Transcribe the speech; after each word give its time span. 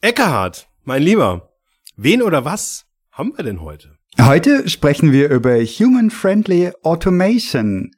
Eckehard, 0.00 0.68
mein 0.82 1.02
Lieber, 1.02 1.52
wen 1.96 2.22
oder 2.22 2.44
was 2.44 2.86
haben 3.12 3.32
wir 3.36 3.44
denn 3.44 3.60
heute? 3.60 3.96
Heute 4.20 4.68
sprechen 4.68 5.12
wir 5.12 5.30
über 5.30 5.56
Human-Friendly 5.58 6.72
Automation 6.82 7.92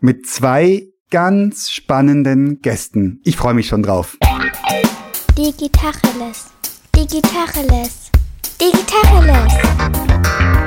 mit 0.00 0.26
zwei 0.26 0.88
ganz 1.10 1.70
spannenden 1.70 2.60
Gästen. 2.60 3.20
Ich 3.24 3.36
freue 3.36 3.54
mich 3.54 3.68
schon 3.68 3.84
drauf. 3.84 4.18
Digitacheles. 5.38 6.50
Digitacheles. 6.96 8.10
Digitacheles. 8.60 10.59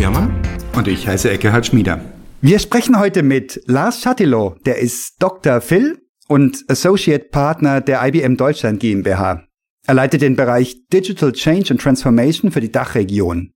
Wehrmann. 0.00 0.34
Und 0.74 0.88
ich 0.88 1.06
heiße 1.06 1.30
Eckehard 1.30 1.66
Schmieder. 1.66 2.00
Wir 2.40 2.58
sprechen 2.58 2.98
heute 2.98 3.22
mit 3.22 3.60
Lars 3.66 4.02
Chatilo. 4.02 4.56
Der 4.64 4.78
ist 4.78 5.22
Dr. 5.22 5.60
Phil 5.60 5.98
und 6.26 6.64
Associate 6.68 7.26
Partner 7.26 7.82
der 7.82 8.02
IBM 8.06 8.36
Deutschland 8.36 8.80
GmbH. 8.80 9.44
Er 9.86 9.94
leitet 9.94 10.22
den 10.22 10.36
Bereich 10.36 10.86
Digital 10.90 11.32
Change 11.32 11.72
and 11.72 11.82
Transformation 11.82 12.50
für 12.50 12.62
die 12.62 12.72
Dachregion. 12.72 13.52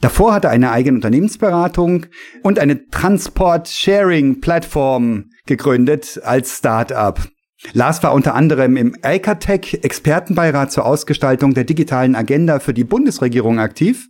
Davor 0.00 0.32
hat 0.32 0.44
er 0.44 0.50
eine 0.50 0.70
eigene 0.70 0.96
Unternehmensberatung 0.96 2.06
und 2.42 2.58
eine 2.58 2.88
Transport-Sharing-Plattform 2.88 5.26
gegründet 5.44 6.18
als 6.24 6.56
Start-up. 6.56 7.28
Lars 7.72 8.02
war 8.02 8.12
unter 8.12 8.34
anderem 8.34 8.76
im 8.76 8.96
EICATEC 9.00 9.84
Expertenbeirat 9.84 10.72
zur 10.72 10.84
Ausgestaltung 10.84 11.54
der 11.54 11.64
digitalen 11.64 12.14
Agenda 12.14 12.58
für 12.58 12.74
die 12.74 12.84
Bundesregierung 12.84 13.58
aktiv, 13.58 14.08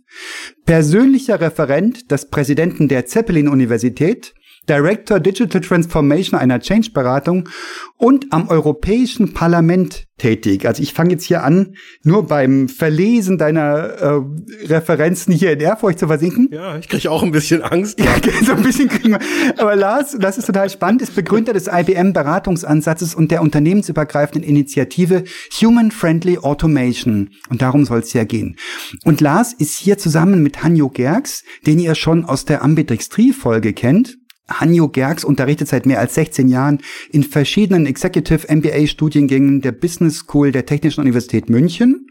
persönlicher 0.65 1.39
Referent 1.39 2.11
des 2.11 2.29
Präsidenten 2.29 2.87
der 2.87 3.05
Zeppelin-Universität 3.05 4.33
Director 4.69 5.19
Digital 5.19 5.61
Transformation 5.61 6.39
einer 6.39 6.59
Change-Beratung 6.59 7.49
und 7.97 8.31
am 8.31 8.49
Europäischen 8.49 9.33
Parlament 9.33 10.07
tätig. 10.17 10.67
Also 10.67 10.81
ich 10.81 10.93
fange 10.93 11.11
jetzt 11.11 11.25
hier 11.25 11.43
an, 11.43 11.75
nur 12.03 12.27
beim 12.27 12.69
Verlesen 12.69 13.37
deiner 13.37 13.67
äh, 13.67 14.21
Referenzen 14.65 15.33
hier 15.33 15.51
in 15.53 15.59
Ehrfurcht 15.59 15.99
zu 15.99 16.07
versinken. 16.07 16.49
Ja, 16.51 16.77
ich 16.77 16.89
kriege 16.89 17.09
auch 17.11 17.23
ein 17.23 17.31
bisschen 17.31 17.61
Angst. 17.61 17.99
Ja, 18.07 18.13
so 18.45 18.53
ein 18.53 18.63
bisschen 18.63 18.87
kriegen 18.87 19.11
wir. 19.11 19.19
Aber 19.57 19.75
Lars, 19.75 20.15
das 20.19 20.37
ist 20.37 20.45
total 20.45 20.69
spannend, 20.69 21.01
ist 21.01 21.13
Begründer 21.13 21.51
des 21.53 21.67
IBM-Beratungsansatzes 21.67 23.15
und 23.15 23.31
der 23.31 23.41
unternehmensübergreifenden 23.41 24.47
Initiative 24.47 25.23
Human 25.61 25.91
Friendly 25.91 26.37
Automation. 26.37 27.31
Und 27.49 27.61
darum 27.61 27.85
soll 27.85 27.99
es 27.99 28.13
ja 28.13 28.23
gehen. 28.23 28.55
Und 29.03 29.19
Lars 29.19 29.53
ist 29.53 29.77
hier 29.77 29.97
zusammen 29.97 30.41
mit 30.41 30.63
Hanjo 30.63 30.89
Gerks, 30.89 31.43
den 31.65 31.79
ihr 31.79 31.95
schon 31.95 32.23
aus 32.25 32.45
der 32.45 32.63
Ambidextrie-Folge 32.63 33.73
kennt. 33.73 34.17
Hanjo 34.49 34.89
Gerks 34.89 35.23
unterrichtet 35.23 35.67
seit 35.67 35.85
mehr 35.85 35.99
als 35.99 36.15
16 36.15 36.47
Jahren 36.47 36.79
in 37.11 37.23
verschiedenen 37.23 37.85
Executive 37.85 38.53
MBA 38.53 38.87
Studiengängen 38.87 39.61
der 39.61 39.71
Business 39.71 40.17
School 40.17 40.51
der 40.51 40.65
Technischen 40.65 41.01
Universität 41.01 41.49
München 41.49 42.07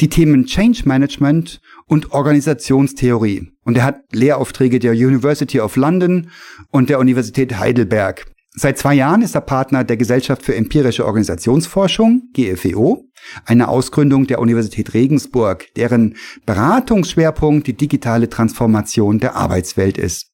die 0.00 0.08
Themen 0.08 0.46
Change 0.46 0.82
Management 0.84 1.60
und 1.86 2.12
Organisationstheorie. 2.12 3.52
Und 3.64 3.76
er 3.76 3.84
hat 3.84 4.02
Lehraufträge 4.12 4.78
der 4.78 4.92
University 4.92 5.60
of 5.60 5.76
London 5.76 6.30
und 6.70 6.88
der 6.88 6.98
Universität 6.98 7.58
Heidelberg. 7.58 8.26
Seit 8.52 8.78
zwei 8.78 8.94
Jahren 8.94 9.22
ist 9.22 9.36
er 9.36 9.42
Partner 9.42 9.84
der 9.84 9.96
Gesellschaft 9.96 10.42
für 10.42 10.56
empirische 10.56 11.06
Organisationsforschung, 11.06 12.30
GFEO, 12.32 13.04
eine 13.44 13.68
Ausgründung 13.68 14.26
der 14.26 14.40
Universität 14.40 14.92
Regensburg, 14.92 15.66
deren 15.76 16.16
Beratungsschwerpunkt 16.46 17.66
die 17.68 17.76
digitale 17.76 18.28
Transformation 18.28 19.20
der 19.20 19.36
Arbeitswelt 19.36 19.98
ist. 19.98 20.29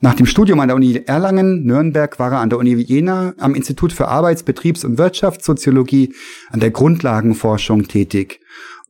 Nach 0.00 0.14
dem 0.14 0.26
Studium 0.26 0.60
an 0.60 0.68
der 0.68 0.76
Uni 0.76 1.02
Erlangen, 1.06 1.64
Nürnberg 1.64 2.18
war 2.18 2.32
er 2.32 2.40
an 2.40 2.50
der 2.50 2.58
Uni 2.58 2.74
Jena 2.74 3.34
am 3.38 3.54
Institut 3.54 3.92
für 3.92 4.08
Arbeits-, 4.08 4.42
Betriebs- 4.42 4.84
und 4.84 4.98
Wirtschaftssoziologie 4.98 6.14
an 6.50 6.60
der 6.60 6.70
Grundlagenforschung 6.70 7.88
tätig. 7.88 8.40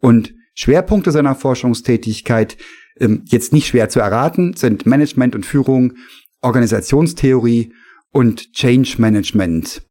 Und 0.00 0.34
Schwerpunkte 0.54 1.10
seiner 1.10 1.34
Forschungstätigkeit, 1.34 2.56
ähm, 2.98 3.22
jetzt 3.26 3.52
nicht 3.52 3.68
schwer 3.68 3.88
zu 3.88 4.00
erraten, 4.00 4.54
sind 4.54 4.86
Management 4.86 5.34
und 5.34 5.46
Führung, 5.46 5.94
Organisationstheorie 6.42 7.72
und 8.12 8.52
Change 8.52 8.96
Management. 8.98 9.87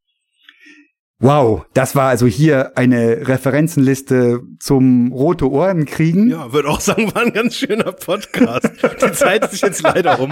Wow, 1.20 1.66
das 1.74 1.96
war 1.96 2.10
also 2.10 2.28
hier 2.28 2.78
eine 2.78 3.28
Referenzenliste 3.28 4.44
zum 4.60 5.12
rote 5.12 5.50
Ohren 5.50 5.86
kriegen. 5.86 6.30
Ja, 6.30 6.54
würde 6.54 6.70
auch 6.70 6.80
sagen, 6.80 7.12
war 7.16 7.24
ein 7.24 7.34
ganz 7.34 7.56
schöner 7.56 7.92
Podcast. 7.92 8.70
Die 9.02 9.12
Zeit 9.14 9.52
ist 9.52 9.64
jetzt 9.64 9.82
leider 9.82 10.20
um. 10.20 10.32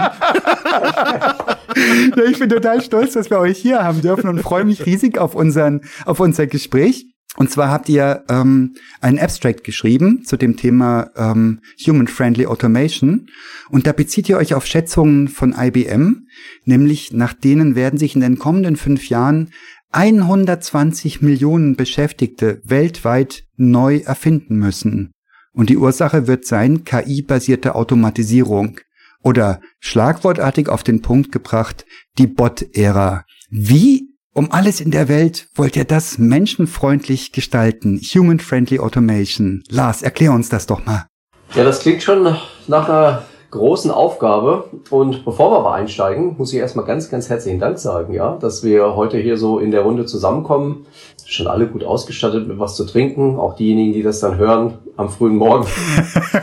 ich 2.30 2.38
bin 2.38 2.48
total 2.48 2.80
stolz, 2.82 3.14
dass 3.14 3.30
wir 3.30 3.40
euch 3.40 3.58
hier 3.58 3.82
haben 3.82 4.00
dürfen 4.00 4.28
und 4.28 4.40
freue 4.42 4.64
mich 4.64 4.86
riesig 4.86 5.18
auf 5.18 5.34
unseren, 5.34 5.80
auf 6.04 6.20
unser 6.20 6.46
Gespräch. 6.46 7.06
Und 7.36 7.50
zwar 7.50 7.70
habt 7.70 7.88
ihr 7.88 8.24
ähm, 8.28 8.76
einen 9.00 9.18
Abstract 9.18 9.64
geschrieben 9.64 10.24
zu 10.24 10.36
dem 10.36 10.56
Thema 10.56 11.10
ähm, 11.16 11.60
Human 11.86 12.06
Friendly 12.06 12.46
Automation. 12.46 13.28
Und 13.68 13.86
da 13.86 13.92
bezieht 13.92 14.28
ihr 14.28 14.38
euch 14.38 14.54
auf 14.54 14.66
Schätzungen 14.66 15.28
von 15.28 15.54
IBM, 15.58 16.28
nämlich 16.64 17.12
nach 17.12 17.34
denen 17.34 17.74
werden 17.74 17.98
sich 17.98 18.14
in 18.14 18.22
den 18.22 18.38
kommenden 18.38 18.76
fünf 18.76 19.08
Jahren 19.08 19.50
120 19.96 21.22
Millionen 21.22 21.74
Beschäftigte 21.74 22.60
weltweit 22.64 23.44
neu 23.56 24.00
erfinden 24.04 24.56
müssen. 24.58 25.12
Und 25.54 25.70
die 25.70 25.78
Ursache 25.78 26.26
wird 26.26 26.44
sein 26.44 26.84
KI-basierte 26.84 27.74
Automatisierung 27.74 28.78
oder 29.22 29.62
schlagwortartig 29.80 30.68
auf 30.68 30.82
den 30.82 31.00
Punkt 31.00 31.32
gebracht, 31.32 31.86
die 32.18 32.26
Bot-Ära. 32.26 33.24
Wie 33.48 34.10
um 34.34 34.52
alles 34.52 34.82
in 34.82 34.90
der 34.90 35.08
Welt 35.08 35.48
wollt 35.54 35.76
ihr 35.76 35.86
das 35.86 36.18
menschenfreundlich 36.18 37.32
gestalten? 37.32 37.98
Human-friendly 37.98 38.80
Automation. 38.80 39.64
Lars, 39.70 40.02
erklär 40.02 40.32
uns 40.32 40.50
das 40.50 40.66
doch 40.66 40.84
mal. 40.84 41.06
Ja, 41.54 41.64
das 41.64 41.80
klingt 41.80 42.02
schon 42.02 42.36
nach 42.68 42.86
einer 42.86 43.24
großen 43.50 43.90
Aufgabe. 43.90 44.64
Und 44.90 45.24
bevor 45.24 45.50
wir 45.50 45.58
aber 45.58 45.74
einsteigen, 45.74 46.36
muss 46.38 46.52
ich 46.52 46.58
erstmal 46.58 46.84
ganz, 46.84 47.10
ganz 47.10 47.28
herzlichen 47.28 47.58
Dank 47.58 47.78
sagen, 47.78 48.12
ja, 48.12 48.36
dass 48.40 48.62
wir 48.64 48.96
heute 48.96 49.18
hier 49.18 49.36
so 49.36 49.58
in 49.58 49.70
der 49.70 49.82
Runde 49.82 50.06
zusammenkommen. 50.06 50.86
Schon 51.24 51.48
alle 51.48 51.66
gut 51.66 51.82
ausgestattet 51.82 52.46
mit 52.46 52.58
was 52.58 52.76
zu 52.76 52.84
trinken. 52.84 53.36
Auch 53.36 53.56
diejenigen, 53.56 53.92
die 53.92 54.02
das 54.02 54.20
dann 54.20 54.36
hören 54.38 54.74
am 54.96 55.08
frühen 55.08 55.36
Morgen. 55.36 55.66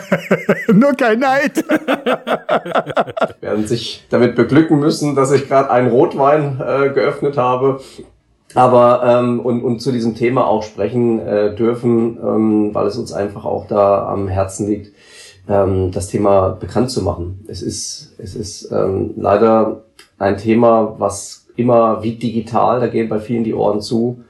Nur 0.73 0.93
kein 0.93 1.19
Neid. 1.19 1.63
werden 3.41 3.65
sich 3.65 4.05
damit 4.09 4.35
beglücken 4.35 4.79
müssen, 4.79 5.15
dass 5.15 5.31
ich 5.31 5.47
gerade 5.47 5.69
einen 5.69 5.89
Rotwein 5.89 6.59
äh, 6.59 6.89
geöffnet 6.89 7.37
habe. 7.37 7.79
Aber 8.55 9.01
ähm, 9.03 9.39
und, 9.39 9.63
und 9.63 9.79
zu 9.79 9.91
diesem 9.91 10.15
Thema 10.15 10.45
auch 10.45 10.63
sprechen 10.63 11.19
äh, 11.19 11.55
dürfen, 11.55 12.17
ähm, 12.21 12.69
weil 12.73 12.87
es 12.87 12.97
uns 12.97 13.11
einfach 13.11 13.45
auch 13.45 13.67
da 13.67 14.07
am 14.07 14.27
Herzen 14.27 14.67
liegt 14.67 14.92
ähm, 15.47 15.91
das 15.91 16.07
Thema 16.07 16.49
bekannt 16.49 16.91
zu 16.91 17.01
machen. 17.01 17.43
Es 17.47 17.61
ist, 17.61 18.15
es 18.17 18.35
ist 18.35 18.71
ähm, 18.71 19.13
leider 19.17 19.83
ein 20.17 20.37
Thema, 20.37 20.95
was 20.97 21.47
immer 21.55 22.03
wie 22.03 22.13
digital, 22.13 22.79
da 22.79 22.87
gehen 22.87 23.09
bei 23.09 23.19
vielen 23.19 23.43
die 23.43 23.53
Ohren 23.53 23.81
zu. 23.81 24.23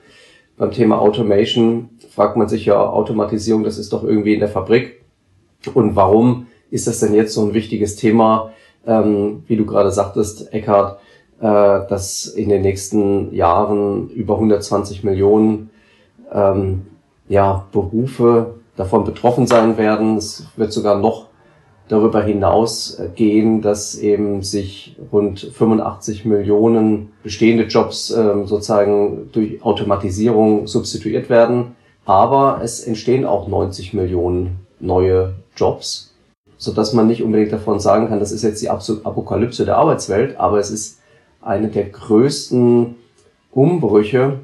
Beim 0.57 0.71
Thema 0.71 0.99
Automation 0.99 1.89
fragt 2.09 2.37
man 2.37 2.47
sich 2.47 2.65
ja, 2.65 2.79
Automatisierung, 2.79 3.63
das 3.63 3.77
ist 3.77 3.93
doch 3.93 4.03
irgendwie 4.03 4.33
in 4.33 4.39
der 4.39 4.49
Fabrik. 4.49 5.03
Und 5.73 5.95
warum 5.95 6.47
ist 6.69 6.87
das 6.87 6.99
denn 6.99 7.13
jetzt 7.13 7.33
so 7.33 7.45
ein 7.45 7.53
wichtiges 7.53 7.95
Thema, 7.95 8.51
ähm, 8.85 9.43
wie 9.47 9.55
du 9.55 9.65
gerade 9.65 9.91
sagtest, 9.91 10.53
Eckhard, 10.53 10.99
äh, 11.39 11.87
dass 11.87 12.25
in 12.25 12.49
den 12.49 12.61
nächsten 12.61 13.33
Jahren 13.33 14.09
über 14.09 14.35
120 14.35 15.03
Millionen 15.03 15.69
ähm, 16.31 16.83
ja, 17.29 17.65
Berufe 17.71 18.55
davon 18.75 19.03
betroffen 19.03 19.47
sein 19.47 19.77
werden. 19.77 20.17
Es 20.17 20.45
wird 20.55 20.73
sogar 20.73 20.97
noch 20.97 21.27
darüber 21.87 22.23
hinaus 22.23 22.99
gehen, 23.15 23.61
dass 23.61 23.95
eben 23.95 24.41
sich 24.41 24.95
rund 25.11 25.39
85 25.39 26.25
Millionen 26.25 27.11
bestehende 27.23 27.65
Jobs 27.65 28.09
ähm, 28.09 28.47
sozusagen 28.47 29.29
durch 29.31 29.63
Automatisierung 29.63 30.67
substituiert 30.67 31.29
werden. 31.29 31.75
Aber 32.05 32.61
es 32.63 32.85
entstehen 32.85 33.25
auch 33.25 33.47
90 33.47 33.93
Millionen 33.93 34.59
neue 34.79 35.33
Jobs, 35.55 36.13
so 36.57 36.73
dass 36.73 36.93
man 36.93 37.07
nicht 37.07 37.23
unbedingt 37.23 37.53
davon 37.53 37.79
sagen 37.79 38.07
kann, 38.09 38.19
das 38.19 38.31
ist 38.31 38.43
jetzt 38.43 38.61
die 38.61 38.69
Apokalypse 38.69 39.65
der 39.65 39.77
Arbeitswelt, 39.77 40.37
aber 40.37 40.59
es 40.59 40.69
ist 40.71 40.99
eine 41.41 41.67
der 41.69 41.85
größten 41.85 42.95
Umbrüche, 43.51 44.39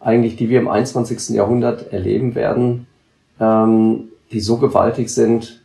eigentlich, 0.00 0.36
die 0.36 0.48
wir 0.48 0.60
im 0.60 0.68
21. 0.68 1.30
Jahrhundert 1.30 1.92
erleben 1.92 2.34
werden, 2.34 2.86
ähm, 3.40 4.08
die 4.30 4.40
so 4.40 4.56
gewaltig 4.58 5.10
sind, 5.10 5.62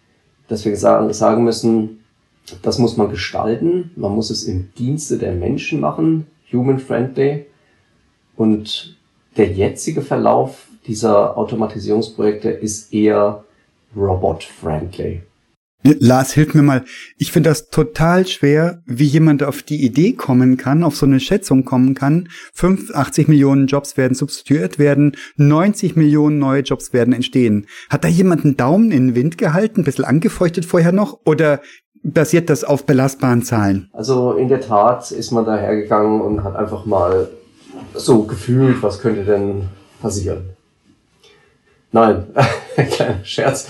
dass 0.47 0.65
wir 0.65 0.75
sagen, 0.77 1.43
müssen, 1.43 2.03
das 2.61 2.79
muss 2.79 2.97
man 2.97 3.09
gestalten, 3.09 3.91
man 3.95 4.13
muss 4.13 4.29
es 4.29 4.43
im 4.45 4.69
Dienste 4.77 5.17
der 5.17 5.33
Menschen 5.33 5.79
machen, 5.79 6.27
human-friendly. 6.51 7.45
Und 8.35 8.97
der 9.35 9.51
jetzige 9.51 10.01
Verlauf 10.01 10.67
dieser 10.85 11.37
Automatisierungsprojekte 11.37 12.49
ist 12.49 12.93
eher 12.93 13.43
robot-friendly. 13.95 15.23
Lars, 15.83 16.33
hilf 16.33 16.53
mir 16.53 16.63
mal. 16.63 16.83
Ich 17.17 17.31
finde 17.31 17.49
das 17.49 17.69
total 17.69 18.27
schwer, 18.27 18.81
wie 18.85 19.05
jemand 19.05 19.43
auf 19.43 19.61
die 19.61 19.85
Idee 19.85 20.13
kommen 20.13 20.57
kann, 20.57 20.83
auf 20.83 20.95
so 20.95 21.05
eine 21.05 21.19
Schätzung 21.19 21.65
kommen 21.65 21.93
kann. 21.93 22.29
85 22.53 23.27
Millionen 23.27 23.67
Jobs 23.67 23.95
werden 23.95 24.15
substituiert 24.15 24.79
werden, 24.79 25.15
90 25.37 25.95
Millionen 25.95 26.39
neue 26.39 26.61
Jobs 26.61 26.93
werden 26.93 27.13
entstehen. 27.13 27.67
Hat 27.89 28.03
da 28.03 28.07
jemand 28.07 28.43
einen 28.43 28.57
Daumen 28.57 28.91
in 28.91 29.07
den 29.07 29.15
Wind 29.15 29.37
gehalten, 29.37 29.81
ein 29.81 29.83
bisschen 29.83 30.05
angefeuchtet 30.05 30.65
vorher 30.65 30.91
noch? 30.91 31.19
Oder 31.25 31.61
basiert 32.03 32.49
das 32.49 32.63
auf 32.63 32.85
belastbaren 32.85 33.43
Zahlen? 33.43 33.89
Also 33.93 34.33
in 34.33 34.49
der 34.49 34.61
Tat 34.61 35.11
ist 35.11 35.31
man 35.31 35.45
da 35.45 35.57
hergegangen 35.57 36.21
und 36.21 36.43
hat 36.43 36.55
einfach 36.55 36.85
mal 36.85 37.29
so 37.93 38.23
gefühlt, 38.23 38.81
was 38.81 38.99
könnte 38.99 39.23
denn 39.23 39.69
passieren. 40.01 40.49
Nein, 41.91 42.25
kleiner 42.91 43.23
Scherz. 43.23 43.67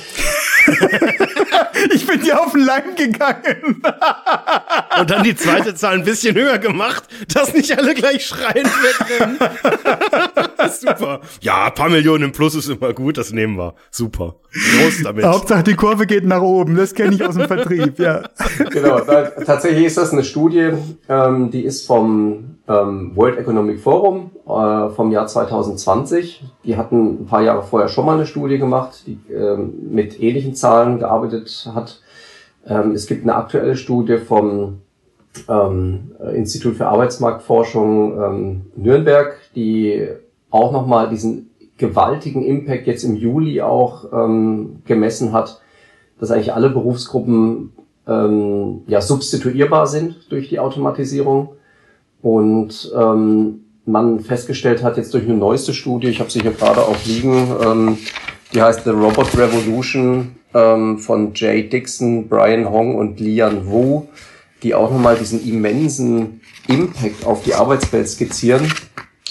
ich 1.93 2.05
bin 2.05 2.21
dir 2.21 2.41
auf 2.41 2.51
den 2.51 2.61
Leim 2.61 2.95
gegangen. 2.95 3.81
Und 4.99 5.09
dann 5.09 5.23
die 5.23 5.35
zweite 5.35 5.75
Zahl 5.75 5.95
ein 5.95 6.03
bisschen 6.03 6.35
höher 6.35 6.57
gemacht, 6.57 7.03
dass 7.33 7.53
nicht 7.53 7.77
alle 7.77 7.93
gleich 7.93 8.25
schreiend 8.25 8.67
wegrennen. 8.67 9.37
Super. 10.79 11.21
Ja, 11.41 11.67
ein 11.67 11.73
paar 11.73 11.89
Millionen 11.89 12.25
im 12.25 12.31
Plus 12.31 12.55
ist 12.55 12.69
immer 12.69 12.93
gut, 12.93 13.17
das 13.17 13.31
nehmen 13.31 13.57
wir. 13.57 13.75
Super. 13.91 14.35
Groß 14.51 15.03
damit. 15.03 15.25
Hauptsache 15.25 15.63
die 15.63 15.75
Kurve 15.75 16.05
geht 16.05 16.25
nach 16.25 16.41
oben, 16.41 16.75
das 16.75 16.93
kenne 16.93 17.15
ich 17.15 17.23
aus 17.23 17.35
dem 17.35 17.47
Vertrieb, 17.47 17.99
ja. 17.99 18.23
Genau, 18.69 18.99
tatsächlich 19.45 19.85
ist 19.85 19.97
das 19.97 20.11
eine 20.11 20.23
Studie, 20.23 20.71
ähm, 21.09 21.51
die 21.51 21.63
ist 21.63 21.85
vom 21.85 22.56
ähm, 22.67 23.15
World 23.15 23.37
Economic 23.37 23.79
Forum 23.79 24.31
äh, 24.45 24.89
vom 24.89 25.11
Jahr 25.11 25.27
2020. 25.27 26.43
Die 26.63 26.75
hatten 26.75 27.21
ein 27.21 27.25
paar 27.25 27.41
Jahre 27.41 27.63
vorher 27.63 27.87
schon 27.87 28.05
mal 28.05 28.15
eine 28.15 28.25
Studie 28.25 28.57
gemacht, 28.57 29.03
die 29.07 29.19
ähm, 29.31 29.73
mit 29.89 30.21
ähnlichen 30.21 30.53
Zahlen 30.53 30.99
gearbeitet 30.99 31.69
hat. 31.73 32.01
Ähm, 32.67 32.91
es 32.91 33.07
gibt 33.07 33.23
eine 33.23 33.35
aktuelle 33.35 33.75
Studie 33.75 34.17
vom 34.17 34.81
ähm, 35.47 36.11
Institut 36.33 36.75
für 36.75 36.87
Arbeitsmarktforschung 36.87 38.21
ähm, 38.21 38.61
Nürnberg, 38.75 39.37
die 39.55 40.07
auch 40.49 40.71
nochmal 40.71 41.09
diesen 41.09 41.51
gewaltigen 41.77 42.43
Impact 42.43 42.87
jetzt 42.87 43.03
im 43.03 43.15
Juli 43.15 43.61
auch 43.61 44.11
ähm, 44.11 44.81
gemessen 44.85 45.31
hat, 45.31 45.61
dass 46.19 46.31
eigentlich 46.31 46.53
alle 46.53 46.69
Berufsgruppen 46.69 47.73
ja 48.09 49.01
substituierbar 49.01 49.85
sind 49.85 50.31
durch 50.31 50.47
die 50.47 50.59
Automatisierung 50.59 51.56
und 52.27 52.91
ähm, 52.93 53.61
man 53.85 54.19
festgestellt 54.19 54.83
hat 54.83 54.97
jetzt 54.97 55.13
durch 55.13 55.23
eine 55.23 55.35
neueste 55.35 55.73
Studie, 55.73 56.09
ich 56.09 56.19
habe 56.19 56.29
sie 56.29 56.41
hier 56.41 56.51
gerade 56.51 56.81
auch 56.81 56.97
liegen, 57.05 57.55
ähm, 57.63 57.97
die 58.53 58.61
heißt 58.61 58.83
The 58.83 58.89
Robot 58.89 59.37
Revolution 59.37 60.35
ähm, 60.53 60.99
von 60.99 61.31
Jay 61.33 61.69
Dixon, 61.69 62.27
Brian 62.27 62.69
Hong 62.69 62.95
und 62.95 63.21
Lian 63.21 63.67
Wu, 63.67 64.07
die 64.61 64.75
auch 64.75 64.91
nochmal 64.91 65.15
diesen 65.15 65.41
immensen 65.47 66.41
Impact 66.67 67.25
auf 67.25 67.43
die 67.43 67.53
Arbeitswelt 67.53 68.09
skizzieren 68.09 68.73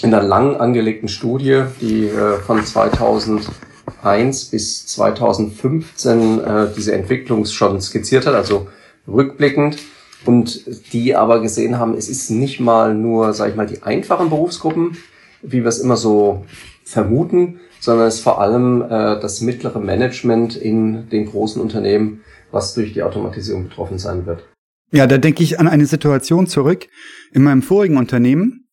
in 0.01 0.11
einer 0.11 0.23
lang 0.23 0.55
angelegten 0.55 1.07
Studie, 1.07 1.65
die 1.79 2.07
äh, 2.07 2.39
von 2.39 2.65
2001 2.65 4.45
bis 4.45 4.87
2015 4.87 6.39
äh, 6.39 6.67
diese 6.75 6.95
Entwicklung 6.95 7.45
schon 7.45 7.79
skizziert 7.79 8.25
hat, 8.25 8.33
also 8.33 8.69
rückblickend. 9.07 9.77
Und 10.27 10.91
die 10.91 11.15
aber 11.15 11.41
gesehen 11.41 11.79
haben, 11.79 11.93
es 11.93 12.09
ist 12.09 12.29
nicht 12.29 12.59
mal 12.59 12.93
nur, 12.93 13.33
sag 13.33 13.49
ich 13.49 13.55
mal, 13.55 13.65
die 13.65 13.81
einfachen 13.83 14.29
Berufsgruppen, 14.29 14.97
wie 15.41 15.61
wir 15.61 15.67
es 15.67 15.79
immer 15.79 15.95
so 15.95 16.45
vermuten, 16.83 17.61
sondern 17.79 18.07
es 18.07 18.15
ist 18.15 18.21
vor 18.21 18.41
allem 18.41 18.81
äh, 18.81 19.19
das 19.21 19.39
mittlere 19.39 19.79
Management 19.79 20.57
in 20.57 21.07
den 21.09 21.27
großen 21.27 21.61
Unternehmen, 21.61 22.25
was 22.51 22.73
durch 22.73 22.91
die 22.91 23.03
Automatisierung 23.03 23.69
betroffen 23.69 23.99
sein 23.99 24.25
wird. 24.25 24.43
Ja, 24.91 25.07
da 25.07 25.17
denke 25.17 25.43
ich 25.43 25.61
an 25.61 25.67
eine 25.69 25.85
Situation 25.85 26.45
zurück 26.45 26.87
in 27.31 27.43
meinem 27.43 27.61
vorigen 27.61 27.95
Unternehmen 27.95 28.67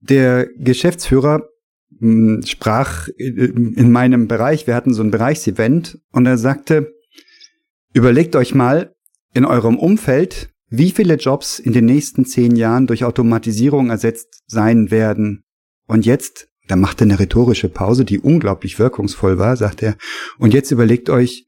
der 0.00 0.48
Geschäftsführer 0.56 1.42
hm, 1.98 2.40
sprach 2.46 3.08
äh, 3.18 3.24
in 3.24 3.92
meinem 3.92 4.28
Bereich, 4.28 4.66
wir 4.66 4.74
hatten 4.74 4.94
so 4.94 5.02
ein 5.02 5.10
Bereichsevent 5.10 5.98
und 6.10 6.24
er 6.24 6.38
sagte, 6.38 6.94
überlegt 7.92 8.34
euch 8.34 8.54
mal 8.54 8.94
in 9.34 9.44
eurem 9.44 9.78
Umfeld, 9.78 10.48
wie 10.70 10.92
viele 10.92 11.16
Jobs 11.16 11.58
in 11.58 11.72
den 11.72 11.84
nächsten 11.84 12.24
zehn 12.24 12.56
Jahren 12.56 12.86
durch 12.86 13.04
Automatisierung 13.04 13.90
ersetzt 13.90 14.42
sein 14.46 14.90
werden. 14.90 15.42
Und 15.86 16.06
jetzt, 16.06 16.48
da 16.68 16.76
macht 16.76 17.00
er 17.00 17.06
eine 17.06 17.18
rhetorische 17.18 17.68
Pause, 17.68 18.04
die 18.04 18.20
unglaublich 18.20 18.78
wirkungsvoll 18.78 19.38
war, 19.38 19.56
sagt 19.56 19.82
er, 19.82 19.96
und 20.38 20.54
jetzt 20.54 20.70
überlegt 20.70 21.10
euch, 21.10 21.46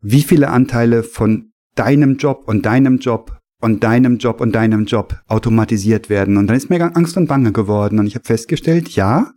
wie 0.00 0.22
viele 0.22 0.48
Anteile 0.48 1.02
von 1.02 1.52
deinem 1.74 2.16
Job 2.16 2.44
und 2.46 2.64
deinem 2.64 2.98
Job 2.98 3.36
und 3.60 3.84
deinem 3.84 4.16
Job 4.18 4.40
und 4.40 4.52
deinem 4.52 4.86
Job 4.86 5.20
automatisiert 5.26 6.08
werden. 6.08 6.38
Und 6.38 6.46
dann 6.46 6.56
ist 6.56 6.70
mir 6.70 6.96
Angst 6.96 7.16
und 7.16 7.26
Bange 7.26 7.52
geworden. 7.52 7.98
Und 7.98 8.06
ich 8.06 8.14
habe 8.14 8.24
festgestellt, 8.24 8.90
ja, 8.90 9.32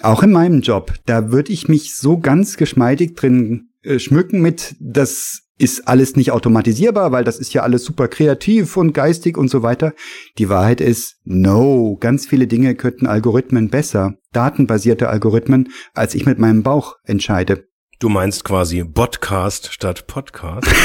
auch 0.00 0.22
in 0.22 0.32
meinem 0.32 0.60
Job, 0.60 0.94
da 1.06 1.30
würde 1.30 1.52
ich 1.52 1.68
mich 1.68 1.94
so 1.94 2.18
ganz 2.18 2.56
geschmeidig 2.56 3.14
drin 3.14 3.70
äh, 3.82 3.98
schmücken 3.98 4.40
mit, 4.42 4.74
das 4.80 5.42
ist 5.62 5.86
alles 5.86 6.16
nicht 6.16 6.32
automatisierbar, 6.32 7.12
weil 7.12 7.22
das 7.22 7.38
ist 7.38 7.54
ja 7.54 7.62
alles 7.62 7.84
super 7.84 8.08
kreativ 8.08 8.76
und 8.76 8.92
geistig 8.92 9.38
und 9.38 9.48
so 9.48 9.62
weiter. 9.62 9.94
Die 10.38 10.48
Wahrheit 10.48 10.80
ist, 10.80 11.20
no, 11.24 11.96
ganz 12.00 12.26
viele 12.26 12.48
Dinge 12.48 12.74
könnten 12.74 13.06
Algorithmen 13.06 13.68
besser, 13.68 14.14
datenbasierte 14.32 15.08
Algorithmen, 15.08 15.68
als 15.94 16.16
ich 16.16 16.26
mit 16.26 16.40
meinem 16.40 16.64
Bauch 16.64 16.96
entscheide. 17.04 17.68
Du 18.00 18.08
meinst 18.08 18.42
quasi 18.44 18.82
Podcast 18.82 19.72
statt 19.72 20.08
Podcast? 20.08 20.66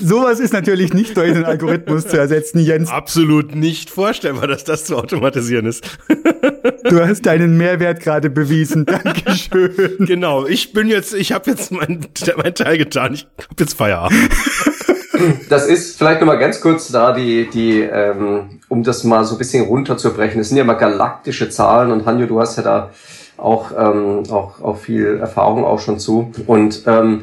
Sowas 0.00 0.38
ist 0.38 0.52
natürlich 0.52 0.92
nicht 0.94 1.16
durch 1.16 1.32
den 1.32 1.44
Algorithmus 1.44 2.06
zu 2.06 2.16
ersetzen, 2.16 2.60
Jens. 2.60 2.90
Absolut 2.90 3.56
nicht 3.56 3.90
vorstellbar, 3.90 4.46
dass 4.46 4.62
das 4.62 4.84
zu 4.84 4.96
automatisieren 4.96 5.66
ist. 5.66 5.98
du 6.84 7.06
hast 7.06 7.26
deinen 7.26 7.56
Mehrwert 7.56 8.00
gerade 8.00 8.30
bewiesen. 8.30 8.86
Dankeschön. 8.86 9.96
Genau, 10.00 10.46
ich 10.46 10.72
bin 10.72 10.88
jetzt, 10.88 11.14
ich 11.14 11.32
habe 11.32 11.50
jetzt 11.50 11.72
meinen 11.72 12.06
mein 12.36 12.54
Teil 12.54 12.78
getan. 12.78 13.14
Ich 13.14 13.26
habe 13.38 13.54
jetzt 13.60 13.74
Feierabend. 13.74 14.18
Das 15.48 15.66
ist 15.66 15.98
vielleicht 15.98 16.20
nochmal 16.20 16.38
ganz 16.38 16.60
kurz 16.60 16.88
da, 16.88 17.12
die, 17.12 17.48
die, 17.48 17.80
ähm, 17.80 18.60
um 18.68 18.82
das 18.82 19.04
mal 19.04 19.24
so 19.24 19.36
ein 19.36 19.38
bisschen 19.38 19.64
runterzubrechen. 19.64 20.38
Das 20.38 20.48
sind 20.48 20.58
ja 20.58 20.64
mal 20.64 20.74
galaktische 20.74 21.48
Zahlen 21.48 21.92
und 21.92 22.06
Hanjo, 22.06 22.26
du 22.26 22.40
hast 22.40 22.56
ja 22.56 22.62
da 22.62 22.90
auch, 23.36 23.70
ähm, 23.76 24.24
auch, 24.30 24.60
auch 24.60 24.78
viel 24.78 25.18
Erfahrung 25.18 25.64
auch 25.64 25.80
schon 25.80 25.98
zu. 25.98 26.32
Und 26.46 26.82
ähm, 26.86 27.22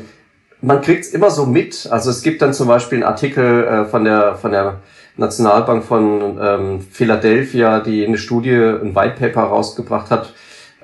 man 0.61 0.81
kriegt 0.81 1.05
es 1.05 1.13
immer 1.13 1.29
so 1.29 1.45
mit. 1.45 1.87
Also 1.89 2.09
es 2.09 2.21
gibt 2.21 2.41
dann 2.41 2.53
zum 2.53 2.67
Beispiel 2.67 2.97
einen 2.97 3.05
Artikel 3.05 3.63
äh, 3.63 3.85
von 3.85 4.03
der 4.03 4.35
von 4.35 4.51
der 4.51 4.79
Nationalbank 5.19 5.83
von 5.83 6.39
ähm, 6.41 6.81
Philadelphia, 6.81 7.81
die 7.81 8.05
eine 8.05 8.17
Studie, 8.17 8.55
ein 8.55 8.95
White 8.95 9.15
Paper 9.19 9.43
rausgebracht 9.43 10.09
hat, 10.09 10.33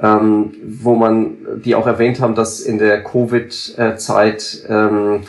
ähm, 0.01 0.53
wo 0.63 0.95
man 0.95 1.37
die 1.63 1.73
auch 1.75 1.87
erwähnt 1.87 2.19
haben, 2.19 2.35
dass 2.35 2.59
in 2.59 2.77
der 2.77 3.03
Covid-Zeit 3.03 4.65
ähm, 4.69 5.21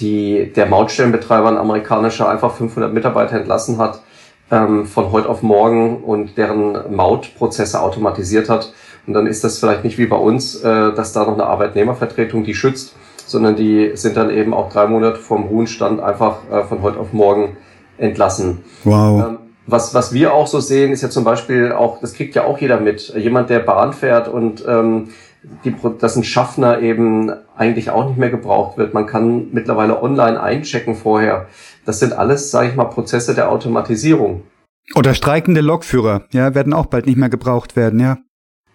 die 0.00 0.52
der 0.52 0.66
Mautstellenbetreiber 0.66 1.48
ein 1.48 1.56
amerikanischer 1.56 2.28
einfach 2.28 2.54
500 2.54 2.92
Mitarbeiter 2.92 3.36
entlassen 3.36 3.78
hat 3.78 4.02
ähm, 4.50 4.86
von 4.86 5.12
heute 5.12 5.28
auf 5.28 5.42
morgen 5.42 6.02
und 6.02 6.36
deren 6.36 6.94
Mautprozesse 6.94 7.80
automatisiert 7.80 8.48
hat. 8.48 8.72
Und 9.06 9.14
dann 9.14 9.26
ist 9.28 9.44
das 9.44 9.60
vielleicht 9.60 9.84
nicht 9.84 9.98
wie 9.98 10.06
bei 10.06 10.16
uns, 10.16 10.56
äh, 10.56 10.92
dass 10.92 11.12
da 11.12 11.24
noch 11.24 11.34
eine 11.34 11.46
Arbeitnehmervertretung 11.46 12.42
die 12.42 12.54
schützt, 12.54 12.96
sondern 13.24 13.54
die 13.54 13.92
sind 13.94 14.16
dann 14.16 14.30
eben 14.30 14.52
auch 14.52 14.70
drei 14.70 14.86
Monate 14.88 15.18
vom 15.18 15.44
Ruhenstand 15.44 16.00
einfach 16.00 16.38
äh, 16.50 16.64
von 16.64 16.82
heute 16.82 16.98
auf 16.98 17.12
morgen 17.12 17.56
entlassen. 17.98 18.64
Wow. 18.84 19.26
Ähm, 19.26 19.38
was, 19.66 19.94
was 19.94 20.12
wir 20.12 20.32
auch 20.32 20.46
so 20.46 20.60
sehen, 20.60 20.92
ist 20.92 21.02
ja 21.02 21.10
zum 21.10 21.24
Beispiel 21.24 21.72
auch, 21.72 22.00
das 22.00 22.14
kriegt 22.14 22.34
ja 22.36 22.44
auch 22.44 22.58
jeder 22.58 22.78
mit, 22.78 23.14
jemand, 23.16 23.50
der 23.50 23.58
Bahn 23.58 23.92
fährt 23.92 24.28
und 24.28 24.64
ähm, 24.66 25.08
die, 25.64 25.74
dass 25.98 26.16
ein 26.16 26.24
Schaffner 26.24 26.80
eben 26.80 27.32
eigentlich 27.56 27.90
auch 27.90 28.08
nicht 28.08 28.18
mehr 28.18 28.30
gebraucht 28.30 28.78
wird. 28.78 28.94
Man 28.94 29.06
kann 29.06 29.48
mittlerweile 29.52 30.02
online 30.02 30.40
einchecken 30.40 30.94
vorher. 30.94 31.46
Das 31.84 31.98
sind 32.00 32.12
alles, 32.12 32.50
sage 32.50 32.68
ich 32.68 32.76
mal, 32.76 32.84
Prozesse 32.84 33.34
der 33.34 33.50
Automatisierung. 33.50 34.44
Oder 34.94 35.14
streikende 35.14 35.60
Lokführer, 35.60 36.24
ja, 36.32 36.54
werden 36.54 36.72
auch 36.72 36.86
bald 36.86 37.06
nicht 37.06 37.18
mehr 37.18 37.28
gebraucht 37.28 37.74
werden, 37.74 37.98
ja. 37.98 38.18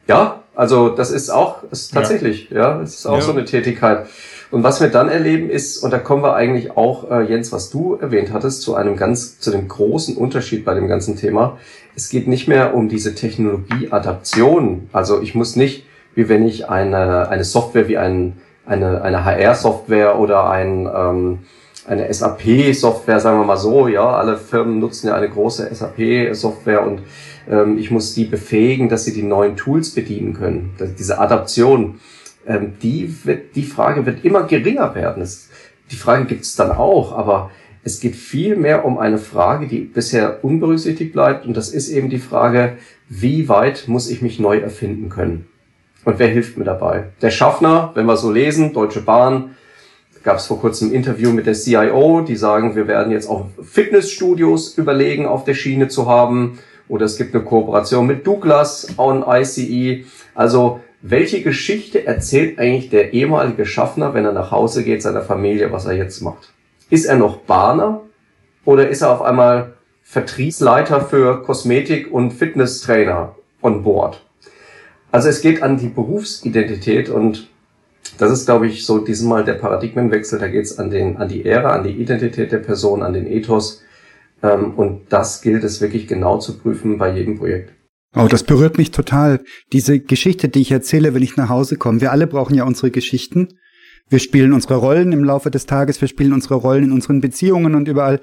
Ja, 0.07 0.41
also 0.55 0.89
das 0.89 1.11
ist 1.11 1.29
auch, 1.29 1.63
ist 1.71 1.93
tatsächlich, 1.93 2.49
ja, 2.49 2.75
ja 2.75 2.81
es 2.81 2.95
ist 2.95 3.05
auch 3.05 3.15
ja. 3.15 3.21
so 3.21 3.31
eine 3.31 3.45
Tätigkeit. 3.45 4.07
Und 4.51 4.63
was 4.63 4.81
wir 4.81 4.89
dann 4.89 5.07
erleben 5.07 5.49
ist, 5.49 5.77
und 5.77 5.91
da 5.91 5.97
kommen 5.97 6.23
wir 6.23 6.35
eigentlich 6.35 6.75
auch, 6.75 7.09
äh, 7.09 7.23
Jens, 7.23 7.53
was 7.53 7.69
du 7.69 7.95
erwähnt 7.95 8.33
hattest, 8.33 8.61
zu 8.61 8.75
einem 8.75 8.97
ganz, 8.97 9.39
zu 9.39 9.49
dem 9.49 9.69
großen 9.69 10.17
Unterschied 10.17 10.65
bei 10.65 10.73
dem 10.73 10.89
ganzen 10.89 11.15
Thema. 11.15 11.57
Es 11.95 12.09
geht 12.09 12.27
nicht 12.27 12.49
mehr 12.49 12.73
um 12.73 12.89
diese 12.89 13.15
Technologieadaption. 13.15 14.89
Also 14.91 15.21
ich 15.21 15.35
muss 15.35 15.55
nicht, 15.55 15.85
wie 16.15 16.27
wenn 16.27 16.45
ich 16.45 16.69
eine, 16.69 17.29
eine 17.29 17.45
Software 17.45 17.87
wie 17.87 17.97
ein, 17.97 18.33
eine, 18.65 19.01
eine 19.01 19.23
HR-Software 19.23 20.19
oder 20.19 20.49
ein, 20.49 20.89
ähm, 20.93 21.39
eine 21.87 22.13
SAP-Software, 22.13 23.21
sagen 23.21 23.39
wir 23.39 23.45
mal 23.45 23.57
so, 23.57 23.87
ja, 23.87 24.05
alle 24.05 24.37
Firmen 24.37 24.79
nutzen 24.79 25.07
ja 25.07 25.15
eine 25.15 25.29
große 25.29 25.73
SAP-Software 25.73 26.85
und 26.85 27.01
ähm, 27.49 27.77
ich 27.77 27.89
muss 27.89 28.13
die 28.13 28.25
befähigen, 28.25 28.89
dass 28.89 29.05
sie 29.05 29.13
die 29.13 29.23
neuen 29.23 29.55
Tools 29.55 29.91
bedienen 29.91 30.33
können. 30.33 30.73
Diese 30.99 31.19
Adaption 31.19 31.99
ähm, 32.45 32.73
die, 32.81 33.13
wird, 33.25 33.55
die 33.55 33.63
Frage 33.63 34.05
wird 34.05 34.25
immer 34.25 34.43
geringer 34.43 34.95
werden. 34.95 35.21
Es, 35.21 35.49
die 35.91 35.95
Frage 35.95 36.25
gibt 36.25 36.43
es 36.43 36.55
dann 36.55 36.71
auch, 36.71 37.11
aber 37.11 37.51
es 37.83 37.99
geht 37.99 38.15
viel 38.15 38.55
mehr 38.55 38.85
um 38.85 38.97
eine 38.97 39.17
Frage, 39.17 39.67
die 39.67 39.79
bisher 39.79 40.43
unberücksichtigt 40.43 41.13
bleibt. 41.13 41.45
Und 41.45 41.57
das 41.57 41.69
ist 41.69 41.89
eben 41.89 42.09
die 42.09 42.19
Frage, 42.19 42.77
wie 43.09 43.49
weit 43.49 43.87
muss 43.87 44.09
ich 44.09 44.21
mich 44.21 44.39
neu 44.39 44.57
erfinden 44.57 45.09
können? 45.09 45.47
Und 46.05 46.19
wer 46.19 46.27
hilft 46.27 46.57
mir 46.57 46.63
dabei? 46.63 47.09
Der 47.21 47.31
Schaffner, 47.31 47.91
wenn 47.93 48.05
wir 48.05 48.17
so 48.17 48.31
lesen, 48.31 48.73
Deutsche 48.73 49.01
Bahn, 49.01 49.55
gab 50.23 50.37
es 50.37 50.45
vor 50.45 50.59
kurzem 50.59 50.89
ein 50.89 50.93
Interview 50.93 51.31
mit 51.31 51.47
der 51.47 51.53
CIO, 51.53 52.21
die 52.21 52.35
sagen, 52.35 52.75
wir 52.75 52.87
werden 52.87 53.11
jetzt 53.11 53.27
auch 53.27 53.47
Fitnessstudios 53.61 54.77
überlegen, 54.77 55.25
auf 55.25 55.43
der 55.43 55.55
Schiene 55.55 55.87
zu 55.87 56.07
haben. 56.07 56.59
Oder 56.87 57.05
es 57.05 57.17
gibt 57.17 57.33
eine 57.33 57.43
Kooperation 57.43 58.05
mit 58.05 58.27
Douglas 58.27 58.87
on 58.97 59.23
ICE. 59.27 60.05
Also 60.35 60.81
welche 61.01 61.41
Geschichte 61.41 62.05
erzählt 62.05 62.59
eigentlich 62.59 62.89
der 62.89 63.13
ehemalige 63.13 63.65
Schaffner, 63.65 64.13
wenn 64.13 64.25
er 64.25 64.33
nach 64.33 64.51
Hause 64.51 64.83
geht, 64.83 65.01
seiner 65.01 65.21
Familie, 65.21 65.71
was 65.71 65.85
er 65.85 65.93
jetzt 65.93 66.21
macht? 66.21 66.53
Ist 66.89 67.05
er 67.05 67.17
noch 67.17 67.37
Bahner 67.37 68.01
oder 68.65 68.89
ist 68.89 69.01
er 69.01 69.11
auf 69.11 69.21
einmal 69.21 69.73
Vertriebsleiter 70.03 71.01
für 71.01 71.41
Kosmetik 71.43 72.11
und 72.11 72.31
Fitnesstrainer 72.31 73.35
on 73.61 73.83
board? 73.83 74.23
Also 75.11 75.29
es 75.29 75.41
geht 75.41 75.63
an 75.63 75.77
die 75.77 75.89
Berufsidentität 75.89 77.09
und 77.09 77.47
das 78.17 78.31
ist, 78.31 78.45
glaube 78.45 78.67
ich, 78.67 78.85
so 78.85 78.99
diesmal 78.99 79.43
der 79.43 79.55
Paradigmenwechsel. 79.55 80.39
Da 80.39 80.47
geht 80.47 80.65
es 80.65 80.77
an, 80.77 80.89
den, 80.89 81.17
an 81.17 81.27
die 81.27 81.45
Ära, 81.45 81.73
an 81.73 81.83
die 81.83 81.91
Identität 81.91 82.51
der 82.51 82.59
Person, 82.59 83.01
an 83.01 83.13
den 83.13 83.25
Ethos. 83.25 83.81
Ähm, 84.43 84.73
und 84.75 85.11
das 85.11 85.41
gilt 85.41 85.63
es 85.63 85.81
wirklich 85.81 86.07
genau 86.07 86.37
zu 86.37 86.57
prüfen 86.57 86.97
bei 86.97 87.11
jedem 87.11 87.37
Projekt. 87.39 87.73
Oh, 88.15 88.27
das 88.27 88.43
berührt 88.43 88.77
mich 88.77 88.91
total. 88.91 89.39
Diese 89.71 89.99
Geschichte, 89.99 90.49
die 90.49 90.61
ich 90.61 90.71
erzähle, 90.71 91.13
wenn 91.13 91.23
ich 91.23 91.37
nach 91.37 91.49
Hause 91.49 91.77
komme. 91.77 92.01
Wir 92.01 92.11
alle 92.11 92.27
brauchen 92.27 92.55
ja 92.55 92.65
unsere 92.65 92.91
Geschichten. 92.91 93.47
Wir 94.09 94.19
spielen 94.19 94.51
unsere 94.51 94.75
Rollen 94.75 95.13
im 95.13 95.23
Laufe 95.23 95.49
des 95.49 95.65
Tages, 95.65 96.01
wir 96.01 96.09
spielen 96.09 96.33
unsere 96.33 96.55
Rollen 96.55 96.83
in 96.83 96.91
unseren 96.91 97.21
Beziehungen 97.21 97.75
und 97.75 97.87
überall. 97.87 98.19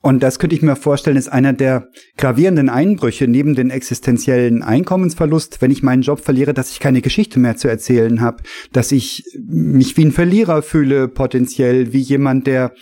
Und 0.00 0.22
das 0.22 0.38
könnte 0.38 0.56
ich 0.56 0.62
mir 0.62 0.76
vorstellen, 0.76 1.16
ist 1.18 1.28
einer 1.28 1.52
der 1.52 1.88
gravierenden 2.16 2.70
Einbrüche 2.70 3.28
neben 3.28 3.54
den 3.54 3.70
existenziellen 3.70 4.62
Einkommensverlust, 4.62 5.60
wenn 5.60 5.70
ich 5.70 5.82
meinen 5.82 6.02
Job 6.02 6.20
verliere, 6.20 6.54
dass 6.54 6.70
ich 6.70 6.80
keine 6.80 7.02
Geschichte 7.02 7.38
mehr 7.38 7.56
zu 7.56 7.68
erzählen 7.68 8.20
habe, 8.20 8.42
dass 8.72 8.92
ich 8.92 9.24
mich 9.46 9.96
wie 9.96 10.06
ein 10.06 10.12
Verlierer 10.12 10.62
fühle, 10.62 11.08
potenziell, 11.08 11.92
wie 11.92 12.00
jemand, 12.00 12.46
der 12.46 12.72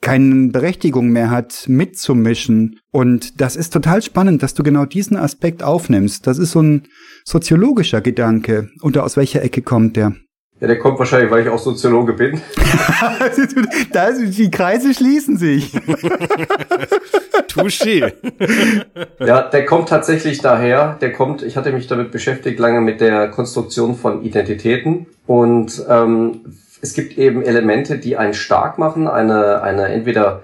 keine 0.00 0.48
Berechtigung 0.48 1.08
mehr 1.08 1.30
hat, 1.30 1.64
mitzumischen. 1.68 2.78
Und 2.92 3.40
das 3.40 3.56
ist 3.56 3.72
total 3.72 4.02
spannend, 4.02 4.42
dass 4.42 4.54
du 4.54 4.62
genau 4.62 4.84
diesen 4.84 5.16
Aspekt 5.16 5.62
aufnimmst. 5.62 6.26
Das 6.26 6.38
ist 6.38 6.52
so 6.52 6.62
ein 6.62 6.84
soziologischer 7.24 8.00
Gedanke. 8.00 8.68
Oder 8.82 9.04
aus 9.04 9.16
welcher 9.16 9.42
Ecke 9.42 9.62
kommt 9.62 9.96
der? 9.96 10.14
Ja, 10.58 10.68
der 10.68 10.78
kommt 10.78 10.98
wahrscheinlich, 10.98 11.30
weil 11.30 11.42
ich 11.42 11.50
auch 11.50 11.58
Soziologe 11.58 12.14
bin. 12.14 12.40
da, 13.92 14.10
die 14.12 14.50
Kreise 14.50 14.94
schließen 14.94 15.36
sich. 15.36 15.74
Touché. 17.48 18.12
ja, 19.20 19.42
der 19.42 19.66
kommt 19.66 19.90
tatsächlich 19.90 20.40
daher. 20.40 20.96
Der 21.00 21.12
kommt, 21.12 21.42
ich 21.42 21.58
hatte 21.58 21.72
mich 21.72 21.88
damit 21.88 22.10
beschäftigt 22.10 22.58
lange 22.58 22.80
mit 22.80 23.02
der 23.02 23.28
Konstruktion 23.28 23.96
von 23.96 24.22
Identitäten 24.22 25.06
und 25.26 25.84
ähm, 25.90 26.40
es 26.86 26.94
gibt 26.94 27.18
eben 27.18 27.42
Elemente, 27.42 27.98
die 27.98 28.16
einen 28.16 28.34
stark 28.34 28.78
machen, 28.78 29.08
eine, 29.08 29.62
eine 29.62 29.88
entweder 29.88 30.42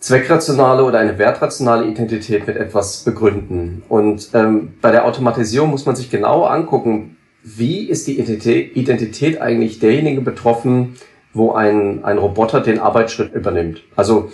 zweckrationale 0.00 0.84
oder 0.84 0.98
eine 0.98 1.16
wertrationale 1.16 1.86
Identität 1.86 2.46
mit 2.46 2.56
etwas 2.56 3.04
begründen. 3.04 3.82
Und 3.88 4.30
ähm, 4.34 4.74
bei 4.82 4.90
der 4.90 5.06
Automatisierung 5.06 5.70
muss 5.70 5.86
man 5.86 5.96
sich 5.96 6.10
genau 6.10 6.44
angucken, 6.44 7.16
wie 7.42 7.88
ist 7.88 8.06
die 8.06 8.18
Identität 8.18 9.40
eigentlich 9.40 9.78
derjenigen 9.78 10.24
betroffen, 10.24 10.96
wo 11.32 11.52
ein, 11.52 12.04
ein 12.04 12.18
Roboter 12.18 12.60
den 12.60 12.78
Arbeitsschritt 12.80 13.34
übernimmt. 13.34 13.82
Also 13.96 14.30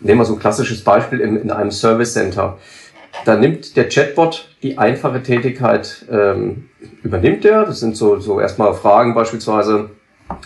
nehmen 0.00 0.20
wir 0.20 0.24
so 0.24 0.34
ein 0.34 0.38
klassisches 0.38 0.84
Beispiel 0.84 1.20
in, 1.20 1.36
in 1.36 1.50
einem 1.50 1.70
Service 1.70 2.12
Center. 2.12 2.58
Da 3.24 3.36
nimmt 3.36 3.76
der 3.76 3.88
Chatbot 3.88 4.48
die 4.62 4.78
einfache 4.78 5.22
Tätigkeit, 5.22 6.06
ähm, 6.10 6.68
übernimmt 7.02 7.44
er. 7.44 7.64
Das 7.64 7.80
sind 7.80 7.96
so, 7.96 8.20
so 8.20 8.40
erstmal 8.40 8.74
Fragen 8.74 9.14
beispielsweise, 9.14 9.90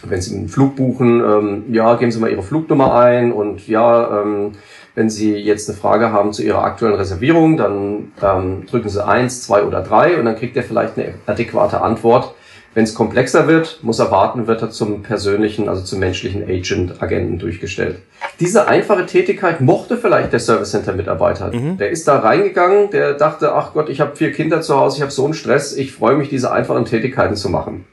wenn 0.05 0.21
Sie 0.21 0.37
einen 0.37 0.49
Flug 0.49 0.77
buchen, 0.77 1.21
ähm, 1.21 1.65
ja, 1.73 1.95
geben 1.97 2.13
Sie 2.13 2.21
mal 2.21 2.31
Ihre 2.31 2.43
Flugnummer 2.43 2.95
ein 2.95 3.33
und 3.33 3.67
ja, 3.69 4.23
ähm, 4.23 4.53
wenn 4.95 5.09
Sie 5.11 5.37
jetzt 5.37 5.69
eine 5.69 5.79
Frage 5.79 6.13
haben 6.13 6.33
zu 6.33 6.43
Ihrer 6.43 6.65
aktuellen 6.65 6.97
Reservierung, 6.97 7.57
dann 7.57 8.13
ähm, 8.23 8.67
drücken 8.67 8.89
Sie 8.89 9.05
eins, 9.05 9.43
zwei 9.43 9.65
oder 9.65 9.83
drei 9.83 10.19
und 10.19 10.25
dann 10.25 10.37
kriegt 10.37 10.57
er 10.57 10.63
vielleicht 10.63 10.99
eine 10.99 11.15
adäquate 11.27 11.81
Antwort. 11.81 12.35
Wenn 12.75 12.85
es 12.85 12.95
komplexer 12.95 13.49
wird, 13.49 13.81
muss 13.83 13.99
er 13.99 14.11
warten, 14.11 14.47
wird 14.47 14.63
er 14.63 14.71
zum 14.71 15.03
persönlichen, 15.03 15.69
also 15.69 15.83
zum 15.83 15.99
menschlichen 15.99 16.45
Agent, 16.45 17.03
Agenten 17.03 17.39
durchgestellt. 17.39 17.99
Diese 18.41 18.67
einfache 18.67 19.05
Tätigkeit 19.05 19.61
mochte 19.61 19.99
vielleicht 19.99 20.33
der 20.33 20.41
Service 20.41 20.71
Center 20.71 20.95
Mitarbeiter. 20.95 21.53
Mhm. 21.53 21.77
Der 21.77 21.91
ist 21.91 22.09
da 22.09 22.21
reingegangen, 22.21 22.89
der 22.91 23.13
dachte, 23.13 23.53
ach 23.53 23.75
Gott, 23.75 23.91
ich 23.91 24.01
habe 24.01 24.17
vier 24.17 24.33
Kinder 24.33 24.63
zu 24.63 24.75
Hause, 24.75 24.97
ich 24.97 25.03
habe 25.03 25.13
so 25.13 25.27
einen 25.27 25.35
Stress, 25.35 25.77
ich 25.77 25.93
freue 25.93 26.17
mich, 26.17 26.31
diese 26.31 26.51
einfachen 26.51 26.87
Tätigkeiten 26.87 27.37
zu 27.37 27.51
machen. 27.51 27.85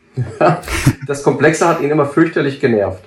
Das 1.08 1.24
Komplexe 1.24 1.68
hat 1.68 1.82
ihn 1.82 1.90
immer 1.90 2.06
fürchterlich 2.06 2.60
genervt. 2.60 3.04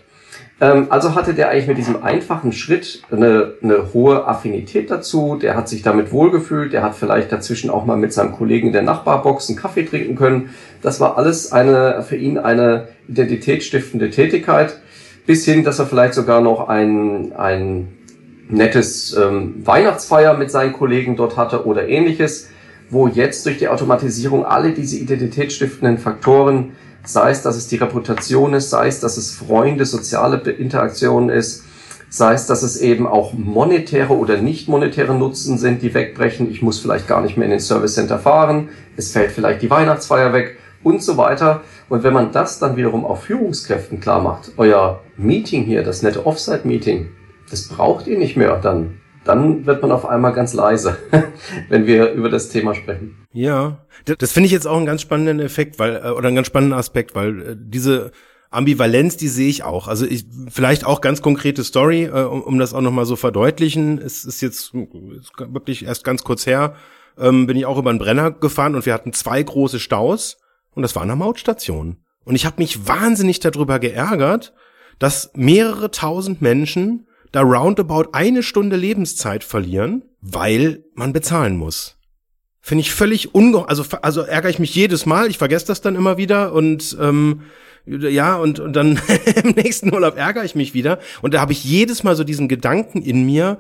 Ähm, 0.63 0.87
also 0.91 1.15
hatte 1.17 1.35
der 1.35 1.51
eigentlich 1.51 1.67
mit 1.67 1.79
diesem 1.79 2.03
einfachen 2.05 2.53
Schritt 2.53 3.03
eine, 3.11 3.55
eine 3.63 3.93
hohe 3.93 4.27
Affinität 4.27 4.91
dazu. 4.91 5.37
Der 5.37 5.57
hat 5.57 5.69
sich 5.69 5.83
damit 5.83 6.13
wohlgefühlt. 6.13 6.73
Der 6.73 6.85
hat 6.85 6.95
vielleicht 6.95 7.33
dazwischen 7.33 7.69
auch 7.69 7.85
mal 7.85 7.97
mit 7.97 8.13
seinem 8.13 8.33
Kollegen 8.33 8.69
in 8.69 8.73
der 8.73 8.83
Nachbarbox 8.83 9.49
einen 9.49 9.59
Kaffee 9.59 9.85
trinken 9.85 10.15
können. 10.15 10.51
Das 10.81 11.01
war 11.01 11.19
alles 11.19 11.51
eine, 11.51 12.03
für 12.03 12.17
ihn 12.17 12.39
eine 12.39 12.89
identitätsstiftende 13.09 14.11
Tätigkeit. 14.11 14.81
Bis 15.27 15.45
hin, 15.45 15.65
dass 15.65 15.81
er 15.81 15.87
vielleicht 15.87 16.15
sogar 16.15 16.41
noch 16.41 16.69
ein, 16.69 17.33
ein 17.33 17.89
nettes 18.49 19.17
ähm, 19.17 19.67
Weihnachtsfeier 19.67 20.37
mit 20.37 20.51
seinen 20.53 20.73
Kollegen 20.73 21.17
dort 21.17 21.37
hatte 21.37 21.67
oder 21.67 21.89
ähnliches, 21.89 22.51
wo 22.91 23.09
jetzt 23.09 23.47
durch 23.47 23.59
die 23.59 23.69
Automatisierung 23.69 24.45
alle 24.45 24.73
diese 24.73 24.97
identitätsstiftenden 24.97 25.99
Faktoren 25.99 26.73
sei 27.05 27.31
es, 27.31 27.43
dass 27.43 27.57
es 27.57 27.69
die 27.69 27.77
Reputation 27.77 28.55
ist, 28.55 28.71
sei 28.71 28.89
es, 28.89 29.01
dass 29.01 29.17
es 29.17 29.33
Freunde, 29.35 29.87
soziale 29.87 30.39
Interaktion 30.51 31.29
ist, 31.29 31.65
sei 32.09 32.35
es, 32.35 32.47
dass 32.47 32.63
es 32.63 32.81
eben 32.81 33.07
auch 33.07 33.33
monetäre 33.33 34.17
oder 34.17 34.37
nicht 34.37 34.69
monetäre 34.69 35.15
Nutzen 35.15 35.59
sind, 35.59 35.83
die 35.83 35.95
wegbrechen. 35.95 36.51
Ich 36.51 36.63
muss 36.63 36.79
vielleicht 36.79 37.09
gar 37.09 37.23
nicht 37.23 37.37
mehr 37.37 37.47
in 37.47 37.53
den 37.53 37.61
Service 37.61 37.95
Center 37.95 38.19
fahren, 38.19 38.69
es 38.97 39.13
fällt 39.13 39.33
vielleicht 39.33 39.63
die 39.63 39.71
Weihnachtsfeier 39.71 40.33
weg 40.33 40.59
und 40.83 41.03
so 41.03 41.17
weiter. 41.17 41.63
Und 41.89 42.03
wenn 42.03 42.13
man 42.13 42.33
das 42.33 42.59
dann 42.59 42.77
wiederum 42.77 43.05
auch 43.05 43.19
Führungskräften 43.19 44.01
klar 44.01 44.21
macht, 44.21 44.53
euer 44.57 45.01
Meeting 45.17 45.65
hier, 45.65 45.83
das 45.83 46.03
nette 46.03 46.27
Offsite-Meeting, 46.27 47.09
das 47.51 47.69
braucht 47.69 48.07
ihr 48.07 48.19
nicht 48.19 48.37
mehr, 48.37 48.57
dann 48.59 49.02
dann 49.25 49.67
wird 49.67 49.83
man 49.83 49.93
auf 49.93 50.05
einmal 50.05 50.33
ganz 50.33 50.53
leise, 50.55 50.97
wenn 51.69 51.87
wir 51.87 52.13
über 52.13 52.29
das 52.29 52.49
Thema 52.49 52.75
sprechen. 52.75 53.27
Ja, 53.33 53.85
das 54.05 54.33
finde 54.33 54.47
ich 54.47 54.53
jetzt 54.53 54.67
auch 54.67 54.77
einen 54.77 54.87
ganz 54.87 55.03
spannenden 55.03 55.41
Effekt, 55.41 55.79
weil 55.79 55.97
äh, 55.97 56.11
oder 56.11 56.29
einen 56.29 56.37
ganz 56.37 56.49
spannenden 56.49 56.79
Aspekt, 56.79 57.15
weil 57.15 57.43
äh, 57.43 57.57
diese 57.59 58.13
Ambivalenz, 58.51 59.17
die 59.17 59.29
sehe 59.29 59.49
ich 59.49 59.65
auch. 59.65 59.89
Also 59.89 60.05
ich 60.05 60.27
vielleicht 60.49 60.85
auch 60.85 61.01
ganz 61.01 61.23
konkrete 61.23 61.65
Story, 61.65 62.05
äh, 62.05 62.11
um, 62.11 62.43
um 62.43 62.59
das 62.59 62.75
auch 62.75 62.81
nochmal 62.81 63.07
so 63.07 63.17
verdeutlichen. 63.17 63.99
Es 63.99 64.25
ist 64.25 64.41
jetzt 64.43 64.75
wirklich 64.75 65.85
erst 65.85 66.05
ganz 66.05 66.25
kurz 66.25 66.47
her, 66.47 66.75
ähm, 67.19 67.47
bin 67.47 67.57
ich 67.57 67.67
auch 67.67 67.79
über 67.79 67.91
einen 67.91 67.99
Brenner 67.99 68.31
gefahren 68.31 68.75
und 68.75 68.87
wir 68.87 68.95
hatten 68.95 69.13
zwei 69.13 69.43
große 69.43 69.81
Staus 69.81 70.39
und 70.75 70.83
das 70.83 70.95
war 70.95 71.03
eine 71.03 71.17
Mautstation. 71.17 71.97
Und 72.25 72.35
ich 72.35 72.47
habe 72.47 72.57
mich 72.59 72.87
wahnsinnig 72.87 73.41
darüber 73.41 73.79
geärgert, 73.79 74.53
dass 74.99 75.31
mehrere 75.35 75.91
tausend 75.91 76.43
Menschen 76.43 77.07
da 77.33 77.41
roundabout 77.41 78.11
eine 78.13 78.43
Stunde 78.43 78.77
Lebenszeit 78.77 79.43
verlieren, 79.43 80.03
weil 80.21 80.85
man 80.95 81.13
bezahlen 81.13 81.57
muss. 81.57 81.97
Finde 82.61 82.83
ich 82.83 82.93
völlig 82.93 83.35
unge... 83.35 83.69
Also, 83.69 83.85
also 84.03 84.21
ärgere 84.21 84.51
ich 84.51 84.59
mich 84.59 84.75
jedes 84.75 85.07
Mal, 85.07 85.29
ich 85.29 85.39
vergesse 85.39 85.67
das 85.67 85.81
dann 85.81 85.97
immer 85.97 86.17
wieder 86.17 86.53
und 86.53 86.97
ähm, 87.01 87.43
ja, 87.85 88.37
und, 88.37 88.61
und 88.61 88.75
dann 88.75 89.01
im 89.43 89.51
nächsten 89.51 89.93
Urlaub 89.93 90.17
ärgere 90.17 90.45
ich 90.45 90.55
mich 90.55 90.75
wieder. 90.75 91.01
Und 91.23 91.35
da 91.35 91.41
habe 91.41 91.53
ich 91.53 91.65
jedes 91.65 92.05
Mal 92.05 92.15
so 92.15 92.23
diesen 92.23 92.47
Gedanken 92.49 93.03
in 93.03 93.27
mir, 93.27 93.59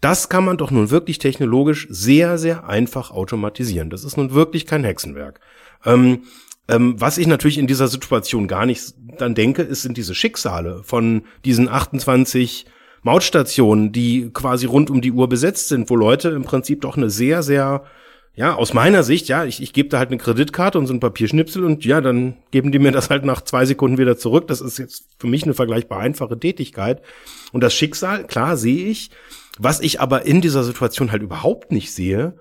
das 0.00 0.28
kann 0.28 0.44
man 0.44 0.56
doch 0.56 0.72
nun 0.72 0.90
wirklich 0.90 1.18
technologisch 1.18 1.86
sehr, 1.88 2.36
sehr 2.36 2.68
einfach 2.68 3.12
automatisieren. 3.12 3.88
Das 3.88 4.02
ist 4.02 4.16
nun 4.16 4.34
wirklich 4.34 4.66
kein 4.66 4.82
Hexenwerk. 4.82 5.38
Ähm, 5.84 6.22
ähm, 6.66 7.00
was 7.00 7.18
ich 7.18 7.28
natürlich 7.28 7.58
in 7.58 7.68
dieser 7.68 7.86
Situation 7.86 8.48
gar 8.48 8.66
nicht 8.66 8.94
dann 9.18 9.36
denke, 9.36 9.62
ist, 9.62 9.82
sind 9.82 9.96
diese 9.96 10.14
Schicksale 10.14 10.82
von 10.82 11.22
diesen 11.44 11.68
28 11.68 12.66
Mautstationen, 13.02 13.92
die 13.92 14.30
quasi 14.32 14.66
rund 14.66 14.90
um 14.90 15.00
die 15.00 15.12
Uhr 15.12 15.28
besetzt 15.28 15.68
sind, 15.68 15.90
wo 15.90 15.96
Leute 15.96 16.30
im 16.30 16.44
Prinzip 16.44 16.82
doch 16.82 16.96
eine 16.96 17.10
sehr, 17.10 17.42
sehr, 17.42 17.84
ja, 18.34 18.54
aus 18.54 18.74
meiner 18.74 19.02
Sicht, 19.02 19.28
ja, 19.28 19.44
ich, 19.44 19.62
ich 19.62 19.72
gebe 19.72 19.88
da 19.88 19.98
halt 19.98 20.10
eine 20.10 20.18
Kreditkarte 20.18 20.78
und 20.78 20.86
so 20.86 20.94
ein 20.94 21.00
Papierschnipsel 21.00 21.64
und 21.64 21.84
ja, 21.84 22.00
dann 22.00 22.36
geben 22.50 22.72
die 22.72 22.78
mir 22.78 22.92
das 22.92 23.10
halt 23.10 23.24
nach 23.24 23.42
zwei 23.42 23.66
Sekunden 23.66 23.98
wieder 23.98 24.16
zurück. 24.16 24.46
Das 24.48 24.60
ist 24.60 24.78
jetzt 24.78 25.08
für 25.18 25.26
mich 25.26 25.42
eine 25.44 25.54
vergleichbar 25.54 25.98
einfache 25.98 26.38
Tätigkeit. 26.38 27.02
Und 27.52 27.62
das 27.62 27.74
Schicksal, 27.74 28.26
klar, 28.26 28.56
sehe 28.56 28.86
ich. 28.86 29.10
Was 29.58 29.80
ich 29.80 30.00
aber 30.00 30.24
in 30.24 30.40
dieser 30.40 30.64
Situation 30.64 31.12
halt 31.12 31.22
überhaupt 31.22 31.72
nicht 31.72 31.92
sehe, 31.92 32.36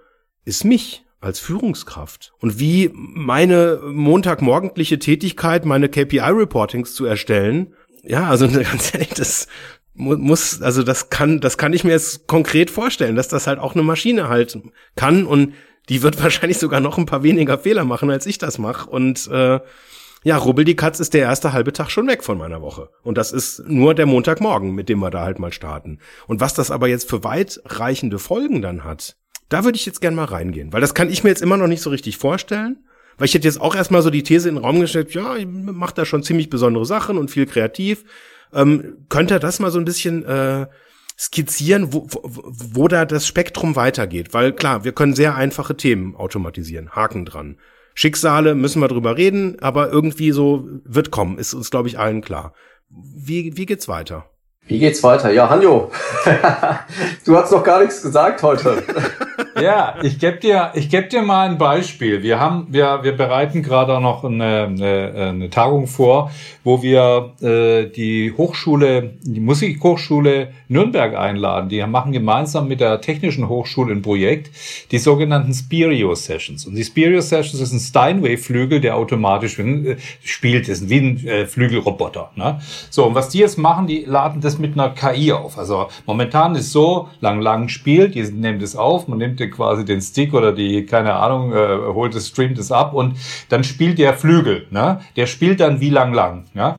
ist 0.46 0.64
mich. 0.64 1.04
als 1.22 1.40
Führungskraft 1.40 2.34
und 2.40 2.60
wie 2.60 2.90
meine 2.94 3.80
montagmorgendliche 3.86 4.98
Tätigkeit, 4.98 5.66
meine 5.66 5.88
KPI-Reportings 5.88 6.96
zu 6.96 7.06
erstellen. 7.06 7.76
Ja, 8.04 8.28
also 8.28 8.48
ganz 8.52 8.94
ehrlich, 8.94 9.10
das 9.10 9.48
muss, 9.94 10.62
also 10.62 10.84
das 10.84 11.10
kann, 11.10 11.40
das 11.40 11.58
kann 11.58 11.74
ich 11.74 11.84
mir 11.84 11.92
jetzt 11.92 12.28
konkret 12.28 12.70
vorstellen, 12.70 13.16
dass 13.16 13.28
das 13.28 13.48
halt 13.48 13.60
auch 13.60 13.74
eine 13.74 13.84
Maschine 13.84 14.30
halt 14.30 14.58
kann 14.96 15.26
und 15.26 15.54
die 15.90 16.02
wird 16.02 16.22
wahrscheinlich 16.24 16.58
sogar 16.58 16.80
noch 16.80 16.98
ein 16.98 17.06
paar 17.06 17.24
weniger 17.24 17.58
Fehler 17.58 17.86
machen, 17.86 18.10
als 18.10 18.26
ich 18.26 18.38
das 18.38 18.58
mache. 18.58 18.90
Und 18.90 19.28
äh, 19.28 19.60
ja, 20.24 20.38
Rubbel 20.38 20.66
die 20.66 20.76
Katz 20.76 21.00
ist 21.00 21.14
der 21.14 21.22
erste 21.22 21.52
halbe 21.52 21.74
Tag 21.74 21.90
schon 21.90 22.08
weg 22.08 22.24
von 22.24 22.38
meiner 22.38 22.62
Woche. 22.62 22.90
Und 23.02 23.18
das 23.18 23.32
ist 23.32 23.64
nur 23.68 23.96
der 23.96 24.06
Montagmorgen, 24.06 24.74
mit 24.74 24.88
dem 24.88 25.00
wir 25.00 25.10
da 25.10 25.24
halt 25.24 25.40
mal 25.40 25.52
starten. 25.52 26.00
Und 26.28 26.40
was 26.40 26.54
das 26.54 26.70
aber 26.70 26.88
jetzt 26.88 27.10
für 27.10 27.24
weitreichende 27.24 28.20
Folgen 28.20 28.62
dann 28.62 28.84
hat, 28.84 29.18
da 29.50 29.64
würde 29.64 29.78
ich 29.78 29.86
jetzt 29.86 30.00
gern 30.00 30.16
mal 30.16 30.26
reingehen. 30.26 30.72
Weil 30.72 30.82
das 30.82 30.94
kann 30.94 31.10
ich 31.10 31.24
mir 31.24 31.32
jetzt 31.32 31.42
immer 31.42 31.58
noch 31.58 31.68
nicht 31.68 31.82
so 31.82 31.90
richtig 31.90 32.18
vorstellen. 32.18 32.86
Weil 33.18 33.26
ich 33.26 33.34
hätte 33.34 33.48
jetzt 33.48 33.60
auch 33.60 33.76
erstmal 33.76 34.02
so 34.02 34.10
die 34.10 34.24
These 34.24 34.48
in 34.48 34.56
den 34.56 34.64
Raum 34.64 34.80
gestellt, 34.80 35.14
ja, 35.14 35.36
ich 35.36 35.48
mache 35.48 35.96
da 35.96 36.06
schon 36.06 36.24
ziemlich 36.24 36.50
besondere 36.50 36.86
Sachen 36.86 37.18
und 37.18 37.30
viel 37.30 37.46
kreativ. 37.46 38.06
Ähm, 38.54 39.06
könnte 39.10 39.40
das 39.40 39.60
mal 39.60 39.72
so 39.72 39.80
ein 39.80 39.86
bisschen 39.86 40.26
äh, 40.26 40.68
skizzieren, 41.18 41.94
wo, 41.94 42.08
wo, 42.10 42.44
wo 42.44 42.88
da 42.88 43.06
das 43.06 43.28
Spektrum 43.28 43.76
weitergeht? 43.76 44.34
Weil 44.34 44.54
klar, 44.54 44.84
wir 44.84 44.92
können 44.92 45.14
sehr 45.14 45.36
einfache 45.36 45.78
Themen 45.78 46.16
automatisieren, 46.16 46.92
Haken 46.92 47.26
dran. 47.26 47.58
Schicksale 47.94 48.56
müssen 48.56 48.82
wir 48.82 48.88
drüber 48.88 49.18
reden, 49.18 49.58
aber 49.60 49.92
irgendwie 49.92 50.32
so 50.32 50.68
wird 50.86 51.12
kommen, 51.12 51.38
ist 51.38 51.54
uns, 51.54 51.70
glaube 51.70 51.90
ich, 51.90 52.00
allen 52.00 52.22
klar. 52.22 52.54
Wie, 52.90 53.56
wie 53.58 53.66
geht's 53.66 53.88
weiter? 53.88 54.26
Wie 54.66 54.80
geht's 54.80 55.04
weiter? 55.04 55.32
Ja, 55.32 55.50
Hanjo, 55.50 55.92
du 57.26 57.36
hast 57.36 57.52
noch 57.52 57.64
gar 57.64 57.82
nichts 57.82 58.02
gesagt 58.02 58.42
heute. 58.44 58.84
Ja, 59.62 59.96
ich 60.02 60.20
gebe 60.20 60.38
dir, 60.38 60.72
ich 60.74 60.90
geb 60.90 61.10
dir 61.10 61.22
mal 61.22 61.50
ein 61.50 61.58
Beispiel. 61.58 62.24
Wir 62.24 62.40
haben, 62.40 62.68
wir, 62.70 63.00
wir 63.04 63.14
bereiten 63.14 63.64
gerade 63.64 64.00
noch 64.02 64.24
eine, 64.24 64.66
eine, 64.66 65.14
eine 65.16 65.50
Tagung 65.50 65.88
vor, 65.88 66.32
wo 66.64 66.82
wir 66.82 67.34
äh, 67.42 67.86
die 67.90 68.34
Hochschule, 68.36 69.14
die 69.22 69.40
Musikhochschule 69.40 70.50
Nürnberg 70.68 71.16
einladen. 71.16 71.70
Die 71.70 71.86
machen 71.86 72.12
gemeinsam 72.12 72.68
mit 72.68 72.80
der 72.80 73.02
Technischen 73.02 73.50
Hochschule 73.50 73.94
ein 73.94 74.02
Projekt, 74.02 74.52
die 74.92 74.98
sogenannten 74.98 75.54
Spirio 75.54 76.16
Sessions. 76.16 76.66
Und 76.66 76.76
die 76.76 76.84
Spirio 76.84 77.22
Sessions 77.22 77.62
ist 77.62 77.74
ein 77.74 77.80
Steinway-Flügel, 77.80 78.80
der 78.82 78.96
automatisch 78.96 79.60
äh, 79.60 79.98
spielt, 80.24 80.70
ist 80.70 80.90
wie 80.90 81.00
ein 81.00 81.28
äh, 81.28 81.46
Flügelroboter. 81.46 82.32
Ne? 82.36 82.60
So, 82.90 83.06
und 83.06 83.16
was 83.16 83.30
die 83.30 83.40
jetzt 83.40 83.58
machen, 83.58 83.88
die 83.88 84.06
laden 84.06 84.42
das 84.42 84.58
mit 84.58 84.74
einer 84.74 84.90
KI 84.90 85.32
auf. 85.32 85.58
Also 85.58 85.88
momentan 86.06 86.56
ist 86.56 86.72
so, 86.72 87.10
lang 87.20 87.42
lang 87.42 87.68
spielt, 87.68 88.16
die 88.16 88.24
nehmen 88.24 88.60
das 88.60 88.76
auf, 88.76 89.08
man 89.08 89.18
nimmt 89.18 89.40
quasi 89.52 89.86
den 89.86 90.02
Stick 90.02 90.34
oder 90.34 90.52
die, 90.54 90.86
keine 90.86 91.14
Ahnung, 91.14 91.54
äh, 91.54 91.78
holt 91.94 92.16
es, 92.16 92.30
streamt 92.30 92.58
es 92.58 92.72
ab 92.72 92.94
und 92.94 93.18
dann 93.50 93.64
spielt 93.64 94.00
der 94.00 94.14
Flügel. 94.14 94.68
Ne? 94.72 95.02
Der 95.16 95.28
spielt 95.28 95.60
dann 95.60 95.80
wie 95.80 95.90
lang 95.90 96.14
lang. 96.14 96.46
Ja? 96.54 96.76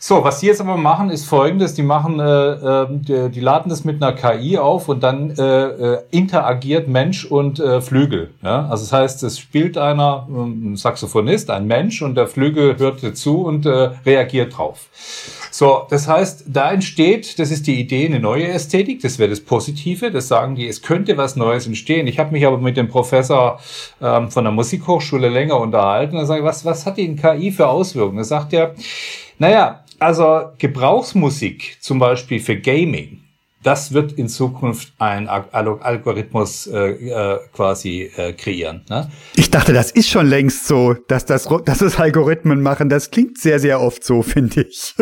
So, 0.00 0.22
was 0.22 0.40
die 0.40 0.46
jetzt 0.46 0.60
aber 0.60 0.76
machen, 0.76 1.10
ist 1.10 1.24
folgendes. 1.24 1.74
Die 1.74 1.82
machen, 1.82 2.20
äh, 2.20 2.24
äh, 2.24 3.28
die, 3.30 3.40
laden 3.40 3.68
das 3.68 3.84
mit 3.84 4.02
einer 4.02 4.12
KI 4.12 4.56
auf 4.56 4.88
und 4.88 5.02
dann 5.02 5.30
äh, 5.36 5.42
äh, 5.42 6.02
interagiert 6.10 6.86
Mensch 6.86 7.24
und 7.24 7.58
äh, 7.58 7.80
Flügel. 7.80 8.30
Ja? 8.42 8.68
Also 8.68 8.84
das 8.84 8.92
heißt, 8.92 9.22
es 9.24 9.38
spielt 9.38 9.76
einer, 9.76 10.28
ein 10.28 10.76
Saxophonist, 10.76 11.50
ein 11.50 11.66
Mensch 11.66 12.00
und 12.02 12.14
der 12.14 12.28
Flügel 12.28 12.78
hört 12.78 13.00
zu 13.16 13.42
und 13.42 13.66
äh, 13.66 13.90
reagiert 14.06 14.56
drauf. 14.56 14.88
So, 15.50 15.86
das 15.90 16.06
heißt, 16.06 16.44
da 16.46 16.70
entsteht, 16.70 17.38
das 17.38 17.50
ist 17.50 17.66
die 17.66 17.80
Idee, 17.80 18.06
eine 18.06 18.20
neue 18.20 18.46
Ästhetik, 18.46 19.00
das 19.02 19.18
wäre 19.18 19.30
das 19.30 19.40
Positive, 19.40 20.10
das 20.10 20.28
sagen 20.28 20.54
die, 20.54 20.68
es 20.68 20.82
könnte 20.82 21.16
was 21.16 21.34
Neues 21.34 21.66
entstehen. 21.66 22.06
Ich 22.06 22.18
habe 22.18 22.30
mich 22.32 22.46
aber 22.46 22.58
mit 22.58 22.76
dem 22.76 22.88
Professor 22.88 23.58
ähm, 24.00 24.30
von 24.30 24.44
der 24.44 24.52
Musikhochschule 24.52 25.28
länger 25.28 25.58
unterhalten 25.58 26.16
und 26.16 26.26
sage, 26.26 26.44
was, 26.44 26.64
was 26.64 26.86
hat 26.86 26.98
die 26.98 27.04
in 27.04 27.16
KI 27.16 27.50
für 27.50 27.66
Auswirkungen? 27.66 28.18
Da 28.18 28.24
sagt 28.24 28.52
er, 28.52 28.74
naja, 29.38 29.84
also 29.98 30.52
Gebrauchsmusik 30.58 31.78
zum 31.80 31.98
Beispiel 31.98 32.40
für 32.40 32.56
Gaming, 32.56 33.22
das 33.62 33.92
wird 33.92 34.12
in 34.12 34.28
Zukunft 34.28 34.92
ein 34.98 35.28
Algorithmus 35.28 36.68
äh, 36.68 36.90
äh, 36.90 37.38
quasi 37.52 38.10
äh, 38.16 38.32
kreieren. 38.32 38.84
Ne? 38.88 39.10
Ich 39.34 39.50
dachte, 39.50 39.72
das 39.72 39.90
ist 39.90 40.08
schon 40.08 40.26
längst 40.26 40.68
so, 40.68 40.94
dass 41.08 41.26
das, 41.26 41.48
dass 41.64 41.80
es 41.80 41.98
Algorithmen 41.98 42.62
machen. 42.62 42.88
Das 42.88 43.10
klingt 43.10 43.38
sehr, 43.38 43.58
sehr 43.58 43.80
oft 43.80 44.04
so, 44.04 44.22
finde 44.38 44.62
ich. 44.62 44.94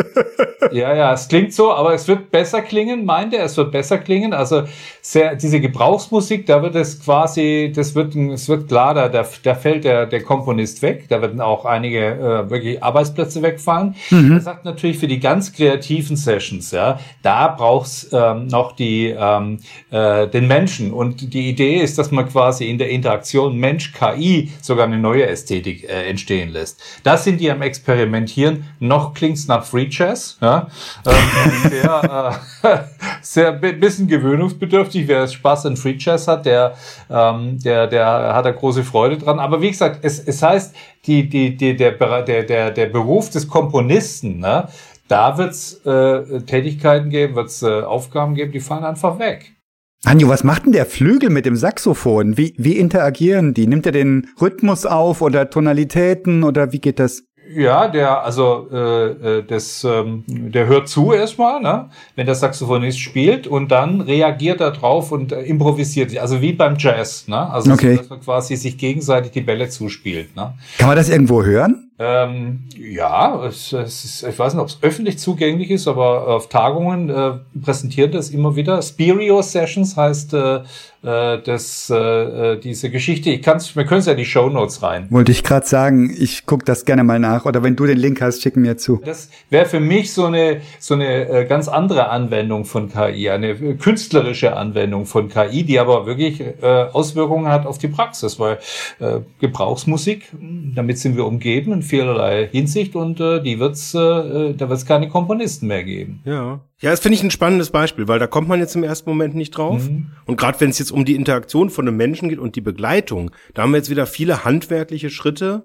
ja, 0.71 0.93
ja, 0.95 1.13
es 1.13 1.27
klingt 1.27 1.53
so, 1.53 1.71
aber 1.71 1.93
es 1.93 2.07
wird 2.07 2.31
besser 2.31 2.63
klingen, 2.63 3.05
meint 3.05 3.33
er. 3.33 3.45
Es 3.45 3.55
wird 3.57 3.71
besser 3.71 3.99
klingen. 3.99 4.33
Also 4.33 4.63
sehr, 5.01 5.35
diese 5.35 5.59
Gebrauchsmusik, 5.59 6.47
da 6.47 6.63
wird 6.63 6.75
es 6.75 6.99
quasi, 6.99 7.71
das 7.73 7.93
wird, 7.93 8.15
es 8.15 8.49
wird 8.49 8.67
klar, 8.67 8.95
da, 8.95 9.07
da, 9.07 9.23
da 9.43 9.55
fällt 9.55 9.83
der, 9.83 10.07
der 10.07 10.23
Komponist 10.23 10.81
weg. 10.81 11.05
Da 11.09 11.21
werden 11.21 11.41
auch 11.41 11.65
einige 11.65 11.99
äh, 11.99 12.49
wirklich 12.49 12.81
Arbeitsplätze 12.81 13.43
wegfallen. 13.43 13.95
Mhm. 14.09 14.31
Er 14.33 14.41
sagt 14.41 14.65
natürlich 14.65 14.97
für 14.97 15.07
die 15.07 15.19
ganz 15.19 15.53
kreativen 15.53 16.17
Sessions, 16.17 16.71
ja, 16.71 16.99
da 17.21 17.49
braucht's 17.49 18.09
ähm, 18.11 18.47
noch 18.57 18.71
die, 18.71 19.15
ähm, 19.17 19.59
äh, 19.91 20.27
den 20.27 20.47
Menschen. 20.47 20.91
Und 20.91 21.33
die 21.33 21.49
Idee 21.49 21.77
ist, 21.81 21.97
dass 21.97 22.11
man 22.11 22.27
quasi 22.27 22.69
in 22.69 22.77
der 22.77 22.89
Interaktion 22.89 23.57
Mensch-KI 23.57 24.51
sogar 24.61 24.85
eine 24.85 24.97
neue 24.97 25.27
Ästhetik 25.27 25.83
äh, 25.83 26.09
entstehen 26.09 26.49
lässt. 26.49 26.81
Das 27.03 27.23
sind 27.23 27.39
die 27.39 27.51
am 27.51 27.61
Experimentieren. 27.61 28.65
Noch 28.79 29.13
klingt's 29.13 29.47
nach 29.47 29.63
Free 29.63 29.87
Jazz. 29.89 30.37
Ja? 30.41 30.67
Ähm, 31.05 31.13
sehr, 31.69 32.41
äh, 32.63 32.77
sehr 33.21 33.51
bisschen 33.51 34.07
gewöhnungsbedürftig. 34.07 35.07
Wer 35.07 35.27
Spaß 35.27 35.67
an 35.67 35.77
Free 35.77 35.95
Jazz 35.97 36.27
hat, 36.27 36.45
der, 36.45 36.73
ähm, 37.09 37.59
der, 37.63 37.87
der 37.87 38.33
hat 38.33 38.45
da 38.45 38.51
große 38.51 38.83
Freude 38.83 39.17
dran. 39.17 39.39
Aber 39.39 39.61
wie 39.61 39.69
gesagt, 39.69 39.99
es, 40.01 40.19
es 40.19 40.41
heißt, 40.41 40.75
die, 41.05 41.29
die, 41.29 41.55
die, 41.55 41.75
der, 41.75 41.91
der, 41.91 42.43
der, 42.43 42.71
der 42.71 42.85
Beruf 42.87 43.29
des 43.29 43.47
Komponisten, 43.47 44.39
ne, 44.39 44.67
da 45.07 45.37
wird 45.37 45.51
es 45.51 45.85
äh, 45.85 46.41
Tätigkeiten 46.41 47.09
geben, 47.09 47.35
wird 47.35 47.47
es 47.47 47.63
äh, 47.63 47.81
Aufgaben 47.81 48.35
geben, 48.35 48.51
die 48.51 48.59
fallen 48.59 48.83
einfach 48.83 49.19
weg. 49.19 49.53
Anjo, 50.05 50.29
was 50.29 50.43
macht 50.43 50.65
denn 50.65 50.73
der 50.73 50.85
Flügel 50.85 51.29
mit 51.29 51.45
dem 51.45 51.55
Saxophon? 51.55 52.37
Wie, 52.37 52.53
wie 52.57 52.77
interagieren 52.77 53.53
die? 53.53 53.67
Nimmt 53.67 53.85
er 53.85 53.91
den 53.91 54.29
Rhythmus 54.39 54.85
auf 54.85 55.21
oder 55.21 55.49
Tonalitäten 55.49 56.43
oder 56.43 56.71
wie 56.71 56.79
geht 56.79 56.99
das? 56.99 57.23
Ja, 57.53 57.87
der, 57.87 58.23
also 58.23 58.67
äh, 58.71 59.37
äh, 59.37 59.43
das, 59.43 59.83
ähm, 59.83 60.23
der 60.27 60.67
hört 60.67 60.89
zu 60.89 61.13
erstmal, 61.13 61.61
ne? 61.61 61.89
wenn 62.15 62.25
der 62.25 62.35
Saxophonist 62.35 62.99
spielt 62.99 63.47
und 63.47 63.71
dann 63.71 64.01
reagiert 64.01 64.59
er 64.59 64.71
drauf 64.71 65.11
und 65.11 65.31
äh, 65.31 65.41
improvisiert. 65.43 66.15
Also 66.17 66.41
wie 66.41 66.51
beim 66.51 66.75
Jazz, 66.77 67.27
ne? 67.27 67.49
Also 67.49 67.71
okay. 67.71 67.95
so, 67.95 68.01
dass 68.01 68.09
man 68.09 68.19
quasi 68.19 68.57
sich 68.57 68.77
gegenseitig 68.77 69.31
die 69.31 69.41
Bälle 69.41 69.69
zuspielt. 69.69 70.35
Ne? 70.35 70.55
Kann 70.77 70.87
man 70.87 70.97
das 70.97 71.09
irgendwo 71.09 71.43
hören? 71.43 71.86
Ähm, 71.99 72.65
ja, 72.77 73.43
es, 73.45 73.73
es 73.73 74.05
ist, 74.05 74.23
ich 74.23 74.37
weiß 74.37 74.53
nicht, 74.53 74.61
ob 74.61 74.67
es 74.67 74.77
öffentlich 74.81 75.17
zugänglich 75.17 75.71
ist, 75.71 75.87
aber 75.87 76.27
auf 76.27 76.47
Tagungen 76.47 77.09
äh, 77.09 77.33
präsentiert 77.59 78.13
das 78.13 78.29
immer 78.29 78.55
wieder. 78.55 78.81
Spirio 78.83 79.41
Sessions 79.41 79.97
heißt 79.97 80.33
äh, 80.35 80.59
äh, 81.03 81.41
das, 81.41 81.89
äh, 81.89 81.95
äh, 81.95 82.59
diese 82.59 82.89
Geschichte. 82.89 83.29
Ich 83.29 83.41
kann's, 83.41 83.75
wir 83.75 83.85
können 83.85 83.99
es 83.99 84.07
ja 84.07 84.11
in 84.11 84.17
die 84.17 84.25
Show 84.25 84.49
Notes 84.49 84.83
rein. 84.83 85.07
Wollte 85.09 85.31
ich 85.31 85.43
gerade 85.43 85.65
sagen, 85.65 86.13
ich 86.17 86.45
guck 86.45 86.65
das 86.65 86.85
gerne 86.85 87.03
mal 87.03 87.19
nach. 87.19 87.45
Oder 87.45 87.63
wenn 87.63 87.75
du 87.75 87.85
den 87.85 87.97
Link 87.97 88.19
hast, 88.21 88.41
schick 88.41 88.57
mir 88.57 88.77
zu. 88.77 89.01
Das 89.05 89.29
wäre 89.49 89.65
für 89.65 89.79
mich 89.79 90.11
so 90.11 90.25
eine 90.25 90.61
so 90.79 90.95
eine 90.95 91.29
äh, 91.29 91.45
ganz 91.45 91.67
andere 91.67 92.09
Anwendung 92.09 92.65
von 92.65 92.89
KI, 92.91 93.29
eine 93.29 93.55
künstlerische 93.77 94.57
Anwendung 94.57 95.05
von 95.05 95.29
KI, 95.29 95.63
die 95.63 95.79
aber 95.79 96.05
wirklich 96.05 96.41
äh, 96.41 96.53
Auswirkungen 96.91 97.47
hat 97.47 97.65
auf 97.65 97.77
die 97.77 97.87
Praxis, 97.87 98.39
weil 98.39 98.57
äh, 98.99 99.19
Gebrauchsmusik, 99.39 100.31
damit 100.75 100.97
sind 100.99 101.15
wir 101.15 101.25
umgeben 101.25 101.71
vielerlei 101.87 102.47
Hinsicht 102.51 102.95
und 102.95 103.19
äh, 103.19 103.41
die 103.41 103.59
wird's, 103.59 103.93
äh, 103.93 104.53
da 104.53 104.69
wird 104.69 104.79
es 104.79 104.85
keine 104.85 105.09
Komponisten 105.09 105.67
mehr 105.67 105.83
geben. 105.83 106.21
Ja. 106.25 106.61
Ja, 106.79 106.91
das 106.91 106.99
finde 106.99 107.15
ich 107.15 107.23
ein 107.23 107.31
spannendes 107.31 107.71
Beispiel, 107.71 108.07
weil 108.07 108.19
da 108.19 108.27
kommt 108.27 108.47
man 108.47 108.59
jetzt 108.59 108.75
im 108.75 108.83
ersten 108.83 109.09
Moment 109.09 109.33
nicht 109.33 109.51
drauf. 109.51 109.89
Mhm. 109.89 110.11
Und 110.25 110.37
gerade 110.37 110.59
wenn 110.61 110.69
es 110.69 110.77
jetzt 110.77 110.91
um 110.91 111.05
die 111.05 111.15
Interaktion 111.15 111.71
von 111.71 111.87
einem 111.87 111.97
Menschen 111.97 112.29
geht 112.29 112.37
und 112.37 112.55
die 112.55 112.61
Begleitung, 112.61 113.31
da 113.55 113.63
haben 113.63 113.71
wir 113.71 113.77
jetzt 113.77 113.89
wieder 113.89 114.05
viele 114.05 114.45
handwerkliche 114.45 115.09
Schritte, 115.09 115.63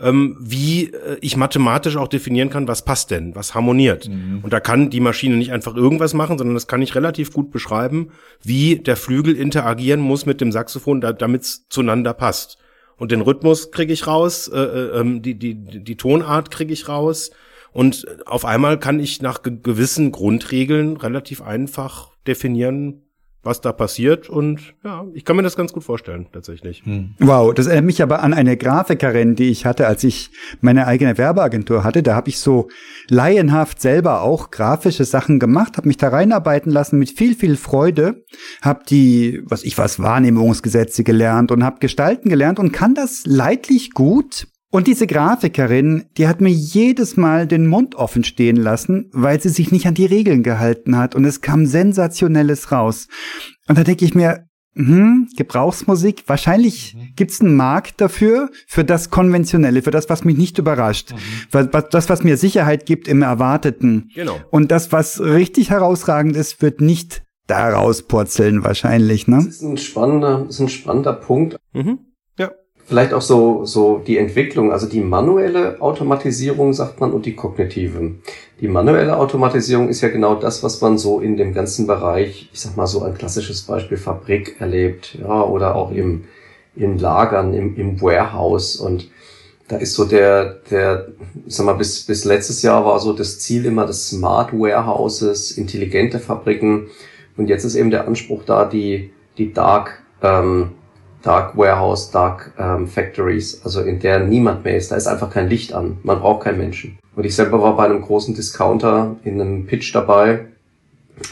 ähm, 0.00 0.36
wie 0.40 0.86
äh, 0.86 1.18
ich 1.20 1.36
mathematisch 1.36 1.96
auch 1.96 2.08
definieren 2.08 2.50
kann, 2.50 2.66
was 2.66 2.84
passt 2.84 3.10
denn, 3.10 3.34
was 3.34 3.54
harmoniert. 3.54 4.08
Mhm. 4.08 4.40
Und 4.42 4.52
da 4.52 4.60
kann 4.60 4.90
die 4.90 5.00
Maschine 5.00 5.36
nicht 5.36 5.52
einfach 5.52 5.76
irgendwas 5.76 6.14
machen, 6.14 6.38
sondern 6.38 6.54
das 6.54 6.66
kann 6.66 6.82
ich 6.82 6.94
relativ 6.94 7.32
gut 7.32 7.50
beschreiben, 7.50 8.08
wie 8.42 8.76
der 8.76 8.96
Flügel 8.96 9.36
interagieren 9.36 10.00
muss 10.00 10.26
mit 10.26 10.40
dem 10.40 10.52
Saxophon, 10.52 11.00
da, 11.00 11.12
damit 11.12 11.42
es 11.42 11.68
zueinander 11.68 12.14
passt. 12.14 12.58
Und 13.00 13.12
den 13.12 13.22
Rhythmus 13.22 13.70
kriege 13.70 13.94
ich 13.94 14.06
raus, 14.06 14.46
äh, 14.46 14.60
äh, 14.60 15.00
ähm, 15.00 15.22
die, 15.22 15.34
die, 15.34 15.54
die 15.54 15.96
Tonart 15.96 16.50
kriege 16.50 16.74
ich 16.74 16.86
raus. 16.86 17.30
Und 17.72 18.06
auf 18.26 18.44
einmal 18.44 18.78
kann 18.78 19.00
ich 19.00 19.22
nach 19.22 19.42
ge 19.42 19.56
gewissen 19.62 20.12
Grundregeln 20.12 20.98
relativ 20.98 21.40
einfach 21.40 22.10
definieren, 22.26 23.02
was 23.42 23.62
da 23.62 23.72
passiert 23.72 24.28
und 24.28 24.74
ja, 24.84 25.06
ich 25.14 25.24
kann 25.24 25.36
mir 25.36 25.42
das 25.42 25.56
ganz 25.56 25.72
gut 25.72 25.82
vorstellen, 25.82 26.26
tatsächlich. 26.30 26.82
Hm. 26.84 27.14
Wow, 27.18 27.54
das 27.54 27.66
erinnert 27.66 27.86
mich 27.86 28.02
aber 28.02 28.22
an 28.22 28.34
eine 28.34 28.56
Grafikerin, 28.56 29.34
die 29.34 29.48
ich 29.48 29.64
hatte, 29.64 29.86
als 29.86 30.04
ich 30.04 30.30
meine 30.60 30.86
eigene 30.86 31.16
Werbeagentur 31.16 31.82
hatte. 31.82 32.02
Da 32.02 32.14
habe 32.14 32.28
ich 32.28 32.38
so 32.38 32.68
laienhaft 33.08 33.80
selber 33.80 34.20
auch 34.20 34.50
grafische 34.50 35.04
Sachen 35.04 35.38
gemacht, 35.38 35.78
habe 35.78 35.88
mich 35.88 35.96
da 35.96 36.08
reinarbeiten 36.08 36.70
lassen 36.70 36.98
mit 36.98 37.10
viel, 37.10 37.34
viel 37.34 37.56
Freude, 37.56 38.24
habe 38.60 38.84
die, 38.88 39.42
was 39.44 39.64
ich 39.64 39.78
was, 39.78 40.00
Wahrnehmungsgesetze 40.00 41.02
gelernt 41.02 41.50
und 41.50 41.64
habe 41.64 41.80
Gestalten 41.80 42.28
gelernt 42.28 42.58
und 42.58 42.72
kann 42.72 42.94
das 42.94 43.22
leidlich 43.24 43.92
gut. 43.92 44.48
Und 44.70 44.86
diese 44.86 45.08
Grafikerin, 45.08 46.04
die 46.16 46.28
hat 46.28 46.40
mir 46.40 46.50
jedes 46.50 47.16
Mal 47.16 47.48
den 47.48 47.66
Mund 47.66 47.96
offen 47.96 48.22
stehen 48.22 48.56
lassen, 48.56 49.10
weil 49.12 49.40
sie 49.40 49.48
sich 49.48 49.72
nicht 49.72 49.86
an 49.86 49.94
die 49.94 50.06
Regeln 50.06 50.44
gehalten 50.44 50.96
hat 50.96 51.16
und 51.16 51.24
es 51.24 51.40
kam 51.40 51.66
sensationelles 51.66 52.70
raus. 52.70 53.08
Und 53.68 53.76
da 53.76 53.82
denke 53.82 54.04
ich 54.04 54.14
mir, 54.14 54.46
hm, 54.76 55.28
Gebrauchsmusik, 55.36 56.22
wahrscheinlich 56.28 56.94
mhm. 56.94 57.14
gibt's 57.16 57.40
einen 57.40 57.56
Markt 57.56 58.00
dafür, 58.00 58.50
für 58.68 58.84
das 58.84 59.10
Konventionelle, 59.10 59.82
für 59.82 59.90
das, 59.90 60.08
was 60.08 60.24
mich 60.24 60.36
nicht 60.36 60.58
überrascht, 60.58 61.12
mhm. 61.12 61.70
das, 61.90 62.08
was 62.08 62.22
mir 62.22 62.36
Sicherheit 62.36 62.86
gibt 62.86 63.08
im 63.08 63.22
Erwarteten. 63.22 64.08
Genau. 64.14 64.38
Und 64.50 64.70
das, 64.70 64.92
was 64.92 65.20
richtig 65.20 65.70
herausragend 65.70 66.36
ist, 66.36 66.62
wird 66.62 66.80
nicht 66.80 67.22
daraus 67.48 68.02
purzeln 68.02 68.62
wahrscheinlich. 68.62 69.26
Ne? 69.26 69.38
Das 69.38 69.56
ist 69.56 69.62
ein 69.62 69.76
spannender, 69.76 70.44
das 70.46 70.54
ist 70.54 70.60
ein 70.60 70.68
spannender 70.68 71.14
Punkt. 71.14 71.56
Mhm. 71.72 71.98
Vielleicht 72.90 73.14
auch 73.14 73.22
so, 73.22 73.64
so 73.66 74.02
die 74.04 74.18
Entwicklung, 74.18 74.72
also 74.72 74.88
die 74.88 75.00
manuelle 75.00 75.80
Automatisierung, 75.80 76.72
sagt 76.72 76.98
man, 76.98 77.12
und 77.12 77.24
die 77.24 77.36
kognitive. 77.36 78.16
Die 78.60 78.66
manuelle 78.66 79.16
Automatisierung 79.16 79.88
ist 79.88 80.00
ja 80.00 80.08
genau 80.08 80.34
das, 80.34 80.64
was 80.64 80.80
man 80.80 80.98
so 80.98 81.20
in 81.20 81.36
dem 81.36 81.54
ganzen 81.54 81.86
Bereich, 81.86 82.50
ich 82.52 82.60
sag 82.60 82.76
mal 82.76 82.88
so 82.88 83.04
ein 83.04 83.14
klassisches 83.14 83.62
Beispiel 83.62 83.96
Fabrik 83.96 84.60
erlebt, 84.60 85.16
ja, 85.20 85.40
oder 85.44 85.76
auch 85.76 85.92
im, 85.92 86.24
in 86.74 86.98
Lagern, 86.98 87.54
im, 87.54 87.76
im 87.76 88.02
Warehouse 88.02 88.74
und 88.74 89.08
da 89.68 89.76
ist 89.76 89.94
so 89.94 90.04
der, 90.04 90.58
der, 90.72 91.12
ich 91.46 91.54
sag 91.54 91.66
mal, 91.66 91.74
bis, 91.74 92.04
bis 92.06 92.24
letztes 92.24 92.60
Jahr 92.62 92.84
war 92.84 92.98
so 92.98 93.12
das 93.12 93.38
Ziel 93.38 93.66
immer 93.66 93.86
des 93.86 94.08
Smart 94.08 94.52
Warehouses, 94.52 95.52
intelligente 95.52 96.18
Fabriken. 96.18 96.88
Und 97.36 97.48
jetzt 97.48 97.62
ist 97.62 97.76
eben 97.76 97.92
der 97.92 98.08
Anspruch 98.08 98.42
da, 98.44 98.64
die, 98.64 99.12
die 99.38 99.52
Dark, 99.52 100.02
ähm, 100.22 100.72
Dark 101.22 101.56
Warehouse, 101.56 102.10
Dark 102.10 102.52
ähm, 102.58 102.86
Factories, 102.86 103.60
also 103.64 103.82
in 103.82 103.98
der 104.00 104.20
niemand 104.20 104.64
mehr 104.64 104.76
ist. 104.76 104.90
Da 104.90 104.96
ist 104.96 105.06
einfach 105.06 105.30
kein 105.30 105.48
Licht 105.48 105.72
an. 105.72 105.98
Man 106.02 106.20
braucht 106.20 106.44
keinen 106.44 106.58
Menschen. 106.58 106.98
Und 107.16 107.24
ich 107.24 107.34
selber 107.34 107.60
war 107.60 107.76
bei 107.76 107.84
einem 107.84 108.00
großen 108.00 108.34
Discounter 108.34 109.16
in 109.24 109.40
einem 109.40 109.66
Pitch 109.66 109.94
dabei, 109.94 110.46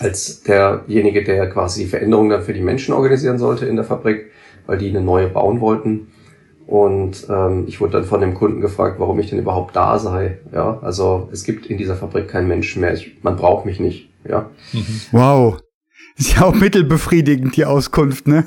als 0.01 0.43
derjenige, 0.43 1.25
der 1.25 1.49
quasi 1.49 1.85
die 1.85 1.89
Veränderung 1.89 2.29
dann 2.29 2.43
für 2.43 2.53
die 2.53 2.61
Menschen 2.61 2.93
organisieren 2.93 3.39
sollte 3.39 3.67
in 3.67 3.77
der 3.77 3.85
Fabrik, 3.85 4.31
weil 4.67 4.79
die 4.79 4.91
eine 4.91 5.01
neue 5.01 5.29
bauen 5.29 5.61
wollten. 5.61 6.09
Und 6.67 7.27
ähm, 7.31 7.65
ich 7.67 7.81
wurde 7.81 7.93
dann 7.93 8.05
von 8.05 8.21
dem 8.21 8.35
Kunden 8.35 8.61
gefragt, 8.61 8.97
warum 9.01 9.19
ich 9.21 9.31
denn 9.31 9.39
überhaupt 9.39 9.75
da 9.75 9.99
sei. 9.99 10.37
Ja, 10.53 10.79
also 10.83 11.31
es 11.33 11.45
gibt 11.45 11.65
in 11.67 11.79
dieser 11.79 11.97
Fabrik 11.97 12.29
keinen 12.29 12.49
Menschen 12.49 12.83
mehr. 12.83 12.93
Ich, 12.93 13.17
man 13.23 13.37
braucht 13.37 13.65
mich 13.65 13.81
nicht. 13.81 14.11
Ja. 14.29 14.51
Wow. 15.13 15.59
Ist 16.19 16.35
ja 16.35 16.47
auch 16.47 16.55
mittelbefriedigend, 16.55 17.57
die 17.57 17.65
Auskunft, 17.65 18.27
ne? 18.27 18.45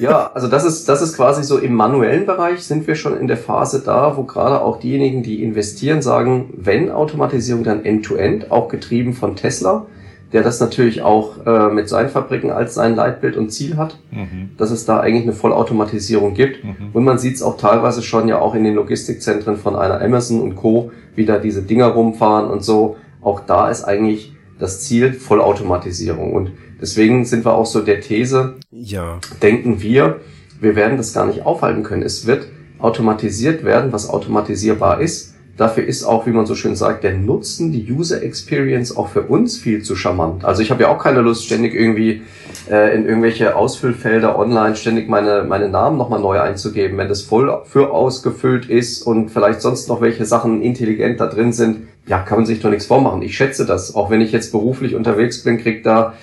ja, 0.00 0.32
also 0.34 0.48
das 0.48 0.64
ist, 0.64 0.88
das 0.88 1.00
ist 1.00 1.14
quasi 1.14 1.44
so 1.44 1.58
im 1.58 1.74
manuellen 1.74 2.26
Bereich 2.26 2.64
sind 2.64 2.88
wir 2.88 2.96
schon 2.96 3.16
in 3.16 3.28
der 3.28 3.36
Phase 3.36 3.82
da, 3.84 4.16
wo 4.16 4.24
gerade 4.24 4.60
auch 4.60 4.80
diejenigen, 4.80 5.22
die 5.22 5.42
investieren, 5.44 6.02
sagen, 6.02 6.52
wenn 6.56 6.90
Automatisierung, 6.90 7.62
dann 7.62 7.84
end-to-end, 7.84 8.46
-End, 8.46 8.50
auch 8.50 8.68
getrieben 8.68 9.14
von 9.14 9.36
Tesla, 9.36 9.86
der 10.32 10.42
das 10.42 10.58
natürlich 10.58 11.02
auch 11.02 11.46
äh, 11.46 11.68
mit 11.68 11.88
seinen 11.88 12.08
Fabriken 12.08 12.50
als 12.50 12.74
sein 12.74 12.96
Leitbild 12.96 13.36
und 13.36 13.50
Ziel 13.50 13.76
hat, 13.76 14.00
mhm. 14.10 14.50
dass 14.58 14.72
es 14.72 14.84
da 14.84 14.98
eigentlich 14.98 15.22
eine 15.22 15.32
Vollautomatisierung 15.32 16.34
gibt. 16.34 16.64
Mhm. 16.64 16.90
Und 16.92 17.04
man 17.04 17.18
sieht 17.18 17.36
es 17.36 17.42
auch 17.42 17.56
teilweise 17.56 18.02
schon 18.02 18.26
ja 18.26 18.40
auch 18.40 18.56
in 18.56 18.64
den 18.64 18.74
Logistikzentren 18.74 19.56
von 19.56 19.76
einer 19.76 20.00
Amazon 20.00 20.40
und 20.40 20.56
Co., 20.56 20.90
wie 21.14 21.24
da 21.24 21.38
diese 21.38 21.62
Dinger 21.62 21.86
rumfahren 21.86 22.50
und 22.50 22.64
so. 22.64 22.96
Auch 23.22 23.38
da 23.46 23.70
ist 23.70 23.84
eigentlich 23.84 24.34
das 24.58 24.80
Ziel 24.80 25.12
Vollautomatisierung. 25.12 26.32
Und 26.32 26.50
Deswegen 26.80 27.24
sind 27.24 27.44
wir 27.44 27.54
auch 27.54 27.66
so 27.66 27.80
der 27.80 28.00
These, 28.00 28.54
ja. 28.70 29.18
denken 29.42 29.80
wir, 29.80 30.20
wir 30.60 30.76
werden 30.76 30.96
das 30.96 31.12
gar 31.12 31.26
nicht 31.26 31.46
aufhalten 31.46 31.82
können. 31.82 32.02
Es 32.02 32.26
wird 32.26 32.46
automatisiert 32.78 33.64
werden, 33.64 33.92
was 33.92 34.08
automatisierbar 34.08 35.00
ist. 35.00 35.34
Dafür 35.56 35.84
ist 35.84 36.02
auch, 36.02 36.26
wie 36.26 36.32
man 36.32 36.46
so 36.46 36.56
schön 36.56 36.74
sagt, 36.74 37.04
der 37.04 37.14
Nutzen, 37.14 37.70
die 37.70 37.92
User 37.92 38.22
Experience 38.24 38.96
auch 38.96 39.08
für 39.08 39.22
uns 39.22 39.56
viel 39.56 39.82
zu 39.82 39.94
charmant. 39.94 40.44
Also 40.44 40.62
ich 40.62 40.72
habe 40.72 40.82
ja 40.82 40.88
auch 40.88 41.00
keine 41.00 41.20
Lust, 41.20 41.44
ständig 41.44 41.74
irgendwie 41.74 42.22
äh, 42.68 42.92
in 42.96 43.06
irgendwelche 43.06 43.54
Ausfüllfelder 43.54 44.36
online 44.36 44.74
ständig 44.74 45.08
meine, 45.08 45.44
meine 45.44 45.68
Namen 45.68 45.96
nochmal 45.96 46.18
neu 46.18 46.40
einzugeben. 46.40 46.98
Wenn 46.98 47.08
das 47.08 47.22
voll 47.22 47.62
für 47.66 47.92
ausgefüllt 47.92 48.68
ist 48.68 49.02
und 49.02 49.30
vielleicht 49.30 49.60
sonst 49.60 49.88
noch 49.88 50.00
welche 50.00 50.24
Sachen 50.24 50.60
intelligent 50.60 51.20
da 51.20 51.28
drin 51.28 51.52
sind, 51.52 51.88
ja, 52.08 52.18
kann 52.18 52.38
man 52.38 52.46
sich 52.46 52.60
doch 52.60 52.70
nichts 52.70 52.86
vormachen. 52.86 53.22
Ich 53.22 53.36
schätze 53.36 53.64
das. 53.64 53.94
Auch 53.94 54.10
wenn 54.10 54.20
ich 54.20 54.32
jetzt 54.32 54.50
beruflich 54.50 54.96
unterwegs 54.96 55.44
bin, 55.44 55.58
kriegt 55.58 55.86
da 55.86 56.14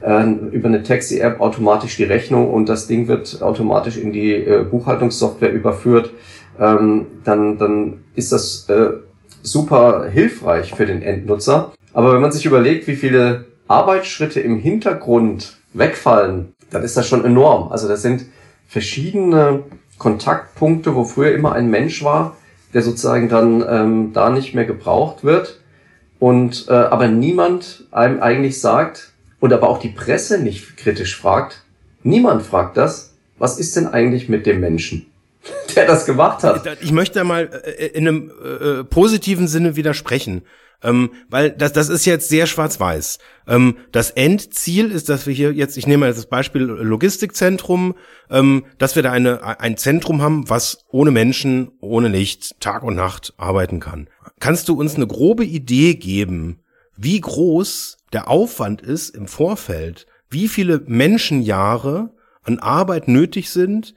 äh, 0.00 0.24
über 0.52 0.68
eine 0.68 0.82
Taxi-App 0.82 1.40
automatisch 1.40 1.96
die 1.96 2.04
Rechnung 2.04 2.50
und 2.50 2.68
das 2.68 2.86
Ding 2.86 3.08
wird 3.08 3.42
automatisch 3.42 3.96
in 3.96 4.12
die 4.12 4.32
äh, 4.32 4.64
Buchhaltungssoftware 4.64 5.52
überführt, 5.52 6.10
ähm, 6.58 7.06
dann, 7.24 7.58
dann 7.58 8.04
ist 8.14 8.32
das 8.32 8.68
äh, 8.68 8.90
super 9.42 10.08
hilfreich 10.10 10.74
für 10.74 10.86
den 10.86 11.02
Endnutzer. 11.02 11.72
Aber 11.92 12.12
wenn 12.14 12.20
man 12.20 12.32
sich 12.32 12.46
überlegt, 12.46 12.86
wie 12.86 12.96
viele 12.96 13.46
Arbeitsschritte 13.68 14.40
im 14.40 14.58
Hintergrund 14.58 15.56
wegfallen, 15.72 16.54
dann 16.70 16.82
ist 16.82 16.96
das 16.96 17.06
schon 17.06 17.24
enorm. 17.24 17.70
Also 17.70 17.88
das 17.88 18.02
sind 18.02 18.26
verschiedene 18.66 19.64
Kontaktpunkte, 19.98 20.94
wo 20.94 21.04
früher 21.04 21.32
immer 21.32 21.52
ein 21.52 21.70
Mensch 21.70 22.04
war, 22.04 22.36
der 22.74 22.82
sozusagen 22.82 23.28
dann 23.28 23.64
ähm, 23.68 24.12
da 24.12 24.30
nicht 24.30 24.54
mehr 24.54 24.64
gebraucht 24.64 25.24
wird 25.24 25.60
und 26.18 26.66
äh, 26.68 26.72
aber 26.72 27.08
niemand 27.08 27.86
einem 27.90 28.20
eigentlich 28.20 28.60
sagt, 28.60 29.12
und 29.40 29.52
aber 29.52 29.68
auch 29.68 29.78
die 29.78 29.90
Presse 29.90 30.38
nicht 30.38 30.76
kritisch 30.76 31.16
fragt, 31.16 31.64
niemand 32.02 32.42
fragt 32.42 32.76
das, 32.76 33.14
was 33.38 33.58
ist 33.58 33.76
denn 33.76 33.86
eigentlich 33.86 34.28
mit 34.28 34.46
dem 34.46 34.60
Menschen, 34.60 35.06
der 35.76 35.86
das 35.86 36.06
gemacht 36.06 36.42
hat? 36.42 36.78
Ich 36.80 36.92
möchte 36.92 37.18
da 37.18 37.24
mal 37.24 37.62
äh, 37.64 37.86
in 37.86 38.08
einem 38.08 38.30
äh, 38.30 38.84
positiven 38.84 39.48
Sinne 39.48 39.76
widersprechen. 39.76 40.42
Ähm, 40.82 41.10
weil 41.30 41.50
das, 41.50 41.72
das 41.72 41.88
ist 41.88 42.04
jetzt 42.04 42.28
sehr 42.28 42.46
schwarz-weiß. 42.46 43.18
Ähm, 43.48 43.76
das 43.92 44.10
Endziel 44.10 44.90
ist, 44.90 45.08
dass 45.08 45.26
wir 45.26 45.32
hier 45.32 45.52
jetzt, 45.52 45.78
ich 45.78 45.86
nehme 45.86 46.06
mal 46.06 46.12
das 46.12 46.26
Beispiel 46.26 46.62
Logistikzentrum, 46.62 47.94
ähm, 48.30 48.66
dass 48.76 48.94
wir 48.94 49.02
da 49.02 49.10
eine, 49.10 49.58
ein 49.60 49.78
Zentrum 49.78 50.20
haben, 50.20 50.50
was 50.50 50.84
ohne 50.90 51.10
Menschen, 51.10 51.70
ohne 51.80 52.08
Licht, 52.08 52.60
Tag 52.60 52.82
und 52.82 52.94
Nacht 52.94 53.32
arbeiten 53.38 53.80
kann. 53.80 54.08
Kannst 54.38 54.68
du 54.68 54.78
uns 54.78 54.96
eine 54.96 55.06
grobe 55.06 55.46
Idee 55.46 55.94
geben, 55.94 56.60
wie 56.94 57.20
groß 57.20 57.96
der 58.12 58.28
Aufwand 58.28 58.82
ist 58.82 59.10
im 59.10 59.26
Vorfeld, 59.26 60.06
wie 60.30 60.48
viele 60.48 60.82
Menschenjahre 60.86 62.10
an 62.42 62.58
Arbeit 62.58 63.08
nötig 63.08 63.50
sind, 63.50 63.94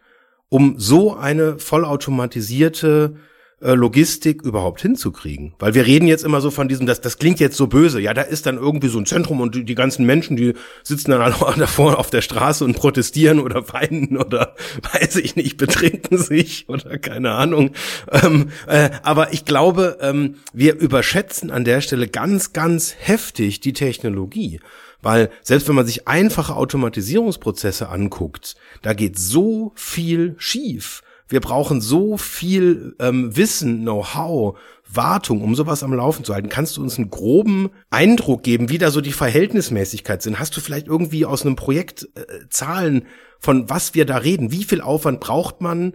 um 0.50 0.80
so 0.80 1.15
eine 1.15 1.60
vollautomatisierte 1.60 3.15
Logistik 3.62 4.41
überhaupt 4.41 4.82
hinzukriegen. 4.82 5.54
Weil 5.60 5.74
wir 5.74 5.86
reden 5.86 6.08
jetzt 6.08 6.24
immer 6.24 6.39
so 6.39 6.50
von 6.50 6.69
diesem, 6.69 6.86
das, 6.86 7.02
das 7.02 7.17
klingt 7.17 7.39
jetzt 7.39 7.58
so 7.58 7.67
böse. 7.67 8.00
Ja, 8.00 8.13
da 8.13 8.22
ist 8.22 8.45
dann 8.45 8.58
irgendwie 8.58 8.88
so 8.88 9.00
ein 9.00 9.06
Zentrum 9.06 9.41
und 9.41 9.54
die, 9.54 9.65
die 9.65 9.76
ganzen 9.76 10.06
Menschen, 10.06 10.38
die 10.38 10.54
sitzen 10.84 11.12
dann 11.12 11.22
alle 11.22 11.36
davor 11.58 12.00
auf 12.00 12.10
der 12.10 12.22
Straße 12.22 12.63
und 12.63 12.76
protestieren 12.76 13.39
oder 13.39 13.72
weinen 13.74 14.17
oder 14.17 14.56
weiß 14.93 15.17
ich 15.17 15.36
nicht, 15.36 15.58
betrinken 15.58 16.17
sich 16.17 16.69
oder 16.69 16.98
keine 16.98 17.32
Ahnung. 17.32 17.72
Ähm, 18.12 18.50
äh, 18.67 18.91
aber 19.04 19.34
ich 19.34 19.43
glaube, 19.43 19.98
ähm, 20.02 20.36
wir 20.54 20.76
überschätzen 20.76 21.52
an 21.52 21.65
der 21.65 21.82
Stelle 21.82 22.08
ganz, 22.08 22.54
ganz 22.54 22.95
heftig 22.98 23.60
die 23.60 23.74
Technologie. 23.74 24.60
Weil 25.02 25.30
selbst 25.41 25.67
wenn 25.67 25.76
man 25.76 25.86
sich 25.86 26.08
einfache 26.08 26.56
Automatisierungsprozesse 26.56 27.89
anguckt, 27.89 28.56
da 28.82 28.93
geht 28.93 29.17
so 29.17 29.72
viel 29.76 30.36
schief. 30.38 31.04
Wir 31.30 31.42
brauchen 31.42 31.80
so 31.80 32.18
viel 32.18 32.96
ähm, 33.00 33.38
Wissen, 33.38 33.84
Know-how, 33.84 34.58
Wartung, 34.92 35.42
um 35.44 35.54
sowas 35.54 35.84
am 35.84 35.94
Laufen 35.94 36.26
zu 36.26 36.34
halten. 36.34 36.50
Kannst 36.50 36.76
du 36.76 36.82
uns 36.82 36.98
einen 36.98 37.12
groben 37.12 37.70
Eindruck 37.92 38.42
geben, 38.42 38.70
wie 38.70 38.80
da 38.80 38.89
so 38.89 39.00
die 39.00 39.12
Verhältnismäßigkeit 39.12 40.24
sind? 40.24 40.39
Hast 40.39 40.58
du 40.58 40.62
vielleicht 40.62 40.88
irgendwie 40.88 41.26
aus 41.26 41.46
einem 41.46 41.56
Projekt 41.56 42.10
äh, 42.15 42.50
Zahlen, 42.50 43.06
von 43.39 43.70
was 43.70 43.94
wir 43.94 44.06
da 44.06 44.18
reden? 44.18 44.52
Wie 44.52 44.63
viel 44.63 44.82
Aufwand 44.82 45.20
braucht 45.20 45.62
man, 45.62 45.94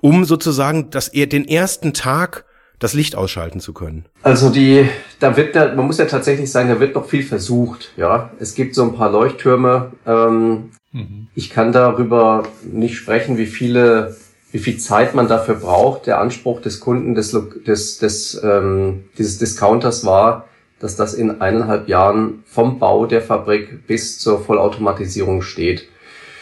um 0.00 0.24
sozusagen 0.24 0.90
das, 0.90 1.10
den 1.10 1.48
ersten 1.48 1.92
Tag 1.92 2.44
das 2.78 2.94
Licht 2.94 3.16
ausschalten 3.16 3.58
zu 3.58 3.72
können? 3.72 4.04
Also 4.22 4.50
die, 4.50 4.88
da 5.18 5.36
wird, 5.36 5.56
da, 5.56 5.74
man 5.74 5.86
muss 5.86 5.98
ja 5.98 6.04
tatsächlich 6.04 6.52
sagen, 6.52 6.68
da 6.68 6.78
wird 6.78 6.94
noch 6.94 7.08
viel 7.08 7.24
versucht. 7.24 7.90
Ja, 7.96 8.30
es 8.38 8.54
gibt 8.54 8.76
so 8.76 8.84
ein 8.84 8.94
paar 8.94 9.10
Leuchttürme. 9.10 9.92
Ähm, 10.06 10.70
mhm. 10.92 11.26
Ich 11.34 11.50
kann 11.50 11.72
darüber 11.72 12.44
nicht 12.62 12.96
sprechen, 12.96 13.36
wie 13.38 13.46
viele 13.46 14.16
wie 14.50 14.58
viel 14.58 14.78
Zeit 14.78 15.14
man 15.14 15.28
dafür 15.28 15.56
braucht. 15.56 16.06
Der 16.06 16.20
Anspruch 16.20 16.60
des 16.60 16.80
Kunden 16.80 17.14
des, 17.14 17.36
des, 17.66 17.98
des 17.98 18.40
ähm, 18.42 19.04
dieses 19.18 19.38
Discounters 19.38 20.04
war, 20.04 20.48
dass 20.80 20.96
das 20.96 21.14
in 21.14 21.40
eineinhalb 21.40 21.88
Jahren 21.88 22.44
vom 22.46 22.78
Bau 22.78 23.06
der 23.06 23.20
Fabrik 23.20 23.86
bis 23.86 24.18
zur 24.18 24.40
Vollautomatisierung 24.40 25.42
steht. 25.42 25.88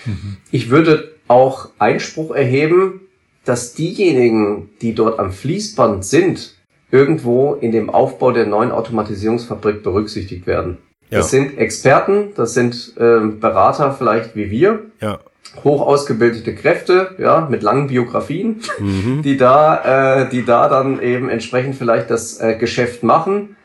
Mhm. 0.05 0.37
Ich 0.51 0.71
würde 0.71 1.15
auch 1.29 1.71
Einspruch 1.79 2.35
erheben, 2.35 3.01
dass 3.45 3.75
diejenigen, 3.75 4.71
die 4.83 4.95
dort 4.95 5.19
am 5.19 5.33
Fließband 5.33 6.05
sind, 6.05 6.55
irgendwo 6.91 7.55
in 7.55 7.73
dem 7.73 7.91
Aufbau 7.91 8.33
der 8.33 8.47
neuen 8.47 8.71
Automatisierungsfabrik 8.71 9.83
berücksichtigt 9.83 10.47
werden. 10.47 10.79
Ja. 11.11 11.19
Das 11.19 11.31
sind 11.31 11.57
Experten, 11.59 12.33
das 12.35 12.55
sind 12.55 12.95
äh, 12.97 13.21
Berater 13.21 13.93
vielleicht 13.93 14.35
wie 14.35 14.51
wir, 14.51 14.87
ja. 15.01 15.21
Hoch 15.65 15.81
ausgebildete 15.81 16.55
Kräfte, 16.55 17.15
ja, 17.19 17.47
mit 17.51 17.63
langen 17.63 17.87
Biografien, 17.87 18.61
mhm. 18.79 19.23
die 19.23 19.37
da, 19.37 20.23
äh, 20.23 20.29
die 20.29 20.45
da 20.45 20.69
dann 20.69 21.01
eben 21.01 21.29
entsprechend 21.29 21.77
vielleicht 21.77 22.11
das 22.11 22.41
äh, 22.41 22.57
Geschäft 22.57 23.03
machen. 23.03 23.57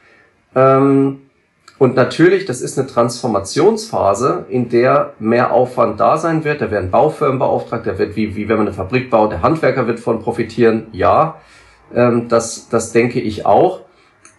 Ähm, 0.56 1.22
und 1.82 1.96
natürlich, 1.96 2.46
das 2.46 2.62
ist 2.62 2.78
eine 2.78 2.88
Transformationsphase, 2.88 4.46
in 4.50 4.70
der 4.70 5.14
mehr 5.18 5.52
Aufwand 5.52 6.00
da 6.00 6.18
sein 6.18 6.44
wird. 6.44 6.62
Da 6.62 6.70
werden 6.70 6.92
Baufirmen 6.92 7.40
beauftragt, 7.40 7.88
da 7.88 7.98
wird 7.98 8.16
wie, 8.16 8.36
wie 8.36 8.48
wenn 8.48 8.58
man 8.58 8.68
eine 8.68 8.76
Fabrik 8.76 9.10
baut, 9.10 9.32
der 9.32 9.42
Handwerker 9.42 9.88
wird 9.88 10.00
von 10.00 10.20
profitieren. 10.20 10.88
Ja, 10.92 11.42
ähm, 11.96 12.28
das, 12.28 12.70
das 12.70 12.92
denke 12.92 13.20
ich 13.20 13.48
auch. 13.48 13.82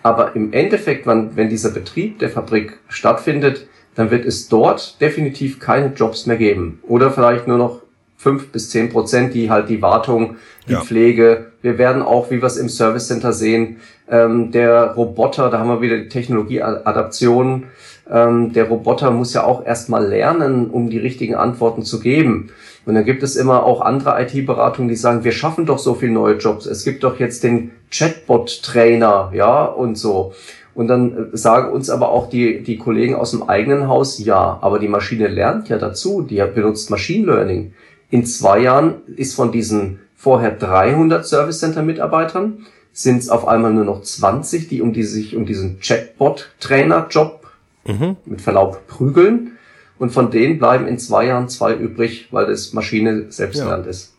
Aber 0.04 0.36
im 0.36 0.52
Endeffekt, 0.52 1.06
wenn, 1.06 1.36
wenn 1.36 1.48
dieser 1.48 1.70
Betrieb 1.70 2.20
der 2.20 2.30
Fabrik 2.30 2.78
stattfindet, 2.88 3.66
dann 3.94 4.10
wird 4.10 4.24
es 4.24 4.48
dort 4.48 5.00
definitiv 5.00 5.60
keine 5.60 5.92
Jobs 5.94 6.26
mehr 6.26 6.36
geben. 6.36 6.80
Oder 6.86 7.10
vielleicht 7.10 7.46
nur 7.46 7.58
noch 7.58 7.82
fünf 8.16 8.52
bis 8.52 8.70
zehn 8.70 8.88
Prozent, 8.88 9.34
die 9.34 9.50
halt 9.50 9.68
die 9.68 9.82
Wartung, 9.82 10.36
die 10.68 10.74
ja. 10.74 10.80
Pflege. 10.80 11.52
Wir 11.60 11.76
werden 11.76 12.02
auch, 12.02 12.30
wie 12.30 12.40
wir 12.40 12.46
es 12.46 12.56
im 12.56 12.68
Service 12.68 13.08
Center 13.08 13.32
sehen, 13.32 13.78
ähm, 14.08 14.52
der 14.52 14.92
Roboter, 14.92 15.50
da 15.50 15.58
haben 15.58 15.68
wir 15.68 15.80
wieder 15.80 15.98
die 15.98 16.08
Technologieadaption. 16.08 17.64
Ähm, 18.10 18.52
der 18.52 18.68
Roboter 18.68 19.10
muss 19.10 19.34
ja 19.34 19.44
auch 19.44 19.64
erstmal 19.64 20.06
lernen, 20.06 20.70
um 20.70 20.88
die 20.88 20.98
richtigen 20.98 21.34
Antworten 21.34 21.82
zu 21.82 21.98
geben. 21.98 22.50
Und 22.84 22.94
dann 22.94 23.04
gibt 23.04 23.22
es 23.22 23.36
immer 23.36 23.64
auch 23.64 23.80
andere 23.80 24.20
IT-Beratungen, 24.22 24.88
die 24.88 24.96
sagen, 24.96 25.24
wir 25.24 25.32
schaffen 25.32 25.66
doch 25.66 25.78
so 25.78 25.94
viele 25.94 26.12
neue 26.12 26.36
Jobs. 26.36 26.66
Es 26.66 26.84
gibt 26.84 27.04
doch 27.04 27.18
jetzt 27.18 27.42
den 27.42 27.72
Chatbot-Trainer, 27.90 29.32
ja, 29.34 29.64
und 29.64 29.96
so. 29.96 30.32
Und 30.74 30.88
dann 30.88 31.32
äh, 31.32 31.36
sagen 31.36 31.72
uns 31.72 31.90
aber 31.90 32.10
auch 32.10 32.28
die, 32.28 32.62
die 32.62 32.78
Kollegen 32.78 33.14
aus 33.14 33.32
dem 33.32 33.42
eigenen 33.48 33.88
Haus, 33.88 34.18
ja, 34.18 34.58
aber 34.60 34.78
die 34.78 34.88
Maschine 34.88 35.28
lernt 35.28 35.68
ja 35.68 35.78
dazu, 35.78 36.22
die 36.22 36.42
benutzt 36.54 36.90
Machine 36.90 37.26
Learning. 37.26 37.74
In 38.10 38.24
zwei 38.24 38.60
Jahren 38.60 39.02
ist 39.16 39.34
von 39.34 39.52
diesen 39.52 40.00
vorher 40.14 40.52
300 40.52 41.26
Service 41.26 41.58
Center 41.60 41.82
Mitarbeitern 41.82 42.66
sind 42.92 43.18
es 43.18 43.30
auf 43.30 43.48
einmal 43.48 43.72
nur 43.72 43.84
noch 43.84 44.02
20, 44.02 44.68
die 44.68 44.82
um 44.82 44.92
die 44.92 45.02
sich 45.02 45.34
um 45.34 45.46
diesen 45.46 45.80
Chatbot-Trainer-Job 45.80 47.46
mhm. 47.86 48.16
mit 48.26 48.40
Verlaub 48.40 48.86
prügeln. 48.86 49.52
Und 49.98 50.10
von 50.10 50.30
denen 50.30 50.58
bleiben 50.58 50.86
in 50.86 50.98
zwei 50.98 51.26
Jahren 51.26 51.48
zwei 51.48 51.74
übrig, 51.74 52.28
weil 52.32 52.46
das 52.46 52.72
Maschine 52.72 53.26
selbstlernt 53.30 53.84
ja. 53.84 53.90
ist. 53.90 54.14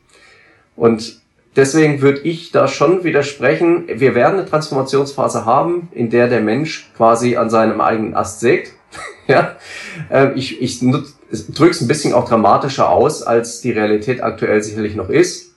Und 0.76 1.22
deswegen 1.56 2.02
würde 2.02 2.22
ich 2.22 2.52
da 2.52 2.68
schon 2.68 3.04
widersprechen, 3.04 3.86
wir 3.88 4.16
werden 4.16 4.40
eine 4.40 4.50
Transformationsphase 4.50 5.46
haben, 5.46 5.90
in 5.92 6.10
der 6.10 6.28
der 6.28 6.42
Mensch 6.42 6.92
quasi 6.96 7.36
an 7.36 7.50
seinem 7.50 7.82
eigenen 7.82 8.16
Ast 8.16 8.40
sägt. 8.40 8.74
ja, 9.28 9.56
ähm, 10.10 10.34
ich, 10.36 10.62
ich 10.62 10.80
drücke 10.80 11.72
es 11.72 11.82
ein 11.82 11.88
bisschen 11.88 12.14
auch 12.14 12.28
dramatischer 12.28 12.90
aus, 12.90 13.24
als 13.24 13.62
die 13.62 13.72
Realität 13.72 14.22
aktuell 14.22 14.62
sicherlich 14.62 14.96
noch 14.96 15.10
ist. 15.10 15.54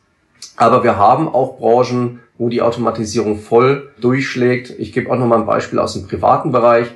Aber 0.56 0.82
wir 0.84 0.96
haben 0.96 1.28
auch 1.28 1.58
Branchen, 1.58 2.20
wo 2.38 2.48
die 2.48 2.62
Automatisierung 2.62 3.38
voll 3.38 3.90
durchschlägt. 4.00 4.70
Ich 4.78 4.92
gebe 4.92 5.10
auch 5.10 5.18
noch 5.18 5.26
mal 5.26 5.38
ein 5.38 5.46
Beispiel 5.46 5.78
aus 5.78 5.94
dem 5.94 6.06
privaten 6.06 6.52
Bereich. 6.52 6.88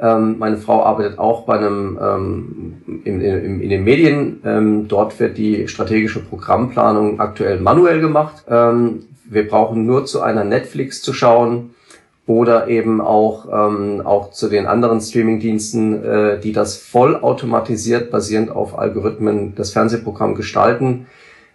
Ähm, 0.00 0.38
meine 0.38 0.58
Frau 0.58 0.82
arbeitet 0.82 1.18
auch 1.18 1.44
bei 1.44 1.56
einem 1.56 1.98
ähm, 2.00 3.02
in, 3.04 3.20
in, 3.20 3.60
in 3.60 3.68
den 3.70 3.84
Medien. 3.84 4.40
Ähm, 4.44 4.88
dort 4.88 5.18
wird 5.18 5.38
die 5.38 5.68
strategische 5.68 6.20
Programmplanung 6.20 7.18
aktuell 7.18 7.60
manuell 7.60 8.00
gemacht. 8.00 8.44
Ähm, 8.48 9.04
wir 9.24 9.48
brauchen 9.48 9.86
nur 9.86 10.04
zu 10.04 10.20
einer 10.20 10.44
Netflix 10.44 11.02
zu 11.02 11.12
schauen 11.12 11.70
oder 12.26 12.68
eben 12.68 13.00
auch 13.00 13.46
ähm, 13.50 14.02
auch 14.04 14.32
zu 14.32 14.48
den 14.48 14.66
anderen 14.66 15.00
Streamingdiensten, 15.00 16.04
äh, 16.04 16.40
die 16.40 16.52
das 16.52 16.76
vollautomatisiert 16.76 18.10
basierend 18.10 18.50
auf 18.50 18.78
Algorithmen 18.78 19.54
das 19.54 19.72
Fernsehprogramm 19.72 20.34
gestalten. 20.34 21.06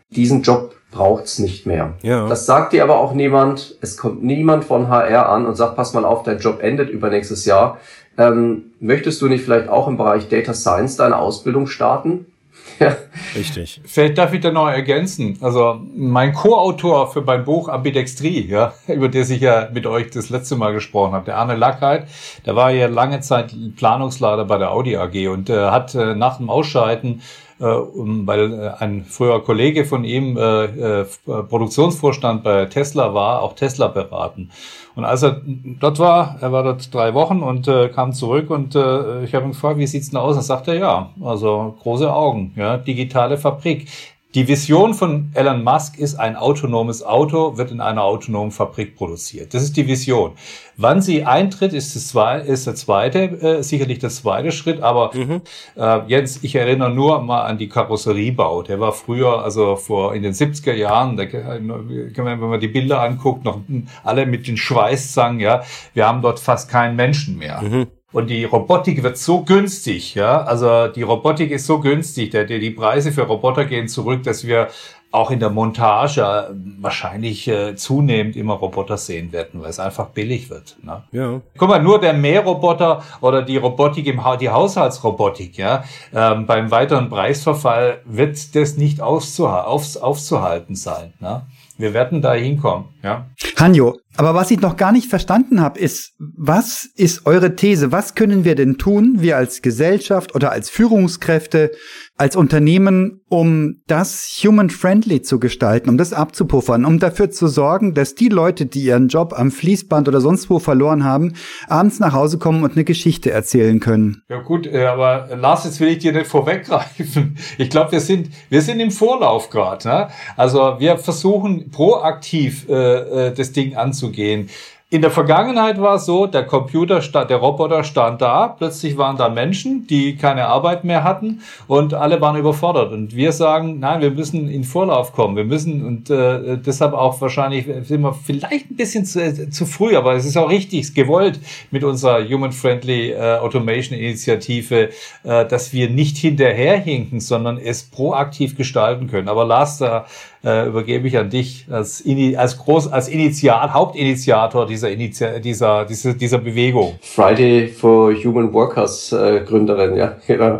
Diesen 0.09 0.41
Job 0.41 0.73
braucht's 0.91 1.39
nicht 1.39 1.65
mehr. 1.65 1.93
Ja. 2.01 2.27
Das 2.27 2.45
sagt 2.45 2.73
dir 2.73 2.83
aber 2.83 2.99
auch 2.99 3.13
niemand. 3.13 3.77
Es 3.81 3.97
kommt 3.97 4.23
niemand 4.23 4.65
von 4.65 4.89
HR 4.89 5.29
an 5.29 5.45
und 5.45 5.55
sagt, 5.55 5.75
pass 5.75 5.93
mal 5.93 6.05
auf, 6.05 6.23
dein 6.23 6.39
Job 6.39 6.61
endet 6.61 6.89
übernächstes 6.89 7.45
Jahr. 7.45 7.77
Ähm, 8.17 8.71
möchtest 8.79 9.21
du 9.21 9.27
nicht 9.27 9.43
vielleicht 9.43 9.69
auch 9.69 9.87
im 9.87 9.97
Bereich 9.97 10.27
Data 10.29 10.53
Science 10.53 10.97
deine 10.97 11.17
Ausbildung 11.17 11.67
starten? 11.67 12.25
Ja. 12.79 12.95
Richtig. 13.35 13.79
Vielleicht 13.85 14.17
darf 14.17 14.33
ich 14.33 14.41
da 14.41 14.51
noch 14.51 14.67
ergänzen. 14.67 15.37
Also 15.41 15.81
mein 15.95 16.33
Co-Autor 16.33 17.11
für 17.11 17.21
mein 17.21 17.45
Buch 17.45 17.69
Ambidextrie, 17.69 18.47
ja, 18.47 18.73
über 18.87 19.07
das 19.07 19.29
ich 19.29 19.41
ja 19.41 19.69
mit 19.71 19.85
euch 19.85 20.09
das 20.09 20.29
letzte 20.29 20.55
Mal 20.55 20.73
gesprochen 20.73 21.13
habe, 21.13 21.25
der 21.25 21.37
Arne 21.37 21.55
Lackheit, 21.55 22.07
der 22.45 22.55
war 22.55 22.71
ja 22.71 22.87
lange 22.87 23.19
Zeit 23.19 23.55
Planungsleiter 23.77 24.45
bei 24.45 24.57
der 24.57 24.71
Audi 24.71 24.95
AG 24.95 25.27
und 25.27 25.49
äh, 25.49 25.69
hat 25.69 25.93
äh, 25.93 26.15
nach 26.15 26.37
dem 26.37 26.49
Ausscheiden 26.49 27.21
äh, 27.21 27.50
weil 27.61 28.53
äh, 28.53 28.71
ein 28.79 29.05
früher 29.05 29.43
Kollege 29.43 29.85
von 29.85 30.03
ihm 30.03 30.37
äh, 30.37 31.01
äh, 31.01 31.05
Produktionsvorstand 31.25 32.43
bei 32.43 32.65
Tesla 32.65 33.13
war, 33.13 33.41
auch 33.41 33.53
Tesla 33.53 33.87
beraten. 33.87 34.49
Und 34.95 35.05
als 35.05 35.23
er 35.23 35.41
dort 35.45 35.99
war, 35.99 36.37
er 36.41 36.51
war 36.51 36.63
dort 36.63 36.93
drei 36.93 37.13
Wochen 37.13 37.41
und 37.41 37.67
äh, 37.67 37.89
kam 37.89 38.13
zurück 38.13 38.49
und 38.49 38.75
äh, 38.75 39.23
ich 39.23 39.33
habe 39.33 39.45
ihn 39.45 39.51
gefragt, 39.51 39.77
wie 39.77 39.87
sieht's 39.87 40.09
denn 40.09 40.19
aus? 40.19 40.35
Und 40.35 40.43
sagte 40.43 40.71
er, 40.71 40.79
ja, 40.79 41.09
also 41.21 41.75
große 41.81 42.11
Augen, 42.11 42.53
ja, 42.55 42.77
digitale 42.77 43.37
Fabrik. 43.37 43.87
Die 44.33 44.47
Vision 44.47 44.93
von 44.93 45.29
Elon 45.33 45.61
Musk 45.61 45.99
ist, 45.99 46.15
ein 46.15 46.37
autonomes 46.37 47.03
Auto 47.03 47.57
wird 47.57 47.69
in 47.69 47.81
einer 47.81 48.03
autonomen 48.03 48.51
Fabrik 48.51 48.95
produziert. 48.95 49.53
Das 49.53 49.61
ist 49.61 49.75
die 49.75 49.87
Vision. 49.87 50.31
Wann 50.77 51.01
sie 51.01 51.25
eintritt, 51.25 51.73
ist, 51.73 51.97
das 51.97 52.07
zwei, 52.07 52.39
ist 52.39 52.65
der 52.65 52.75
zweite, 52.75 53.19
äh, 53.19 53.61
sicherlich 53.61 53.99
der 53.99 54.09
zweite 54.09 54.53
Schritt. 54.53 54.81
Aber 54.81 55.11
mhm. 55.13 55.41
äh, 55.75 55.99
Jens, 56.07 56.43
ich 56.43 56.55
erinnere 56.55 56.91
nur 56.91 57.21
mal 57.21 57.41
an 57.41 57.57
die 57.57 57.67
Karosseriebau. 57.67 58.63
Der 58.63 58.79
war 58.79 58.93
früher, 58.93 59.43
also 59.43 59.75
vor 59.75 60.15
in 60.15 60.23
den 60.23 60.33
70er 60.33 60.73
Jahren, 60.73 61.17
da 61.17 61.25
kann 61.25 61.65
man, 61.65 61.89
wenn 62.15 62.39
man 62.39 62.59
die 62.61 62.69
Bilder 62.69 63.01
anguckt, 63.01 63.43
noch 63.43 63.59
alle 64.03 64.25
mit 64.25 64.47
den 64.47 64.55
Schweißzangen, 64.55 65.41
ja, 65.41 65.63
wir 65.93 66.07
haben 66.07 66.21
dort 66.21 66.39
fast 66.39 66.69
keinen 66.69 66.95
Menschen 66.95 67.37
mehr. 67.37 67.61
Mhm. 67.61 67.87
Und 68.13 68.29
die 68.29 68.43
Robotik 68.43 69.03
wird 69.03 69.17
so 69.17 69.43
günstig, 69.43 70.15
ja. 70.15 70.41
Also 70.43 70.87
die 70.87 71.03
Robotik 71.03 71.51
ist 71.51 71.65
so 71.65 71.79
günstig, 71.79 72.31
der, 72.31 72.45
die 72.45 72.71
Preise 72.71 73.11
für 73.11 73.23
Roboter 73.23 73.65
gehen 73.65 73.87
zurück, 73.87 74.23
dass 74.23 74.45
wir 74.45 74.67
auch 75.11 75.29
in 75.29 75.39
der 75.39 75.49
Montage 75.49 76.55
wahrscheinlich 76.79 77.47
äh, 77.47 77.75
zunehmend 77.75 78.35
immer 78.37 78.53
Roboter 78.53 78.97
sehen 78.97 79.33
werden, 79.33 79.61
weil 79.61 79.69
es 79.69 79.79
einfach 79.79 80.07
billig 80.07 80.49
wird. 80.49 80.77
Ne? 80.83 81.03
Ja. 81.11 81.41
Guck 81.57 81.69
mal, 81.69 81.83
nur 81.83 81.99
der 81.99 82.13
Mähroboter 82.13 83.03
oder 83.19 83.41
die 83.41 83.57
Robotik 83.57 84.07
im 84.07 84.23
ha 84.23 84.37
die 84.37 84.49
Haushaltsrobotik, 84.49 85.57
ja, 85.57 85.83
ähm, 86.13 86.45
beim 86.45 86.71
weiteren 86.71 87.09
Preisverfall 87.09 88.01
wird 88.05 88.55
das 88.55 88.77
nicht 88.77 89.01
auszuha 89.01 89.63
aufs, 89.63 89.97
aufzuhalten 89.97 90.75
sein. 90.75 91.13
Ne? 91.19 91.45
Wir 91.77 91.93
werden 91.93 92.21
da 92.21 92.33
hinkommen, 92.33 92.85
ja. 93.03 93.25
Hanjo, 93.57 93.97
aber 94.17 94.35
was 94.35 94.51
ich 94.51 94.59
noch 94.59 94.75
gar 94.75 94.91
nicht 94.91 95.09
verstanden 95.09 95.61
habe, 95.61 95.79
ist, 95.79 96.13
was 96.19 96.85
ist 96.95 97.25
eure 97.25 97.55
These? 97.55 97.91
Was 97.91 98.13
können 98.13 98.43
wir 98.43 98.55
denn 98.55 98.77
tun, 98.77 99.17
wir 99.19 99.37
als 99.37 99.61
Gesellschaft 99.61 100.35
oder 100.35 100.51
als 100.51 100.69
Führungskräfte, 100.69 101.71
als 102.17 102.35
Unternehmen, 102.35 103.21
um 103.29 103.81
das 103.87 104.41
human-friendly 104.43 105.21
zu 105.21 105.39
gestalten, 105.39 105.89
um 105.89 105.97
das 105.97 106.13
abzupuffern, 106.13 106.85
um 106.85 106.99
dafür 106.99 107.31
zu 107.31 107.47
sorgen, 107.47 107.93
dass 107.93 108.13
die 108.13 108.27
Leute, 108.27 108.65
die 108.65 108.83
ihren 108.83 109.07
Job 109.07 109.33
am 109.35 109.49
Fließband 109.49 110.07
oder 110.07 110.19
sonst 110.21 110.49
wo 110.49 110.59
verloren 110.59 111.03
haben, 111.03 111.33
abends 111.67 111.99
nach 111.99 112.13
Hause 112.13 112.37
kommen 112.37 112.63
und 112.63 112.73
eine 112.73 112.83
Geschichte 112.83 113.31
erzählen 113.31 113.79
können? 113.79 114.21
Ja 114.29 114.41
gut, 114.41 114.67
äh, 114.67 114.85
aber 114.85 115.35
Lars, 115.35 115.63
jetzt 115.63 115.79
will 115.79 115.87
ich 115.87 115.99
dir 115.99 116.11
nicht 116.11 116.27
vorweggreifen. 116.27 117.37
Ich 117.57 117.69
glaube, 117.69 117.91
wir 117.91 117.99
sind, 117.99 118.29
wir 118.49 118.61
sind 118.61 118.79
im 118.79 118.91
Vorlauf 118.91 119.49
gerade. 119.49 119.87
Ne? 119.87 120.07
Also 120.35 120.75
wir 120.79 120.97
versuchen 120.97 121.69
proaktiv 121.69 122.67
äh, 122.69 123.27
äh 123.29 123.33
das 123.33 123.51
Ding 123.51 123.75
anzugehen 123.75 124.00
umzugehen. 124.01 124.49
In 124.93 125.01
der 125.01 125.09
Vergangenheit 125.09 125.79
war 125.79 125.95
es 125.95 126.05
so, 126.05 126.27
der 126.27 126.43
Computer, 126.43 127.01
stand, 127.01 127.29
der 127.29 127.37
Roboter 127.37 127.85
stand 127.85 128.21
da, 128.21 128.49
plötzlich 128.49 128.97
waren 128.97 129.15
da 129.15 129.29
Menschen, 129.29 129.87
die 129.87 130.17
keine 130.17 130.47
Arbeit 130.47 130.83
mehr 130.83 131.05
hatten 131.05 131.39
und 131.67 131.93
alle 131.93 132.19
waren 132.19 132.35
überfordert. 132.35 132.91
Und 132.91 133.15
wir 133.15 133.31
sagen, 133.31 133.79
nein, 133.79 134.01
wir 134.01 134.11
müssen 134.11 134.49
in 134.49 134.65
Vorlauf 134.65 135.13
kommen. 135.13 135.37
Wir 135.37 135.45
müssen 135.45 135.85
und 135.85 136.09
äh, 136.09 136.57
deshalb 136.57 136.91
auch 136.91 137.21
wahrscheinlich 137.21 137.67
sind 137.87 138.01
wir 138.01 138.13
vielleicht 138.13 138.69
ein 138.69 138.75
bisschen 138.75 139.05
zu, 139.05 139.49
zu 139.49 139.65
früh, 139.65 139.95
aber 139.95 140.15
es 140.15 140.25
ist 140.25 140.35
auch 140.35 140.49
richtig, 140.49 140.93
gewollt 140.93 141.39
mit 141.71 141.85
unserer 141.85 142.27
Human-Friendly 142.27 143.11
äh, 143.11 143.37
Automation-Initiative, 143.37 144.89
äh, 145.23 145.45
dass 145.45 145.71
wir 145.71 145.89
nicht 145.89 146.17
hinterherhinken, 146.17 147.21
sondern 147.21 147.57
es 147.57 147.83
proaktiv 147.83 148.57
gestalten 148.57 149.07
können. 149.07 149.29
Aber 149.29 149.45
Lars, 149.45 149.77
da 149.77 150.05
äh, 150.43 150.67
übergebe 150.67 151.07
ich 151.07 151.17
an 151.17 151.29
dich 151.29 151.67
als, 151.69 152.03
als 152.35 152.57
groß, 152.57 152.91
als 152.91 153.07
Initiat, 153.07 153.73
Hauptinitiator 153.73 154.65
dieser, 154.65 154.89
Initi 154.89 155.25
dieser, 155.41 155.85
dieser, 155.85 156.13
dieser 156.13 156.37
Bewegung. 156.39 156.95
Friday 157.01 157.67
for 157.67 158.13
Human 158.13 158.51
Workers 158.53 159.11
äh, 159.11 159.41
Gründerin, 159.45 159.95
ja, 159.95 160.15
genau. 160.27 160.59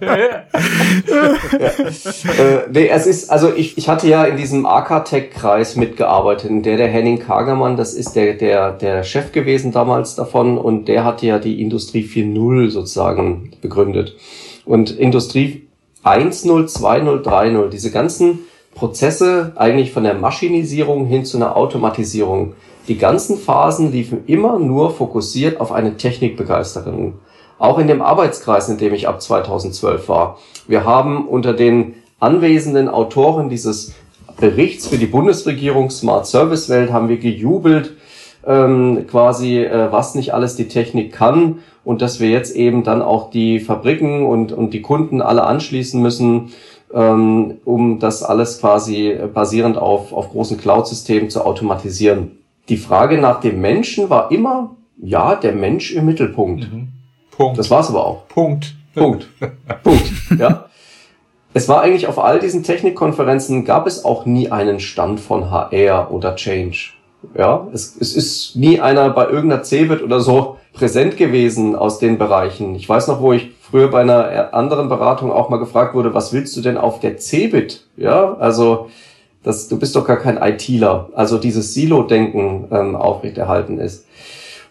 ja. 0.00 0.44
Äh, 2.38 2.68
nee, 2.72 2.88
es 2.88 3.06
ist, 3.06 3.30
also 3.30 3.52
ich, 3.54 3.76
ich 3.76 3.88
hatte 3.88 4.08
ja 4.08 4.24
in 4.24 4.36
diesem 4.36 4.66
Arcatech-Kreis 4.66 5.76
mitgearbeitet, 5.76 6.50
in 6.50 6.62
der 6.62 6.76
der 6.76 6.88
Henning 6.88 7.18
Kagermann, 7.18 7.76
das 7.76 7.94
ist 7.94 8.16
der, 8.16 8.34
der, 8.34 8.72
der 8.72 9.02
Chef 9.02 9.32
gewesen 9.32 9.72
damals 9.72 10.14
davon 10.14 10.56
und 10.56 10.88
der 10.88 11.04
hatte 11.04 11.26
ja 11.26 11.38
die 11.38 11.60
Industrie 11.60 12.04
4.0 12.04 12.70
sozusagen 12.70 13.50
begründet. 13.60 14.16
Und 14.64 14.90
Industrie 14.90 15.69
1.0, 16.04 16.66
2.0, 16.66 17.22
3.0, 17.22 17.68
diese 17.68 17.90
ganzen 17.90 18.40
Prozesse 18.74 19.52
eigentlich 19.56 19.92
von 19.92 20.04
der 20.04 20.14
Maschinisierung 20.14 21.06
hin 21.06 21.24
zu 21.24 21.36
einer 21.36 21.56
Automatisierung. 21.56 22.54
Die 22.88 22.96
ganzen 22.96 23.36
Phasen 23.36 23.92
liefen 23.92 24.24
immer 24.26 24.58
nur 24.58 24.90
fokussiert 24.90 25.60
auf 25.60 25.72
eine 25.72 25.96
Technikbegeisterung. 25.96 27.14
Auch 27.58 27.78
in 27.78 27.88
dem 27.88 28.00
Arbeitskreis, 28.00 28.68
in 28.70 28.78
dem 28.78 28.94
ich 28.94 29.06
ab 29.06 29.20
2012 29.20 30.08
war. 30.08 30.38
Wir 30.66 30.84
haben 30.84 31.28
unter 31.28 31.52
den 31.52 31.94
anwesenden 32.18 32.88
Autoren 32.88 33.50
dieses 33.50 33.94
Berichts 34.38 34.86
für 34.86 34.96
die 34.96 35.06
Bundesregierung 35.06 35.90
Smart 35.90 36.26
Service 36.26 36.70
Welt 36.70 36.90
haben 36.90 37.10
wir 37.10 37.18
gejubelt, 37.18 37.96
ähm, 38.46 39.06
quasi, 39.08 39.58
äh, 39.58 39.92
was 39.92 40.14
nicht 40.14 40.34
alles 40.34 40.56
die 40.56 40.68
Technik 40.68 41.12
kann 41.12 41.58
und 41.84 42.02
dass 42.02 42.20
wir 42.20 42.30
jetzt 42.30 42.54
eben 42.56 42.84
dann 42.84 43.02
auch 43.02 43.30
die 43.30 43.60
Fabriken 43.60 44.26
und, 44.26 44.52
und 44.52 44.72
die 44.72 44.82
Kunden 44.82 45.22
alle 45.22 45.44
anschließen 45.44 46.00
müssen, 46.00 46.52
ähm, 46.92 47.58
um 47.64 47.98
das 47.98 48.22
alles 48.22 48.60
quasi 48.60 49.16
basierend 49.32 49.76
auf, 49.78 50.12
auf 50.12 50.30
großen 50.30 50.58
Cloud-Systemen 50.58 51.30
zu 51.30 51.44
automatisieren. 51.44 52.38
Die 52.68 52.76
Frage 52.76 53.18
nach 53.18 53.40
dem 53.40 53.60
Menschen 53.60 54.10
war 54.10 54.30
immer, 54.30 54.76
ja, 55.02 55.34
der 55.34 55.52
Mensch 55.52 55.92
im 55.92 56.06
Mittelpunkt. 56.06 56.72
Mhm. 56.72 56.88
Punkt. 57.36 57.58
Das 57.58 57.70
war's 57.70 57.88
aber 57.88 58.06
auch. 58.06 58.28
Punkt. 58.28 58.74
Punkt. 58.94 59.28
Punkt. 59.82 60.12
Ja. 60.38 60.66
Es 61.52 61.68
war 61.68 61.80
eigentlich 61.80 62.06
auf 62.06 62.18
all 62.18 62.38
diesen 62.38 62.62
Technikkonferenzen 62.62 63.64
gab 63.64 63.86
es 63.86 64.04
auch 64.04 64.24
nie 64.24 64.50
einen 64.50 64.78
Stand 64.78 65.18
von 65.18 65.50
HR 65.50 66.12
oder 66.12 66.36
Change. 66.36 66.92
Ja, 67.36 67.68
es, 67.72 67.96
es 68.00 68.16
ist 68.16 68.56
nie 68.56 68.80
einer 68.80 69.10
bei 69.10 69.28
irgendeiner 69.28 69.62
CeBIT 69.62 70.02
oder 70.02 70.20
so 70.20 70.56
präsent 70.72 71.16
gewesen 71.16 71.76
aus 71.76 71.98
den 71.98 72.18
Bereichen. 72.18 72.74
Ich 72.74 72.88
weiß 72.88 73.08
noch, 73.08 73.20
wo 73.20 73.32
ich 73.32 73.50
früher 73.60 73.88
bei 73.88 74.00
einer 74.00 74.54
anderen 74.54 74.88
Beratung 74.88 75.30
auch 75.30 75.48
mal 75.48 75.58
gefragt 75.58 75.94
wurde, 75.94 76.14
was 76.14 76.32
willst 76.32 76.56
du 76.56 76.60
denn 76.60 76.78
auf 76.78 77.00
der 77.00 77.18
CeBIT? 77.18 77.86
Ja, 77.96 78.34
also 78.38 78.88
das, 79.42 79.68
du 79.68 79.78
bist 79.78 79.96
doch 79.96 80.06
gar 80.06 80.16
kein 80.16 80.38
ITler. 80.38 81.10
Also 81.14 81.38
dieses 81.38 81.74
Silo-Denken 81.74 82.68
ähm, 82.70 82.96
aufrechterhalten 82.96 83.78
ist. 83.78 84.06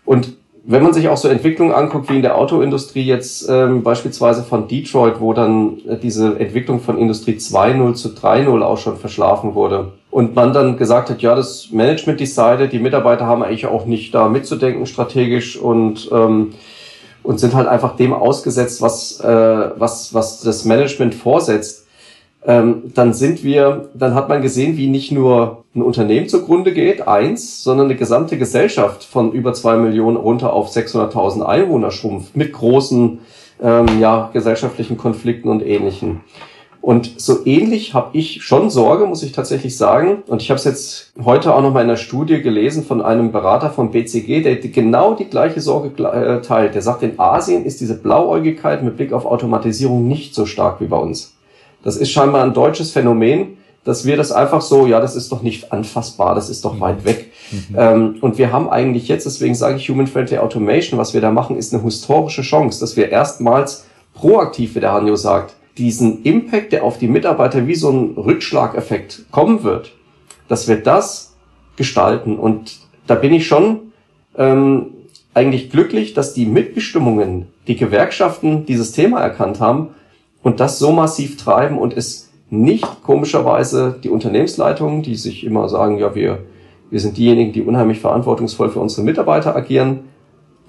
Und 0.06 0.38
wenn 0.64 0.84
man 0.84 0.94
sich 0.94 1.10
auch 1.10 1.18
so 1.18 1.28
Entwicklungen 1.28 1.74
anguckt, 1.74 2.10
wie 2.10 2.18
in 2.18 2.22
der 2.22 2.38
Autoindustrie 2.38 3.04
jetzt 3.04 3.50
ähm, 3.50 3.82
beispielsweise 3.82 4.44
von 4.44 4.68
Detroit, 4.68 5.20
wo 5.20 5.34
dann 5.34 5.80
äh, 5.88 5.98
diese 5.98 6.40
Entwicklung 6.40 6.80
von 6.80 6.98
Industrie 6.98 7.36
2.0 7.36 7.94
zu 7.96 8.10
3.0 8.10 8.62
auch 8.62 8.78
schon 8.78 8.98
verschlafen 8.98 9.56
wurde. 9.56 9.94
Und 10.12 10.36
man 10.36 10.54
dann 10.54 10.78
gesagt 10.78 11.10
hat, 11.10 11.22
ja, 11.22 11.36
das 11.36 11.70
Management 11.72 12.20
decided, 12.20 12.72
die 12.72 12.80
Mitarbeiter 12.80 13.28
haben 13.28 13.44
eigentlich 13.44 13.68
auch 13.68 13.86
nicht 13.86 14.14
da 14.16 14.28
mitzudenken 14.28 14.88
strategisch 14.88 15.56
und, 15.56 16.10
ähm, 16.12 16.56
und 17.22 17.40
sind 17.40 17.54
halt 17.54 17.68
einfach 17.68 17.96
dem 17.96 18.14
ausgesetzt, 18.14 18.82
was, 18.82 19.20
äh, 19.20 19.28
was, 19.78 20.14
was 20.14 20.42
das 20.42 20.66
Management 20.66 21.14
vorsetzt 21.14 21.86
ähm, 22.46 22.92
dann 22.96 23.14
sind 23.14 23.44
wir, 23.44 23.90
dann 23.94 24.16
hat 24.16 24.30
man 24.30 24.42
gesehen, 24.42 24.78
wie 24.78 24.88
nicht 24.88 25.12
nur 25.12 25.66
ein 25.76 25.82
Unternehmen 25.82 26.30
zugrunde 26.30 26.74
geht, 26.74 27.06
eins, 27.08 27.64
sondern 27.64 27.88
eine 27.88 27.96
gesamte 27.96 28.38
Gesellschaft 28.38 29.04
von 29.04 29.34
über 29.34 29.54
zwei 29.54 29.76
Millionen 29.76 30.16
runter 30.16 30.54
auf 30.54 30.70
600.000 30.70 31.44
Einwohner 31.44 31.92
schrumpft 31.92 32.38
mit 32.38 32.54
großen 32.54 33.20
ähm, 33.62 34.00
ja, 34.00 34.30
gesellschaftlichen 34.32 34.98
Konflikten 34.98 35.50
und 35.50 35.66
Ähnlichem. 35.66 36.22
Und 36.82 37.20
so 37.20 37.46
ähnlich 37.46 37.94
habe 37.94 38.18
ich 38.18 38.42
schon 38.44 38.70
Sorge, 38.70 39.06
muss 39.06 39.22
ich 39.22 39.34
tatsächlich 39.34 39.76
sagen. 39.76 40.24
Und 40.28 40.42
ich 40.42 40.50
habe 40.50 40.58
es 40.58 40.64
jetzt 40.64 41.12
heute 41.24 41.54
auch 41.54 41.62
noch 41.62 41.74
mal 41.74 41.82
in 41.82 41.90
einer 41.90 41.98
Studie 41.98 42.42
gelesen 42.42 42.86
von 42.86 43.02
einem 43.02 43.32
Berater 43.32 43.70
vom 43.70 43.92
BCG, 43.92 44.42
der 44.42 44.56
genau 44.56 45.14
die 45.14 45.26
gleiche 45.26 45.60
Sorge 45.60 46.04
äh, 46.04 46.42
teilt. 46.42 46.76
Der 46.76 46.82
sagt, 46.82 47.04
in 47.04 47.20
Asien 47.20 47.66
ist 47.66 47.82
diese 47.82 47.96
Blauäugigkeit 47.96 48.82
mit 48.82 48.96
Blick 48.96 49.12
auf 49.12 49.26
Automatisierung 49.26 50.08
nicht 50.08 50.34
so 50.34 50.46
stark 50.46 50.80
wie 50.80 50.88
bei 50.88 50.98
uns. 50.98 51.36
Das 51.84 51.98
ist 51.98 52.12
scheinbar 52.12 52.44
ein 52.44 52.54
deutsches 52.54 52.92
Phänomen, 52.92 53.58
dass 53.84 54.06
wir 54.06 54.18
das 54.18 54.32
einfach 54.32 54.62
so, 54.62 54.88
ja, 54.88 55.00
das 55.00 55.16
ist 55.16 55.32
doch 55.32 55.42
nicht 55.42 55.72
anfassbar, 55.72 56.36
das 56.36 56.50
ist 56.50 56.64
doch 56.64 56.76
mhm. 56.76 56.82
weit 56.82 57.06
weg. 57.06 57.32
Mhm. 57.52 57.76
Ähm, 57.78 58.16
und 58.22 58.38
wir 58.38 58.52
haben 58.52 58.70
eigentlich 58.70 59.08
jetzt, 59.08 59.26
deswegen 59.26 59.56
sage 59.56 59.78
ich 59.78 59.90
Human 59.90 60.08
Friendly 60.08 60.38
Automation, 60.38 61.00
was 61.00 61.14
wir 61.14 61.22
da 61.22 61.32
machen, 61.32 61.58
ist 61.58 61.74
eine 61.74 61.84
historische 61.84 62.42
Chance, 62.42 62.80
dass 62.80 62.96
wir 62.96 63.10
erstmals 63.10 63.86
proaktiv, 64.14 64.76
wie 64.76 64.80
der 64.80 64.94
Hanjo 64.94 65.16
sagt, 65.16 65.56
diesen 65.80 66.24
Impact, 66.24 66.74
der 66.74 66.84
auf 66.84 66.98
die 66.98 67.08
Mitarbeiter 67.08 67.66
wie 67.66 67.76
so 67.76 67.90
ein 67.90 68.14
Rückschlageffekt 68.16 69.26
kommen 69.32 69.64
wird, 69.64 69.94
dass 70.48 70.68
wir 70.68 70.76
das 70.78 71.36
gestalten. 71.78 72.38
Und 72.38 72.78
da 73.08 73.16
bin 73.16 73.34
ich 73.34 73.48
schon 73.48 73.94
ähm, 74.38 74.88
eigentlich 75.34 75.72
glücklich, 75.72 76.14
dass 76.14 76.34
die 76.34 76.46
Mitbestimmungen, 76.46 77.48
die 77.68 77.78
Gewerkschaften 77.78 78.66
dieses 78.66 78.92
Thema 78.92 79.22
erkannt 79.22 79.60
haben 79.60 79.90
und 80.44 80.60
das 80.60 80.78
so 80.80 80.92
massiv 80.92 81.38
treiben 81.38 81.78
und 81.78 81.96
es 81.96 82.30
nicht 82.50 83.04
komischerweise 83.04 83.98
die 84.04 84.10
Unternehmensleitungen, 84.10 85.02
die 85.02 85.16
sich 85.16 85.46
immer 85.46 85.70
sagen, 85.70 85.98
ja, 85.98 86.14
wir, 86.16 86.40
wir 86.90 87.00
sind 87.00 87.18
diejenigen, 87.18 87.54
die 87.54 87.62
unheimlich 87.62 88.00
verantwortungsvoll 88.00 88.70
für 88.70 88.80
unsere 88.80 89.04
Mitarbeiter 89.04 89.56
agieren 89.56 90.09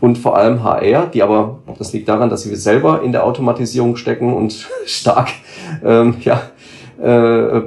und 0.00 0.18
vor 0.18 0.36
allem 0.36 0.62
HR, 0.62 1.06
die 1.06 1.22
aber, 1.22 1.58
das 1.78 1.92
liegt 1.92 2.08
daran, 2.08 2.30
dass 2.30 2.48
wir 2.48 2.56
selber 2.56 3.02
in 3.02 3.12
der 3.12 3.24
Automatisierung 3.24 3.96
stecken 3.96 4.32
und 4.32 4.68
stark 4.86 5.28
ähm, 5.84 6.16
ja, 6.22 6.42
äh, 7.02 7.62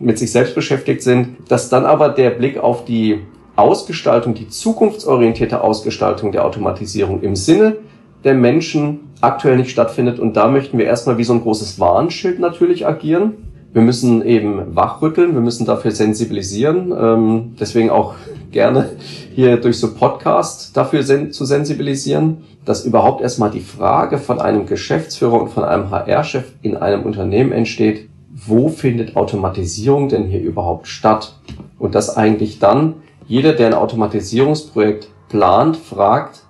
mit 0.00 0.18
sich 0.18 0.32
selbst 0.32 0.54
beschäftigt 0.54 1.02
sind, 1.02 1.36
dass 1.48 1.68
dann 1.68 1.84
aber 1.84 2.08
der 2.08 2.30
Blick 2.30 2.58
auf 2.58 2.84
die 2.84 3.20
Ausgestaltung, 3.56 4.34
die 4.34 4.48
zukunftsorientierte 4.48 5.60
Ausgestaltung 5.60 6.32
der 6.32 6.44
Automatisierung 6.44 7.22
im 7.22 7.36
Sinne 7.36 7.76
der 8.24 8.34
Menschen 8.34 9.12
aktuell 9.20 9.56
nicht 9.56 9.70
stattfindet. 9.70 10.18
Und 10.18 10.36
da 10.36 10.48
möchten 10.48 10.78
wir 10.78 10.86
erstmal 10.86 11.18
wie 11.18 11.24
so 11.24 11.34
ein 11.34 11.42
großes 11.42 11.78
Warnschild 11.78 12.40
natürlich 12.40 12.86
agieren. 12.86 13.34
Wir 13.72 13.82
müssen 13.82 14.24
eben 14.24 14.74
wachrütteln, 14.74 15.34
wir 15.34 15.40
müssen 15.40 15.66
dafür 15.66 15.90
sensibilisieren. 15.90 16.92
Ähm, 16.96 17.54
deswegen 17.58 17.90
auch 17.90 18.14
gerne 18.50 18.90
hier 19.34 19.56
durch 19.56 19.80
so 19.80 19.94
Podcast 19.94 20.76
dafür 20.76 21.02
sen 21.02 21.32
zu 21.32 21.44
sensibilisieren, 21.44 22.44
dass 22.64 22.84
überhaupt 22.84 23.20
erstmal 23.20 23.50
die 23.50 23.60
Frage 23.60 24.18
von 24.18 24.40
einem 24.40 24.66
Geschäftsführer 24.66 25.42
und 25.42 25.48
von 25.48 25.64
einem 25.64 25.90
HR-Chef 25.90 26.52
in 26.62 26.76
einem 26.76 27.02
Unternehmen 27.02 27.50
entsteht, 27.50 28.08
wo 28.32 28.68
findet 28.68 29.16
Automatisierung 29.16 30.08
denn 30.08 30.24
hier 30.26 30.40
überhaupt 30.40 30.86
statt? 30.86 31.34
Und 31.80 31.96
dass 31.96 32.16
eigentlich 32.16 32.60
dann 32.60 32.94
jeder, 33.26 33.54
der 33.54 33.68
ein 33.68 33.74
Automatisierungsprojekt 33.74 35.08
plant, 35.28 35.76
fragt, 35.76 36.44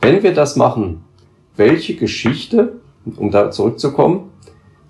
wenn 0.00 0.22
wir 0.22 0.32
das 0.32 0.54
machen, 0.54 1.04
welche 1.56 1.96
Geschichte, 1.96 2.80
um 3.16 3.32
da 3.32 3.50
zurückzukommen, 3.50 4.30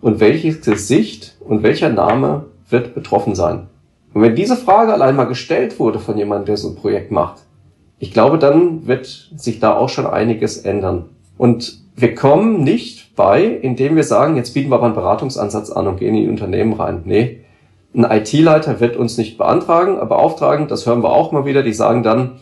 und 0.02 0.20
welches 0.20 0.60
Gesicht 0.60 1.36
und 1.40 1.62
welcher 1.62 1.88
Name 1.88 2.44
wird 2.68 2.94
betroffen 2.94 3.34
sein? 3.34 3.68
Und 4.16 4.22
wenn 4.22 4.34
diese 4.34 4.56
Frage 4.56 4.94
allein 4.94 5.14
mal 5.14 5.24
gestellt 5.24 5.78
wurde 5.78 5.98
von 5.98 6.16
jemandem, 6.16 6.46
der 6.46 6.56
so 6.56 6.70
ein 6.70 6.76
Projekt 6.76 7.10
macht, 7.10 7.42
ich 7.98 8.14
glaube, 8.14 8.38
dann 8.38 8.86
wird 8.86 9.04
sich 9.36 9.60
da 9.60 9.76
auch 9.76 9.90
schon 9.90 10.06
einiges 10.06 10.56
ändern. 10.56 11.10
Und 11.36 11.82
wir 11.96 12.14
kommen 12.14 12.64
nicht 12.64 13.14
bei, 13.14 13.44
indem 13.44 13.94
wir 13.94 14.04
sagen, 14.04 14.36
jetzt 14.36 14.54
bieten 14.54 14.70
wir 14.70 14.76
aber 14.76 14.86
einen 14.86 14.94
Beratungsansatz 14.94 15.68
an 15.68 15.86
und 15.86 15.98
gehen 15.98 16.14
in 16.14 16.22
die 16.22 16.30
Unternehmen 16.30 16.72
rein. 16.72 17.02
Nee, 17.04 17.44
ein 17.94 18.04
IT-Leiter 18.04 18.80
wird 18.80 18.96
uns 18.96 19.18
nicht 19.18 19.36
beantragen, 19.36 19.96
beauftragen, 20.08 20.66
das 20.66 20.86
hören 20.86 21.02
wir 21.02 21.12
auch 21.12 21.30
mal 21.32 21.44
wieder, 21.44 21.62
die 21.62 21.74
sagen 21.74 22.02
dann, 22.02 22.38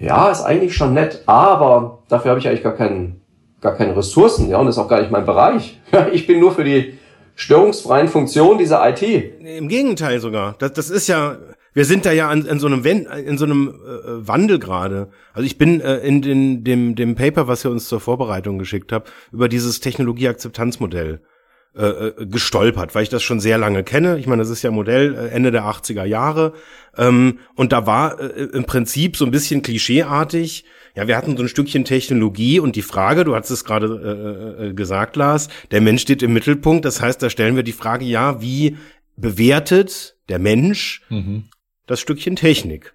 ja, 0.00 0.32
ist 0.32 0.42
eigentlich 0.42 0.74
schon 0.74 0.94
nett, 0.94 1.22
aber 1.26 2.00
dafür 2.08 2.30
habe 2.32 2.40
ich 2.40 2.48
eigentlich 2.48 2.64
gar 2.64 2.74
keinen, 2.74 3.20
gar 3.60 3.76
keine 3.76 3.96
Ressourcen, 3.96 4.48
ja, 4.48 4.58
und 4.58 4.66
ist 4.66 4.78
auch 4.78 4.88
gar 4.88 4.98
nicht 4.98 5.12
mein 5.12 5.26
Bereich. 5.26 5.80
ich 6.12 6.26
bin 6.26 6.40
nur 6.40 6.50
für 6.50 6.64
die 6.64 6.94
störungsfreien 7.34 8.08
Funktionen 8.08 8.58
dieser 8.58 8.88
IT. 8.88 9.02
Im 9.02 9.68
Gegenteil 9.68 10.20
sogar. 10.20 10.54
Das, 10.58 10.72
das 10.72 10.90
ist 10.90 11.08
ja, 11.08 11.38
wir 11.72 11.84
sind 11.84 12.06
da 12.06 12.12
ja 12.12 12.32
in, 12.32 12.46
in 12.46 12.58
so 12.58 12.66
einem, 12.66 12.84
in 12.84 13.38
so 13.38 13.44
einem 13.44 13.68
äh, 13.68 14.28
Wandel 14.28 14.58
gerade. 14.58 15.08
Also 15.32 15.46
ich 15.46 15.58
bin 15.58 15.80
äh, 15.80 15.98
in 15.98 16.22
den, 16.22 16.64
dem, 16.64 16.94
dem 16.94 17.14
Paper, 17.14 17.48
was 17.48 17.64
ihr 17.64 17.70
uns 17.70 17.88
zur 17.88 18.00
Vorbereitung 18.00 18.58
geschickt 18.58 18.92
habt, 18.92 19.12
über 19.32 19.48
dieses 19.48 19.80
Technologieakzeptanzmodell 19.80 21.20
äh, 21.76 21.86
äh, 21.86 22.26
gestolpert, 22.26 22.94
weil 22.94 23.02
ich 23.02 23.08
das 23.08 23.24
schon 23.24 23.40
sehr 23.40 23.58
lange 23.58 23.82
kenne. 23.82 24.16
Ich 24.18 24.28
meine, 24.28 24.42
das 24.42 24.48
ist 24.48 24.62
ja 24.62 24.70
Modell 24.70 25.12
äh, 25.12 25.28
Ende 25.30 25.50
der 25.50 25.64
80er 25.64 26.04
Jahre. 26.04 26.52
Ähm, 26.96 27.40
und 27.56 27.72
da 27.72 27.84
war 27.84 28.20
äh, 28.20 28.44
im 28.44 28.62
Prinzip 28.62 29.16
so 29.16 29.24
ein 29.24 29.32
bisschen 29.32 29.62
klischeeartig, 29.62 30.66
Ja, 30.94 31.08
wir 31.08 31.16
hatten 31.16 31.36
so 31.36 31.42
ein 31.42 31.48
Stückchen 31.48 31.84
Technologie 31.84 32.60
und 32.60 32.76
die 32.76 32.82
Frage, 32.82 33.24
du 33.24 33.34
hast 33.34 33.50
es 33.50 33.64
gerade 33.64 34.58
äh, 34.60 34.66
äh, 34.68 34.74
gesagt, 34.74 35.16
Lars, 35.16 35.48
der 35.72 35.80
Mensch 35.80 36.02
steht 36.02 36.22
im 36.22 36.32
Mittelpunkt. 36.32 36.84
Das 36.84 37.00
heißt, 37.00 37.20
da 37.20 37.30
stellen 37.30 37.56
wir 37.56 37.64
die 37.64 37.72
Frage, 37.72 38.04
ja, 38.04 38.40
wie 38.40 38.76
bewertet 39.16 40.16
der 40.28 40.38
Mensch 40.38 41.02
mhm. 41.08 41.44
das 41.86 42.00
Stückchen 42.00 42.36
Technik? 42.36 42.94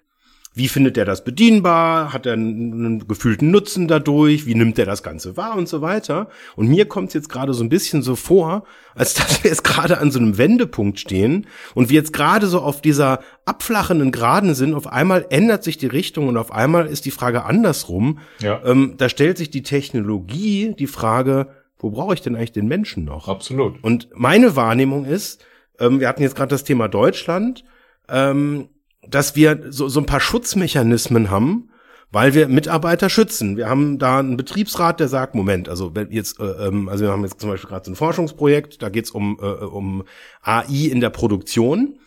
Wie 0.60 0.68
findet 0.68 0.98
er 0.98 1.06
das 1.06 1.24
bedienbar? 1.24 2.12
Hat 2.12 2.26
er 2.26 2.34
einen 2.34 3.08
gefühlten 3.08 3.50
Nutzen 3.50 3.88
dadurch? 3.88 4.44
Wie 4.44 4.54
nimmt 4.54 4.78
er 4.78 4.84
das 4.84 5.02
Ganze 5.02 5.38
wahr 5.38 5.56
und 5.56 5.70
so 5.70 5.80
weiter? 5.80 6.28
Und 6.54 6.68
mir 6.68 6.84
kommt 6.84 7.08
es 7.08 7.14
jetzt 7.14 7.30
gerade 7.30 7.54
so 7.54 7.64
ein 7.64 7.70
bisschen 7.70 8.02
so 8.02 8.14
vor, 8.14 8.64
als 8.94 9.14
dass 9.14 9.42
wir 9.42 9.48
jetzt 9.48 9.64
gerade 9.64 9.96
an 9.96 10.10
so 10.10 10.18
einem 10.18 10.36
Wendepunkt 10.36 11.00
stehen 11.00 11.46
und 11.74 11.88
wir 11.88 11.94
jetzt 11.94 12.12
gerade 12.12 12.46
so 12.46 12.60
auf 12.60 12.82
dieser 12.82 13.20
abflachenden 13.46 14.12
Geraden 14.12 14.54
sind. 14.54 14.74
Auf 14.74 14.86
einmal 14.86 15.24
ändert 15.30 15.64
sich 15.64 15.78
die 15.78 15.86
Richtung 15.86 16.28
und 16.28 16.36
auf 16.36 16.52
einmal 16.52 16.88
ist 16.88 17.06
die 17.06 17.10
Frage 17.10 17.44
andersrum. 17.46 18.18
Ja. 18.42 18.60
Ähm, 18.62 18.96
da 18.98 19.08
stellt 19.08 19.38
sich 19.38 19.48
die 19.48 19.62
Technologie 19.62 20.74
die 20.78 20.88
Frage, 20.88 21.46
wo 21.78 21.88
brauche 21.88 22.12
ich 22.12 22.20
denn 22.20 22.36
eigentlich 22.36 22.52
den 22.52 22.68
Menschen 22.68 23.06
noch? 23.06 23.28
Absolut. 23.28 23.82
Und 23.82 24.10
meine 24.12 24.56
Wahrnehmung 24.56 25.06
ist, 25.06 25.42
ähm, 25.78 26.00
wir 26.00 26.08
hatten 26.08 26.20
jetzt 26.20 26.36
gerade 26.36 26.50
das 26.50 26.64
Thema 26.64 26.86
Deutschland. 26.86 27.64
Ähm, 28.10 28.68
dass 29.10 29.36
wir 29.36 29.66
so, 29.70 29.88
so 29.88 30.00
ein 30.00 30.06
paar 30.06 30.20
Schutzmechanismen 30.20 31.30
haben, 31.30 31.70
weil 32.12 32.34
wir 32.34 32.48
Mitarbeiter 32.48 33.08
schützen. 33.08 33.56
Wir 33.56 33.68
haben 33.68 33.98
da 33.98 34.18
einen 34.18 34.36
Betriebsrat, 34.36 34.98
der 35.00 35.08
sagt, 35.08 35.34
Moment, 35.34 35.68
also 35.68 35.94
wenn 35.94 36.10
jetzt, 36.10 36.40
äh, 36.40 36.66
ähm, 36.66 36.88
also 36.88 37.04
wir 37.04 37.12
haben 37.12 37.22
jetzt 37.22 37.40
zum 37.40 37.50
Beispiel 37.50 37.68
gerade 37.68 37.84
so 37.84 37.92
ein 37.92 37.96
Forschungsprojekt, 37.96 38.82
da 38.82 38.88
geht's 38.88 39.10
um, 39.10 39.38
äh, 39.40 39.44
um 39.44 40.04
AI 40.42 40.88
in 40.90 41.00
der 41.00 41.10
Produktion. 41.10 41.98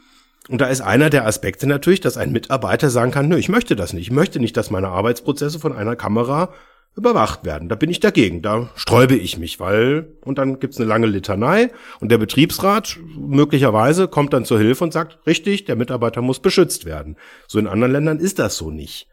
Und 0.49 0.60
da 0.60 0.66
ist 0.66 0.82
einer 0.82 1.10
der 1.10 1.26
Aspekte 1.26 1.68
natürlich, 1.68 2.01
dass 2.01 2.18
ein 2.18 2.34
Mitarbeiter 2.34 2.89
sagen 2.89 3.12
kann, 3.12 3.30
nö, 3.30 3.38
ich 3.38 3.47
möchte 3.47 3.78
das 3.78 3.93
nicht. 3.93 4.08
Ich 4.08 4.12
möchte 4.12 4.41
nicht, 4.41 4.58
dass 4.58 4.72
meine 4.72 4.89
Arbeitsprozesse 4.89 5.58
von 5.58 5.72
einer 5.72 5.95
Kamera 5.95 6.49
überwacht 6.95 7.43
werden. 7.43 7.69
Da 7.69 7.75
bin 7.75 7.89
ich 7.89 7.99
dagegen, 7.99 8.41
da 8.41 8.69
sträube 8.75 9.15
ich 9.15 9.37
mich, 9.37 9.59
weil, 9.59 10.13
und 10.23 10.37
dann 10.37 10.59
gibt's 10.59 10.77
eine 10.77 10.87
lange 10.87 11.07
Litanei 11.07 11.71
und 11.99 12.11
der 12.11 12.19
Betriebsrat 12.19 12.99
möglicherweise 13.17 14.07
kommt 14.07 14.33
dann 14.33 14.45
zur 14.45 14.59
Hilfe 14.59 14.83
und 14.83 14.93
sagt, 14.93 15.19
richtig, 15.25 15.65
der 15.65 15.75
Mitarbeiter 15.75 16.21
muss 16.21 16.39
beschützt 16.39 16.85
werden. 16.85 17.17
So 17.47 17.57
in 17.57 17.67
anderen 17.67 17.93
Ländern 17.93 18.19
ist 18.19 18.37
das 18.37 18.57
so 18.57 18.69
nicht. 18.69 19.07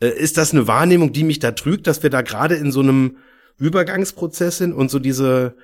Äh, 0.00 0.08
ist 0.08 0.38
das 0.38 0.52
eine 0.52 0.66
Wahrnehmung, 0.66 1.12
die 1.12 1.24
mich 1.24 1.38
da 1.38 1.50
trügt, 1.52 1.86
dass 1.86 2.02
wir 2.02 2.10
da 2.10 2.22
gerade 2.22 2.54
in 2.54 2.72
so 2.72 2.80
einem 2.80 3.16
Übergangsprozess 3.58 4.56
sind 4.56 4.72
und 4.72 4.90
so 4.90 4.98
diese, 4.98 5.54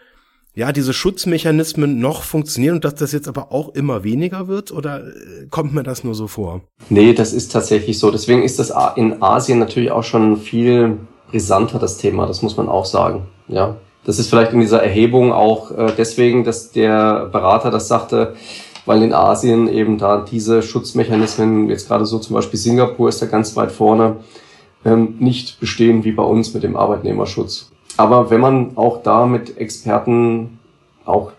ja, 0.55 0.73
diese 0.73 0.93
Schutzmechanismen 0.93 1.99
noch 1.99 2.23
funktionieren 2.23 2.75
und 2.75 2.85
dass 2.85 2.97
das 2.97 3.13
jetzt 3.13 3.29
aber 3.29 3.51
auch 3.51 3.75
immer 3.75 4.05
weniger 4.05 4.47
wird 4.47 4.73
oder 4.73 5.07
äh, 5.07 5.47
kommt 5.49 5.73
mir 5.73 5.85
das 5.85 6.05
nur 6.05 6.15
so 6.15 6.27
vor? 6.27 6.61
Nee, 6.91 7.15
das 7.15 7.33
ist 7.33 7.51
tatsächlich 7.51 7.99
so. 7.99 8.11
Deswegen 8.11 8.43
ist 8.43 8.59
das 8.59 8.75
in 8.97 9.23
Asien 9.23 9.59
natürlich 9.59 9.91
auch 9.91 10.05
schon 10.05 10.37
viel 10.37 10.99
brisanter, 11.31 11.79
das 11.79 11.99
Thema, 11.99 12.27
das 12.27 12.43
muss 12.43 12.57
man 12.57 12.69
auch 12.69 12.85
sagen. 12.85 13.23
Ja, 13.49 13.77
das 14.05 14.19
ist 14.19 14.29
vielleicht 14.29 14.53
in 14.53 14.61
dieser 14.61 14.83
Erhebung 14.83 15.33
auch 15.33 15.71
äh, 15.71 15.93
deswegen, 15.97 16.45
dass 16.45 16.71
der 16.71 17.27
Berater 17.27 17.71
das 17.71 17.89
sagte, 17.89 18.35
weil 18.85 19.03
in 19.03 19.13
Asien 19.13 19.69
eben 19.69 19.99
da 19.99 20.19
diese 20.19 20.63
Schutzmechanismen, 20.63 21.69
jetzt 21.69 21.89
gerade 21.89 22.07
so 22.07 22.19
zum 22.19 22.35
Beispiel 22.35 22.59
Singapur 22.59 23.09
ist 23.09 23.21
da 23.21 23.27
ganz 23.27 23.57
weit 23.57 23.73
vorne, 23.73 24.17
ähm, 24.85 25.17
nicht 25.19 25.59
bestehen 25.59 26.05
wie 26.05 26.13
bei 26.13 26.23
uns 26.23 26.55
mit 26.55 26.63
dem 26.63 26.77
Arbeitnehmerschutz. 26.77 27.71
Aber 27.97 28.31
wenn 28.31 28.41
man 28.41 28.77
auch 28.77 29.03
da 29.03 29.27
mit 29.27 29.59
Experten, 29.59 30.59
auch 31.05 31.33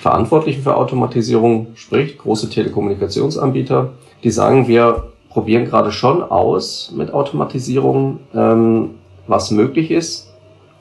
Verantwortlichen 0.00 0.62
für 0.62 0.76
Automatisierung 0.76 1.68
spricht, 1.74 2.18
große 2.18 2.50
Telekommunikationsanbieter, 2.50 3.92
die 4.22 4.30
sagen, 4.30 4.68
wir 4.68 5.04
probieren 5.30 5.64
gerade 5.64 5.90
schon 5.90 6.22
aus 6.22 6.92
mit 6.94 7.12
Automatisierung, 7.12 8.20
ähm, 8.34 8.90
was 9.30 9.50
möglich 9.50 9.90
ist, 9.90 10.28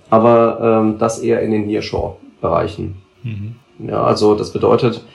aber 0.10 0.82
ähm, 0.82 0.98
das 0.98 1.20
eher 1.20 1.42
in 1.42 1.52
den 1.52 1.68
Nearshore-Bereichen. 1.68 2.96
Mhm. 3.24 3.56
Ja, 3.88 4.04
also 4.04 4.36
das 4.36 4.52
bedeutet, 4.52 5.06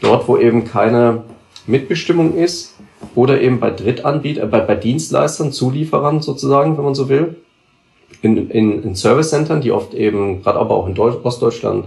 dort, 0.00 0.28
wo 0.28 0.38
eben 0.38 0.64
keine 0.64 1.24
Mitbestimmung 1.66 2.36
ist 2.36 2.76
oder 3.14 3.40
eben 3.40 3.60
bei 3.60 3.70
Drittanbietern, 3.70 4.48
äh, 4.48 4.50
bei, 4.50 4.60
bei 4.60 4.76
Dienstleistern, 4.76 5.52
Zulieferern 5.52 6.22
sozusagen, 6.22 6.76
wenn 6.78 6.84
man 6.84 6.94
so 6.94 7.08
will, 7.08 7.36
in, 8.22 8.48
in, 8.50 8.82
in 8.82 8.94
Service-Centern, 8.94 9.60
die 9.60 9.72
oft 9.72 9.92
eben, 9.92 10.42
gerade 10.42 10.58
aber 10.58 10.74
auch 10.74 10.86
in 10.86 10.94
Deutsch, 10.94 11.16
Ostdeutschland, 11.22 11.86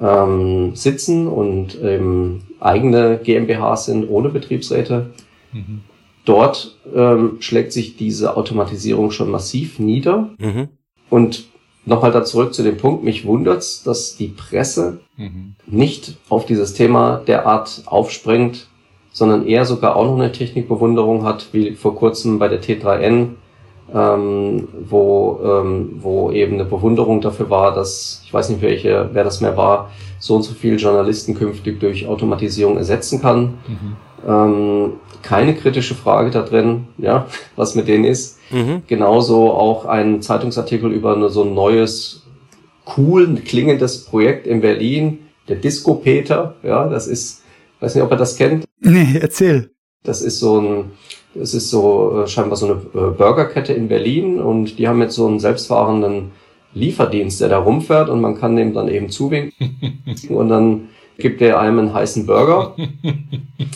ähm, 0.00 0.74
sitzen 0.74 1.28
und 1.28 1.80
eben 1.82 2.42
eigene 2.60 3.18
GmbHs 3.22 3.86
sind 3.86 4.08
ohne 4.08 4.30
Betriebsräte. 4.30 5.10
Mhm. 5.52 5.82
Dort 6.24 6.76
ähm, 6.94 7.36
schlägt 7.40 7.72
sich 7.72 7.96
diese 7.96 8.36
Automatisierung 8.36 9.10
schon 9.10 9.30
massiv 9.30 9.78
nieder. 9.78 10.30
Mhm. 10.38 10.68
Und 11.10 11.46
nochmal 11.84 12.12
da 12.12 12.24
zurück 12.24 12.54
zu 12.54 12.62
dem 12.62 12.76
Punkt, 12.76 13.02
mich 13.02 13.24
wundert's, 13.24 13.82
dass 13.82 14.16
die 14.16 14.28
Presse 14.28 15.00
mhm. 15.16 15.54
nicht 15.66 16.16
auf 16.28 16.46
dieses 16.46 16.74
Thema 16.74 17.22
derart 17.26 17.82
aufspringt, 17.86 18.68
sondern 19.12 19.46
eher 19.46 19.64
sogar 19.64 19.96
auch 19.96 20.04
noch 20.04 20.16
eine 20.16 20.32
Technikbewunderung 20.32 21.24
hat, 21.24 21.48
wie 21.52 21.72
vor 21.72 21.94
kurzem 21.94 22.38
bei 22.38 22.48
der 22.48 22.62
T3N, 22.62 23.30
ähm, 23.94 24.68
wo, 24.88 25.40
ähm, 25.44 25.98
wo 26.00 26.30
eben 26.30 26.54
eine 26.54 26.64
Bewunderung 26.64 27.20
dafür 27.20 27.50
war, 27.50 27.74
dass, 27.74 28.22
ich 28.24 28.32
weiß 28.32 28.48
nicht 28.48 28.62
welche, 28.62 29.10
wer 29.12 29.24
das 29.24 29.40
mehr 29.40 29.56
war, 29.56 29.90
so 30.18 30.36
und 30.36 30.42
so 30.44 30.54
viele 30.54 30.76
Journalisten 30.76 31.34
künftig 31.34 31.80
durch 31.80 32.06
Automatisierung 32.06 32.76
ersetzen 32.76 33.20
kann. 33.20 33.58
Mhm. 33.66 33.96
Ähm, 34.26 34.94
keine 35.22 35.54
kritische 35.54 35.94
Frage 35.94 36.30
da 36.30 36.42
drin, 36.42 36.88
ja, 36.98 37.26
was 37.56 37.74
mit 37.74 37.88
denen 37.88 38.04
ist. 38.04 38.38
Mhm. 38.50 38.82
Genauso 38.86 39.52
auch 39.52 39.86
ein 39.86 40.20
Zeitungsartikel 40.20 40.90
über 40.90 41.14
eine, 41.14 41.28
so 41.28 41.44
ein 41.44 41.54
neues, 41.54 42.22
cool 42.96 43.34
klingendes 43.36 44.04
Projekt 44.04 44.46
in 44.46 44.60
Berlin, 44.60 45.20
der 45.48 45.56
Disco 45.56 45.94
Peter, 45.94 46.54
ja, 46.62 46.88
das 46.88 47.06
ist, 47.06 47.42
weiß 47.80 47.94
nicht, 47.94 48.04
ob 48.04 48.10
er 48.10 48.16
das 48.16 48.36
kennt. 48.36 48.64
Nee, 48.80 49.18
erzähl. 49.20 49.70
Das 50.02 50.22
ist 50.22 50.40
so 50.40 50.60
ein, 50.60 50.92
das 51.34 51.54
ist 51.54 51.70
so 51.70 52.22
äh, 52.22 52.28
scheinbar 52.28 52.56
so 52.56 52.66
eine 52.66 52.74
äh, 52.74 53.10
Burgerkette 53.10 53.72
in 53.72 53.88
Berlin 53.88 54.40
und 54.40 54.78
die 54.78 54.88
haben 54.88 55.00
jetzt 55.00 55.14
so 55.14 55.26
einen 55.26 55.38
selbstfahrenden 55.38 56.32
Lieferdienst, 56.74 57.40
der 57.40 57.48
da 57.48 57.58
rumfährt 57.58 58.08
und 58.08 58.20
man 58.20 58.38
kann 58.38 58.56
dem 58.56 58.74
dann 58.74 58.88
eben 58.88 59.10
zuwinken 59.10 59.70
und 60.28 60.48
dann 60.48 60.88
gibt 61.18 61.42
er 61.42 61.60
einem 61.60 61.78
einen 61.78 61.94
heißen 61.94 62.26
Burger. 62.26 62.74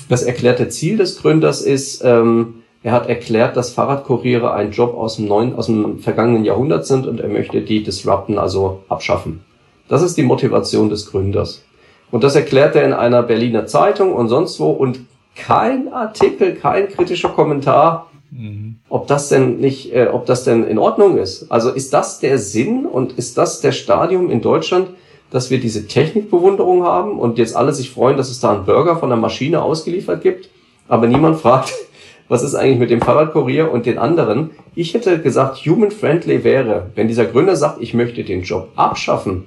Das 0.08 0.22
erklärte 0.22 0.68
Ziel 0.68 0.98
des 0.98 1.20
Gründers 1.20 1.62
ist, 1.62 2.02
ähm, 2.04 2.62
er 2.84 2.92
hat 2.92 3.08
erklärt, 3.08 3.56
dass 3.56 3.72
Fahrradkuriere 3.72 4.52
ein 4.52 4.70
Job 4.70 4.96
aus 4.96 5.16
dem, 5.16 5.26
neuen, 5.26 5.56
aus 5.56 5.66
dem 5.66 5.98
vergangenen 5.98 6.44
Jahrhundert 6.44 6.86
sind 6.86 7.08
und 7.08 7.18
er 7.18 7.28
möchte 7.28 7.60
die 7.62 7.82
disrupten, 7.82 8.38
also 8.38 8.84
abschaffen. 8.88 9.40
Das 9.88 10.02
ist 10.02 10.16
die 10.16 10.22
Motivation 10.22 10.88
des 10.88 11.10
Gründers. 11.10 11.64
Und 12.12 12.22
das 12.22 12.36
erklärt 12.36 12.76
er 12.76 12.84
in 12.84 12.92
einer 12.92 13.24
Berliner 13.24 13.66
Zeitung 13.66 14.12
und 14.12 14.28
sonst 14.28 14.60
wo 14.60 14.70
und 14.70 15.00
kein 15.34 15.92
Artikel, 15.92 16.54
kein 16.54 16.88
kritischer 16.88 17.30
Kommentar, 17.30 18.10
mhm. 18.30 18.76
ob 18.88 19.06
das 19.06 19.28
denn 19.28 19.58
nicht, 19.58 19.92
äh, 19.92 20.08
ob 20.12 20.26
das 20.26 20.44
denn 20.44 20.64
in 20.64 20.78
Ordnung 20.78 21.18
ist. 21.18 21.50
Also 21.50 21.70
ist 21.70 21.92
das 21.92 22.20
der 22.20 22.38
Sinn 22.38 22.86
und 22.86 23.12
ist 23.18 23.36
das 23.36 23.60
der 23.60 23.72
Stadium 23.72 24.30
in 24.30 24.40
Deutschland, 24.40 24.90
dass 25.30 25.50
wir 25.50 25.58
diese 25.58 25.86
Technikbewunderung 25.86 26.84
haben 26.84 27.18
und 27.18 27.38
jetzt 27.38 27.56
alle 27.56 27.72
sich 27.72 27.90
freuen, 27.90 28.16
dass 28.16 28.30
es 28.30 28.40
da 28.40 28.52
einen 28.52 28.64
Burger 28.64 28.96
von 28.96 29.08
der 29.08 29.18
Maschine 29.18 29.62
ausgeliefert 29.62 30.22
gibt, 30.22 30.50
aber 30.88 31.06
niemand 31.06 31.36
fragt, 31.40 31.72
was 32.28 32.42
ist 32.42 32.54
eigentlich 32.54 32.78
mit 32.78 32.90
dem 32.90 33.00
Fahrradkurier 33.00 33.70
und 33.70 33.86
den 33.86 33.98
anderen. 33.98 34.50
Ich 34.74 34.94
hätte 34.94 35.20
gesagt, 35.20 35.58
human-friendly 35.58 36.42
wäre, 36.42 36.90
wenn 36.94 37.08
dieser 37.08 37.24
Gründer 37.24 37.56
sagt, 37.56 37.80
ich 37.80 37.94
möchte 37.94 38.24
den 38.24 38.42
Job 38.42 38.70
abschaffen, 38.76 39.44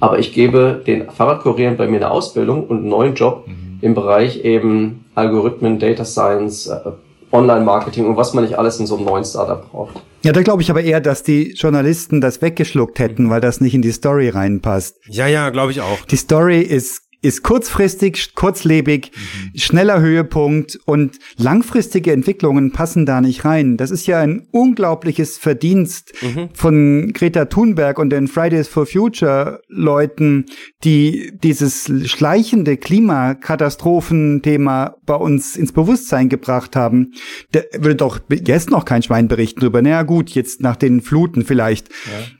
aber 0.00 0.18
ich 0.18 0.32
gebe 0.32 0.82
den 0.86 1.10
Fahrradkurieren 1.10 1.76
bei 1.76 1.86
mir 1.86 1.96
eine 1.96 2.10
Ausbildung 2.10 2.66
und 2.66 2.78
einen 2.78 2.88
neuen 2.88 3.14
Job 3.14 3.46
mhm. 3.46 3.78
im 3.80 3.94
Bereich 3.94 4.44
eben 4.44 5.04
Algorithmen, 5.14 5.78
Data 5.78 6.04
Science, 6.04 6.66
äh, 6.66 6.90
Online-Marketing 7.32 8.06
und 8.06 8.16
was 8.16 8.34
man 8.34 8.44
nicht 8.44 8.58
alles 8.58 8.78
in 8.78 8.86
so 8.86 8.96
einem 8.96 9.06
neuen 9.06 9.24
Startup 9.24 9.70
braucht. 9.70 10.00
Ja, 10.22 10.32
da 10.32 10.42
glaube 10.42 10.62
ich 10.62 10.70
aber 10.70 10.82
eher, 10.82 11.00
dass 11.00 11.22
die 11.22 11.52
Journalisten 11.54 12.20
das 12.20 12.42
weggeschluckt 12.42 12.98
hätten, 12.98 13.30
weil 13.30 13.40
das 13.40 13.60
nicht 13.60 13.74
in 13.74 13.82
die 13.82 13.90
Story 13.90 14.28
reinpasst. 14.28 14.96
Ja, 15.08 15.26
ja, 15.26 15.50
glaube 15.50 15.72
ich 15.72 15.80
auch. 15.80 16.04
Die 16.10 16.16
Story 16.16 16.60
ist 16.60 17.02
ist 17.22 17.42
kurzfristig, 17.44 18.34
kurzlebig, 18.34 19.12
mhm. 19.14 19.58
schneller 19.58 20.00
Höhepunkt 20.00 20.76
und 20.86 21.20
langfristige 21.36 22.10
Entwicklungen 22.12 22.72
passen 22.72 23.06
da 23.06 23.20
nicht 23.20 23.44
rein. 23.44 23.76
Das 23.76 23.92
ist 23.92 24.08
ja 24.08 24.18
ein 24.20 24.48
unglaubliches 24.50 25.38
Verdienst 25.38 26.12
mhm. 26.20 26.48
von 26.52 27.12
Greta 27.12 27.44
Thunberg 27.44 28.00
und 28.00 28.10
den 28.10 28.26
Fridays 28.26 28.66
for 28.66 28.86
Future 28.86 29.60
Leuten, 29.68 30.46
die 30.82 31.30
dieses 31.42 31.84
schleichende 32.10 32.76
Klimakatastrophenthema 32.76 34.96
bei 35.06 35.14
uns 35.14 35.54
ins 35.56 35.70
Bewusstsein 35.70 36.28
gebracht 36.28 36.74
haben. 36.74 37.12
Da 37.52 37.60
würde 37.78 37.94
doch 37.94 38.18
jetzt 38.28 38.70
noch 38.70 38.84
kein 38.84 39.04
Schwein 39.04 39.28
berichten 39.28 39.60
drüber. 39.60 39.80
Naja, 39.80 40.02
gut, 40.02 40.30
jetzt 40.30 40.60
nach 40.60 40.74
den 40.74 41.02
Fluten 41.02 41.44
vielleicht. 41.44 41.88
Ja. 41.88 41.94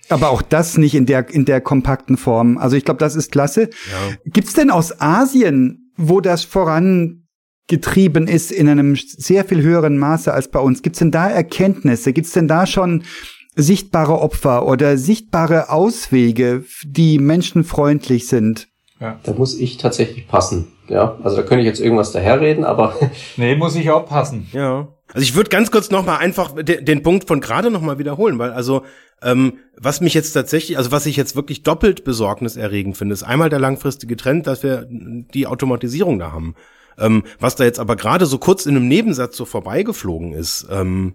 Aber 0.08 0.30
auch 0.30 0.42
das 0.42 0.76
nicht 0.76 0.94
in 0.94 1.06
der, 1.06 1.30
in 1.30 1.44
der 1.44 1.60
kompakten 1.60 2.16
Form. 2.16 2.58
Also 2.58 2.76
ich 2.76 2.84
glaube, 2.84 2.98
das 2.98 3.14
ist 3.14 3.30
klasse. 3.30 3.62
Ja. 3.62 4.16
Gibt's 4.26 4.54
denn 4.54 4.71
aus 4.74 5.00
Asien, 5.00 5.92
wo 5.96 6.20
das 6.20 6.44
voran 6.44 7.22
getrieben 7.68 8.26
ist 8.26 8.50
in 8.50 8.68
einem 8.68 8.96
sehr 8.96 9.44
viel 9.44 9.62
höheren 9.62 9.98
Maße 9.98 10.32
als 10.32 10.48
bei 10.48 10.58
uns. 10.58 10.82
Gibt 10.82 10.96
es 10.96 11.00
denn 11.00 11.10
da 11.10 11.28
Erkenntnisse? 11.28 12.12
Gibt 12.12 12.26
es 12.26 12.32
denn 12.32 12.48
da 12.48 12.66
schon 12.66 13.04
sichtbare 13.54 14.18
Opfer 14.18 14.66
oder 14.66 14.96
sichtbare 14.96 15.70
Auswege, 15.70 16.64
die 16.84 17.18
menschenfreundlich 17.18 18.28
sind? 18.28 18.68
Ja. 19.00 19.18
Da 19.24 19.32
muss 19.32 19.58
ich 19.58 19.78
tatsächlich 19.78 20.28
passen. 20.28 20.68
Ja, 20.88 21.16
also 21.22 21.36
da 21.36 21.42
könnte 21.42 21.60
ich 21.60 21.66
jetzt 21.66 21.80
irgendwas 21.80 22.12
daherreden, 22.12 22.64
aber. 22.64 22.96
nee, 23.36 23.56
muss 23.56 23.74
ich 23.76 23.90
auch 23.90 24.06
passen. 24.06 24.48
Ja. 24.52 24.88
Also 25.14 25.24
ich 25.24 25.34
würde 25.34 25.50
ganz 25.50 25.70
kurz 25.70 25.90
nochmal 25.90 26.18
einfach 26.18 26.54
den, 26.54 26.84
den 26.84 27.02
Punkt 27.02 27.28
von 27.28 27.40
gerade 27.40 27.70
nochmal 27.70 27.98
wiederholen, 27.98 28.38
weil 28.38 28.52
also 28.52 28.84
ähm, 29.22 29.58
was 29.76 30.00
mich 30.00 30.14
jetzt 30.14 30.32
tatsächlich, 30.32 30.78
also 30.78 30.90
was 30.90 31.06
ich 31.06 31.16
jetzt 31.16 31.36
wirklich 31.36 31.62
doppelt 31.62 32.04
besorgniserregend 32.04 32.96
finde, 32.96 33.12
ist 33.12 33.22
einmal 33.22 33.50
der 33.50 33.60
langfristige 33.60 34.16
Trend, 34.16 34.46
dass 34.46 34.62
wir 34.62 34.86
die 34.88 35.46
Automatisierung 35.46 36.18
da 36.18 36.32
haben. 36.32 36.54
Ähm, 36.98 37.24
was 37.38 37.56
da 37.56 37.64
jetzt 37.64 37.78
aber 37.78 37.96
gerade 37.96 38.26
so 38.26 38.38
kurz 38.38 38.66
in 38.66 38.76
einem 38.76 38.88
Nebensatz 38.88 39.36
so 39.36 39.44
vorbeigeflogen 39.44 40.32
ist, 40.32 40.66
ähm, 40.70 41.14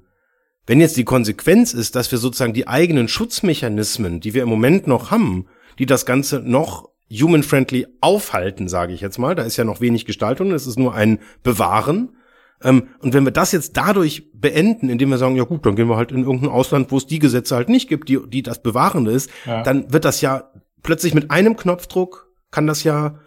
wenn 0.66 0.82
jetzt 0.82 0.98
die 0.98 1.06
Konsequenz 1.06 1.74
ist, 1.74 1.96
dass 1.96 2.12
wir 2.12 2.20
sozusagen 2.20 2.54
die 2.54 2.68
eigenen 2.68 3.08
Schutzmechanismen, 3.08 4.20
die 4.20 4.34
wir 4.34 4.44
im 4.44 4.50
Moment 4.50 4.86
noch 4.86 5.12
haben, 5.12 5.48
die 5.80 5.86
das 5.86 6.06
Ganze 6.06 6.42
noch 6.42 6.90
human-friendly 7.10 7.88
aufhalten, 8.02 8.68
sage 8.68 8.94
ich 8.94 9.00
jetzt 9.00 9.18
mal, 9.18 9.34
da 9.34 9.44
ist 9.44 9.56
ja 9.56 9.64
noch 9.64 9.80
wenig 9.80 10.06
Gestaltung, 10.06 10.52
es 10.52 10.68
ist 10.68 10.78
nur 10.78 10.94
ein 10.94 11.20
Bewahren. 11.42 12.17
Ähm, 12.64 12.88
und 13.00 13.14
wenn 13.14 13.26
wir 13.26 13.32
das 13.32 13.52
jetzt 13.52 13.78
dadurch 13.78 14.32
beenden, 14.34 14.90
indem 14.90 15.10
wir 15.10 15.18
sagen, 15.18 15.36
ja 15.36 15.44
gut, 15.44 15.66
dann 15.66 15.76
gehen 15.76 15.90
wir 15.90 15.98
halt 15.98 16.12
in 16.12 16.24
irgendein 16.24 16.50
Ausland, 16.50 16.92
wo 16.92 16.98
es 16.98 17.06
die 17.06 17.20
Gesetze 17.20 17.56
halt 17.56 17.70
nicht 17.70 17.88
gibt, 17.88 18.10
die, 18.10 18.20
die 18.28 18.44
das 18.44 18.62
Bewahrende 18.62 19.12
ist, 19.12 19.30
ja. 19.46 19.64
dann 19.64 19.92
wird 19.94 20.06
das 20.06 20.22
ja 20.22 20.52
plötzlich 20.84 21.14
mit 21.14 21.32
einem 21.32 21.56
Knopfdruck 21.56 22.28
kann 22.50 22.66
das 22.66 22.84
ja 22.84 23.20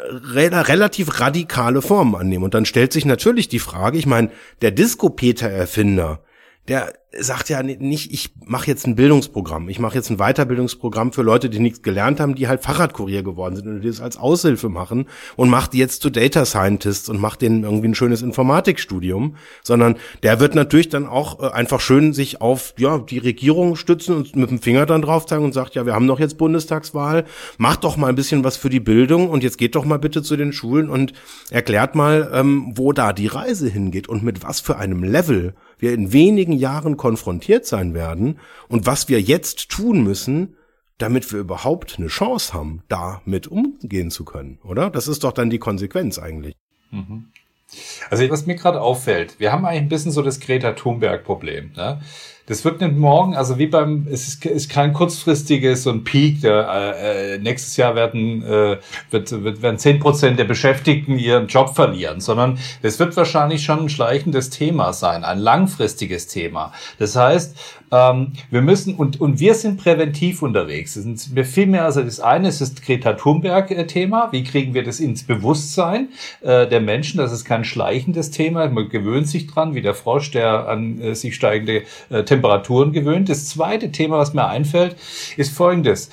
re 0.00 0.50
relativ 0.68 1.20
radikale 1.20 1.82
Formen 1.82 2.16
annehmen. 2.16 2.44
Und 2.44 2.54
dann 2.54 2.64
stellt 2.64 2.92
sich 2.92 3.04
natürlich 3.04 3.48
die 3.48 3.58
Frage, 3.58 3.98
ich 3.98 4.06
meine, 4.06 4.30
der 4.62 4.70
Disco-Peter-Erfinder, 4.72 6.22
der 6.66 6.94
sagt 7.16 7.48
ja 7.48 7.62
nicht, 7.62 8.12
ich 8.12 8.34
mache 8.44 8.66
jetzt 8.66 8.86
ein 8.86 8.94
Bildungsprogramm, 8.94 9.70
ich 9.70 9.78
mache 9.78 9.94
jetzt 9.94 10.10
ein 10.10 10.18
Weiterbildungsprogramm 10.18 11.12
für 11.12 11.22
Leute, 11.22 11.48
die 11.48 11.58
nichts 11.58 11.80
gelernt 11.80 12.20
haben, 12.20 12.34
die 12.34 12.48
halt 12.48 12.62
Fahrradkurier 12.62 13.22
geworden 13.22 13.56
sind 13.56 13.66
und 13.66 13.80
die 13.80 13.88
das 13.88 14.02
als 14.02 14.18
Aushilfe 14.18 14.68
machen 14.68 15.06
und 15.34 15.48
macht 15.48 15.74
jetzt 15.74 16.02
zu 16.02 16.10
Data 16.10 16.44
Scientists 16.44 17.08
und 17.08 17.18
macht 17.18 17.40
denen 17.40 17.64
irgendwie 17.64 17.88
ein 17.88 17.94
schönes 17.94 18.20
Informatikstudium, 18.20 19.36
sondern 19.64 19.96
der 20.22 20.38
wird 20.38 20.54
natürlich 20.54 20.90
dann 20.90 21.06
auch 21.06 21.40
äh, 21.42 21.50
einfach 21.50 21.80
schön 21.80 22.12
sich 22.12 22.42
auf 22.42 22.74
ja 22.76 22.98
die 22.98 23.18
Regierung 23.18 23.76
stützen 23.76 24.14
und 24.14 24.36
mit 24.36 24.50
dem 24.50 24.60
Finger 24.60 24.84
dann 24.84 25.00
drauf 25.00 25.24
zeigen 25.24 25.44
und 25.44 25.54
sagt, 25.54 25.76
ja, 25.76 25.86
wir 25.86 25.94
haben 25.94 26.06
doch 26.06 26.20
jetzt 26.20 26.36
Bundestagswahl, 26.36 27.24
macht 27.56 27.84
doch 27.84 27.96
mal 27.96 28.08
ein 28.08 28.16
bisschen 28.16 28.44
was 28.44 28.58
für 28.58 28.68
die 28.68 28.80
Bildung 28.80 29.30
und 29.30 29.42
jetzt 29.42 29.56
geht 29.56 29.76
doch 29.76 29.86
mal 29.86 29.98
bitte 29.98 30.22
zu 30.22 30.36
den 30.36 30.52
Schulen 30.52 30.90
und 30.90 31.14
erklärt 31.50 31.94
mal, 31.94 32.30
ähm, 32.34 32.72
wo 32.74 32.92
da 32.92 33.14
die 33.14 33.28
Reise 33.28 33.70
hingeht 33.70 34.10
und 34.10 34.22
mit 34.22 34.42
was 34.42 34.60
für 34.60 34.76
einem 34.76 35.02
Level 35.02 35.54
wir 35.78 35.94
in 35.94 36.12
wenigen 36.12 36.52
Jahren 36.52 36.96
konfrontiert 36.98 37.64
sein 37.64 37.94
werden 37.94 38.38
und 38.68 38.84
was 38.84 39.08
wir 39.08 39.22
jetzt 39.22 39.70
tun 39.70 40.02
müssen, 40.02 40.56
damit 40.98 41.32
wir 41.32 41.40
überhaupt 41.40 41.98
eine 41.98 42.08
Chance 42.08 42.52
haben, 42.52 42.82
damit 42.88 43.46
umgehen 43.46 44.10
zu 44.10 44.24
können, 44.26 44.58
oder? 44.62 44.90
Das 44.90 45.08
ist 45.08 45.24
doch 45.24 45.32
dann 45.32 45.48
die 45.48 45.58
Konsequenz 45.58 46.18
eigentlich. 46.18 46.54
Mhm. 46.90 47.28
Also 48.10 48.28
was 48.30 48.46
mir 48.46 48.54
gerade 48.56 48.80
auffällt, 48.80 49.38
wir 49.38 49.52
haben 49.52 49.64
eigentlich 49.64 49.82
ein 49.82 49.88
bisschen 49.88 50.12
so 50.12 50.22
das 50.22 50.40
Greta 50.40 50.72
Thunberg-Problem. 50.72 51.72
Ne? 51.76 52.00
Das 52.48 52.64
wird 52.64 52.80
nicht 52.80 52.96
morgen, 52.96 53.34
also 53.34 53.58
wie 53.58 53.66
beim, 53.66 54.06
es 54.10 54.26
ist, 54.26 54.46
ist 54.46 54.70
kein 54.70 54.94
kurzfristiges 54.94 55.86
ein 55.86 56.02
Peak. 56.02 56.40
Der, 56.40 56.94
äh, 56.98 57.34
äh, 57.34 57.38
nächstes 57.38 57.76
Jahr 57.76 57.94
werden, 57.94 58.42
äh, 58.42 58.78
wird, 59.10 59.44
wird, 59.44 59.60
werden 59.60 59.78
zehn 59.78 59.98
Prozent 59.98 60.38
der 60.38 60.44
Beschäftigten 60.44 61.18
ihren 61.18 61.48
Job 61.48 61.74
verlieren, 61.74 62.22
sondern 62.22 62.58
es 62.80 62.98
wird 62.98 63.14
wahrscheinlich 63.18 63.64
schon 63.64 63.80
ein 63.80 63.88
schleichendes 63.90 64.48
Thema 64.48 64.94
sein, 64.94 65.24
ein 65.24 65.38
langfristiges 65.38 66.26
Thema. 66.26 66.72
Das 66.98 67.16
heißt, 67.16 67.54
ähm, 67.90 68.32
wir 68.50 68.62
müssen, 68.62 68.94
und, 68.94 69.20
und 69.20 69.40
wir 69.40 69.54
sind 69.54 69.80
präventiv 69.80 70.42
unterwegs. 70.42 70.96
Es 70.96 71.04
sind 71.04 71.46
viel 71.46 71.66
mehr, 71.66 71.84
also 71.84 72.02
das 72.02 72.20
eine 72.20 72.48
ist 72.48 72.60
das 72.60 72.74
Greta 72.74 73.14
Thunberg-Thema. 73.14 74.28
Wie 74.32 74.44
kriegen 74.44 74.74
wir 74.74 74.84
das 74.84 75.00
ins 75.00 75.24
Bewusstsein 75.24 76.08
äh, 76.40 76.66
der 76.66 76.80
Menschen? 76.80 77.18
Das 77.18 77.32
ist 77.32 77.44
kein 77.44 77.64
schleichendes 77.64 78.30
Thema. 78.30 78.68
Man 78.68 78.88
gewöhnt 78.88 79.28
sich 79.28 79.46
dran, 79.46 79.74
wie 79.74 79.82
der 79.82 79.94
Frosch, 79.94 80.30
der 80.30 80.68
an 80.68 81.00
äh, 81.00 81.14
sich 81.14 81.34
steigende 81.34 81.82
äh, 82.10 82.24
Temperaturen 82.24 82.92
gewöhnt. 82.92 83.28
Das 83.28 83.46
zweite 83.46 83.90
Thema, 83.90 84.18
was 84.18 84.34
mir 84.34 84.46
einfällt, 84.46 84.96
ist 85.36 85.54
folgendes. 85.54 86.10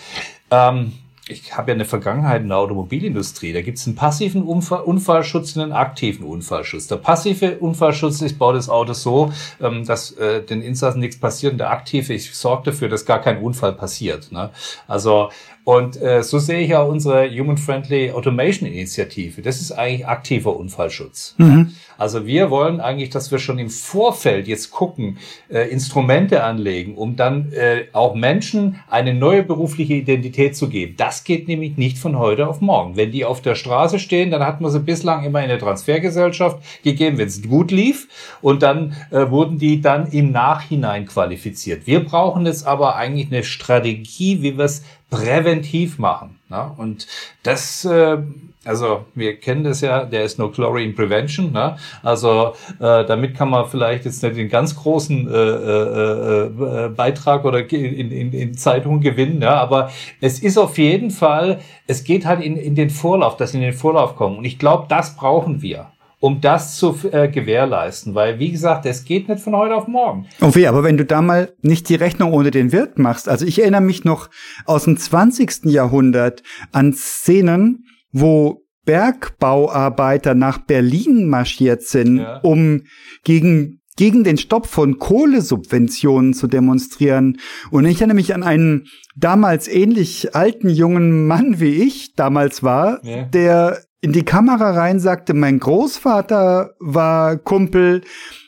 Ähm, 0.51 0.93
ich 1.27 1.57
habe 1.57 1.71
ja 1.71 1.75
eine 1.75 1.85
Vergangenheit 1.85 2.43
in 2.43 2.49
der 2.49 2.57
Automobilindustrie. 2.57 3.51
Da 3.51 3.61
gibt 3.61 3.79
es 3.79 3.87
einen 3.87 3.95
passiven 3.95 4.43
Unfall, 4.43 4.81
Unfallschutz 4.81 5.55
und 5.55 5.63
einen 5.63 5.71
aktiven 5.71 6.23
Unfallschutz. 6.23 6.87
Der 6.87 6.97
passive 6.97 7.57
Unfallschutz, 7.57 8.21
ich 8.21 8.37
baue 8.37 8.53
das 8.53 8.69
Auto 8.69 8.93
so, 8.93 9.33
ähm, 9.59 9.85
dass 9.85 10.11
äh, 10.11 10.43
den 10.43 10.61
Insassen 10.61 10.99
nichts 10.99 11.19
passiert. 11.19 11.53
Und 11.53 11.57
der 11.57 11.71
aktive, 11.71 12.13
ich 12.13 12.35
sorge 12.35 12.71
dafür, 12.71 12.89
dass 12.89 13.05
gar 13.05 13.21
kein 13.21 13.41
Unfall 13.41 13.73
passiert. 13.73 14.31
Ne? 14.31 14.51
Also 14.87 15.29
und 15.65 15.99
äh, 15.99 16.21
so 16.21 16.37
sehe 16.37 16.59
ich 16.59 16.75
auch 16.75 16.87
unsere 16.87 17.27
Human-Friendly 17.27 18.11
Automation 18.11 18.69
Initiative. 18.69 19.41
Das 19.41 19.59
ist 19.59 19.71
eigentlich 19.71 20.07
aktiver 20.07 20.55
Unfallschutz. 20.55 21.33
Mhm. 21.39 21.73
Also 21.97 22.25
wir 22.25 22.49
wollen 22.49 22.81
eigentlich, 22.81 23.09
dass 23.09 23.31
wir 23.31 23.39
schon 23.39 23.59
im 23.59 23.69
Vorfeld 23.69 24.47
jetzt 24.47 24.71
gucken, 24.71 25.17
äh, 25.49 25.69
Instrumente 25.69 26.43
anlegen, 26.43 26.95
um 26.95 27.15
dann 27.15 27.51
äh, 27.53 27.85
auch 27.93 28.15
Menschen 28.15 28.81
eine 28.89 29.13
neue 29.13 29.43
berufliche 29.43 29.93
Identität 29.93 30.55
zu 30.55 30.69
geben. 30.69 30.95
Das 30.97 31.23
geht 31.23 31.47
nämlich 31.47 31.77
nicht 31.77 31.97
von 31.97 32.17
heute 32.17 32.47
auf 32.47 32.61
morgen. 32.61 32.95
Wenn 32.95 33.11
die 33.11 33.25
auf 33.25 33.41
der 33.41 33.55
Straße 33.55 33.99
stehen, 33.99 34.31
dann 34.31 34.45
hat 34.45 34.61
man 34.61 34.71
sie 34.71 34.79
bislang 34.79 35.23
immer 35.23 35.41
in 35.41 35.49
der 35.49 35.59
Transfergesellschaft 35.59 36.59
gegeben, 36.83 37.17
wenn 37.17 37.27
es 37.27 37.41
gut 37.41 37.71
lief. 37.71 38.07
Und 38.41 38.63
dann 38.63 38.95
äh, 39.11 39.29
wurden 39.29 39.57
die 39.57 39.81
dann 39.81 40.11
im 40.11 40.31
Nachhinein 40.31 41.05
qualifiziert. 41.05 41.87
Wir 41.87 42.03
brauchen 42.03 42.45
jetzt 42.45 42.65
aber 42.65 42.95
eigentlich 42.95 43.27
eine 43.27 43.43
Strategie, 43.43 44.41
wie 44.41 44.57
wir 44.57 44.65
es 44.65 44.83
präventiv 45.09 45.97
machen. 45.97 46.39
Ne? 46.49 46.71
Und 46.77 47.07
das, 47.43 47.85
äh, 47.85 48.17
also 48.65 49.05
wir 49.13 49.39
kennen 49.39 49.63
das 49.63 49.81
ja, 49.81 50.03
der 50.03 50.23
ist 50.23 50.39
no 50.39 50.49
glory 50.49 50.83
in 50.83 50.95
prevention. 50.95 51.51
Ne? 51.51 51.77
Also 52.03 52.53
äh, 52.79 53.05
damit 53.05 53.35
kann 53.35 53.49
man 53.49 53.67
vielleicht 53.67 54.05
jetzt 54.05 54.23
nicht 54.23 54.35
den 54.35 54.49
ganz 54.49 54.75
großen 54.75 55.27
äh, 55.27 55.33
äh, 55.33 56.85
äh, 56.85 56.89
Beitrag 56.89 57.45
oder 57.45 57.59
in, 57.71 58.11
in, 58.11 58.33
in 58.33 58.53
Zeitungen 58.57 59.01
gewinnen, 59.01 59.41
ja? 59.41 59.55
aber 59.55 59.91
es 60.19 60.39
ist 60.39 60.57
auf 60.57 60.77
jeden 60.77 61.11
Fall, 61.11 61.59
es 61.87 62.03
geht 62.03 62.25
halt 62.25 62.41
in, 62.41 62.57
in 62.57 62.75
den 62.75 62.89
Vorlauf, 62.89 63.37
dass 63.37 63.53
in 63.53 63.61
den 63.61 63.73
Vorlauf 63.73 64.15
kommen. 64.15 64.39
Und 64.39 64.45
ich 64.45 64.59
glaube, 64.59 64.87
das 64.89 65.15
brauchen 65.15 65.61
wir 65.61 65.87
um 66.25 66.41
das 66.41 66.77
zu 66.77 66.97
äh, 67.11 67.27
gewährleisten. 67.27 68.15
Weil, 68.15 68.39
wie 68.39 68.51
gesagt, 68.51 68.87
es 68.87 69.05
geht 69.05 69.29
nicht 69.29 69.41
von 69.41 69.55
heute 69.55 69.75
auf 69.75 69.87
morgen. 69.87 70.25
Okay, 70.41 70.65
aber 70.65 70.83
wenn 70.83 70.97
du 70.97 71.05
da 71.05 71.21
mal 71.21 71.53
nicht 71.61 71.87
die 71.87 71.95
Rechnung 71.95 72.33
ohne 72.33 72.49
den 72.49 72.71
Wirt 72.71 72.97
machst, 72.97 73.29
also 73.29 73.45
ich 73.45 73.59
erinnere 73.59 73.81
mich 73.81 74.05
noch 74.05 74.31
aus 74.65 74.85
dem 74.85 74.97
20. 74.97 75.65
Jahrhundert 75.65 76.41
an 76.71 76.93
Szenen, 76.93 77.85
wo 78.15 78.63
Bergbauarbeiter 78.85 80.35
nach 80.35 80.59
Berlin 80.59 81.27
marschiert 81.27 81.83
sind, 81.83 82.19
ja. 82.19 82.39
um 82.41 82.83
gegen 83.23 83.81
gegen 83.97 84.25
den 84.25 84.37
Stopp 84.37 84.67
von 84.67 84.99
Kohlesubventionen 84.99 86.33
zu 86.33 86.47
demonstrieren. 86.47 87.37
Und 87.71 87.85
ich 87.85 87.99
erinnere 88.01 88.15
mich 88.15 88.33
an 88.33 88.43
einen 88.43 88.87
damals 89.15 89.69
ähnlich 89.69 90.35
alten 90.35 90.69
jungen 90.69 91.27
Mann 91.27 91.61
wie 91.61 91.81
ich 91.81 92.13
damals 92.13 92.61
war, 92.61 92.99
ja. 93.05 93.23
der 93.23 93.79
in 94.01 94.11
die 94.11 94.25
Kamera 94.25 94.71
rein 94.71 94.99
sagte, 94.99 95.33
mein 95.33 95.59
Großvater 95.59 96.75
war 96.79 97.37
Kumpel, 97.37 98.01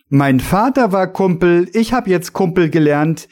mein 0.10 0.42
Vater 0.42 0.92
war 0.92 1.08
Kumpel, 1.08 1.70
ich 1.74 1.94
habe 1.94 2.10
jetzt 2.10 2.34
Kumpel 2.34 2.70
gelernt. 2.70 3.28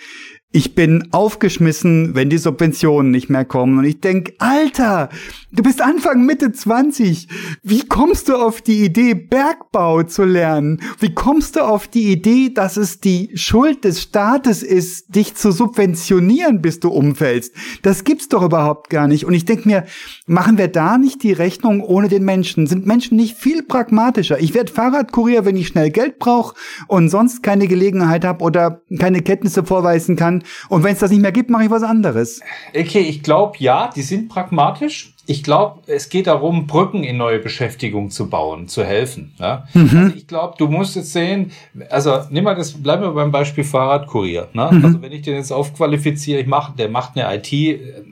Ich 0.56 0.74
bin 0.74 1.10
aufgeschmissen, 1.12 2.16
wenn 2.16 2.30
die 2.30 2.38
Subventionen 2.38 3.12
nicht 3.12 3.30
mehr 3.30 3.44
kommen. 3.44 3.78
Und 3.78 3.84
ich 3.84 4.00
denk, 4.00 4.36
Alter, 4.38 5.10
du 5.52 5.62
bist 5.62 5.82
Anfang, 5.82 6.26
Mitte 6.26 6.54
20. 6.54 7.28
Wie 7.62 7.82
kommst 7.82 8.30
du 8.30 8.38
auf 8.38 8.62
die 8.62 8.86
Idee, 8.86 9.16
Bergbau 9.16 10.04
zu 10.04 10.24
lernen? 10.24 10.82
Wie 11.02 11.14
kommst 11.14 11.58
du 11.58 11.60
auf 11.60 11.90
die 11.90 12.10
Idee, 12.10 12.54
dass 12.54 12.78
es 12.78 13.02
die 13.02 13.32
Schuld 13.34 13.84
des 13.84 14.02
Staates 14.02 14.64
ist, 14.64 15.14
dich 15.14 15.36
zu 15.36 15.52
subventionieren, 15.52 16.62
bis 16.62 16.80
du 16.80 16.88
umfällst? 16.88 17.54
Das 17.82 18.06
gibt's 18.06 18.30
doch 18.30 18.42
überhaupt 18.42 18.90
gar 18.90 19.10
nicht. 19.10 19.26
Und 19.26 19.34
ich 19.34 19.44
denk 19.44 19.66
mir, 19.66 19.84
machen 20.26 20.58
wir 20.58 20.70
da 20.70 20.98
nicht 20.98 21.22
die 21.24 21.34
Rechnung 21.34 21.82
ohne 21.82 22.08
den 22.08 22.24
Menschen? 22.24 22.66
Sind 22.66 22.86
Menschen 22.86 23.18
nicht 23.18 23.36
viel 23.36 23.62
pragmatischer? 23.62 24.40
Ich 24.40 24.54
werde 24.54 24.72
Fahrradkurier, 24.72 25.44
wenn 25.44 25.58
ich 25.58 25.68
schnell 25.68 25.92
Geld 25.92 26.18
brauche 26.18 26.56
und 26.88 27.10
sonst 27.10 27.44
keine 27.44 27.68
Gelegenheit 27.68 28.24
habe 28.24 28.42
oder 28.42 28.84
keine 28.98 29.22
Kenntnisse 29.22 29.66
vorweisen 29.66 30.16
kann 30.16 30.44
und 30.70 30.84
wenn 30.84 30.94
es 30.94 31.00
das 31.00 31.12
nicht 31.12 31.22
mehr 31.22 31.32
gibt, 31.32 31.50
mache 31.50 31.66
ich 31.66 31.70
was 31.70 31.84
anderes. 31.84 32.42
Okay, 32.76 33.02
ich 33.02 33.24
glaube 33.24 33.58
ja, 33.60 33.90
die 33.96 34.02
sind 34.02 34.30
pragmatisch. 34.30 35.15
Ich 35.28 35.44
glaube, 35.44 35.82
es 35.88 36.10
geht 36.10 36.28
darum, 36.28 36.68
Brücken 36.68 37.04
in 37.04 37.18
neue 37.18 37.40
Beschäftigung 37.40 38.10
zu 38.10 38.30
bauen, 38.30 38.68
zu 38.68 38.84
helfen. 38.84 39.34
Ja? 39.40 39.68
Mhm. 39.74 39.90
Also 39.98 40.16
ich 40.16 40.28
glaube, 40.28 40.56
du 40.58 40.68
musst 40.68 40.96
jetzt 40.96 41.14
sehen, 41.14 41.52
also 41.90 42.20
nimm 42.30 42.44
mal 42.44 42.56
das, 42.56 42.74
bleiben 42.74 43.04
wir 43.04 43.12
beim 43.12 43.32
Beispiel 43.32 43.64
Fahrradkurier. 43.64 44.50
Ne? 44.54 44.70
Mhm. 44.72 44.86
Also 44.86 45.02
wenn 45.02 45.12
ich 45.12 45.22
den 45.22 45.36
jetzt 45.36 45.52
aufqualifiziere, 45.52 46.40
ich 46.40 46.48
mache, 46.48 46.74
der 46.78 46.90
macht 46.90 47.18
eine 47.18 47.36
IT 47.36 47.52
äh, 47.54 48.04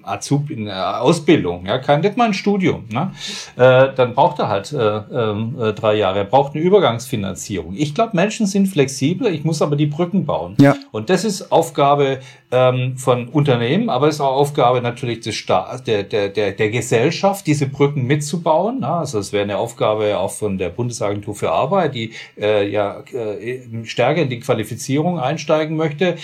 in 0.50 0.70
Ausbildung, 0.70 1.66
ja, 1.66 1.78
kein 1.80 2.04
nicht 2.04 2.18
mal 2.18 2.26
ein 2.26 2.34
Studium, 2.34 2.86
ne? 2.92 3.12
Äh, 3.56 3.94
dann 3.96 4.14
braucht 4.14 4.40
er 4.40 4.50
halt 4.50 4.72
äh, 4.74 4.78
ähm, 4.78 5.56
äh, 5.60 5.74
drei 5.74 5.96
Jahre. 5.96 6.20
Er 6.20 6.26
braucht 6.26 6.54
eine 6.54 6.64
Übergangsfinanzierung. 6.64 7.74
Ich 7.76 7.96
glaube, 7.96 8.16
Menschen 8.16 8.46
sind 8.46 8.68
flexibel, 8.68 9.28
ich 9.28 9.44
muss 9.44 9.62
aber 9.62 9.76
die 9.76 9.86
Brücken 9.86 10.26
bauen. 10.26 10.56
Ja. 10.60 10.76
Und 10.92 11.10
das 11.10 11.24
ist 11.24 11.52
Aufgabe 11.52 12.20
ähm, 12.52 12.98
von 12.98 13.30
Unternehmen, 13.30 13.90
aber 13.90 14.08
es 14.08 14.16
ist 14.16 14.22
auch 14.22 14.36
Aufgabe 14.36 14.82
natürlich 14.82 15.22
des 15.22 15.36
Staats, 15.36 15.84
der, 15.84 16.04
der, 16.04 16.30
der, 16.30 16.52
der 16.52 16.70
Gesellschaft, 16.70 17.03
diese 17.48 17.68
Brücken 17.68 18.06
mitzubauen. 18.06 18.78
Na, 18.82 19.00
also 19.00 19.20
es 19.20 19.34
wäre 19.34 19.44
eine 19.44 19.58
Aufgabe 19.58 20.18
auch 20.18 20.32
von 20.32 20.58
der 20.58 20.70
Bundesagentur 20.70 21.36
für 21.36 21.52
Arbeit, 21.52 21.96
die 21.96 22.14
äh, 22.40 22.70
ja 22.70 23.04
äh, 23.14 23.62
stärker 23.84 24.22
in 24.22 24.30
die 24.30 24.40
Qualifizierung 24.40 25.20
einsteigen 25.20 25.76
möchte. 25.76 26.16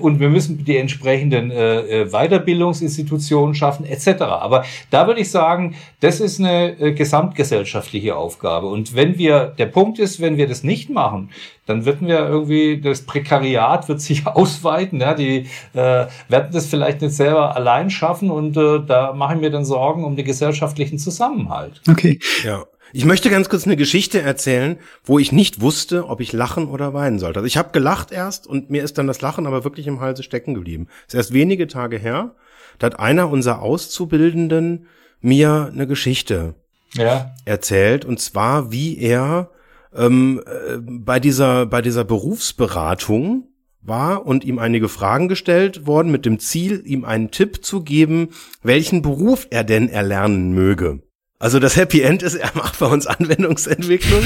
Und 0.00 0.20
wir 0.20 0.28
müssen 0.28 0.64
die 0.64 0.76
entsprechenden 0.76 1.50
äh, 1.50 2.02
äh, 2.02 2.10
Weiterbildungsinstitutionen 2.10 3.54
schaffen, 3.54 3.84
etc. 3.86 4.22
Aber 4.22 4.64
da 4.90 5.06
würde 5.06 5.20
ich 5.20 5.30
sagen, 5.30 5.74
das 6.00 6.20
ist 6.20 6.40
eine 6.40 6.78
äh, 6.78 6.92
gesamtgesellschaftliche 6.92 8.16
Aufgabe. 8.16 8.66
Und 8.66 8.94
wenn 8.94 9.18
wir, 9.18 9.54
der 9.58 9.66
Punkt 9.66 9.98
ist, 9.98 10.20
wenn 10.20 10.36
wir 10.36 10.46
das 10.46 10.64
nicht 10.64 10.90
machen, 10.90 11.30
dann 11.66 11.84
wird 11.84 12.00
wir 12.00 12.28
irgendwie, 12.28 12.80
das 12.80 13.02
Prekariat 13.02 13.88
wird 13.88 14.00
sich 14.00 14.26
ausweiten, 14.26 15.00
ja, 15.00 15.14
die 15.14 15.46
äh, 15.72 16.06
werden 16.28 16.48
das 16.52 16.66
vielleicht 16.66 17.00
nicht 17.00 17.14
selber 17.14 17.54
allein 17.54 17.90
schaffen 17.90 18.30
und 18.30 18.56
äh, 18.56 18.80
da 18.84 19.14
ich 19.34 19.40
mir 19.40 19.50
dann 19.50 19.64
Sorgen 19.64 20.04
um 20.04 20.16
den 20.22 20.26
gesellschaftlichen 20.26 20.98
Zusammenhalt. 20.98 21.80
Okay. 21.88 22.18
Ja. 22.44 22.64
Ich 22.92 23.04
möchte 23.04 23.30
ganz 23.30 23.48
kurz 23.48 23.66
eine 23.66 23.76
Geschichte 23.76 24.20
erzählen, 24.20 24.76
wo 25.04 25.18
ich 25.18 25.30
nicht 25.30 25.60
wusste, 25.60 26.08
ob 26.08 26.20
ich 26.20 26.32
lachen 26.32 26.66
oder 26.66 26.92
weinen 26.92 27.18
sollte. 27.20 27.38
Also 27.38 27.46
ich 27.46 27.56
habe 27.56 27.70
gelacht 27.72 28.10
erst 28.10 28.46
und 28.46 28.70
mir 28.70 28.82
ist 28.82 28.98
dann 28.98 29.06
das 29.06 29.20
Lachen 29.20 29.46
aber 29.46 29.62
wirklich 29.62 29.86
im 29.86 30.00
Halse 30.00 30.22
stecken 30.22 30.54
geblieben. 30.54 30.88
ist 31.06 31.14
erst 31.14 31.32
wenige 31.32 31.68
Tage 31.68 31.98
her, 31.98 32.34
da 32.78 32.86
hat 32.86 32.98
einer 32.98 33.30
unserer 33.30 33.62
Auszubildenden 33.62 34.86
mir 35.20 35.70
eine 35.72 35.86
Geschichte 35.86 36.54
ja. 36.94 37.32
erzählt 37.44 38.04
und 38.04 38.20
zwar 38.20 38.72
wie 38.72 38.98
er 38.98 39.50
ähm, 39.94 40.42
äh, 40.46 40.78
bei 40.78 41.20
dieser 41.20 41.66
bei 41.66 41.82
dieser 41.82 42.04
Berufsberatung 42.04 43.49
war 43.82 44.26
und 44.26 44.44
ihm 44.44 44.58
einige 44.58 44.88
Fragen 44.88 45.28
gestellt 45.28 45.86
worden 45.86 46.12
mit 46.12 46.26
dem 46.26 46.38
Ziel, 46.38 46.82
ihm 46.84 47.04
einen 47.04 47.30
Tipp 47.30 47.64
zu 47.64 47.82
geben, 47.82 48.28
welchen 48.62 49.02
Beruf 49.02 49.46
er 49.50 49.64
denn 49.64 49.88
erlernen 49.88 50.52
möge. 50.52 51.02
Also 51.38 51.58
das 51.58 51.76
Happy 51.76 52.02
End 52.02 52.22
ist, 52.22 52.34
er 52.36 52.50
macht 52.54 52.78
bei 52.78 52.86
uns 52.86 53.06
Anwendungsentwicklung. 53.06 54.22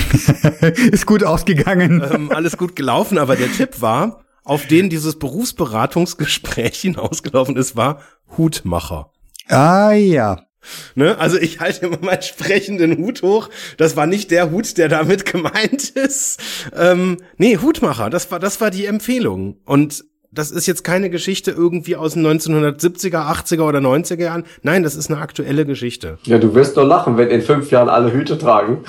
ist 0.90 1.06
gut 1.06 1.24
ausgegangen. 1.24 2.04
Ähm, 2.12 2.30
alles 2.30 2.56
gut 2.56 2.76
gelaufen, 2.76 3.18
aber 3.18 3.36
der 3.36 3.52
Tipp 3.52 3.80
war, 3.80 4.24
auf 4.42 4.66
den 4.66 4.90
dieses 4.90 5.18
Berufsberatungsgespräch 5.18 6.80
hinausgelaufen 6.80 7.56
ist, 7.56 7.76
war 7.76 8.00
Hutmacher. 8.36 9.10
Ah 9.48 9.92
ja. 9.92 10.42
Ne? 10.94 11.18
Also 11.18 11.38
ich 11.38 11.60
halte 11.60 11.86
immer 11.86 11.98
meinen 12.00 12.22
sprechenden 12.22 12.98
Hut 12.98 13.22
hoch. 13.22 13.50
Das 13.76 13.96
war 13.96 14.06
nicht 14.06 14.30
der 14.30 14.50
Hut, 14.50 14.76
der 14.78 14.88
damit 14.88 15.24
gemeint 15.32 15.90
ist. 15.90 16.40
Ähm, 16.76 17.18
nee, 17.36 17.58
Hutmacher, 17.58 18.10
das 18.10 18.30
war, 18.30 18.38
das 18.38 18.60
war 18.60 18.70
die 18.70 18.86
Empfehlung. 18.86 19.56
Und 19.64 20.04
das 20.34 20.50
ist 20.50 20.66
jetzt 20.66 20.82
keine 20.82 21.10
Geschichte 21.10 21.52
irgendwie 21.52 21.96
aus 21.96 22.14
den 22.14 22.26
1970er, 22.26 23.30
80er 23.30 23.62
oder 23.62 23.78
90er 23.78 24.20
Jahren. 24.20 24.44
Nein, 24.62 24.82
das 24.82 24.96
ist 24.96 25.10
eine 25.10 25.20
aktuelle 25.20 25.64
Geschichte. 25.64 26.18
Ja, 26.24 26.38
du 26.38 26.54
wirst 26.54 26.76
doch 26.76 26.84
lachen, 26.84 27.16
wenn 27.16 27.28
in 27.28 27.40
fünf 27.40 27.70
Jahren 27.70 27.88
alle 27.88 28.12
Hüte 28.12 28.36
tragen. 28.36 28.84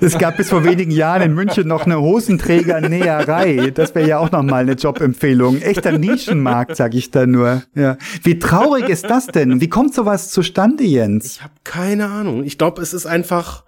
Es 0.00 0.18
gab 0.18 0.36
bis 0.36 0.50
vor 0.50 0.64
wenigen 0.64 0.90
Jahren 0.90 1.22
in 1.22 1.34
München 1.34 1.68
noch 1.68 1.86
eine 1.86 2.00
Hosenträger-Näherei. 2.00 3.70
Das 3.74 3.94
wäre 3.94 4.08
ja 4.08 4.18
auch 4.18 4.30
nochmal 4.30 4.62
eine 4.62 4.72
Jobempfehlung. 4.72 5.60
Echter 5.60 5.96
Nischenmarkt, 5.98 6.76
sag 6.76 6.94
ich 6.94 7.10
da 7.10 7.26
nur. 7.26 7.62
Ja. 7.74 7.96
Wie 8.22 8.38
traurig 8.38 8.88
ist 8.88 9.08
das 9.08 9.26
denn? 9.26 9.60
Wie 9.60 9.68
kommt 9.68 9.94
sowas 9.94 10.30
zustande, 10.30 10.84
Jens? 10.84 11.26
Ich 11.26 11.42
habe 11.42 11.52
keine 11.64 12.06
Ahnung. 12.08 12.44
Ich 12.44 12.58
glaube, 12.58 12.82
es 12.82 12.94
ist 12.94 13.06
einfach 13.06 13.64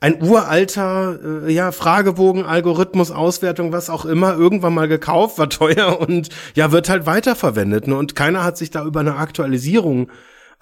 ein 0.00 0.22
uralter 0.22 1.46
äh, 1.46 1.52
ja 1.52 1.72
Fragebogen 1.72 2.44
Algorithmus 2.44 3.10
Auswertung 3.10 3.72
was 3.72 3.90
auch 3.90 4.04
immer 4.04 4.36
irgendwann 4.36 4.74
mal 4.74 4.86
gekauft 4.86 5.38
war 5.38 5.50
teuer 5.50 6.00
und 6.00 6.28
ja 6.54 6.70
wird 6.70 6.88
halt 6.88 7.06
weiterverwendet 7.06 7.88
ne? 7.88 7.96
und 7.96 8.14
keiner 8.14 8.44
hat 8.44 8.56
sich 8.56 8.70
da 8.70 8.84
über 8.84 9.00
eine 9.00 9.16
Aktualisierung 9.16 10.08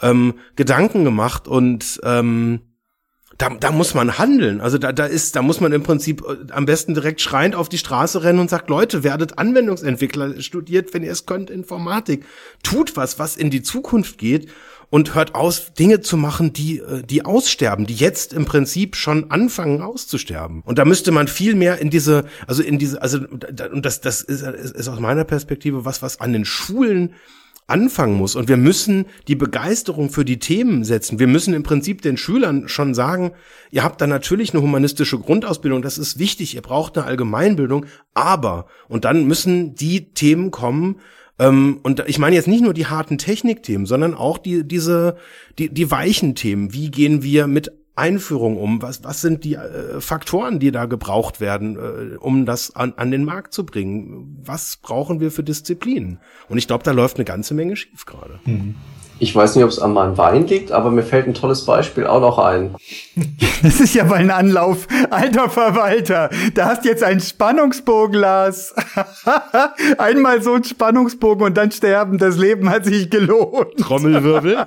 ähm, 0.00 0.34
Gedanken 0.56 1.04
gemacht 1.04 1.48
und 1.48 2.00
ähm, 2.02 2.60
da, 3.38 3.50
da 3.50 3.70
muss 3.70 3.94
man 3.94 4.18
handeln. 4.18 4.60
Also 4.60 4.78
da, 4.78 4.92
da 4.92 5.06
ist, 5.06 5.36
da 5.36 5.42
muss 5.42 5.60
man 5.60 5.72
im 5.72 5.82
Prinzip 5.82 6.22
äh, 6.22 6.52
am 6.52 6.66
besten 6.66 6.94
direkt 6.94 7.20
schreiend 7.20 7.54
auf 7.54 7.68
die 7.68 7.78
Straße 7.78 8.22
rennen 8.22 8.38
und 8.38 8.50
sagt, 8.50 8.68
Leute, 8.68 9.04
werdet 9.04 9.38
Anwendungsentwickler, 9.38 10.40
studiert, 10.40 10.94
wenn 10.94 11.02
ihr 11.02 11.12
es 11.12 11.26
könnt, 11.26 11.50
Informatik. 11.50 12.24
Tut 12.62 12.96
was, 12.96 13.18
was 13.18 13.36
in 13.36 13.50
die 13.50 13.62
Zukunft 13.62 14.18
geht 14.18 14.48
und 14.88 15.14
hört 15.14 15.34
aus, 15.34 15.74
Dinge 15.74 16.00
zu 16.00 16.16
machen, 16.16 16.52
die, 16.52 16.78
äh, 16.78 17.02
die 17.02 17.24
aussterben, 17.24 17.86
die 17.86 17.94
jetzt 17.94 18.32
im 18.32 18.44
Prinzip 18.44 18.96
schon 18.96 19.30
anfangen 19.30 19.82
auszusterben. 19.82 20.62
Und 20.64 20.78
da 20.78 20.84
müsste 20.84 21.12
man 21.12 21.28
viel 21.28 21.54
mehr 21.54 21.78
in 21.78 21.90
diese, 21.90 22.24
also 22.46 22.62
in 22.62 22.78
diese, 22.78 23.02
also, 23.02 23.18
und 23.18 23.84
das, 23.84 24.00
das 24.00 24.22
ist, 24.22 24.42
ist 24.42 24.88
aus 24.88 25.00
meiner 25.00 25.24
Perspektive 25.24 25.84
was, 25.84 26.02
was 26.02 26.20
an 26.20 26.32
den 26.32 26.44
Schulen 26.44 27.14
anfangen 27.66 28.16
muss. 28.16 28.36
Und 28.36 28.48
wir 28.48 28.56
müssen 28.56 29.06
die 29.28 29.34
Begeisterung 29.34 30.10
für 30.10 30.24
die 30.24 30.38
Themen 30.38 30.84
setzen. 30.84 31.18
Wir 31.18 31.26
müssen 31.26 31.54
im 31.54 31.62
Prinzip 31.62 32.02
den 32.02 32.16
Schülern 32.16 32.68
schon 32.68 32.94
sagen, 32.94 33.32
ihr 33.70 33.82
habt 33.82 34.00
da 34.00 34.06
natürlich 34.06 34.52
eine 34.52 34.62
humanistische 34.62 35.18
Grundausbildung, 35.18 35.82
das 35.82 35.98
ist 35.98 36.18
wichtig, 36.18 36.54
ihr 36.54 36.62
braucht 36.62 36.96
eine 36.96 37.06
Allgemeinbildung, 37.06 37.86
aber, 38.14 38.66
und 38.88 39.04
dann 39.04 39.26
müssen 39.26 39.74
die 39.74 40.12
Themen 40.12 40.50
kommen, 40.50 41.00
ähm, 41.38 41.80
und 41.82 42.04
ich 42.06 42.18
meine 42.18 42.36
jetzt 42.36 42.48
nicht 42.48 42.62
nur 42.62 42.72
die 42.72 42.86
harten 42.86 43.18
Technikthemen, 43.18 43.86
sondern 43.86 44.14
auch 44.14 44.38
die, 44.38 44.66
diese, 44.66 45.16
die, 45.58 45.68
die 45.68 45.90
weichen 45.90 46.34
Themen. 46.34 46.72
Wie 46.72 46.90
gehen 46.90 47.22
wir 47.22 47.46
mit 47.46 47.72
Einführung 47.96 48.56
um? 48.58 48.82
Was, 48.82 49.02
was 49.02 49.20
sind 49.20 49.44
die 49.44 49.54
äh, 49.54 50.00
Faktoren, 50.00 50.58
die 50.58 50.70
da 50.70 50.84
gebraucht 50.84 51.40
werden, 51.40 51.76
äh, 51.76 52.16
um 52.16 52.46
das 52.46 52.76
an, 52.76 52.94
an 52.96 53.10
den 53.10 53.24
Markt 53.24 53.52
zu 53.52 53.66
bringen? 53.66 54.38
Was 54.44 54.76
brauchen 54.76 55.20
wir 55.20 55.30
für 55.30 55.42
Disziplinen? 55.42 56.20
Und 56.48 56.58
ich 56.58 56.66
glaube, 56.66 56.84
da 56.84 56.92
läuft 56.92 57.16
eine 57.16 57.24
ganze 57.24 57.54
Menge 57.54 57.76
schief 57.76 58.04
gerade. 58.04 58.38
Mhm. 58.44 58.76
Ich 59.18 59.34
weiß 59.34 59.56
nicht, 59.56 59.64
ob 59.64 59.70
es 59.70 59.78
an 59.78 59.94
meinem 59.94 60.18
Wein 60.18 60.46
liegt, 60.46 60.72
aber 60.72 60.90
mir 60.90 61.02
fällt 61.02 61.26
ein 61.26 61.32
tolles 61.32 61.64
Beispiel 61.64 62.06
auch 62.06 62.20
noch 62.20 62.38
ein. 62.38 62.74
Das 63.62 63.80
ist 63.80 63.94
ja 63.94 64.04
mal 64.04 64.16
ein 64.16 64.30
Anlauf. 64.30 64.86
Alter 65.10 65.48
Verwalter, 65.48 66.28
da 66.54 66.66
hast 66.66 66.84
jetzt 66.84 67.02
ein 67.02 67.20
Spannungsbogen, 67.20 68.20
Lars. 68.20 68.74
Einmal 69.98 70.42
so 70.42 70.52
ein 70.54 70.62
Spannungsbogen 70.62 71.46
und 71.46 71.56
dann 71.56 71.72
sterben. 71.72 72.18
Das 72.18 72.36
Leben 72.36 72.68
hat 72.68 72.84
sich 72.84 73.08
gelohnt. 73.08 73.78
Trommelwirbel. 73.78 74.66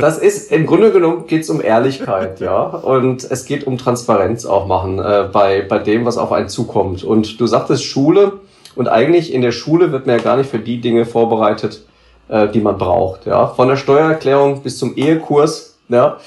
das 0.00 0.18
ist, 0.18 0.50
im 0.52 0.66
Grunde 0.66 0.90
genommen 0.92 1.26
geht 1.26 1.42
es 1.42 1.50
um 1.50 1.62
Ehrlichkeit, 1.62 2.40
ja. 2.40 2.62
Und 2.62 3.28
es 3.30 3.44
geht 3.44 3.66
um 3.66 3.78
Transparenz 3.78 4.44
auch 4.44 4.66
machen 4.66 4.98
äh, 4.98 5.28
bei, 5.32 5.62
bei 5.62 5.78
dem, 5.78 6.04
was 6.04 6.18
auf 6.18 6.32
einen 6.32 6.48
zukommt. 6.48 7.04
Und 7.04 7.40
du 7.40 7.46
sagtest 7.46 7.84
Schule. 7.84 8.32
Und 8.76 8.88
eigentlich 8.88 9.32
in 9.32 9.42
der 9.42 9.52
Schule 9.52 9.90
wird 9.92 10.06
man 10.06 10.16
ja 10.16 10.22
gar 10.22 10.36
nicht 10.36 10.50
für 10.50 10.60
die 10.60 10.80
Dinge 10.80 11.04
vorbereitet, 11.04 11.84
äh, 12.28 12.48
die 12.48 12.60
man 12.60 12.78
braucht. 12.78 13.26
Ja, 13.26 13.48
von 13.48 13.68
der 13.68 13.76
Steuererklärung 13.76 14.62
bis 14.62 14.78
zum 14.78 14.96
Ehekurs. 14.96 15.76
Ja, 15.88 16.18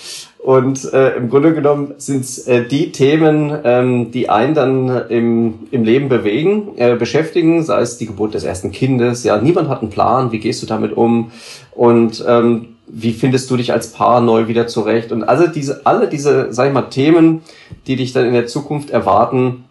und 0.42 0.92
äh, 0.92 1.18
im 1.18 1.30
Grunde 1.30 1.54
genommen 1.54 1.94
sind 1.98 2.22
es 2.22 2.48
äh, 2.48 2.66
die 2.66 2.92
Themen, 2.92 3.56
ähm, 3.64 4.10
die 4.10 4.28
einen 4.28 4.56
dann 4.56 5.10
im, 5.10 5.68
im 5.70 5.84
Leben 5.84 6.10
bewegen, 6.10 6.70
äh, 6.78 6.96
beschäftigen, 6.96 7.64
sei 7.64 7.82
es 7.82 8.00
die 8.00 8.08
Geburt 8.08 8.34
des 8.34 8.44
ersten 8.44 8.72
Kindes. 8.72 9.24
Ja, 9.24 9.38
niemand 9.38 9.70
hat 9.70 9.82
einen 9.82 9.92
Plan. 9.92 10.32
Wie 10.32 10.40
gehst 10.40 10.64
du 10.64 10.66
damit 10.66 10.98
um? 10.98 11.32
Und 11.76 12.26
ähm, 12.28 12.70
wie 12.94 13.14
findest 13.14 13.50
du 13.50 13.58
dich 13.58 13.72
als 13.72 13.94
Paar 13.94 14.20
neu 14.22 14.48
wieder 14.48 14.68
zurecht? 14.68 15.12
Und 15.12 15.24
also 15.24 15.48
diese, 15.48 15.86
alle 15.86 16.08
diese, 16.08 16.52
sag 16.52 16.68
ich 16.68 16.74
mal, 16.74 16.90
Themen, 16.90 17.42
die 17.88 17.96
dich 17.96 18.12
dann 18.12 18.26
in 18.26 18.34
der 18.34 18.48
Zukunft 18.48 18.90
erwarten, 18.90 19.64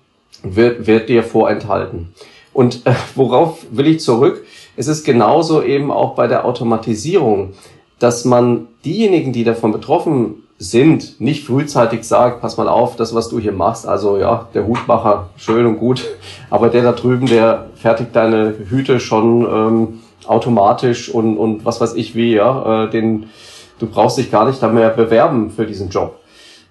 wird, 0.42 0.86
wird 0.86 1.08
dir 1.08 1.22
vorenthalten. 1.22 2.14
Und 2.52 2.86
äh, 2.86 2.94
worauf 3.14 3.66
will 3.70 3.86
ich 3.86 4.00
zurück? 4.00 4.44
Es 4.76 4.88
ist 4.88 5.04
genauso 5.04 5.62
eben 5.62 5.90
auch 5.90 6.14
bei 6.14 6.26
der 6.26 6.46
Automatisierung, 6.46 7.52
dass 7.98 8.24
man 8.24 8.68
diejenigen, 8.84 9.32
die 9.32 9.44
davon 9.44 9.72
betroffen 9.72 10.42
sind, 10.58 11.20
nicht 11.20 11.46
frühzeitig 11.46 12.04
sagt, 12.04 12.40
pass 12.40 12.56
mal 12.56 12.68
auf, 12.68 12.96
das, 12.96 13.14
was 13.14 13.28
du 13.28 13.38
hier 13.38 13.52
machst, 13.52 13.86
also 13.86 14.18
ja, 14.18 14.48
der 14.54 14.66
Hutmacher, 14.66 15.30
schön 15.36 15.66
und 15.66 15.78
gut, 15.78 16.04
aber 16.50 16.68
der 16.68 16.82
da 16.82 16.92
drüben, 16.92 17.26
der 17.26 17.66
fertigt 17.74 18.14
deine 18.14 18.54
Hüte 18.68 19.00
schon 19.00 19.42
ähm, 19.42 20.00
automatisch 20.26 21.08
und, 21.08 21.36
und 21.36 21.64
was 21.64 21.80
weiß 21.80 21.94
ich 21.94 22.14
wie, 22.14 22.34
ja, 22.34 22.84
äh, 22.84 22.90
den, 22.90 23.30
du 23.78 23.86
brauchst 23.86 24.18
dich 24.18 24.30
gar 24.30 24.46
nicht 24.46 24.62
da 24.62 24.68
mehr 24.68 24.90
bewerben 24.90 25.50
für 25.50 25.66
diesen 25.66 25.88
Job. 25.88 26.20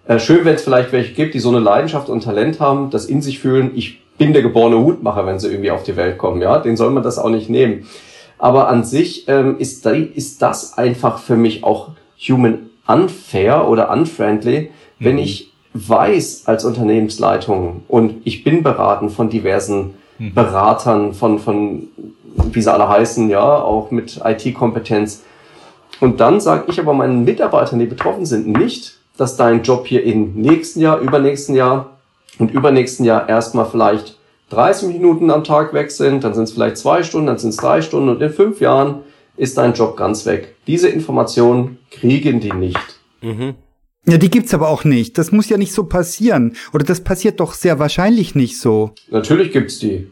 Äh, 0.06 0.20
schön, 0.20 0.46
wenn 0.46 0.56
es 0.56 0.64
vielleicht 0.64 0.92
welche 0.92 1.14
gibt, 1.14 1.34
die 1.34 1.40
so 1.40 1.50
eine 1.50 1.60
Leidenschaft 1.60 2.10
und 2.10 2.24
Talent 2.24 2.60
haben, 2.60 2.90
das 2.90 3.06
in 3.06 3.22
sich 3.22 3.40
fühlen, 3.40 3.72
ich 3.76 4.02
bin 4.18 4.34
der 4.34 4.42
geborene 4.42 4.84
Hutmacher, 4.84 5.26
wenn 5.26 5.40
sie 5.40 5.50
irgendwie 5.50 5.72
auf 5.72 5.84
die 5.84 5.96
Welt 5.96 6.18
kommen. 6.18 6.42
Ja, 6.42 6.60
den 6.60 6.78
soll 6.78 6.92
man 6.92 7.04
das 7.04 7.18
auch 7.18 7.30
nicht 7.30 7.50
nehmen. 7.50 7.86
Aber 8.38 8.70
an 8.70 8.84
sich 8.84 9.28
ähm, 9.28 9.58
ist, 9.60 9.86
ist 9.86 10.42
das 10.42 10.78
einfach 10.78 11.20
für 11.20 11.36
mich 11.36 11.64
auch 11.64 11.90
human 12.18 12.70
unfair 12.88 13.68
oder 13.68 13.92
unfriendly, 13.92 14.72
wenn 15.00 15.16
mhm. 15.16 15.22
ich 15.22 15.54
weiß 15.74 16.44
als 16.48 16.66
Unternehmensleitung 16.66 17.84
und 17.88 18.22
ich 18.24 18.44
bin 18.44 18.64
beraten 18.64 19.10
von 19.10 19.30
diversen 19.30 19.94
mhm. 20.20 20.34
Beratern, 20.34 21.14
von, 21.14 21.40
von, 21.40 21.88
wie 22.52 22.62
sie 22.62 22.72
alle 22.72 22.88
heißen, 22.88 23.30
ja, 23.30 23.42
auch 23.42 23.92
mit 23.92 24.22
IT-Kompetenz. 24.24 25.24
Und 26.00 26.20
dann 26.20 26.40
sage 26.40 26.66
ich 26.68 26.80
aber 26.80 26.94
meinen 26.94 27.26
Mitarbeitern, 27.26 27.80
die 27.80 27.86
betroffen 27.86 28.26
sind, 28.26 28.48
nicht, 28.48 29.00
dass 29.18 29.36
dein 29.36 29.64
Job 29.64 29.88
hier 29.88 30.04
im 30.04 30.36
nächsten 30.36 30.80
Jahr, 30.80 31.00
übernächsten 31.00 31.56
Jahr 31.56 31.98
und 32.38 32.52
übernächsten 32.52 33.06
Jahr 33.06 33.28
erstmal 33.28 33.66
vielleicht 33.66 34.18
30 34.52 34.90
Minuten 34.90 35.30
am 35.30 35.44
Tag 35.44 35.74
weg 35.74 35.92
sind, 35.92 36.24
dann 36.24 36.34
sind 36.34 36.46
es 36.46 36.52
vielleicht 36.54 36.78
zwei 36.78 37.04
Stunden, 37.04 37.28
dann 37.28 37.38
sind 37.38 37.50
es 37.50 37.58
drei 37.58 37.82
Stunden 37.82 38.10
und 38.10 38.22
in 38.22 38.30
fünf 38.30 38.62
Jahren 38.62 39.02
ist 39.38 39.58
dein 39.58 39.74
Job 39.74 39.96
ganz 39.96 40.26
weg. 40.26 40.56
Diese 40.68 40.90
Informationen 40.90 41.80
kriegen 41.92 42.40
die 42.40 42.52
nicht. 42.52 43.00
Mhm. 43.22 43.56
Ja, 44.06 44.18
die 44.18 44.30
gibt's 44.30 44.54
aber 44.54 44.70
auch 44.70 44.84
nicht. 44.84 45.18
Das 45.18 45.32
muss 45.32 45.50
ja 45.50 45.58
nicht 45.58 45.74
so 45.74 45.84
passieren. 45.84 46.56
Oder 46.74 46.86
das 46.86 47.02
passiert 47.02 47.40
doch 47.40 47.54
sehr 47.54 47.80
wahrscheinlich 47.80 48.34
nicht 48.34 48.60
so. 48.60 48.92
Natürlich 49.10 49.52
gibt's 49.52 49.80
die. 49.80 50.08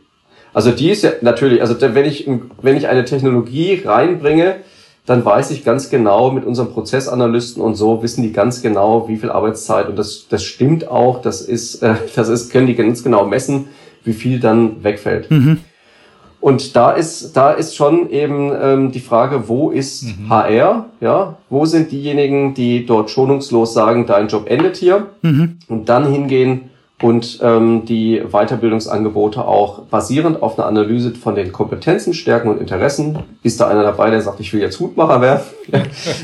Also 0.53 0.71
die 0.71 0.89
ist 0.89 1.03
ja 1.03 1.11
natürlich, 1.21 1.61
also 1.61 1.79
wenn 1.79 2.05
ich, 2.05 2.29
wenn 2.61 2.77
ich 2.77 2.87
eine 2.87 3.05
Technologie 3.05 3.81
reinbringe, 3.85 4.57
dann 5.05 5.23
weiß 5.23 5.51
ich 5.51 5.63
ganz 5.63 5.89
genau 5.89 6.31
mit 6.31 6.45
unseren 6.45 6.71
Prozessanalysten 6.71 7.63
und 7.63 7.75
so 7.75 8.03
wissen 8.03 8.23
die 8.23 8.33
ganz 8.33 8.61
genau, 8.61 9.07
wie 9.07 9.17
viel 9.17 9.29
Arbeitszeit 9.29 9.87
und 9.87 9.97
das, 9.97 10.27
das 10.29 10.43
stimmt 10.43 10.87
auch, 10.89 11.21
das 11.21 11.41
ist, 11.41 11.81
äh, 11.81 11.95
das 12.15 12.27
ist, 12.27 12.51
können 12.51 12.67
die 12.67 12.75
ganz 12.75 13.03
genau 13.03 13.25
messen, 13.25 13.69
wie 14.03 14.13
viel 14.13 14.39
dann 14.39 14.83
wegfällt. 14.83 15.31
Mhm. 15.31 15.59
Und 16.47 16.77
da 16.77 16.91
ist, 16.91 17.35
da 17.35 17.51
ist 17.51 17.75
schon 17.75 18.09
eben 18.09 18.53
ähm, 18.57 18.91
die 18.93 19.01
Frage, 19.01 19.49
wo 19.49 19.69
ist 19.69 20.03
mhm. 20.03 20.29
HR? 20.29 20.85
Ja, 21.01 21.35
wo 21.49 21.65
sind 21.65 21.91
diejenigen, 21.91 22.53
die 22.53 22.85
dort 22.85 23.09
schonungslos 23.09 23.73
sagen, 23.73 24.05
dein 24.05 24.29
Job 24.29 24.49
endet 24.49 24.77
hier 24.77 25.07
mhm. 25.23 25.57
und 25.67 25.89
dann 25.89 26.09
hingehen 26.09 26.69
und 27.01 27.39
ähm, 27.43 27.83
die 27.83 28.23
Weiterbildungsangebote 28.31 29.45
auch 29.45 29.79
basierend 29.91 30.41
auf 30.41 30.57
einer 30.57 30.69
Analyse 30.69 31.11
von 31.15 31.35
den 31.35 31.51
Kompetenzen, 31.51 32.13
Stärken 32.13 32.47
und 32.47 32.61
Interessen. 32.61 33.19
Ist 33.43 33.59
da 33.59 33.67
einer 33.67 33.83
dabei, 33.83 34.09
der 34.09 34.21
sagt, 34.21 34.39
ich 34.39 34.53
will 34.53 34.61
jetzt 34.61 34.79
Hutmacher 34.79 35.19
werden? 35.19 35.41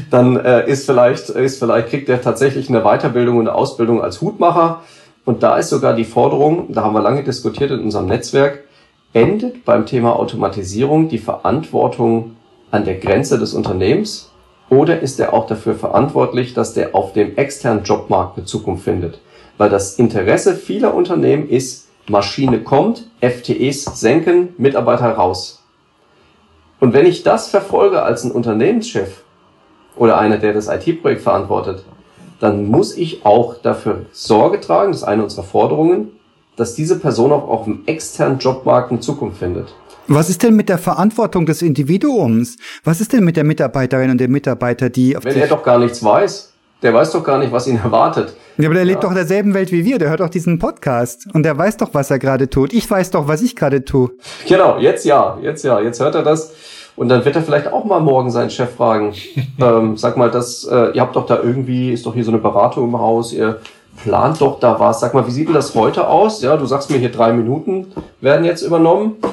dann 0.09 0.37
äh, 0.37 0.71
ist 0.71 0.85
vielleicht, 0.85 1.31
ist 1.31 1.59
vielleicht 1.59 1.89
kriegt 1.89 2.07
er 2.07 2.21
tatsächlich 2.21 2.69
eine 2.69 2.83
Weiterbildung 2.83 3.39
und 3.39 3.49
eine 3.49 3.57
Ausbildung 3.57 4.01
als 4.01 4.21
Hutmacher. 4.21 4.83
Und 5.25 5.43
da 5.43 5.57
ist 5.57 5.67
sogar 5.67 5.93
die 5.93 6.05
Forderung, 6.05 6.67
da 6.69 6.85
haben 6.85 6.93
wir 6.93 7.01
lange 7.01 7.23
diskutiert 7.23 7.71
in 7.71 7.81
unserem 7.81 8.05
Netzwerk, 8.05 8.63
endet 9.13 9.63
beim 9.65 9.85
Thema 9.85 10.15
Automatisierung 10.17 11.07
die 11.07 11.19
Verantwortung 11.19 12.35
an 12.71 12.85
der 12.85 12.95
Grenze 12.95 13.37
des 13.37 13.53
Unternehmens 13.53 14.31
oder 14.69 15.01
ist 15.01 15.19
er 15.19 15.33
auch 15.33 15.45
dafür 15.45 15.75
verantwortlich, 15.75 16.53
dass 16.53 16.73
der 16.73 16.95
auf 16.95 17.13
dem 17.13 17.37
externen 17.37 17.83
Jobmarkt 17.83 18.37
eine 18.37 18.45
Zukunft 18.45 18.83
findet? 18.83 19.19
Weil 19.57 19.69
das 19.69 19.99
Interesse 19.99 20.55
vieler 20.55 20.95
Unternehmen 20.95 21.47
ist, 21.47 21.89
Maschine 22.09 22.61
kommt, 22.61 23.07
FTEs 23.21 23.85
senken, 23.99 24.49
Mitarbeiter 24.57 25.11
raus. 25.11 25.63
Und 26.79 26.93
wenn 26.93 27.05
ich 27.05 27.23
das 27.23 27.49
verfolge 27.49 28.01
als 28.01 28.23
ein 28.23 28.31
Unternehmenschef 28.31 29.23
oder 29.95 30.17
einer, 30.17 30.37
der 30.37 30.53
das 30.53 30.67
IT-Projekt 30.67 31.21
verantwortet, 31.21 31.85
dann 32.39 32.65
muss 32.65 32.97
ich 32.97 33.25
auch 33.25 33.55
dafür 33.61 34.07
Sorge 34.11 34.59
tragen, 34.59 34.91
das 34.91 35.01
ist 35.01 35.07
eine 35.07 35.23
unserer 35.23 35.45
Forderungen, 35.45 36.11
dass 36.55 36.75
diese 36.75 36.99
Person 36.99 37.31
auch 37.31 37.47
auf 37.47 37.65
dem 37.65 37.83
externen 37.85 38.39
Jobmarkt 38.39 38.91
eine 38.91 38.99
Zukunft 38.99 39.39
findet. 39.39 39.73
Was 40.07 40.29
ist 40.29 40.43
denn 40.43 40.55
mit 40.55 40.67
der 40.67 40.77
Verantwortung 40.77 41.45
des 41.45 41.61
Individuums? 41.61 42.57
Was 42.83 42.99
ist 42.99 43.13
denn 43.13 43.23
mit 43.23 43.37
der 43.37 43.45
Mitarbeiterin 43.45 44.11
und 44.11 44.19
dem 44.19 44.31
Mitarbeiter, 44.31 44.89
die... 44.89 45.17
Wenn 45.21 45.37
er 45.37 45.47
doch 45.47 45.63
gar 45.63 45.79
nichts 45.79 46.03
weiß, 46.03 46.51
der 46.81 46.93
weiß 46.93 47.11
doch 47.11 47.23
gar 47.23 47.37
nicht, 47.39 47.53
was 47.53 47.67
ihn 47.67 47.77
erwartet. 47.77 48.35
Ja, 48.57 48.67
aber 48.67 48.75
der 48.75 48.83
ja. 48.83 48.91
lebt 48.91 49.03
doch 49.03 49.09
in 49.09 49.15
derselben 49.15 49.53
Welt 49.53 49.71
wie 49.71 49.85
wir, 49.85 49.97
der 49.97 50.09
hört 50.09 50.19
doch 50.19 50.29
diesen 50.29 50.59
Podcast 50.59 51.27
und 51.33 51.43
der 51.43 51.57
weiß 51.57 51.77
doch, 51.77 51.93
was 51.93 52.11
er 52.11 52.19
gerade 52.19 52.49
tut. 52.49 52.73
Ich 52.73 52.89
weiß 52.89 53.11
doch, 53.11 53.27
was 53.27 53.41
ich 53.41 53.55
gerade 53.55 53.85
tue. 53.85 54.11
Genau, 54.47 54.77
jetzt 54.77 55.05
ja, 55.05 55.37
jetzt 55.41 55.63
ja, 55.63 55.79
jetzt 55.79 56.01
hört 56.01 56.15
er 56.15 56.23
das. 56.23 56.53
Und 56.95 57.09
dann 57.09 57.25
wird 57.25 57.35
er 57.35 57.41
vielleicht 57.41 57.71
auch 57.71 57.85
mal 57.85 58.01
morgen 58.01 58.29
seinen 58.29 58.49
Chef 58.51 58.75
fragen. 58.75 59.13
ähm, 59.59 59.97
sag 59.97 60.17
mal, 60.17 60.29
das, 60.29 60.65
äh, 60.65 60.91
ihr 60.93 61.01
habt 61.01 61.15
doch 61.15 61.25
da 61.25 61.39
irgendwie, 61.41 61.93
ist 61.93 62.05
doch 62.05 62.13
hier 62.13 62.25
so 62.25 62.31
eine 62.31 62.39
Beratung 62.39 62.89
im 62.89 62.99
Haus, 62.99 63.31
ihr 63.31 63.59
plant 64.01 64.41
doch 64.41 64.59
da 64.59 64.79
was. 64.79 64.99
Sag 64.99 65.13
mal, 65.13 65.27
wie 65.27 65.31
sieht 65.31 65.47
denn 65.47 65.53
das 65.53 65.75
heute 65.75 66.07
aus? 66.07 66.41
Ja, 66.41 66.57
du 66.57 66.65
sagst 66.65 66.89
mir 66.89 66.97
hier 66.97 67.11
drei 67.11 67.33
Minuten 67.33 67.87
werden 68.21 68.45
jetzt 68.45 68.61
übernommen. 68.61 69.15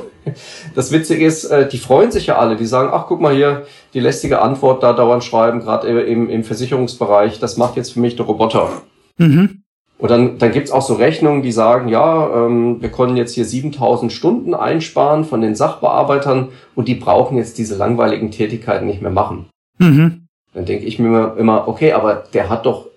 Das 0.74 0.92
Witzige 0.92 1.24
ist, 1.24 1.46
äh, 1.46 1.66
die 1.66 1.78
freuen 1.78 2.12
sich 2.12 2.26
ja 2.26 2.36
alle. 2.36 2.54
Die 2.54 2.66
sagen, 2.66 2.90
ach 2.92 3.06
guck 3.08 3.22
mal 3.22 3.34
hier, 3.34 3.64
die 3.94 4.00
lästige 4.00 4.42
Antwort 4.42 4.82
da 4.82 4.92
dauernd 4.92 5.24
schreiben, 5.24 5.60
gerade 5.60 5.88
im, 5.88 6.28
im 6.28 6.44
Versicherungsbereich, 6.44 7.40
das 7.40 7.56
macht 7.56 7.76
jetzt 7.76 7.94
für 7.94 8.00
mich 8.00 8.16
der 8.16 8.26
Roboter. 8.26 8.68
Mhm. 9.16 9.62
Und 10.00 10.10
dann, 10.10 10.38
dann 10.38 10.52
gibt's 10.52 10.70
auch 10.70 10.82
so 10.82 10.94
Rechnungen, 10.94 11.42
die 11.42 11.52
sagen, 11.52 11.88
ja, 11.88 12.46
ähm, 12.46 12.80
wir 12.80 12.90
konnten 12.90 13.16
jetzt 13.16 13.34
hier 13.34 13.44
7000 13.44 14.12
Stunden 14.12 14.54
einsparen 14.54 15.24
von 15.24 15.42
den 15.42 15.54
Sachbearbeitern 15.54 16.48
und 16.74 16.88
die 16.88 16.94
brauchen 16.94 17.36
jetzt 17.36 17.58
diese 17.58 17.76
langweiligen 17.76 18.30
Tätigkeiten 18.30 18.86
nicht 18.86 19.02
mehr 19.02 19.10
machen. 19.10 19.46
Mhm. 19.78 20.26
Dann 20.54 20.64
denke 20.64 20.86
ich 20.86 20.98
mir 20.98 21.36
immer, 21.38 21.68
okay, 21.68 21.92
aber 21.92 22.24
der 22.32 22.48
hat 22.48 22.66
doch 22.66 22.89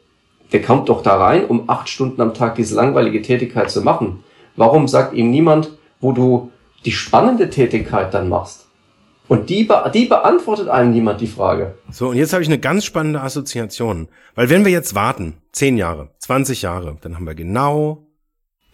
der 0.54 0.62
kommt 0.62 0.88
doch 0.88 1.01
da 1.01 1.18
rein, 1.18 1.45
um 1.45 1.70
acht 1.70 1.89
Stunden 1.89 2.22
am 2.22 2.34
Tag 2.34 2.56
diese 2.56 2.76
langweilige 2.76 3.22
Tätigkeit 3.22 3.70
zu 3.70 3.82
machen. 3.82 4.24
Warum 4.56 4.88
sagt 4.88 5.14
ihm 5.14 5.32
niemand, 5.32 5.72
wo 5.99 6.12
du 6.12 6.51
die 6.86 6.91
spannende 6.91 7.49
Tätigkeit 7.49 8.14
dann 8.14 8.30
machst? 8.30 8.68
Und 9.28 9.49
die, 9.49 9.64
be 9.64 9.89
die 9.93 10.06
beantwortet 10.06 10.68
einem 10.68 10.91
niemand 10.91 11.22
die 11.22 11.28
Frage. 11.28 11.76
So, 11.89 12.10
und 12.10 12.18
jetzt 12.18 12.34
habe 12.34 12.43
ich 12.43 12.49
eine 12.49 12.60
ganz 12.60 12.86
spannende 12.86 13.22
Assoziation. 13.22 14.10
Weil 14.36 14.49
wenn 14.49 14.64
wir 14.64 14.72
jetzt 14.72 14.95
warten, 14.95 15.38
zehn 15.51 15.78
Jahre, 15.78 16.10
20 16.20 16.62
Jahre, 16.62 16.97
dann 17.01 17.16
haben 17.16 17.26
wir 17.26 17.34
genau 17.34 18.06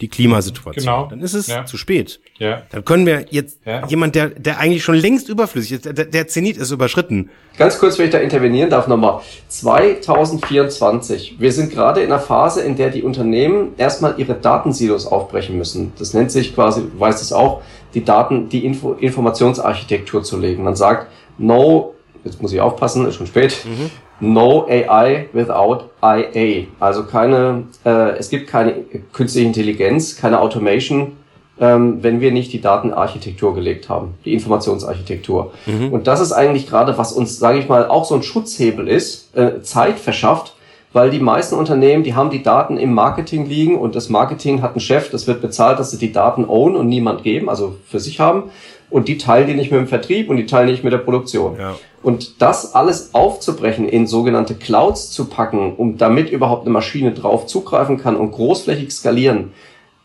die 0.00 0.08
Klimasituation. 0.08 0.84
Genau. 0.84 1.06
Dann 1.06 1.20
ist 1.20 1.34
es 1.34 1.48
ja. 1.48 1.66
zu 1.66 1.76
spät. 1.76 2.20
Ja. 2.38 2.62
Dann 2.70 2.84
können 2.84 3.04
wir 3.06 3.26
jetzt 3.30 3.58
ja. 3.66 3.86
jemand, 3.86 4.14
der, 4.14 4.30
der 4.30 4.58
eigentlich 4.58 4.82
schon 4.82 4.94
längst 4.94 5.28
überflüssig 5.28 5.72
ist, 5.72 5.84
der, 5.84 5.92
der 6.06 6.26
Zenit 6.28 6.56
ist 6.56 6.70
überschritten. 6.70 7.28
Ganz 7.58 7.78
kurz, 7.78 7.98
wenn 7.98 8.06
ich 8.06 8.12
da 8.12 8.18
intervenieren 8.18 8.70
darf 8.70 8.88
nochmal. 8.88 9.20
2024. 9.48 11.36
Wir 11.38 11.52
sind 11.52 11.70
gerade 11.70 12.00
in 12.00 12.06
einer 12.10 12.20
Phase, 12.20 12.62
in 12.62 12.76
der 12.76 12.88
die 12.90 13.02
Unternehmen 13.02 13.72
erstmal 13.76 14.14
ihre 14.16 14.34
Datensilos 14.34 15.06
aufbrechen 15.06 15.58
müssen. 15.58 15.92
Das 15.98 16.14
nennt 16.14 16.30
sich 16.30 16.54
quasi, 16.54 16.80
du 16.82 16.98
weißt 16.98 17.20
es 17.22 17.32
auch, 17.32 17.60
die 17.92 18.04
Daten, 18.04 18.48
die 18.48 18.64
Info, 18.64 18.92
Informationsarchitektur 18.94 20.22
zu 20.22 20.38
legen. 20.38 20.64
Man 20.64 20.76
sagt, 20.76 21.08
no, 21.36 21.94
jetzt 22.24 22.40
muss 22.40 22.52
ich 22.52 22.60
aufpassen, 22.60 23.06
ist 23.06 23.16
schon 23.16 23.26
spät. 23.26 23.58
Mhm 23.64 23.90
No 24.20 24.66
AI 24.68 25.28
without 25.32 25.90
IA. 26.02 26.66
Also 26.78 27.04
keine, 27.04 27.64
äh, 27.84 28.16
es 28.18 28.30
gibt 28.30 28.48
keine 28.48 28.74
künstliche 29.12 29.46
Intelligenz, 29.46 30.16
keine 30.16 30.40
Automation, 30.40 31.16
ähm, 31.60 32.02
wenn 32.02 32.20
wir 32.20 32.32
nicht 32.32 32.52
die 32.52 32.60
Datenarchitektur 32.60 33.54
gelegt 33.54 33.88
haben, 33.88 34.14
die 34.24 34.32
Informationsarchitektur. 34.32 35.52
Mhm. 35.66 35.92
Und 35.92 36.06
das 36.06 36.20
ist 36.20 36.32
eigentlich 36.32 36.68
gerade, 36.68 36.96
was 36.98 37.12
uns, 37.12 37.38
sage 37.38 37.58
ich 37.58 37.68
mal, 37.68 37.86
auch 37.86 38.04
so 38.04 38.14
ein 38.14 38.22
Schutzhebel 38.22 38.88
ist, 38.88 39.36
äh, 39.36 39.62
Zeit 39.62 39.98
verschafft, 39.98 40.54
weil 40.92 41.10
die 41.10 41.20
meisten 41.20 41.54
Unternehmen, 41.54 42.02
die 42.02 42.14
haben 42.14 42.30
die 42.30 42.42
Daten 42.42 42.76
im 42.76 42.92
Marketing 42.92 43.46
liegen 43.46 43.78
und 43.78 43.94
das 43.94 44.08
Marketing 44.08 44.62
hat 44.62 44.72
einen 44.72 44.80
Chef, 44.80 45.10
das 45.10 45.26
wird 45.26 45.40
bezahlt, 45.40 45.78
dass 45.78 45.90
sie 45.90 45.98
die 45.98 46.12
Daten 46.12 46.44
own 46.44 46.76
und 46.76 46.88
niemand 46.88 47.22
geben, 47.22 47.48
also 47.48 47.76
für 47.86 48.00
sich 48.00 48.18
haben 48.18 48.50
und 48.90 49.08
die 49.08 49.18
teilen 49.18 49.46
die 49.46 49.54
nicht 49.54 49.70
mit 49.70 49.80
dem 49.80 49.86
Vertrieb 49.86 50.28
und 50.28 50.36
die 50.36 50.46
teilen 50.46 50.66
die 50.66 50.72
nicht 50.72 50.84
mit 50.84 50.92
der 50.92 50.98
Produktion. 50.98 51.56
Ja. 51.58 51.76
Und 52.02 52.42
das 52.42 52.74
alles 52.74 53.14
aufzubrechen, 53.14 53.88
in 53.88 54.06
sogenannte 54.06 54.54
Clouds 54.54 55.10
zu 55.10 55.26
packen, 55.26 55.74
um 55.76 55.96
damit 55.96 56.30
überhaupt 56.30 56.62
eine 56.62 56.72
Maschine 56.72 57.12
drauf 57.12 57.46
zugreifen 57.46 57.98
kann 57.98 58.16
und 58.16 58.32
großflächig 58.32 58.90
skalieren, 58.90 59.52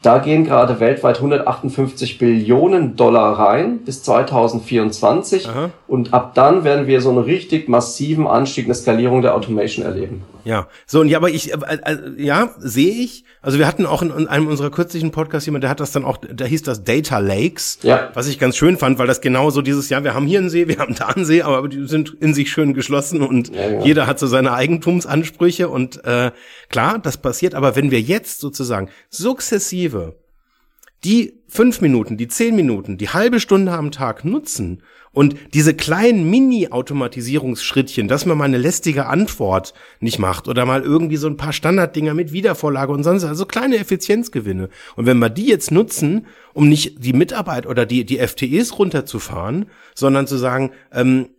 da 0.06 0.20
gehen 0.20 0.44
gerade 0.44 0.80
weltweit 0.80 1.18
158 1.18 2.18
Billionen 2.18 2.96
Dollar 2.96 3.40
rein 3.40 3.80
bis 3.80 4.04
2024. 4.04 5.50
Aha. 5.50 5.72
Und 5.88 6.14
ab 6.14 6.36
dann 6.36 6.64
werden 6.64 6.88
wir 6.88 7.02
so 7.02 7.10
einen 7.10 7.20
richtig 7.20 7.68
massiven 7.70 8.28
Anstieg, 8.28 8.66
eine 8.66 8.76
Skalierung 8.76 9.22
der 9.22 9.36
Automation 9.36 9.86
erleben. 9.86 10.24
Ja, 10.46 10.68
so 10.86 11.02
und 11.02 11.10
ja, 11.10 11.18
aber 11.18 11.32
ich, 11.32 11.52
äh, 11.52 11.58
äh, 11.58 11.98
ja, 12.18 12.52
sehe 12.60 12.94
ich. 12.94 13.26
Also 13.42 13.60
wir 13.60 13.68
hatten 13.68 13.86
auch 13.86 14.02
in, 14.02 14.12
in 14.12 14.28
einem 14.28 14.48
unserer 14.48 14.70
kürzlichen 14.70 15.12
Podcasts 15.12 15.46
jemand, 15.46 15.64
der 15.64 15.72
hat 15.72 15.80
das 15.80 15.92
dann 15.92 16.06
auch, 16.06 16.18
da 16.18 16.46
hieß 16.46 16.64
das 16.64 16.84
Data 16.84 17.20
Lakes, 17.20 17.80
ja. 17.82 18.10
was 18.14 18.28
ich 18.28 18.40
ganz 18.40 18.56
schön 18.56 18.78
fand, 18.78 18.98
weil 18.98 19.08
das 19.08 19.22
genau 19.22 19.50
so 19.50 19.62
dieses, 19.62 19.90
ja, 19.90 20.04
wir 20.04 20.14
haben 20.14 20.26
hier 20.28 20.40
einen 20.40 20.50
See, 20.50 20.68
wir 20.68 20.78
haben 20.78 20.96
da 20.96 21.08
einen 21.08 21.26
See, 21.26 21.42
aber 21.42 21.68
die 21.68 21.88
sind 21.88 22.16
in 22.20 22.34
sich 22.34 22.52
schön 22.52 22.74
geschlossen 22.74 23.22
und 23.22 23.56
ja, 23.56 23.70
ja. 23.70 23.82
jeder 23.82 24.08
hat 24.08 24.20
so 24.20 24.28
seine 24.28 24.54
Eigentumsansprüche 24.54 25.70
und 25.70 26.04
äh, 26.06 26.32
klar, 26.70 27.00
das 27.00 27.18
passiert, 27.18 27.56
aber 27.56 27.76
wenn 27.76 27.92
wir 27.92 28.02
jetzt 28.02 28.40
sozusagen 28.40 28.90
sukzessive 29.10 29.95
die 31.06 31.44
fünf 31.48 31.82
Minuten, 31.82 32.18
die 32.18 32.28
zehn 32.28 32.56
Minuten, 32.56 32.98
die 32.98 33.10
halbe 33.10 33.40
Stunde 33.40 33.72
am 33.72 33.92
Tag 33.92 34.26
nutzen 34.26 34.82
und 35.12 35.36
diese 35.54 35.74
kleinen 35.74 36.30
Mini-Automatisierungsschrittchen, 36.30 38.08
dass 38.08 38.26
man 38.26 38.38
mal 38.38 38.46
eine 38.46 38.58
lästige 38.58 39.06
Antwort 39.06 39.74
nicht 40.00 40.20
macht 40.20 40.48
oder 40.48 40.66
mal 40.66 40.82
irgendwie 40.82 41.18
so 41.18 41.28
ein 41.28 41.38
paar 41.38 41.54
Standarddinger 41.54 42.14
mit 42.14 42.34
Wiedervorlage 42.34 42.92
und 42.92 43.04
sonst, 43.04 43.24
also 43.24 43.46
kleine 43.46 43.78
Effizienzgewinne. 43.78 44.70
Und 44.96 45.06
wenn 45.06 45.20
wir 45.20 45.30
die 45.30 45.46
jetzt 45.46 45.72
nutzen, 45.72 46.26
um 46.54 46.68
nicht 46.68 47.06
die 47.06 47.14
Mitarbeit 47.14 47.68
oder 47.68 47.86
die, 47.86 48.04
die 48.04 48.18
FTEs 48.18 48.78
runterzufahren, 48.78 49.68
sondern 49.94 50.28
zu 50.28 50.38
sagen, 50.38 50.72
ähm, 50.92 51.30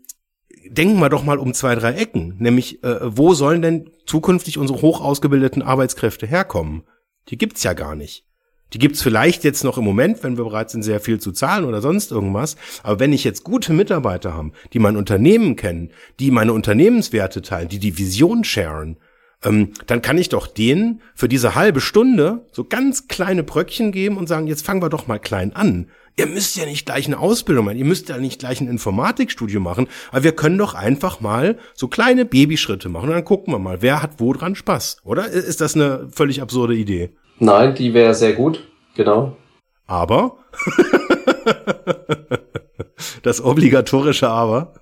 denken 0.69 0.99
wir 1.01 1.09
doch 1.09 1.25
mal 1.25 1.39
um 1.39 1.53
zwei, 1.55 1.75
drei 1.75 1.93
Ecken. 1.93 2.37
Nämlich, 2.39 2.83
äh, 2.85 2.99
wo 3.03 3.35
sollen 3.35 3.63
denn 3.63 3.91
zukünftig 4.07 4.59
unsere 4.59 4.81
hoch 4.81 5.01
ausgebildeten 5.01 5.63
Arbeitskräfte 5.63 6.27
herkommen? 6.27 6.85
Die 7.29 7.37
gibt's 7.37 7.63
ja 7.63 7.73
gar 7.73 7.95
nicht. 7.95 8.26
Die 8.73 8.79
gibt's 8.79 9.03
vielleicht 9.03 9.45
jetzt 9.45 9.65
noch 9.65 9.79
im 9.79 9.85
Moment, 9.85 10.23
wenn 10.23 10.37
wir 10.37 10.45
bereit 10.45 10.71
sind, 10.71 10.83
sehr 10.83 11.01
viel 11.01 11.21
zu 11.21 11.33
zahlen 11.33 11.65
oder 11.65 11.81
sonst 11.81 12.11
irgendwas. 12.11 12.57
Aber 12.83 12.99
wenn 12.99 13.13
ich 13.13 13.25
jetzt 13.25 13.45
gute 13.45 13.73
Mitarbeiter 13.73 14.35
habe, 14.35 14.51
die 14.73 14.79
mein 14.79 14.97
Unternehmen 14.97 15.57
kennen, 15.57 15.91
die 16.19 16.31
meine 16.31 16.53
Unternehmenswerte 16.53 17.43
teilen, 17.43 17.69
die 17.69 17.79
die 17.79 17.97
Vision 17.97 18.43
sharen, 18.43 18.97
ähm, 19.45 19.73
dann 19.87 20.03
kann 20.03 20.19
ich 20.19 20.29
doch 20.29 20.47
denen 20.47 21.01
für 21.15 21.29
diese 21.29 21.55
halbe 21.55 21.81
Stunde 21.81 22.47
so 22.53 22.65
ganz 22.65 23.07
kleine 23.07 23.43
Bröckchen 23.43 23.93
geben 23.93 24.17
und 24.17 24.29
sagen, 24.29 24.47
jetzt 24.47 24.65
fangen 24.65 24.83
wir 24.83 24.89
doch 24.89 25.07
mal 25.07 25.19
klein 25.19 25.55
an. 25.55 25.89
Ihr 26.19 26.27
müsst 26.27 26.57
ja 26.57 26.65
nicht 26.65 26.87
gleich 26.87 27.07
eine 27.07 27.19
Ausbildung 27.19 27.67
machen, 27.67 27.77
ihr 27.77 27.85
müsst 27.85 28.09
ja 28.09 28.17
nicht 28.17 28.39
gleich 28.39 28.63
ein 28.63 28.69
Informatikstudium 28.69 29.63
machen, 29.63 29.87
aber 30.11 30.25
wir 30.25 30.33
können 30.33 30.57
doch 30.57 30.75
einfach 30.75 31.21
mal 31.21 31.59
so 31.75 31.89
kleine 31.89 32.25
Babyschritte 32.25 32.89
machen 32.89 33.11
und 33.11 33.15
dann 33.15 33.25
gucken 33.25 33.53
wir 33.53 33.59
mal, 33.59 33.83
wer 33.83 34.03
hat 34.03 34.13
wo 34.17 34.33
dran 34.33 34.55
Spaß, 34.55 35.03
oder? 35.05 35.29
Ist 35.29 35.61
das 35.61 35.75
eine 35.75 36.09
völlig 36.11 36.41
absurde 36.41 36.75
Idee? 36.75 37.11
Nein, 37.39 37.75
die 37.75 37.93
wäre 37.93 38.15
sehr 38.15 38.33
gut, 38.33 38.67
genau. 38.95 39.37
Aber 39.87 40.39
das 43.23 43.45
obligatorische 43.45 44.29
Aber. 44.29 44.73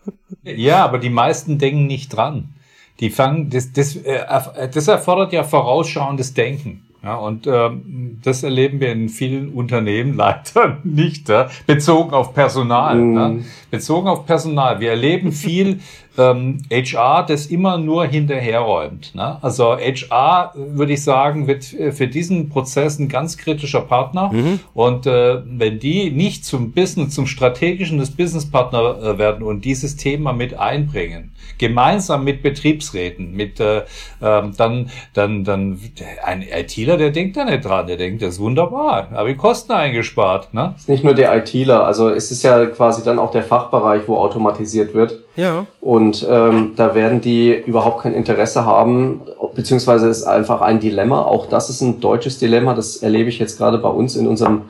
Ja, 0.44 0.84
aber 0.84 0.98
die 0.98 1.10
meisten 1.10 1.58
denken 1.58 1.88
nicht 1.88 2.14
dran. 2.14 2.54
Die 3.00 3.10
fangen, 3.10 3.50
das, 3.50 3.72
das, 3.72 3.96
äh, 3.96 4.24
das 4.72 4.86
erfordert 4.86 5.32
ja 5.32 5.42
vorausschauendes 5.42 6.34
Denken. 6.34 6.83
Ja, 7.04 7.16
und 7.16 7.46
ähm, 7.46 8.18
das 8.22 8.42
erleben 8.42 8.80
wir 8.80 8.90
in 8.90 9.10
vielen 9.10 9.50
Unternehmen 9.50 10.14
leider 10.16 10.78
nicht, 10.84 11.28
ja, 11.28 11.50
bezogen 11.66 12.12
auf 12.12 12.32
Personal. 12.32 12.96
Mm. 12.96 13.16
Ja, 13.16 13.34
bezogen 13.70 14.08
auf 14.08 14.24
Personal. 14.24 14.80
Wir 14.80 14.90
erleben 14.90 15.30
viel 15.30 15.80
ähm, 16.16 16.62
HR, 16.70 17.24
das 17.26 17.46
immer 17.46 17.78
nur 17.78 18.06
hinterherräumt. 18.06 19.14
Ne? 19.14 19.38
Also 19.42 19.76
HR, 19.76 20.52
würde 20.54 20.92
ich 20.92 21.02
sagen, 21.02 21.46
wird 21.46 21.64
für 21.64 22.06
diesen 22.06 22.48
Prozess 22.48 22.98
ein 22.98 23.08
ganz 23.08 23.36
kritischer 23.36 23.80
Partner. 23.80 24.30
Mhm. 24.32 24.60
Und 24.74 25.06
äh, 25.06 25.42
wenn 25.44 25.78
die 25.78 26.10
nicht 26.10 26.44
zum 26.44 26.72
Business, 26.72 27.14
zum 27.14 27.26
strategischen 27.26 27.98
des 27.98 28.10
Businesspartner 28.10 29.02
äh, 29.02 29.18
werden 29.18 29.42
und 29.42 29.64
dieses 29.64 29.96
Thema 29.96 30.32
mit 30.32 30.58
einbringen, 30.58 31.32
gemeinsam 31.58 32.24
mit 32.24 32.42
Betriebsräten, 32.42 33.32
mit 33.32 33.60
äh, 33.60 33.82
ähm, 34.22 34.52
dann, 34.56 34.90
dann, 35.12 35.44
dann 35.44 35.80
ein 36.24 36.42
ITler, 36.42 36.96
der 36.96 37.10
denkt 37.10 37.36
da 37.36 37.44
nicht 37.44 37.64
dran, 37.64 37.86
der 37.86 37.96
denkt, 37.96 38.22
das 38.22 38.34
ist 38.34 38.40
wunderbar, 38.40 39.10
habe 39.10 39.32
ich 39.32 39.38
Kosten 39.38 39.72
eingespart. 39.72 40.54
Ne? 40.54 40.74
ist 40.76 40.88
nicht 40.88 41.04
nur 41.04 41.14
der 41.14 41.36
ITler, 41.36 41.84
also 41.84 42.08
es 42.08 42.30
ist 42.30 42.42
ja 42.42 42.66
quasi 42.66 43.02
dann 43.04 43.18
auch 43.18 43.30
der 43.30 43.42
Fachbereich, 43.42 44.02
wo 44.06 44.16
automatisiert 44.16 44.94
wird. 44.94 45.23
Ja. 45.36 45.66
Und 45.80 46.26
ähm, 46.28 46.72
da 46.76 46.94
werden 46.94 47.20
die 47.20 47.52
überhaupt 47.52 48.02
kein 48.02 48.14
Interesse 48.14 48.64
haben, 48.64 49.22
beziehungsweise 49.54 50.08
ist 50.08 50.24
einfach 50.24 50.60
ein 50.60 50.80
Dilemma. 50.80 51.22
Auch 51.22 51.46
das 51.46 51.70
ist 51.70 51.80
ein 51.80 52.00
deutsches 52.00 52.38
Dilemma. 52.38 52.74
Das 52.74 52.98
erlebe 52.98 53.28
ich 53.28 53.38
jetzt 53.38 53.58
gerade 53.58 53.78
bei 53.78 53.88
uns 53.88 54.16
in 54.16 54.26
unserem 54.26 54.62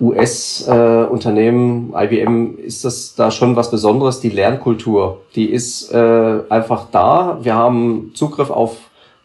US-Unternehmen, 0.00 1.94
äh, 1.94 2.04
IBM, 2.04 2.58
ist 2.58 2.84
das 2.84 3.14
da 3.14 3.30
schon 3.30 3.56
was 3.56 3.70
Besonderes. 3.70 4.20
Die 4.20 4.28
Lernkultur, 4.28 5.22
die 5.34 5.46
ist 5.50 5.92
äh, 5.92 6.40
einfach 6.48 6.88
da. 6.90 7.38
Wir 7.42 7.54
haben 7.54 8.12
Zugriff 8.14 8.50
auf 8.50 8.76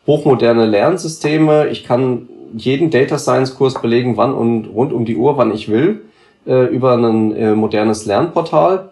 hochmoderne 0.08 0.66
Lernsysteme. 0.66 1.68
Ich 1.68 1.84
kann 1.84 2.30
jeden 2.54 2.90
Data 2.90 3.18
Science 3.18 3.56
Kurs 3.56 3.82
belegen, 3.82 4.18
wann 4.18 4.34
und 4.34 4.68
rund 4.68 4.94
um 4.94 5.06
die 5.06 5.18
Uhr, 5.18 5.38
wann 5.38 5.54
ich 5.54 5.70
will, 5.70 6.02
äh, 6.48 6.66
über 6.68 6.94
ein 6.94 7.36
äh, 7.36 7.54
modernes 7.54 8.06
Lernportal. 8.06 8.90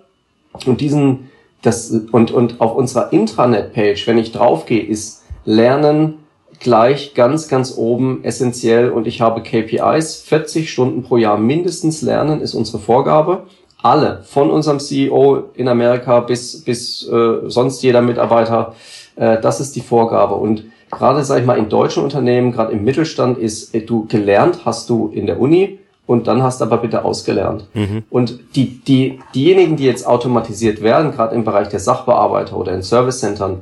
Und 0.66 0.82
diesen, 0.82 1.30
das, 1.62 1.92
und, 2.12 2.32
und 2.32 2.62
auf 2.62 2.76
unserer 2.76 3.12
Intranet-Page, 3.12 4.08
wenn 4.08 4.18
ich 4.18 4.32
draufgehe, 4.32 4.84
ist 4.84 5.24
Lernen 5.46 6.20
gleich 6.60 7.14
ganz, 7.14 7.48
ganz 7.48 7.78
oben 7.78 8.24
essentiell 8.24 8.90
und 8.90 9.08
ich 9.08 9.22
habe 9.22 9.42
KPIs. 9.42 10.22
40 10.24 10.70
Stunden 10.70 11.04
pro 11.04 11.18
Jahr 11.18 11.38
mindestens 11.38 12.02
lernen 12.02 12.42
ist 12.42 12.54
unsere 12.54 12.80
Vorgabe. 12.80 13.44
Alle, 13.82 14.24
von 14.24 14.52
unserem 14.52 14.80
CEO 14.80 15.46
in 15.54 15.70
Amerika 15.70 16.20
bis, 16.20 16.64
bis 16.64 17.08
äh, 17.08 17.50
sonst 17.50 17.82
jeder 17.82 18.02
Mitarbeiter, 18.02 18.76
äh, 19.16 19.40
das 19.40 19.62
ist 19.62 19.76
die 19.76 19.82
Vorgabe. 19.82 20.36
Und 20.36 20.66
gerade, 20.92 21.24
sag 21.24 21.40
ich 21.40 21.46
mal, 21.46 21.58
in 21.58 21.70
deutschen 21.70 22.04
Unternehmen, 22.04 22.52
gerade 22.52 22.74
im 22.74 22.84
Mittelstand, 22.84 23.38
ist, 23.38 23.74
äh, 23.74 23.82
du 23.82 24.06
gelernt 24.08 24.66
hast 24.66 24.90
du 24.90 25.10
in 25.14 25.28
der 25.28 25.40
Uni 25.40 25.79
und 26.10 26.26
dann 26.26 26.42
hast 26.42 26.60
du 26.60 26.66
aber 26.66 26.78
bitte 26.78 27.06
ausgelernt. 27.06 27.68
Mhm. 27.76 28.02
Und 28.10 28.40
die, 28.56 28.80
die, 28.80 29.20
diejenigen, 29.36 29.76
die 29.76 29.86
jetzt 29.86 30.08
automatisiert 30.08 30.82
werden, 30.82 31.12
gerade 31.12 31.36
im 31.36 31.44
Bereich 31.44 31.70
der 31.70 31.80
Sachbearbeiter 31.80 32.58
oder 32.58 32.72
in 32.72 32.82
Servicecentern, 32.82 33.62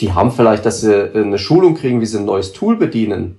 die 0.00 0.14
haben 0.14 0.30
vielleicht, 0.30 0.64
dass 0.64 0.80
sie 0.80 1.14
eine 1.14 1.36
Schulung 1.36 1.74
kriegen, 1.74 2.00
wie 2.00 2.06
sie 2.06 2.16
ein 2.16 2.24
neues 2.24 2.54
Tool 2.54 2.76
bedienen. 2.76 3.38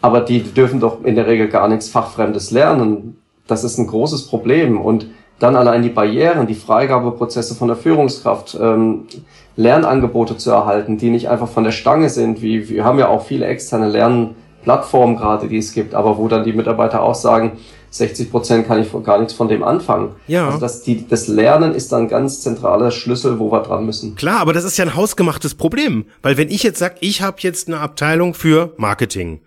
Aber 0.00 0.20
die 0.20 0.44
dürfen 0.44 0.78
doch 0.78 1.02
in 1.02 1.16
der 1.16 1.26
Regel 1.26 1.48
gar 1.48 1.66
nichts 1.66 1.88
Fachfremdes 1.88 2.52
lernen. 2.52 3.16
Das 3.48 3.64
ist 3.64 3.76
ein 3.76 3.88
großes 3.88 4.28
Problem. 4.28 4.80
Und 4.80 5.08
dann 5.40 5.56
allein 5.56 5.82
die 5.82 5.88
Barrieren, 5.88 6.46
die 6.46 6.54
Freigabeprozesse 6.54 7.56
von 7.56 7.66
der 7.66 7.76
Führungskraft, 7.76 8.56
ähm, 8.60 9.08
Lernangebote 9.56 10.36
zu 10.36 10.52
erhalten, 10.52 10.96
die 10.96 11.10
nicht 11.10 11.28
einfach 11.28 11.48
von 11.48 11.64
der 11.64 11.72
Stange 11.72 12.08
sind. 12.08 12.40
Wie 12.40 12.68
wir 12.68 12.84
haben 12.84 13.00
ja 13.00 13.08
auch 13.08 13.24
viele 13.24 13.46
externe 13.46 13.88
Lernplattformen 14.64 15.16
gerade, 15.16 15.48
die 15.48 15.58
es 15.58 15.72
gibt, 15.72 15.94
aber 15.94 16.18
wo 16.18 16.28
dann 16.28 16.44
die 16.44 16.52
Mitarbeiter 16.52 17.02
auch 17.02 17.14
sagen, 17.14 17.58
60 17.90 18.30
Prozent 18.30 18.66
kann 18.66 18.80
ich 18.80 18.88
gar 19.04 19.18
nichts 19.18 19.34
von 19.34 19.48
dem 19.48 19.62
anfangen. 19.62 20.14
Ja. 20.26 20.46
Also 20.46 20.58
das, 20.58 20.82
die, 20.82 21.06
das 21.06 21.28
Lernen 21.28 21.74
ist 21.74 21.92
dann 21.92 22.08
ganz 22.08 22.40
zentraler 22.40 22.90
Schlüssel, 22.90 23.38
wo 23.38 23.52
wir 23.52 23.60
dran 23.60 23.84
müssen. 23.84 24.14
Klar, 24.14 24.40
aber 24.40 24.54
das 24.54 24.64
ist 24.64 24.78
ja 24.78 24.84
ein 24.86 24.96
hausgemachtes 24.96 25.54
Problem. 25.54 26.06
Weil 26.22 26.38
wenn 26.38 26.48
ich 26.48 26.62
jetzt 26.62 26.78
sage, 26.78 26.96
ich 27.00 27.20
habe 27.20 27.36
jetzt 27.40 27.68
eine 27.68 27.80
Abteilung 27.80 28.32
für 28.32 28.72
Marketing, 28.78 29.40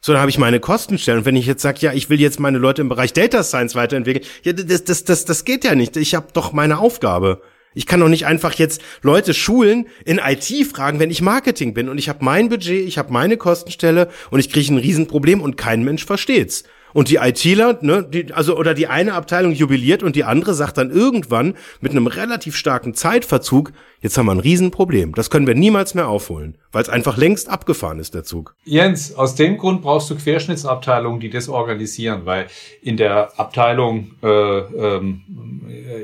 so 0.00 0.12
dann 0.12 0.20
habe 0.20 0.30
ich 0.30 0.38
meine 0.38 0.58
Kostenstellen. 0.58 1.20
Und 1.20 1.26
wenn 1.26 1.36
ich 1.36 1.46
jetzt 1.46 1.62
sage, 1.62 1.78
ja, 1.80 1.92
ich 1.92 2.10
will 2.10 2.20
jetzt 2.20 2.40
meine 2.40 2.58
Leute 2.58 2.82
im 2.82 2.88
Bereich 2.88 3.12
Data 3.12 3.44
Science 3.44 3.76
weiterentwickeln, 3.76 4.24
ja, 4.42 4.52
das, 4.52 4.82
das, 4.82 5.04
das, 5.04 5.24
das 5.24 5.44
geht 5.44 5.62
ja 5.62 5.76
nicht. 5.76 5.96
Ich 5.96 6.16
habe 6.16 6.26
doch 6.32 6.52
meine 6.52 6.78
Aufgabe. 6.78 7.40
Ich 7.74 7.86
kann 7.86 8.00
doch 8.00 8.08
nicht 8.08 8.26
einfach 8.26 8.54
jetzt 8.54 8.82
Leute 9.02 9.34
schulen 9.34 9.86
in 10.04 10.18
IT 10.18 10.66
fragen, 10.66 10.98
wenn 10.98 11.10
ich 11.10 11.22
Marketing 11.22 11.74
bin 11.74 11.88
und 11.88 11.98
ich 11.98 12.08
habe 12.08 12.24
mein 12.24 12.48
Budget, 12.48 12.86
ich 12.86 12.98
habe 12.98 13.12
meine 13.12 13.36
Kostenstelle 13.36 14.08
und 14.30 14.40
ich 14.40 14.50
kriege 14.50 14.72
ein 14.72 14.78
Riesenproblem 14.78 15.40
und 15.40 15.56
kein 15.56 15.82
Mensch 15.82 16.04
versteht's. 16.04 16.64
Und 16.92 17.08
die 17.08 17.16
ITler, 17.16 17.78
ne, 17.80 18.06
die, 18.08 18.32
also 18.32 18.56
oder 18.56 18.74
die 18.74 18.86
eine 18.86 19.14
Abteilung 19.14 19.52
jubiliert 19.52 20.02
und 20.02 20.16
die 20.16 20.24
andere 20.24 20.54
sagt 20.54 20.78
dann 20.78 20.90
irgendwann 20.90 21.54
mit 21.80 21.92
einem 21.92 22.06
relativ 22.06 22.56
starken 22.56 22.94
Zeitverzug, 22.94 23.72
jetzt 24.00 24.18
haben 24.18 24.26
wir 24.26 24.32
ein 24.32 24.40
Riesenproblem. 24.40 25.14
Das 25.14 25.30
können 25.30 25.46
wir 25.46 25.54
niemals 25.54 25.94
mehr 25.94 26.08
aufholen, 26.08 26.56
weil 26.70 26.82
es 26.82 26.88
einfach 26.88 27.16
längst 27.16 27.48
abgefahren 27.48 27.98
ist, 27.98 28.14
der 28.14 28.24
Zug. 28.24 28.54
Jens, 28.64 29.14
aus 29.14 29.34
dem 29.34 29.58
Grund 29.58 29.82
brauchst 29.82 30.10
du 30.10 30.16
Querschnittsabteilungen, 30.16 31.20
die 31.20 31.30
das 31.30 31.48
organisieren, 31.48 32.22
weil 32.24 32.46
in 32.82 32.96
der 32.96 33.38
Abteilung, 33.38 34.12
äh, 34.22 34.28
ähm, 34.28 35.22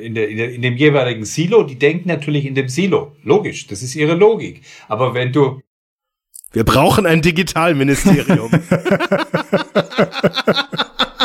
in, 0.03 0.15
der, 0.15 0.29
in, 0.29 0.37
der, 0.37 0.53
in 0.53 0.63
dem 0.63 0.77
jeweiligen 0.77 1.25
Silo, 1.25 1.63
die 1.63 1.79
denken 1.79 2.09
natürlich 2.09 2.47
in 2.47 2.55
dem 2.55 2.69
Silo. 2.69 3.13
Logisch, 3.23 3.67
das 3.67 3.83
ist 3.83 3.95
ihre 3.95 4.15
Logik. 4.15 4.63
Aber 4.89 5.15
wenn 5.15 5.33
du 5.33 5.61
wir 6.53 6.65
brauchen 6.65 7.07
ein 7.07 7.21
Digitalministerium. 7.21 8.51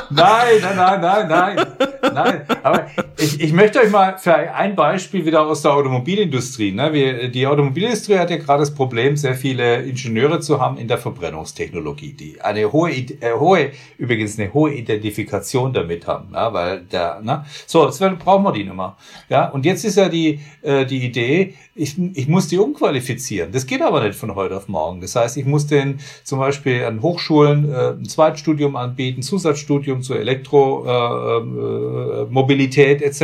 nein, 0.10 0.62
nein, 0.62 0.76
nein, 0.76 1.02
nein, 1.02 1.28
nein, 1.30 1.68
nein. 2.14 2.42
Aber 2.62 2.88
ich, 3.18 3.40
ich 3.40 3.54
möchte 3.54 3.80
euch 3.80 3.90
mal 3.90 4.18
für 4.18 4.36
ein 4.36 4.76
Beispiel 4.76 5.26
wieder 5.26 5.46
aus 5.46 5.62
der 5.62 5.74
Automobilindustrie. 5.74 6.74
Ne? 6.74 6.92
Wir, 6.92 7.30
die 7.30 7.48
Automobilindustrie 7.48 8.18
hat 8.18 8.30
ja 8.32 8.38
gerade 8.38 8.60
das 8.60 8.74
Problem, 8.74 9.16
sehr 9.16 9.36
viele 9.36 9.84
Ingenieure 9.84 10.42
zu 10.42 10.60
haben 10.60 10.78
in 10.78 10.90
der 10.90 10.98
Verbrennungstechnologie, 10.98 12.14
die 12.14 12.42
eine 12.42 12.72
hohe, 12.72 12.92
äh, 12.92 13.34
hohe, 13.38 13.72
übrigens 13.98 14.38
eine 14.38 14.54
hohe 14.54 14.74
Identifikation 14.74 15.72
damit 15.72 16.06
haben, 16.06 16.32
ne? 16.32 16.50
weil 16.52 16.82
der, 16.82 17.22
ne? 17.22 17.46
so, 17.66 17.86
jetzt 17.86 18.00
brauchen 18.20 18.44
wir 18.44 18.52
die 18.52 18.66
Nummer. 18.66 18.98
Ja, 19.30 19.48
und 19.50 19.66
jetzt 19.66 19.86
ist 19.86 19.96
ja 19.96 20.10
die, 20.10 20.42
äh, 20.62 20.86
die 20.86 21.06
Idee, 21.06 21.54
ich, 21.76 21.98
ich 22.14 22.28
muss 22.28 22.50
die 22.50 22.60
umqualifizieren. 22.60 23.52
Das 23.52 23.66
geht 23.66 23.82
aber 23.82 24.04
nicht 24.04 24.14
von 24.16 24.36
heute 24.36 24.56
auf 24.56 24.68
morgen. 24.68 25.02
Das 25.02 25.16
heißt, 25.16 25.38
ich 25.38 25.46
muss 25.46 25.66
den 25.66 25.98
zum 26.24 26.38
Beispiel 26.38 26.86
an 26.86 27.02
Hochschulen 27.02 27.74
äh, 27.74 27.94
ein 27.94 28.06
Zweitstudium 28.06 28.76
anbieten, 28.76 29.24
Zusatzstudium 29.24 30.04
zur 30.04 30.20
Elektromobilität 30.20 33.02
äh, 33.02 33.06
äh, 33.06 33.08
etc. 33.08 33.24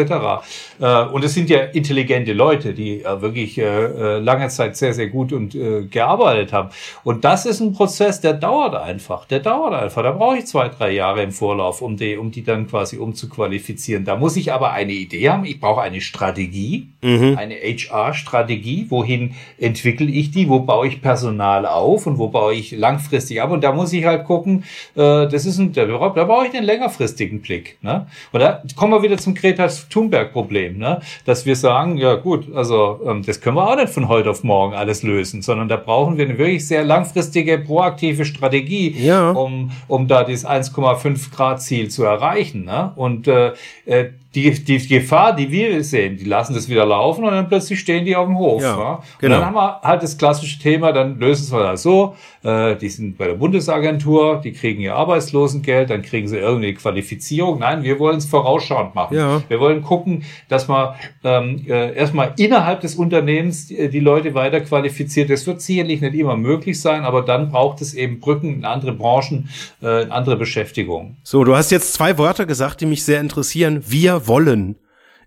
Äh, 0.79 1.03
und 1.05 1.23
es 1.23 1.35
sind 1.35 1.51
ja 1.51 1.59
intelligente 1.59 2.33
Leute, 2.33 2.73
die 2.73 3.03
äh, 3.03 3.21
wirklich 3.21 3.59
äh, 3.59 3.63
äh, 3.63 4.17
lange 4.17 4.47
Zeit 4.47 4.77
sehr, 4.77 4.95
sehr 4.95 5.09
gut 5.09 5.31
und 5.31 5.53
äh, 5.53 5.83
gearbeitet 5.83 6.51
haben. 6.51 6.69
Und 7.03 7.25
das 7.25 7.45
ist 7.45 7.59
ein 7.59 7.73
Prozess, 7.73 8.19
der 8.19 8.33
dauert 8.33 8.73
einfach. 8.73 9.25
Der 9.25 9.41
dauert 9.41 9.75
einfach. 9.75 10.01
Da 10.01 10.11
brauche 10.11 10.37
ich 10.37 10.47
zwei, 10.47 10.69
drei 10.69 10.89
Jahre 10.89 11.21
im 11.21 11.31
Vorlauf, 11.31 11.83
um 11.83 11.97
die, 11.97 12.17
um 12.17 12.31
die 12.31 12.43
dann 12.43 12.65
quasi 12.65 12.97
umzuqualifizieren. 12.97 14.05
Da 14.05 14.15
muss 14.15 14.35
ich 14.37 14.51
aber 14.51 14.71
eine 14.71 14.93
Idee 14.93 15.29
haben. 15.29 15.45
Ich 15.45 15.59
brauche 15.59 15.81
eine 15.81 16.01
Strategie, 16.01 16.87
mhm. 17.03 17.37
eine 17.37 17.53
HR-Strategie 17.53 18.38
Strategie, 18.39 18.85
wohin 18.89 19.35
entwickle 19.57 20.07
ich 20.07 20.31
die, 20.31 20.47
wo 20.47 20.59
baue 20.59 20.87
ich 20.87 21.01
Personal 21.01 21.65
auf 21.65 22.07
und 22.07 22.17
wo 22.17 22.27
baue 22.27 22.53
ich 22.53 22.71
langfristig 22.71 23.41
ab. 23.41 23.51
Und 23.51 23.63
da 23.63 23.73
muss 23.73 23.91
ich 23.91 24.05
halt 24.05 24.23
gucken, 24.23 24.63
äh, 24.95 25.27
das 25.27 25.45
ist 25.45 25.59
ein, 25.59 25.73
da, 25.73 25.85
da 25.85 26.23
brauche 26.23 26.47
ich 26.47 26.55
einen 26.55 26.65
längerfristigen 26.65 27.41
Blick. 27.41 27.77
Ne? 27.81 28.07
Und 28.31 28.39
da 28.39 28.63
kommen 28.75 28.93
wir 28.93 29.03
wieder 29.03 29.17
zum 29.17 29.35
Greta 29.35 29.67
Thunberg-Problem, 29.67 30.77
ne? 30.77 31.01
dass 31.25 31.45
wir 31.45 31.55
sagen, 31.55 31.97
ja 31.97 32.15
gut, 32.15 32.53
also 32.55 32.99
ähm, 33.05 33.23
das 33.25 33.41
können 33.41 33.57
wir 33.57 33.67
auch 33.69 33.75
nicht 33.75 33.89
von 33.89 34.07
heute 34.07 34.29
auf 34.29 34.43
morgen 34.43 34.73
alles 34.73 35.03
lösen, 35.03 35.41
sondern 35.41 35.67
da 35.67 35.75
brauchen 35.75 36.17
wir 36.17 36.25
eine 36.25 36.37
wirklich 36.37 36.65
sehr 36.65 36.83
langfristige, 36.85 37.57
proaktive 37.57 38.23
Strategie, 38.23 38.95
Ja. 38.97 39.31
um, 39.31 39.71
um 39.87 40.07
da 40.07 40.23
dieses 40.23 40.45
1,5 40.47 41.35
Grad 41.35 41.61
Ziel 41.61 41.89
zu 41.89 42.03
erreichen. 42.05 42.63
Ne? 42.65 42.93
Und 42.95 43.27
äh, 43.27 43.51
äh, 43.85 44.09
die, 44.35 44.51
die 44.63 44.87
Gefahr, 44.87 45.35
die 45.35 45.51
wir 45.51 45.83
sehen, 45.83 46.15
die 46.17 46.25
lassen 46.25 46.53
das 46.53 46.69
wieder 46.69 46.85
laufen 46.85 47.23
und 47.23 47.31
dann 47.31 47.47
plötzlich 47.47 47.79
stehen 47.79 48.05
die 48.05 48.15
auf 48.15 48.27
dem 48.27 48.37
Hof. 48.37 48.61
Ja, 48.61 48.77
Ja, 48.77 48.95
Und 48.95 49.03
genau. 49.19 49.35
dann 49.35 49.45
haben 49.45 49.55
wir 49.55 49.81
halt 49.81 50.03
das 50.03 50.17
klassische 50.17 50.59
Thema, 50.59 50.91
dann 50.91 51.19
lösen 51.19 51.51
wir 51.51 51.63
das 51.63 51.81
so, 51.81 52.15
äh, 52.43 52.75
die 52.75 52.89
sind 52.89 53.17
bei 53.17 53.25
der 53.25 53.33
Bundesagentur, 53.33 54.39
die 54.43 54.51
kriegen 54.51 54.81
ihr 54.81 54.95
Arbeitslosengeld, 54.95 55.89
dann 55.89 56.03
kriegen 56.03 56.27
sie 56.27 56.37
irgendwie 56.37 56.75
Qualifizierung. 56.75 57.59
Nein, 57.59 57.81
wir 57.81 57.97
wollen 57.97 58.17
es 58.17 58.25
vorausschauend 58.25 58.93
machen. 58.93 59.17
Ja. 59.17 59.41
Wir 59.47 59.59
wollen 59.59 59.81
gucken, 59.81 60.23
dass 60.47 60.67
man 60.67 60.93
ähm, 61.23 61.65
äh, 61.67 61.95
erstmal 61.95 62.33
innerhalb 62.37 62.81
des 62.81 62.95
Unternehmens 62.95 63.67
die, 63.67 63.89
die 63.89 63.99
Leute 63.99 64.35
weiter 64.35 64.61
qualifiziert. 64.61 65.31
Das 65.31 65.47
wird 65.47 65.61
sicherlich 65.61 66.01
nicht 66.01 66.13
immer 66.13 66.37
möglich 66.37 66.79
sein, 66.79 67.03
aber 67.03 67.23
dann 67.23 67.49
braucht 67.49 67.81
es 67.81 67.95
eben 67.95 68.19
Brücken 68.19 68.53
in 68.53 68.65
andere 68.65 68.93
Branchen, 68.93 69.49
äh, 69.81 70.03
in 70.03 70.11
andere 70.11 70.37
Beschäftigung. 70.37 71.17
So, 71.23 71.43
du 71.43 71.55
hast 71.55 71.71
jetzt 71.71 71.93
zwei 71.93 72.17
Wörter 72.19 72.45
gesagt, 72.45 72.81
die 72.81 72.85
mich 72.85 73.03
sehr 73.03 73.19
interessieren. 73.19 73.83
Wir 73.87 74.18
wollen. 74.27 74.75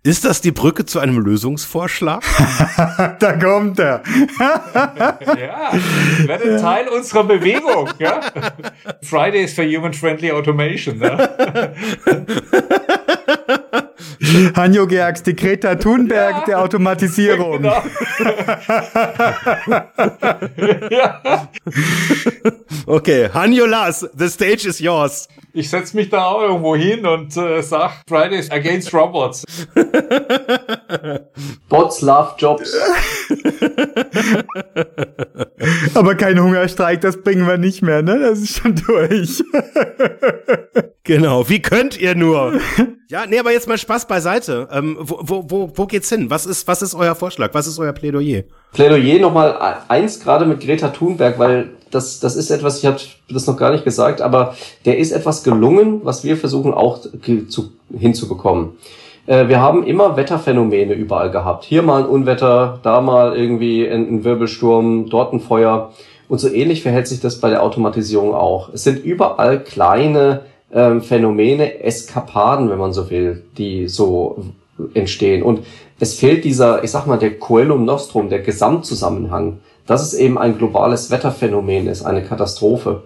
Ist 0.04 0.24
das 0.24 0.40
die 0.40 0.50
Brücke 0.50 0.84
zu 0.84 0.98
einem 0.98 1.20
Lösungsvorschlag? 1.20 2.24
Da 3.20 3.32
kommt 3.34 3.78
er. 3.78 4.02
Ja, 4.38 5.72
werde 6.26 6.60
Teil 6.60 6.88
unserer 6.88 7.22
Bewegung. 7.22 7.88
Ja? 8.00 8.20
Fridays 9.02 9.54
for 9.54 9.64
Human 9.64 9.92
Friendly 9.92 10.32
Automation. 10.32 10.98
Ne? 10.98 11.28
Hanjo 14.56 14.86
Gerks, 14.86 15.22
die 15.22 15.36
Greta 15.36 15.74
Thunberg 15.74 16.46
der 16.46 16.60
Automatisierung. 16.60 17.62
Genau. 17.62 17.70
ja. 20.90 21.48
Okay, 22.86 23.28
Hanjo 23.32 23.66
Lars, 23.66 24.08
the 24.16 24.28
stage 24.28 24.66
is 24.66 24.80
yours. 24.80 25.28
Ich 25.54 25.68
setze 25.68 25.96
mich 25.96 26.08
da 26.08 26.24
auch 26.26 26.42
irgendwo 26.42 26.74
hin 26.74 27.04
und 27.04 27.36
äh, 27.36 27.62
sag 27.62 28.02
Fridays 28.08 28.50
against 28.50 28.94
Robots. 28.94 29.44
Bots 31.68 32.00
love 32.00 32.34
Jobs. 32.38 32.74
Aber 35.94 36.14
kein 36.14 36.40
Hungerstreik, 36.40 37.02
das 37.02 37.20
bringen 37.20 37.46
wir 37.46 37.58
nicht 37.58 37.82
mehr, 37.82 38.02
ne? 38.02 38.18
Das 38.18 38.38
ist 38.38 38.56
schon 38.56 38.74
durch. 38.76 39.42
Genau, 41.04 41.48
wie 41.48 41.60
könnt 41.60 41.98
ihr 41.98 42.14
nur? 42.14 42.60
Ja, 43.08 43.26
nee, 43.26 43.38
aber 43.40 43.50
jetzt 43.50 43.66
mal 43.66 43.76
Spaß 43.76 44.06
beiseite. 44.06 44.68
Ähm, 44.70 44.96
wo, 45.00 45.18
wo, 45.20 45.50
wo, 45.50 45.72
wo 45.74 45.86
geht's 45.86 46.08
hin? 46.08 46.30
Was 46.30 46.46
ist, 46.46 46.68
was 46.68 46.80
ist 46.80 46.94
euer 46.94 47.16
Vorschlag? 47.16 47.52
Was 47.54 47.66
ist 47.66 47.80
euer 47.80 47.92
Plädoyer? 47.92 48.44
Plädoyer 48.72 49.20
nochmal 49.20 49.78
eins 49.88 50.20
gerade 50.20 50.46
mit 50.46 50.60
Greta 50.60 50.88
Thunberg, 50.88 51.38
weil 51.38 51.70
das, 51.90 52.20
das 52.20 52.36
ist 52.36 52.50
etwas, 52.50 52.78
ich 52.78 52.86
habe 52.86 52.96
das 53.30 53.46
noch 53.46 53.56
gar 53.56 53.70
nicht 53.70 53.84
gesagt, 53.84 54.22
aber 54.22 54.54
der 54.86 54.98
ist 54.98 55.12
etwas 55.12 55.44
gelungen, 55.44 56.00
was 56.04 56.24
wir 56.24 56.36
versuchen 56.36 56.72
auch 56.72 57.00
zu, 57.48 57.72
hinzubekommen. 57.96 58.70
Äh, 59.26 59.48
wir 59.48 59.60
haben 59.60 59.84
immer 59.84 60.16
Wetterphänomene 60.16 60.94
überall 60.94 61.30
gehabt. 61.30 61.64
Hier 61.64 61.82
mal 61.82 62.02
ein 62.02 62.08
Unwetter, 62.08 62.80
da 62.82 63.00
mal 63.00 63.36
irgendwie 63.36 63.86
ein, 63.86 64.08
ein 64.08 64.24
Wirbelsturm, 64.24 65.08
dort 65.10 65.32
ein 65.32 65.40
Feuer. 65.40 65.92
Und 66.28 66.38
so 66.38 66.48
ähnlich 66.48 66.82
verhält 66.82 67.08
sich 67.08 67.20
das 67.20 67.40
bei 67.40 67.50
der 67.50 67.62
Automatisierung 67.62 68.34
auch. 68.34 68.70
Es 68.72 68.84
sind 68.84 69.04
überall 69.04 69.62
kleine 69.62 70.42
ähm, 70.72 71.02
Phänomene, 71.02 71.82
Eskapaden, 71.82 72.70
wenn 72.70 72.78
man 72.78 72.94
so 72.94 73.10
will, 73.10 73.44
die 73.58 73.88
so 73.88 74.42
entstehen. 74.94 75.42
Und 75.42 75.60
es 76.00 76.14
fehlt 76.14 76.44
dieser, 76.44 76.82
ich 76.84 76.90
sag 76.90 77.06
mal, 77.06 77.18
der 77.18 77.38
Coelum 77.38 77.84
Nostrum, 77.84 78.28
der 78.28 78.40
Gesamtzusammenhang, 78.40 79.60
dass 79.86 80.02
es 80.02 80.14
eben 80.14 80.38
ein 80.38 80.58
globales 80.58 81.10
Wetterphänomen 81.10 81.88
ist, 81.88 82.04
eine 82.04 82.22
Katastrophe. 82.22 83.02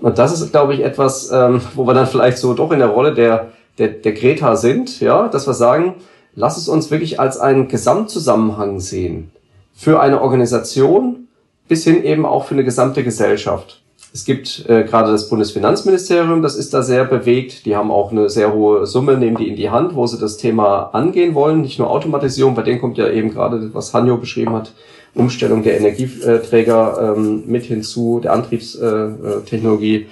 Und 0.00 0.18
das 0.18 0.32
ist, 0.32 0.50
glaube 0.50 0.74
ich, 0.74 0.80
etwas, 0.80 1.30
ähm, 1.30 1.60
wo 1.74 1.86
wir 1.86 1.94
dann 1.94 2.06
vielleicht 2.06 2.38
so 2.38 2.54
doch 2.54 2.72
in 2.72 2.78
der 2.78 2.88
Rolle 2.88 3.14
der, 3.14 3.52
der, 3.78 3.88
der 3.88 4.12
Greta 4.12 4.56
sind, 4.56 5.00
ja, 5.00 5.28
dass 5.28 5.46
wir 5.46 5.54
sagen, 5.54 5.96
lass 6.34 6.56
es 6.56 6.68
uns 6.68 6.90
wirklich 6.90 7.20
als 7.20 7.38
einen 7.38 7.68
Gesamtzusammenhang 7.68 8.80
sehen. 8.80 9.30
Für 9.74 10.00
eine 10.00 10.20
Organisation 10.20 11.28
bis 11.68 11.84
hin 11.84 12.04
eben 12.04 12.26
auch 12.26 12.44
für 12.44 12.54
eine 12.54 12.64
gesamte 12.64 13.04
Gesellschaft. 13.04 13.81
Es 14.14 14.26
gibt 14.26 14.66
äh, 14.68 14.84
gerade 14.84 15.10
das 15.10 15.30
Bundesfinanzministerium, 15.30 16.42
das 16.42 16.56
ist 16.56 16.74
da 16.74 16.82
sehr 16.82 17.06
bewegt. 17.06 17.64
Die 17.64 17.74
haben 17.74 17.90
auch 17.90 18.12
eine 18.12 18.28
sehr 18.28 18.52
hohe 18.52 18.84
Summe, 18.84 19.16
nehmen 19.16 19.38
die 19.38 19.48
in 19.48 19.56
die 19.56 19.70
Hand, 19.70 19.94
wo 19.94 20.06
sie 20.06 20.18
das 20.18 20.36
Thema 20.36 20.90
angehen 20.92 21.34
wollen. 21.34 21.62
Nicht 21.62 21.78
nur 21.78 21.90
Automatisierung, 21.90 22.54
bei 22.54 22.62
denen 22.62 22.78
kommt 22.78 22.98
ja 22.98 23.08
eben 23.08 23.30
gerade, 23.30 23.72
was 23.72 23.94
Hanjo 23.94 24.18
beschrieben 24.18 24.52
hat, 24.52 24.74
Umstellung 25.14 25.62
der 25.62 25.78
Energieträger 25.78 27.14
ähm, 27.16 27.44
mit 27.46 27.64
hinzu, 27.64 28.20
der 28.22 28.34
Antriebstechnologie. 28.34 30.08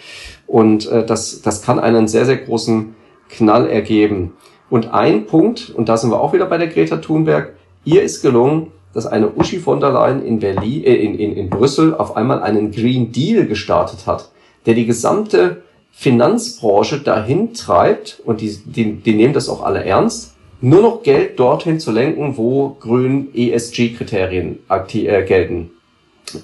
Und 0.46 0.90
äh, 0.90 1.05
das, 1.05 1.42
das 1.42 1.61
kann 1.61 1.78
einen 1.78 2.09
sehr, 2.09 2.24
sehr 2.24 2.38
großen 2.38 2.94
Knall 3.28 3.68
ergeben. 3.68 4.32
Und 4.70 4.94
ein 4.94 5.26
Punkt, 5.26 5.70
und 5.74 5.90
da 5.90 5.98
sind 5.98 6.11
wir 6.11 6.20
auch 6.20 6.32
wieder 6.32 6.46
bei 6.46 6.57
der 6.57 6.68
Greta 6.68 6.96
Thunberg, 6.96 7.53
ihr 7.84 8.03
ist 8.03 8.22
gelungen, 8.22 8.68
dass 8.93 9.07
eine 9.07 9.30
Uschi 9.30 9.59
von 9.59 9.80
der 9.80 9.91
Leyen 9.91 10.24
in 10.24 10.41
Berlin, 10.41 10.84
äh, 10.84 10.95
in, 10.95 11.18
in, 11.18 11.36
in 11.36 11.51
Brüssel 11.51 11.95
auf 11.95 12.16
einmal 12.16 12.43
einen 12.43 12.72
Green 12.72 13.12
Deal 13.12 13.47
gestartet 13.47 14.07
hat, 14.07 14.30
der 14.66 14.74
die 14.74 14.86
gesamte 14.86 15.62
Finanzbranche 15.93 17.01
dahin 17.01 17.55
treibt, 17.55 18.20
und 18.24 18.41
die, 18.41 18.57
die, 18.64 18.95
die 18.95 19.14
nehmen 19.14 19.34
das 19.34 19.49
auch 19.49 19.62
alle 19.62 19.84
ernst, 19.84 20.34
nur 20.61 20.82
noch 20.82 21.03
Geld 21.03 21.38
dorthin 21.38 21.80
zu 21.80 21.91
lenken, 21.91 22.36
wo 22.36 22.76
grün 22.80 23.28
ESG-Kriterien 23.34 24.59
äh, 24.68 25.22
gelten. 25.24 25.70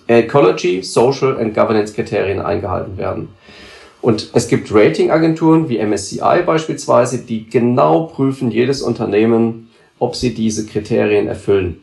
Ecology, 0.06 0.82
Social 0.82 1.38
and 1.38 1.54
Governance 1.54 1.94
Kriterien 1.94 2.40
eingehalten 2.40 2.96
werden. 2.96 3.28
Und 4.02 4.30
es 4.34 4.48
gibt 4.48 4.72
Ratingagenturen 4.72 5.68
wie 5.68 5.78
MSCI 5.78 6.42
beispielsweise, 6.44 7.18
die 7.18 7.48
genau 7.48 8.04
prüfen 8.04 8.50
jedes 8.50 8.82
Unternehmen, 8.82 9.70
ob 9.98 10.16
sie 10.16 10.34
diese 10.34 10.66
Kriterien 10.66 11.28
erfüllen. 11.28 11.82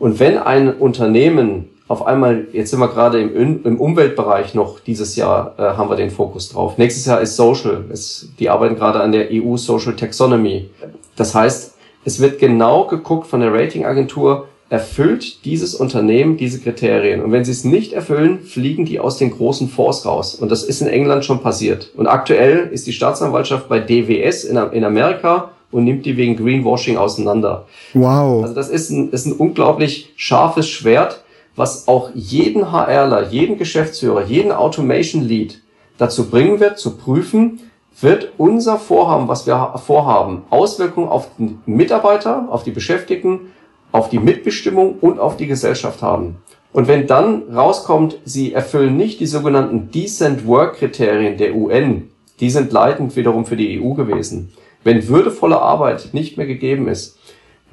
Und 0.00 0.18
wenn 0.18 0.38
ein 0.38 0.74
Unternehmen 0.74 1.68
auf 1.86 2.06
einmal, 2.06 2.46
jetzt 2.52 2.70
sind 2.70 2.80
wir 2.80 2.88
gerade 2.88 3.20
im, 3.20 3.64
im 3.64 3.80
Umweltbereich 3.80 4.54
noch, 4.54 4.80
dieses 4.80 5.16
Jahr 5.16 5.54
äh, 5.58 5.62
haben 5.62 5.90
wir 5.90 5.96
den 5.96 6.10
Fokus 6.10 6.48
drauf. 6.48 6.78
Nächstes 6.78 7.04
Jahr 7.04 7.20
ist 7.20 7.36
Social. 7.36 7.84
Es, 7.92 8.28
die 8.38 8.48
arbeiten 8.48 8.76
gerade 8.76 9.00
an 9.00 9.12
der 9.12 9.28
EU 9.30 9.56
Social 9.56 9.94
Taxonomy. 9.94 10.70
Das 11.16 11.34
heißt, 11.34 11.74
es 12.04 12.20
wird 12.20 12.38
genau 12.38 12.86
geguckt 12.86 13.26
von 13.26 13.40
der 13.40 13.52
Ratingagentur, 13.52 14.46
erfüllt 14.70 15.44
dieses 15.44 15.74
Unternehmen 15.74 16.36
diese 16.36 16.60
Kriterien. 16.60 17.22
Und 17.22 17.32
wenn 17.32 17.44
sie 17.44 17.50
es 17.50 17.64
nicht 17.64 17.92
erfüllen, 17.92 18.38
fliegen 18.38 18.84
die 18.84 19.00
aus 19.00 19.18
den 19.18 19.32
großen 19.32 19.68
Fonds 19.68 20.06
raus. 20.06 20.36
Und 20.36 20.50
das 20.50 20.62
ist 20.62 20.80
in 20.80 20.86
England 20.86 21.24
schon 21.24 21.42
passiert. 21.42 21.90
Und 21.96 22.06
aktuell 22.06 22.68
ist 22.72 22.86
die 22.86 22.92
Staatsanwaltschaft 22.92 23.68
bei 23.68 23.80
DWS 23.80 24.44
in, 24.44 24.56
in 24.56 24.84
Amerika 24.84 25.50
und 25.72 25.84
nimmt 25.84 26.06
die 26.06 26.16
wegen 26.16 26.36
Greenwashing 26.36 26.96
auseinander. 26.96 27.66
Wow. 27.94 28.42
Also 28.42 28.54
das 28.54 28.68
ist 28.68 28.90
ein, 28.90 29.10
ist 29.10 29.26
ein 29.26 29.32
unglaublich 29.32 30.12
scharfes 30.16 30.68
Schwert, 30.68 31.22
was 31.56 31.88
auch 31.88 32.10
jeden 32.14 32.72
HRler, 32.72 33.28
jeden 33.28 33.58
Geschäftsführer, 33.58 34.24
jeden 34.24 34.52
Automation 34.52 35.22
Lead 35.22 35.60
dazu 35.98 36.30
bringen 36.30 36.60
wird, 36.60 36.78
zu 36.78 36.96
prüfen, 36.96 37.60
wird 38.00 38.32
unser 38.38 38.78
Vorhaben, 38.78 39.28
was 39.28 39.46
wir 39.46 39.74
vorhaben, 39.84 40.42
Auswirkungen 40.48 41.08
auf 41.08 41.28
den 41.38 41.60
Mitarbeiter, 41.66 42.48
auf 42.50 42.62
die 42.62 42.70
Beschäftigten, 42.70 43.52
auf 43.92 44.08
die 44.08 44.18
Mitbestimmung 44.18 44.94
und 45.00 45.18
auf 45.18 45.36
die 45.36 45.46
Gesellschaft 45.46 46.00
haben. 46.00 46.36
Und 46.72 46.86
wenn 46.86 47.06
dann 47.06 47.42
rauskommt, 47.54 48.18
sie 48.24 48.52
erfüllen 48.52 48.96
nicht 48.96 49.20
die 49.20 49.26
sogenannten 49.26 49.90
Decent 49.90 50.46
Work 50.46 50.76
Kriterien 50.76 51.36
der 51.36 51.54
UN, 51.54 52.10
die 52.38 52.50
sind 52.50 52.72
leitend 52.72 53.16
wiederum 53.16 53.44
für 53.44 53.56
die 53.56 53.80
EU 53.80 53.94
gewesen. 53.94 54.52
Wenn 54.84 55.08
würdevolle 55.08 55.60
Arbeit 55.60 56.10
nicht 56.12 56.36
mehr 56.36 56.46
gegeben 56.46 56.88
ist, 56.88 57.18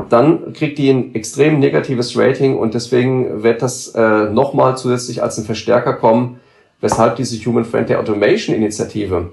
dann 0.10 0.54
kriegt 0.54 0.78
die 0.78 0.90
ein 0.90 1.16
extrem 1.16 1.60
negatives 1.60 2.18
Rating 2.18 2.58
und 2.58 2.74
deswegen 2.74 3.44
wird 3.44 3.62
das 3.62 3.90
äh, 3.96 4.30
nochmal 4.30 4.78
zusätzlich 4.78 5.24
als 5.24 5.38
ein 5.38 5.46
Verstärker 5.46 5.94
kommen, 5.94 6.40
weshalb 6.82 7.16
diese 7.16 7.44
Human 7.46 7.66
Friendly 7.66 7.96
Automation 7.96 8.56
Initiative 8.56 9.32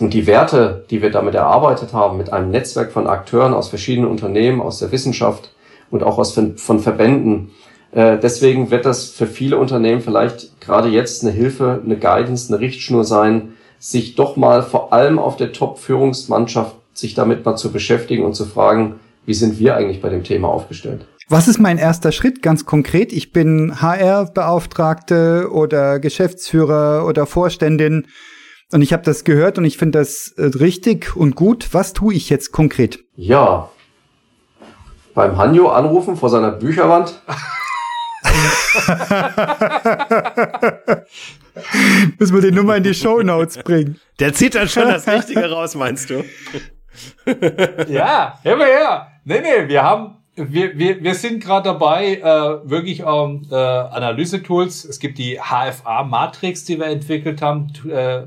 und 0.00 0.14
die 0.14 0.26
Werte, 0.26 0.84
die 0.90 1.02
wir 1.02 1.10
damit 1.10 1.34
erarbeitet 1.34 1.92
haben, 1.92 2.18
mit 2.18 2.32
einem 2.32 2.50
Netzwerk 2.50 2.92
von 2.92 3.06
Akteuren 3.06 3.54
aus 3.54 3.68
verschiedenen 3.68 4.10
Unternehmen, 4.10 4.60
aus 4.60 4.78
der 4.78 4.92
Wissenschaft 4.92 5.50
und 5.90 6.02
auch 6.02 6.18
aus 6.18 6.38
von, 6.56 6.78
Verbänden, 6.80 7.50
äh, 7.92 8.18
deswegen 8.18 8.70
wird 8.70 8.84
das 8.84 9.10
für 9.10 9.26
viele 9.26 9.56
Unternehmen 9.58 10.00
vielleicht 10.00 10.60
gerade 10.60 10.88
jetzt 10.88 11.22
eine 11.22 11.32
Hilfe, 11.32 11.80
eine 11.84 11.96
Guidance, 11.96 12.52
eine 12.52 12.60
Richtschnur 12.60 13.04
sein, 13.04 13.54
sich 13.78 14.14
doch 14.14 14.36
mal 14.36 14.62
vor 14.62 14.92
allem 14.92 15.18
auf 15.18 15.36
der 15.36 15.52
Top-Führungsmannschaft 15.52 16.77
sich 16.98 17.14
damit 17.14 17.44
mal 17.44 17.56
zu 17.56 17.72
beschäftigen 17.72 18.24
und 18.24 18.34
zu 18.34 18.44
fragen, 18.44 19.00
wie 19.26 19.34
sind 19.34 19.58
wir 19.58 19.76
eigentlich 19.76 20.00
bei 20.00 20.08
dem 20.08 20.24
Thema 20.24 20.48
aufgestellt? 20.48 21.06
Was 21.28 21.48
ist 21.48 21.58
mein 21.58 21.76
erster 21.76 22.12
Schritt 22.12 22.40
ganz 22.40 22.64
konkret? 22.64 23.12
Ich 23.12 23.32
bin 23.32 23.82
HR-Beauftragte 23.82 25.50
oder 25.52 26.00
Geschäftsführer 26.00 27.04
oder 27.06 27.26
Vorständin. 27.26 28.06
Und 28.72 28.82
ich 28.82 28.92
habe 28.92 29.02
das 29.02 29.24
gehört 29.24 29.58
und 29.58 29.64
ich 29.64 29.76
finde 29.76 29.98
das 29.98 30.32
äh, 30.36 30.44
richtig 30.44 31.16
und 31.16 31.36
gut. 31.36 31.68
Was 31.72 31.92
tue 31.92 32.14
ich 32.14 32.30
jetzt 32.30 32.52
konkret? 32.52 33.00
Ja, 33.14 33.70
beim 35.18 35.36
Hanjo 35.36 35.68
anrufen 35.70 36.16
vor 36.16 36.30
seiner 36.30 36.52
Bücherwand. 36.52 37.20
Müssen 42.20 42.34
wir 42.36 42.40
die 42.40 42.52
Nummer 42.52 42.76
in 42.76 42.84
die 42.84 42.94
Show 42.94 43.20
Notes 43.20 43.58
bringen. 43.58 43.98
Der 44.20 44.32
zieht 44.32 44.54
dann 44.54 44.68
schon 44.68 44.84
das 44.84 45.08
Richtige 45.08 45.50
raus, 45.50 45.74
meinst 45.74 46.10
du? 46.10 46.22
ja, 47.88 48.38
hör 48.42 48.56
mal 48.56 48.66
her. 48.66 49.12
Nee, 49.24 49.40
nee, 49.40 49.68
wir 49.68 49.82
haben, 49.82 50.16
wir, 50.36 50.78
wir, 50.78 51.02
wir 51.02 51.14
sind 51.14 51.42
gerade 51.42 51.64
dabei, 51.64 52.16
äh, 52.16 52.70
wirklich 52.70 53.00
ähm, 53.00 53.46
äh, 53.50 53.54
Analyse-Tools. 53.54 54.84
Es 54.84 55.00
gibt 55.00 55.18
die 55.18 55.38
HFA-Matrix, 55.38 56.64
die 56.64 56.78
wir 56.78 56.86
entwickelt 56.86 57.42
haben, 57.42 57.72
äh, 57.88 58.22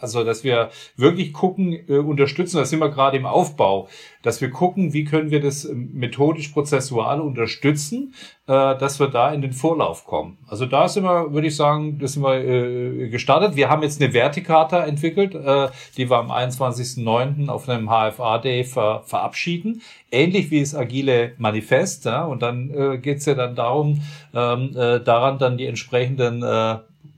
also 0.00 0.24
dass 0.24 0.44
wir 0.44 0.70
wirklich 0.96 1.32
gucken, 1.32 1.72
äh, 1.88 1.98
unterstützen, 1.98 2.58
da 2.58 2.64
sind 2.64 2.78
wir 2.78 2.90
gerade 2.90 3.16
im 3.16 3.26
Aufbau, 3.26 3.88
dass 4.22 4.40
wir 4.40 4.50
gucken, 4.50 4.92
wie 4.92 5.04
können 5.04 5.30
wir 5.30 5.40
das 5.40 5.68
methodisch-prozessual 5.72 7.20
unterstützen, 7.20 8.14
äh, 8.14 8.35
dass 8.46 9.00
wir 9.00 9.08
da 9.08 9.32
in 9.32 9.42
den 9.42 9.52
Vorlauf 9.52 10.04
kommen. 10.04 10.38
Also 10.46 10.66
da 10.66 10.88
sind 10.88 11.02
wir, 11.02 11.32
würde 11.32 11.48
ich 11.48 11.56
sagen, 11.56 11.98
das 11.98 12.12
sind 12.12 12.22
wir 12.22 12.36
äh, 12.36 13.08
gestartet. 13.08 13.56
Wir 13.56 13.68
haben 13.68 13.82
jetzt 13.82 14.00
eine 14.00 14.12
Vertikata 14.14 14.84
entwickelt, 14.84 15.34
äh, 15.34 15.68
die 15.96 16.08
wir 16.08 16.16
am 16.16 16.30
21.09. 16.30 17.48
auf 17.48 17.68
einem 17.68 17.88
HFA-Day 17.88 18.62
ver 18.62 19.02
verabschieden. 19.04 19.82
Ähnlich 20.12 20.50
wie 20.52 20.60
das 20.60 20.74
agile 20.74 21.32
Manifest. 21.38 22.04
Ja? 22.04 22.24
Und 22.24 22.42
dann 22.42 22.70
äh, 22.70 22.98
geht 22.98 23.18
es 23.18 23.26
ja 23.26 23.34
dann 23.34 23.56
darum, 23.56 24.02
ähm, 24.32 24.76
äh, 24.76 25.00
daran 25.00 25.38
dann 25.38 25.58
die 25.58 25.66
entsprechenden 25.66 26.42
äh, 26.44 26.76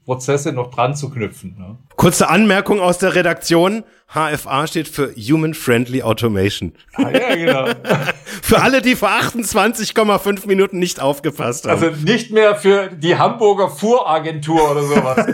Prozesse 0.08 0.54
noch 0.54 0.70
dran 0.70 0.96
zu 0.96 1.10
knüpfen. 1.10 1.56
Ne? 1.58 1.76
Kurze 1.96 2.30
Anmerkung 2.30 2.80
aus 2.80 2.96
der 2.96 3.14
Redaktion. 3.14 3.84
HFA 4.10 4.66
steht 4.66 4.88
für 4.88 5.14
Human 5.16 5.52
Friendly 5.52 6.02
Automation. 6.02 6.72
Ah, 6.94 7.10
ja, 7.10 7.34
genau. 7.34 7.66
für 8.42 8.62
alle, 8.62 8.80
die 8.80 8.96
vor 8.96 9.10
28,5 9.10 10.46
Minuten 10.46 10.78
nicht 10.78 10.98
aufgepasst 10.98 11.66
haben. 11.66 11.84
Also 11.84 11.90
nicht 12.02 12.30
mehr 12.30 12.56
für 12.56 12.88
die 12.88 13.18
Hamburger 13.18 13.68
Fuhragentur 13.68 14.70
oder 14.70 14.82
sowas. 14.82 15.26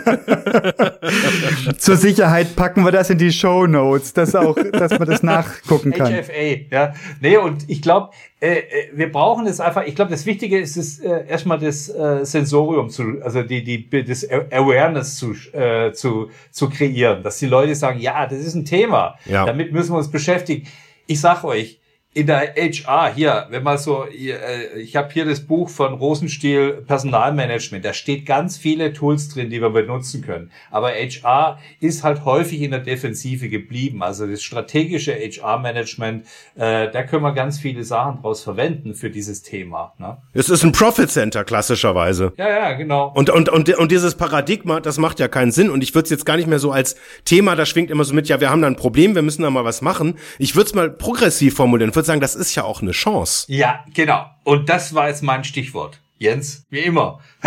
Zur 1.77 1.95
Sicherheit 1.95 2.57
packen 2.57 2.83
wir 2.83 2.91
das 2.91 3.09
in 3.09 3.17
die 3.17 3.31
Show 3.31 3.65
Notes, 3.65 4.11
dass 4.11 4.35
auch, 4.35 4.57
dass 4.73 4.91
man 4.99 5.07
das 5.07 5.23
nachgucken 5.23 5.93
kann. 5.93 6.11
HFA, 6.13 6.57
ja. 6.69 6.93
Nee, 7.21 7.37
und 7.37 7.69
ich 7.69 7.81
glaube, 7.81 8.09
äh, 8.41 8.57
äh, 8.57 8.63
wir 8.93 9.11
brauchen 9.11 9.47
es 9.47 9.61
einfach, 9.61 9.85
ich 9.85 9.95
glaube, 9.95 10.11
das 10.11 10.25
Wichtige 10.25 10.59
ist 10.59 10.75
es 10.75 10.99
äh, 10.99 11.25
erstmal 11.27 11.57
das 11.57 11.87
äh, 11.87 12.25
Sensorium 12.25 12.89
zu, 12.89 13.21
also 13.23 13.41
die, 13.41 13.63
die, 13.63 14.03
das 14.03 14.29
Awareness 14.29 15.15
zu, 15.15 15.33
äh, 15.53 15.93
zu, 15.93 16.29
zu 16.51 16.69
kreieren, 16.69 17.23
dass 17.23 17.39
die 17.39 17.45
Leute 17.45 17.73
sagen, 17.75 17.99
ja, 17.99 18.27
das 18.27 18.39
ist 18.39 18.55
ein 18.55 18.64
Thema, 18.65 19.17
ja. 19.25 19.45
damit 19.45 19.71
müssen 19.71 19.93
wir 19.93 19.97
uns 19.97 20.11
beschäftigen. 20.11 20.67
Ich 21.07 21.21
sag 21.21 21.43
euch, 21.43 21.79
in 22.15 22.27
der 22.27 22.55
HR 22.55 23.13
hier, 23.13 23.47
wenn 23.49 23.61
man 23.61 23.77
so, 23.77 24.05
äh, 24.05 24.79
ich 24.79 24.95
habe 24.95 25.11
hier 25.11 25.25
das 25.25 25.41
Buch 25.41 25.67
von 25.67 25.95
Rosenstiel 25.95 26.81
Personalmanagement, 26.87 27.83
da 27.83 27.91
steht 27.91 28.25
ganz 28.25 28.55
viele 28.55 28.93
Tools 28.93 29.27
drin, 29.27 29.49
die 29.49 29.61
wir 29.61 29.69
benutzen 29.69 30.21
können. 30.21 30.49
Aber 30.71 30.91
HR 30.91 31.59
ist 31.81 32.05
halt 32.05 32.23
häufig 32.23 32.61
in 32.61 32.71
der 32.71 32.79
Defensive 32.79 33.49
geblieben. 33.49 34.01
Also 34.01 34.25
das 34.27 34.41
strategische 34.43 35.13
HR-Management, 35.13 36.25
äh, 36.55 36.89
da 36.89 37.03
können 37.03 37.21
wir 37.23 37.33
ganz 37.33 37.59
viele 37.59 37.83
Sachen 37.83 38.21
draus 38.21 38.41
verwenden 38.41 38.95
für 38.95 39.09
dieses 39.09 39.41
Thema. 39.41 39.93
Ne? 39.97 40.17
Es 40.31 40.47
ist 40.47 40.63
ein 40.63 40.71
Profit 40.71 41.11
Center 41.11 41.43
klassischerweise. 41.43 42.31
Ja, 42.37 42.47
ja, 42.47 42.71
genau. 42.73 43.11
Und 43.13 43.29
und 43.29 43.49
und 43.49 43.77
und 43.77 43.91
dieses 43.91 44.15
Paradigma, 44.15 44.79
das 44.79 44.97
macht 44.99 45.19
ja 45.19 45.27
keinen 45.27 45.51
Sinn. 45.51 45.69
Und 45.69 45.83
ich 45.83 45.93
würde 45.93 46.05
es 46.05 46.11
jetzt 46.11 46.25
gar 46.25 46.37
nicht 46.37 46.47
mehr 46.47 46.59
so 46.59 46.71
als 46.71 46.95
Thema, 47.25 47.57
da 47.57 47.65
schwingt 47.65 47.91
immer 47.91 48.05
so 48.05 48.13
mit, 48.13 48.29
ja, 48.29 48.39
wir 48.39 48.51
haben 48.51 48.61
da 48.61 48.67
ein 48.67 48.77
Problem, 48.77 49.15
wir 49.15 49.21
müssen 49.21 49.41
da 49.41 49.49
mal 49.49 49.65
was 49.65 49.81
machen. 49.81 50.17
Ich 50.39 50.55
würde 50.55 50.67
es 50.67 50.73
mal 50.73 50.89
progressiv 50.89 51.55
formulieren 51.55 51.91
würde 52.05 52.19
sagen, 52.19 52.21
das 52.21 52.35
ist 52.35 52.55
ja 52.55 52.63
auch 52.63 52.81
eine 52.81 52.91
Chance. 52.91 53.45
Ja, 53.51 53.83
genau. 53.93 54.25
Und 54.43 54.69
das 54.69 54.93
war 54.93 55.07
jetzt 55.07 55.23
mein 55.23 55.43
Stichwort. 55.43 55.99
Jens, 56.17 56.65
wie 56.69 56.79
immer. 56.79 57.19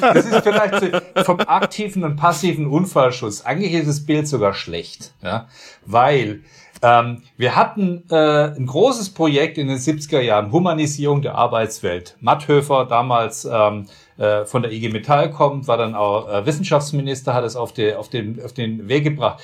das 0.00 0.24
ist 0.24 0.42
vielleicht 0.42 1.26
vom 1.26 1.40
aktiven 1.40 2.02
und 2.04 2.16
passiven 2.16 2.66
Unfallschutz. 2.66 3.42
Eigentlich 3.42 3.74
ist 3.74 3.86
das 3.86 4.06
Bild 4.06 4.26
sogar 4.26 4.54
schlecht, 4.54 5.12
ja, 5.22 5.48
weil 5.84 6.44
ähm, 6.80 7.24
wir 7.36 7.56
hatten 7.56 8.04
äh, 8.10 8.56
ein 8.56 8.64
großes 8.64 9.10
Projekt 9.10 9.58
in 9.58 9.68
den 9.68 9.76
70er 9.76 10.22
Jahren, 10.22 10.50
Humanisierung 10.50 11.20
der 11.20 11.34
Arbeitswelt. 11.34 12.16
Matthöfer, 12.20 12.86
damals 12.86 13.44
ähm, 13.44 13.86
äh, 14.16 14.46
von 14.46 14.62
der 14.62 14.72
IG 14.72 14.88
Metall 14.88 15.30
kommt, 15.30 15.68
war 15.68 15.76
dann 15.76 15.94
auch 15.94 16.26
äh, 16.26 16.46
Wissenschaftsminister, 16.46 17.34
hat 17.34 17.44
es 17.44 17.54
auf, 17.54 17.74
die, 17.74 17.92
auf, 17.94 18.08
den, 18.08 18.42
auf 18.42 18.54
den 18.54 18.88
Weg 18.88 19.04
gebracht 19.04 19.42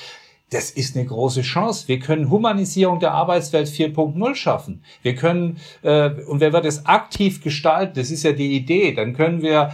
das 0.51 0.71
ist 0.71 0.97
eine 0.97 1.07
große 1.07 1.43
Chance. 1.43 1.89
Wir 1.89 1.99
können 1.99 2.31
Humanisierung 2.31 3.01
der 3.01 3.13
Arbeitswelt 3.13 3.69
4.0 3.69 4.35
schaffen. 4.35 4.85
Wir 5.03 5.15
können, 5.15 5.59
äh, 5.83 6.11
und 6.11 6.41
wer 6.41 6.53
wird 6.53 6.65
es 6.65 6.87
aktiv 6.87 7.43
gestalten, 7.43 7.95
das 7.97 8.11
ist 8.11 8.23
ja 8.23 8.33
die 8.33 8.55
Idee, 8.55 8.93
dann 8.93 9.13
können 9.13 9.43
wir 9.43 9.73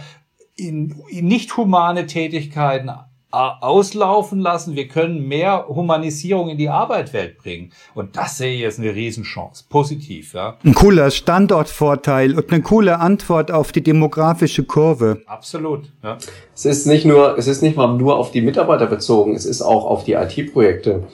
in, 0.55 1.01
in 1.09 1.27
nicht 1.27 1.55
humane 1.57 2.07
Tätigkeiten 2.07 2.89
auslaufen 3.33 4.39
lassen. 4.39 4.75
Wir 4.75 4.87
können 4.87 5.27
mehr 5.27 5.65
Humanisierung 5.67 6.49
in 6.49 6.57
die 6.57 6.69
Arbeitswelt 6.69 7.37
bringen. 7.37 7.71
Und 7.95 8.15
das 8.15 8.37
sehe 8.37 8.55
ich 8.55 8.65
als 8.65 8.77
eine 8.77 8.93
Riesenchance. 8.93 9.65
Positiv, 9.69 10.33
ja. 10.33 10.57
Ein 10.63 10.75
cooler 10.75 11.09
Standortvorteil 11.09 12.35
und 12.35 12.51
eine 12.51 12.61
coole 12.61 12.99
Antwort 12.99 13.51
auf 13.51 13.71
die 13.71 13.83
demografische 13.83 14.63
Kurve. 14.63 15.21
Absolut, 15.25 15.89
ja. 16.03 16.17
Es 16.53 16.65
ist 16.65 16.85
nicht 16.85 17.05
nur, 17.05 17.37
es 17.37 17.47
ist 17.47 17.63
nicht 17.63 17.75
mal 17.75 17.87
nur 17.97 18.17
auf 18.17 18.31
die 18.31 18.41
Mitarbeiter 18.41 18.85
bezogen, 18.85 19.35
es 19.35 19.45
ist 19.45 19.61
auch 19.61 19.85
auf 19.85 20.03
die 20.03 20.13
IT-Projekte. 20.13 21.07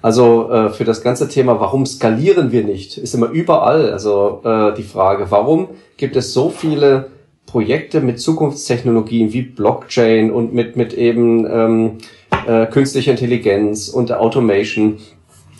Also 0.00 0.50
äh, 0.50 0.70
für 0.70 0.84
das 0.84 1.02
ganze 1.02 1.28
Thema, 1.28 1.60
warum 1.60 1.86
skalieren 1.86 2.50
wir 2.50 2.64
nicht, 2.64 2.98
ist 2.98 3.14
immer 3.14 3.28
überall. 3.28 3.92
Also 3.92 4.40
äh, 4.44 4.74
die 4.74 4.82
Frage, 4.82 5.30
warum 5.30 5.68
gibt 5.96 6.16
es 6.16 6.32
so 6.32 6.50
viele 6.50 7.10
Projekte 7.46 8.00
mit 8.00 8.20
Zukunftstechnologien 8.20 9.32
wie 9.32 9.42
Blockchain 9.42 10.30
und 10.30 10.54
mit, 10.54 10.76
mit 10.76 10.94
eben 10.94 11.46
ähm, 11.46 11.98
äh, 12.46 12.66
künstlicher 12.66 13.10
Intelligenz 13.10 13.88
und 13.88 14.12
Automation. 14.12 14.98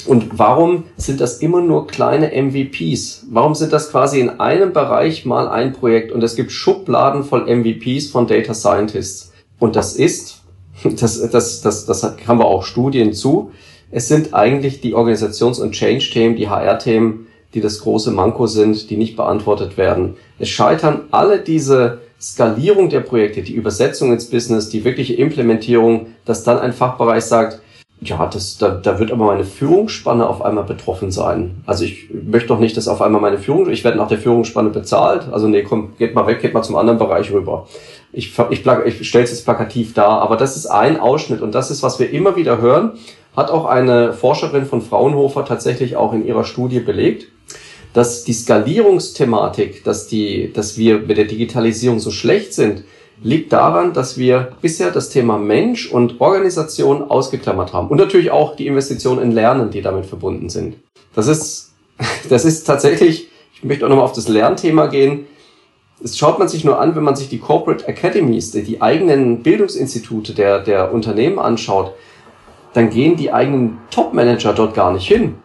Und 0.06 0.38
warum 0.38 0.84
sind 0.96 1.20
das 1.20 1.38
immer 1.38 1.60
nur 1.60 1.86
kleine 1.86 2.32
MVPs? 2.34 3.26
Warum 3.30 3.54
sind 3.54 3.72
das 3.72 3.90
quasi 3.90 4.20
in 4.20 4.30
einem 4.40 4.72
Bereich 4.72 5.24
mal 5.24 5.48
ein 5.48 5.72
Projekt 5.72 6.10
und 6.12 6.22
es 6.24 6.34
gibt 6.34 6.50
Schubladen 6.50 7.22
voll 7.24 7.44
MVPs 7.46 8.08
von 8.08 8.26
Data 8.26 8.54
Scientists? 8.54 9.32
Und 9.58 9.76
das 9.76 9.94
ist, 9.94 10.42
das, 10.84 11.30
das, 11.30 11.60
das, 11.60 11.86
das 11.86 12.02
haben 12.26 12.38
wir 12.38 12.46
auch 12.46 12.64
Studien 12.64 13.12
zu, 13.12 13.52
es 13.92 14.08
sind 14.08 14.32
eigentlich 14.32 14.80
die 14.80 14.94
Organisations- 14.94 15.60
und 15.60 15.72
Change-Themen, 15.72 16.34
die 16.34 16.48
HR-Themen, 16.48 17.26
die 17.54 17.60
das 17.60 17.80
große 17.80 18.10
Manko 18.10 18.46
sind, 18.46 18.90
die 18.90 18.96
nicht 18.96 19.16
beantwortet 19.16 19.76
werden. 19.76 20.16
Es 20.38 20.48
scheitern 20.48 21.02
alle 21.10 21.40
diese 21.40 22.00
Skalierung 22.20 22.88
der 22.88 23.00
Projekte, 23.00 23.42
die 23.42 23.54
Übersetzung 23.54 24.12
ins 24.12 24.30
Business, 24.30 24.68
die 24.68 24.84
wirkliche 24.84 25.14
Implementierung, 25.14 26.06
dass 26.24 26.44
dann 26.44 26.58
ein 26.58 26.72
Fachbereich 26.72 27.24
sagt, 27.24 27.60
ja, 28.00 28.26
das, 28.26 28.58
da, 28.58 28.70
da 28.70 28.98
wird 28.98 29.12
aber 29.12 29.26
meine 29.26 29.44
Führungsspanne 29.44 30.28
auf 30.28 30.42
einmal 30.42 30.64
betroffen 30.64 31.12
sein. 31.12 31.62
Also 31.66 31.84
ich 31.84 32.08
möchte 32.10 32.48
doch 32.48 32.58
nicht, 32.58 32.76
dass 32.76 32.88
auf 32.88 33.00
einmal 33.00 33.20
meine 33.20 33.38
Führung, 33.38 33.70
ich 33.70 33.84
werde 33.84 33.98
nach 33.98 34.08
der 34.08 34.18
Führungsspanne 34.18 34.70
bezahlt. 34.70 35.28
Also 35.30 35.46
nee, 35.46 35.62
komm, 35.62 35.96
geht 35.98 36.14
mal 36.14 36.26
weg, 36.26 36.40
geht 36.40 36.52
mal 36.52 36.62
zum 36.62 36.76
anderen 36.76 36.98
Bereich 36.98 37.32
rüber. 37.32 37.68
Ich, 38.12 38.36
ich, 38.50 38.66
ich 38.66 39.08
stelle 39.08 39.24
es 39.24 39.30
jetzt 39.30 39.44
plakativ 39.44 39.94
dar, 39.94 40.20
aber 40.20 40.36
das 40.36 40.56
ist 40.56 40.66
ein 40.66 40.98
Ausschnitt 40.98 41.42
und 41.42 41.54
das 41.54 41.70
ist, 41.70 41.82
was 41.82 42.00
wir 42.00 42.10
immer 42.10 42.34
wieder 42.34 42.60
hören, 42.60 42.92
hat 43.36 43.50
auch 43.50 43.64
eine 43.66 44.12
Forscherin 44.12 44.66
von 44.66 44.82
Fraunhofer 44.82 45.44
tatsächlich 45.44 45.96
auch 45.96 46.12
in 46.12 46.26
ihrer 46.26 46.44
Studie 46.44 46.80
belegt 46.80 47.28
dass 47.92 48.24
die 48.24 48.32
Skalierungsthematik, 48.32 49.84
dass, 49.84 50.06
die, 50.06 50.52
dass 50.52 50.78
wir 50.78 51.00
mit 51.00 51.18
der 51.18 51.26
Digitalisierung 51.26 52.00
so 52.00 52.10
schlecht 52.10 52.54
sind, 52.54 52.84
liegt 53.22 53.52
daran, 53.52 53.92
dass 53.92 54.18
wir 54.18 54.52
bisher 54.60 54.90
das 54.90 55.10
Thema 55.10 55.38
Mensch 55.38 55.90
und 55.90 56.20
Organisation 56.20 57.02
ausgeklammert 57.02 57.72
haben. 57.72 57.88
Und 57.88 57.98
natürlich 57.98 58.30
auch 58.30 58.56
die 58.56 58.66
Investition 58.66 59.20
in 59.20 59.30
Lernen, 59.30 59.70
die 59.70 59.82
damit 59.82 60.06
verbunden 60.06 60.48
sind. 60.48 60.76
Das 61.14 61.28
ist, 61.28 61.74
das 62.28 62.44
ist 62.44 62.64
tatsächlich, 62.64 63.28
ich 63.54 63.62
möchte 63.62 63.84
auch 63.84 63.88
nochmal 63.90 64.06
auf 64.06 64.12
das 64.12 64.28
Lernthema 64.28 64.86
gehen. 64.86 65.26
Es 66.02 66.18
schaut 66.18 66.38
man 66.38 66.48
sich 66.48 66.64
nur 66.64 66.80
an, 66.80 66.96
wenn 66.96 67.04
man 67.04 67.14
sich 67.14 67.28
die 67.28 67.38
Corporate 67.38 67.86
Academies, 67.86 68.50
die 68.50 68.82
eigenen 68.82 69.42
Bildungsinstitute 69.42 70.34
der, 70.34 70.60
der 70.60 70.92
Unternehmen 70.92 71.38
anschaut, 71.38 71.94
dann 72.72 72.90
gehen 72.90 73.16
die 73.16 73.32
eigenen 73.32 73.78
Top-Manager 73.90 74.54
dort 74.54 74.74
gar 74.74 74.92
nicht 74.92 75.06
hin. 75.06 75.36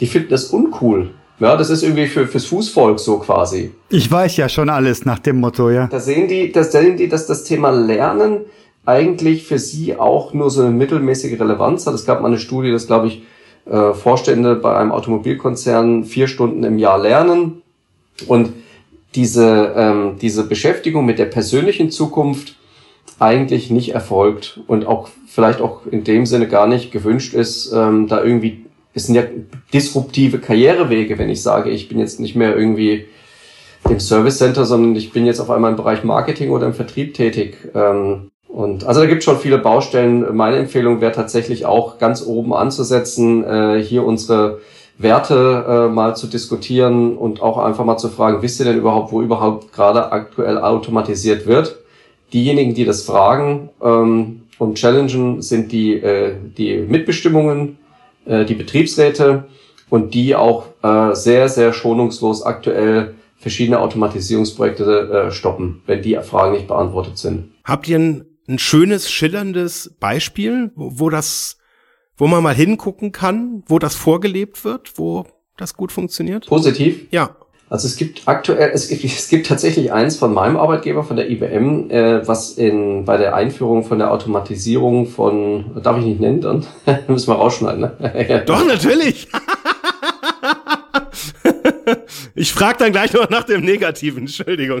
Die 0.00 0.06
finden 0.06 0.30
das 0.30 0.46
uncool. 0.46 1.10
Ja, 1.40 1.56
das 1.56 1.70
ist 1.70 1.82
irgendwie 1.82 2.06
für, 2.06 2.26
fürs 2.26 2.46
Fußvolk 2.46 2.98
so 2.98 3.18
quasi. 3.18 3.72
Ich 3.90 4.10
weiß 4.10 4.36
ja 4.36 4.48
schon 4.48 4.70
alles 4.70 5.04
nach 5.04 5.20
dem 5.20 5.38
Motto, 5.40 5.70
ja. 5.70 5.86
Da 5.86 6.00
sehen 6.00 6.28
die, 6.28 6.50
da 6.50 6.64
sehen 6.64 6.96
die, 6.96 7.08
dass 7.08 7.26
das 7.26 7.44
Thema 7.44 7.70
Lernen 7.70 8.40
eigentlich 8.84 9.44
für 9.44 9.58
sie 9.58 9.96
auch 9.96 10.32
nur 10.32 10.50
so 10.50 10.62
eine 10.62 10.70
mittelmäßige 10.70 11.38
Relevanz 11.38 11.86
hat. 11.86 11.94
Es 11.94 12.06
gab 12.06 12.22
mal 12.22 12.28
eine 12.28 12.38
Studie, 12.38 12.72
dass, 12.72 12.86
glaube 12.86 13.08
ich, 13.08 13.22
äh, 13.66 13.92
Vorstände 13.92 14.56
bei 14.56 14.76
einem 14.76 14.92
Automobilkonzern 14.92 16.04
vier 16.04 16.26
Stunden 16.26 16.64
im 16.64 16.78
Jahr 16.78 16.98
lernen. 16.98 17.62
Und 18.26 18.52
diese, 19.14 19.74
ähm, 19.76 20.16
diese 20.20 20.46
Beschäftigung 20.46 21.06
mit 21.06 21.18
der 21.18 21.26
persönlichen 21.26 21.90
Zukunft 21.90 22.56
eigentlich 23.18 23.70
nicht 23.70 23.94
erfolgt 23.94 24.60
und 24.66 24.86
auch 24.86 25.08
vielleicht 25.26 25.60
auch 25.60 25.86
in 25.90 26.04
dem 26.04 26.24
Sinne 26.24 26.48
gar 26.48 26.66
nicht 26.66 26.90
gewünscht 26.90 27.34
ist, 27.34 27.72
ähm, 27.72 28.06
da 28.08 28.22
irgendwie, 28.22 28.64
es 28.98 29.06
sind 29.06 29.14
ja 29.14 29.22
disruptive 29.72 30.38
Karrierewege, 30.38 31.18
wenn 31.18 31.30
ich 31.30 31.42
sage, 31.42 31.70
ich 31.70 31.88
bin 31.88 31.98
jetzt 31.98 32.20
nicht 32.20 32.34
mehr 32.34 32.56
irgendwie 32.56 33.06
im 33.88 34.00
Service 34.00 34.38
Center, 34.38 34.64
sondern 34.64 34.96
ich 34.96 35.12
bin 35.12 35.24
jetzt 35.24 35.40
auf 35.40 35.50
einmal 35.50 35.70
im 35.70 35.76
Bereich 35.76 36.04
Marketing 36.04 36.50
oder 36.50 36.66
im 36.66 36.74
Vertrieb 36.74 37.14
tätig. 37.14 37.56
Ähm, 37.74 38.30
und 38.48 38.84
also 38.84 39.00
da 39.00 39.06
gibt 39.06 39.20
es 39.20 39.24
schon 39.24 39.38
viele 39.38 39.58
Baustellen. 39.58 40.34
Meine 40.36 40.56
Empfehlung 40.56 41.00
wäre 41.00 41.12
tatsächlich 41.12 41.64
auch 41.64 41.98
ganz 41.98 42.26
oben 42.26 42.52
anzusetzen, 42.54 43.44
äh, 43.44 43.82
hier 43.82 44.04
unsere 44.04 44.58
Werte 44.98 45.86
äh, 45.88 45.92
mal 45.92 46.16
zu 46.16 46.26
diskutieren 46.26 47.16
und 47.16 47.40
auch 47.40 47.58
einfach 47.58 47.84
mal 47.84 47.98
zu 47.98 48.08
fragen, 48.08 48.42
wisst 48.42 48.58
ihr 48.58 48.66
denn 48.66 48.78
überhaupt, 48.78 49.12
wo 49.12 49.22
überhaupt 49.22 49.72
gerade 49.72 50.10
aktuell 50.10 50.58
automatisiert 50.58 51.46
wird? 51.46 51.78
Diejenigen, 52.32 52.74
die 52.74 52.84
das 52.84 53.04
fragen 53.04 53.70
ähm, 53.80 54.42
und 54.58 54.76
challengen, 54.76 55.40
sind 55.40 55.70
die, 55.70 55.94
äh, 55.94 56.32
die 56.56 56.78
Mitbestimmungen, 56.78 57.78
äh, 58.28 58.44
die 58.44 58.54
Betriebsräte 58.54 59.48
und 59.90 60.14
die 60.14 60.36
auch 60.36 60.66
äh, 60.82 61.14
sehr, 61.14 61.48
sehr 61.48 61.72
schonungslos 61.72 62.42
aktuell 62.42 63.14
verschiedene 63.36 63.80
Automatisierungsprojekte 63.80 65.28
äh, 65.28 65.30
stoppen, 65.32 65.82
wenn 65.86 66.02
die 66.02 66.16
Fragen 66.16 66.54
nicht 66.54 66.68
beantwortet 66.68 67.18
sind. 67.18 67.52
Habt 67.64 67.88
ihr 67.88 67.98
ein, 67.98 68.26
ein 68.48 68.58
schönes, 68.58 69.10
schillerndes 69.10 69.94
Beispiel, 70.00 70.72
wo, 70.74 70.98
wo 70.98 71.10
das 71.10 71.58
wo 72.18 72.26
man 72.26 72.42
mal 72.42 72.54
hingucken 72.54 73.12
kann, 73.12 73.62
wo 73.66 73.78
das 73.78 73.94
vorgelebt 73.94 74.64
wird, 74.64 74.98
wo 74.98 75.24
das 75.56 75.74
gut 75.74 75.92
funktioniert? 75.92 76.46
Positiv? 76.46 77.06
Ja. 77.10 77.36
Also 77.70 77.86
es 77.86 77.96
gibt 77.96 78.22
aktuell, 78.26 78.70
es 78.72 78.88
gibt, 78.88 79.04
es 79.04 79.28
gibt 79.28 79.46
tatsächlich 79.46 79.92
eins 79.92 80.16
von 80.16 80.32
meinem 80.32 80.56
Arbeitgeber, 80.56 81.04
von 81.04 81.16
der 81.16 81.30
IBM, 81.30 81.90
äh, 81.90 82.26
was 82.26 82.52
in, 82.52 83.04
bei 83.04 83.18
der 83.18 83.34
Einführung 83.34 83.84
von 83.84 83.98
der 83.98 84.10
Automatisierung 84.10 85.06
von, 85.06 85.78
darf 85.82 85.98
ich 85.98 86.04
nicht 86.04 86.20
nennen 86.20 86.40
dann? 86.40 86.66
Müssen 87.08 87.28
wir 87.28 87.34
rausschneiden, 87.34 87.80
ne? 87.80 88.42
Doch, 88.46 88.66
natürlich! 88.66 89.28
ich 92.34 92.52
frage 92.52 92.78
dann 92.78 92.92
gleich 92.92 93.12
noch 93.12 93.28
nach 93.28 93.44
dem 93.44 93.62
Negativen, 93.62 94.20
Entschuldigung. 94.20 94.80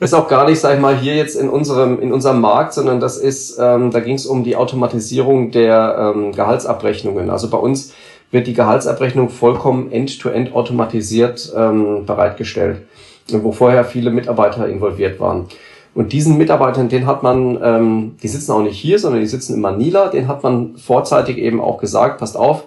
ist 0.00 0.14
auch 0.14 0.28
gar 0.28 0.46
nicht, 0.48 0.60
sag 0.60 0.74
ich 0.74 0.80
mal, 0.80 0.98
hier 0.98 1.16
jetzt 1.16 1.34
in 1.34 1.48
unserem, 1.48 1.98
in 2.00 2.12
unserem 2.12 2.42
Markt, 2.42 2.74
sondern 2.74 3.00
das 3.00 3.16
ist, 3.16 3.58
ähm, 3.58 3.90
da 3.90 4.00
ging 4.00 4.16
es 4.16 4.26
um 4.26 4.44
die 4.44 4.56
Automatisierung 4.56 5.50
der 5.50 6.12
ähm, 6.14 6.32
Gehaltsabrechnungen. 6.32 7.30
Also 7.30 7.48
bei 7.48 7.58
uns 7.58 7.94
wird 8.34 8.48
die 8.48 8.52
Gehaltsabrechnung 8.52 9.30
vollkommen 9.30 9.92
end-to-end 9.92 10.48
-end 10.48 10.54
automatisiert 10.54 11.52
ähm, 11.56 12.04
bereitgestellt, 12.04 12.82
wo 13.28 13.52
vorher 13.52 13.84
viele 13.84 14.10
Mitarbeiter 14.10 14.68
involviert 14.68 15.20
waren. 15.20 15.46
Und 15.94 16.12
diesen 16.12 16.36
Mitarbeitern, 16.36 16.88
den 16.88 17.06
hat 17.06 17.22
man, 17.22 17.60
ähm, 17.62 18.16
die 18.20 18.26
sitzen 18.26 18.50
auch 18.50 18.62
nicht 18.62 18.76
hier, 18.76 18.98
sondern 18.98 19.20
die 19.20 19.28
sitzen 19.28 19.54
in 19.54 19.60
Manila, 19.60 20.08
den 20.08 20.26
hat 20.26 20.42
man 20.42 20.76
vorzeitig 20.76 21.38
eben 21.38 21.60
auch 21.60 21.78
gesagt, 21.78 22.18
passt 22.18 22.36
auf, 22.36 22.64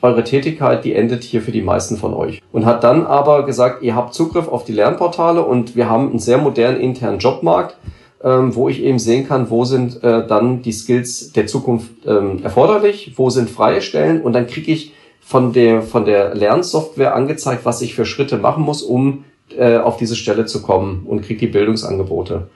eure 0.00 0.24
Tätigkeit, 0.24 0.86
die 0.86 0.94
endet 0.94 1.22
hier 1.22 1.42
für 1.42 1.52
die 1.52 1.60
meisten 1.60 1.98
von 1.98 2.14
euch. 2.14 2.40
Und 2.50 2.64
hat 2.64 2.82
dann 2.82 3.06
aber 3.06 3.44
gesagt, 3.44 3.82
ihr 3.82 3.94
habt 3.94 4.14
Zugriff 4.14 4.48
auf 4.48 4.64
die 4.64 4.72
Lernportale 4.72 5.42
und 5.42 5.76
wir 5.76 5.90
haben 5.90 6.08
einen 6.08 6.18
sehr 6.18 6.38
modernen 6.38 6.80
internen 6.80 7.18
Jobmarkt, 7.18 7.76
ähm, 8.24 8.54
wo 8.54 8.70
ich 8.70 8.82
eben 8.82 8.98
sehen 8.98 9.28
kann, 9.28 9.50
wo 9.50 9.66
sind 9.66 10.02
äh, 10.02 10.26
dann 10.26 10.62
die 10.62 10.72
Skills 10.72 11.32
der 11.32 11.46
Zukunft 11.46 11.90
ähm, 12.06 12.42
erforderlich, 12.42 13.12
wo 13.16 13.28
sind 13.28 13.50
freie 13.50 13.82
Stellen 13.82 14.22
und 14.22 14.32
dann 14.32 14.46
kriege 14.46 14.72
ich 14.72 14.94
von 15.30 15.52
der, 15.52 15.82
von 15.82 16.04
der 16.04 16.34
Lernsoftware 16.34 17.14
angezeigt, 17.14 17.64
was 17.64 17.82
ich 17.82 17.94
für 17.94 18.04
Schritte 18.04 18.36
machen 18.36 18.64
muss, 18.64 18.82
um 18.82 19.22
äh, 19.56 19.76
auf 19.76 19.96
diese 19.96 20.16
Stelle 20.16 20.44
zu 20.44 20.60
kommen 20.60 21.06
und 21.06 21.22
kriege 21.22 21.38
die 21.38 21.46
Bildungsangebote. 21.46 22.48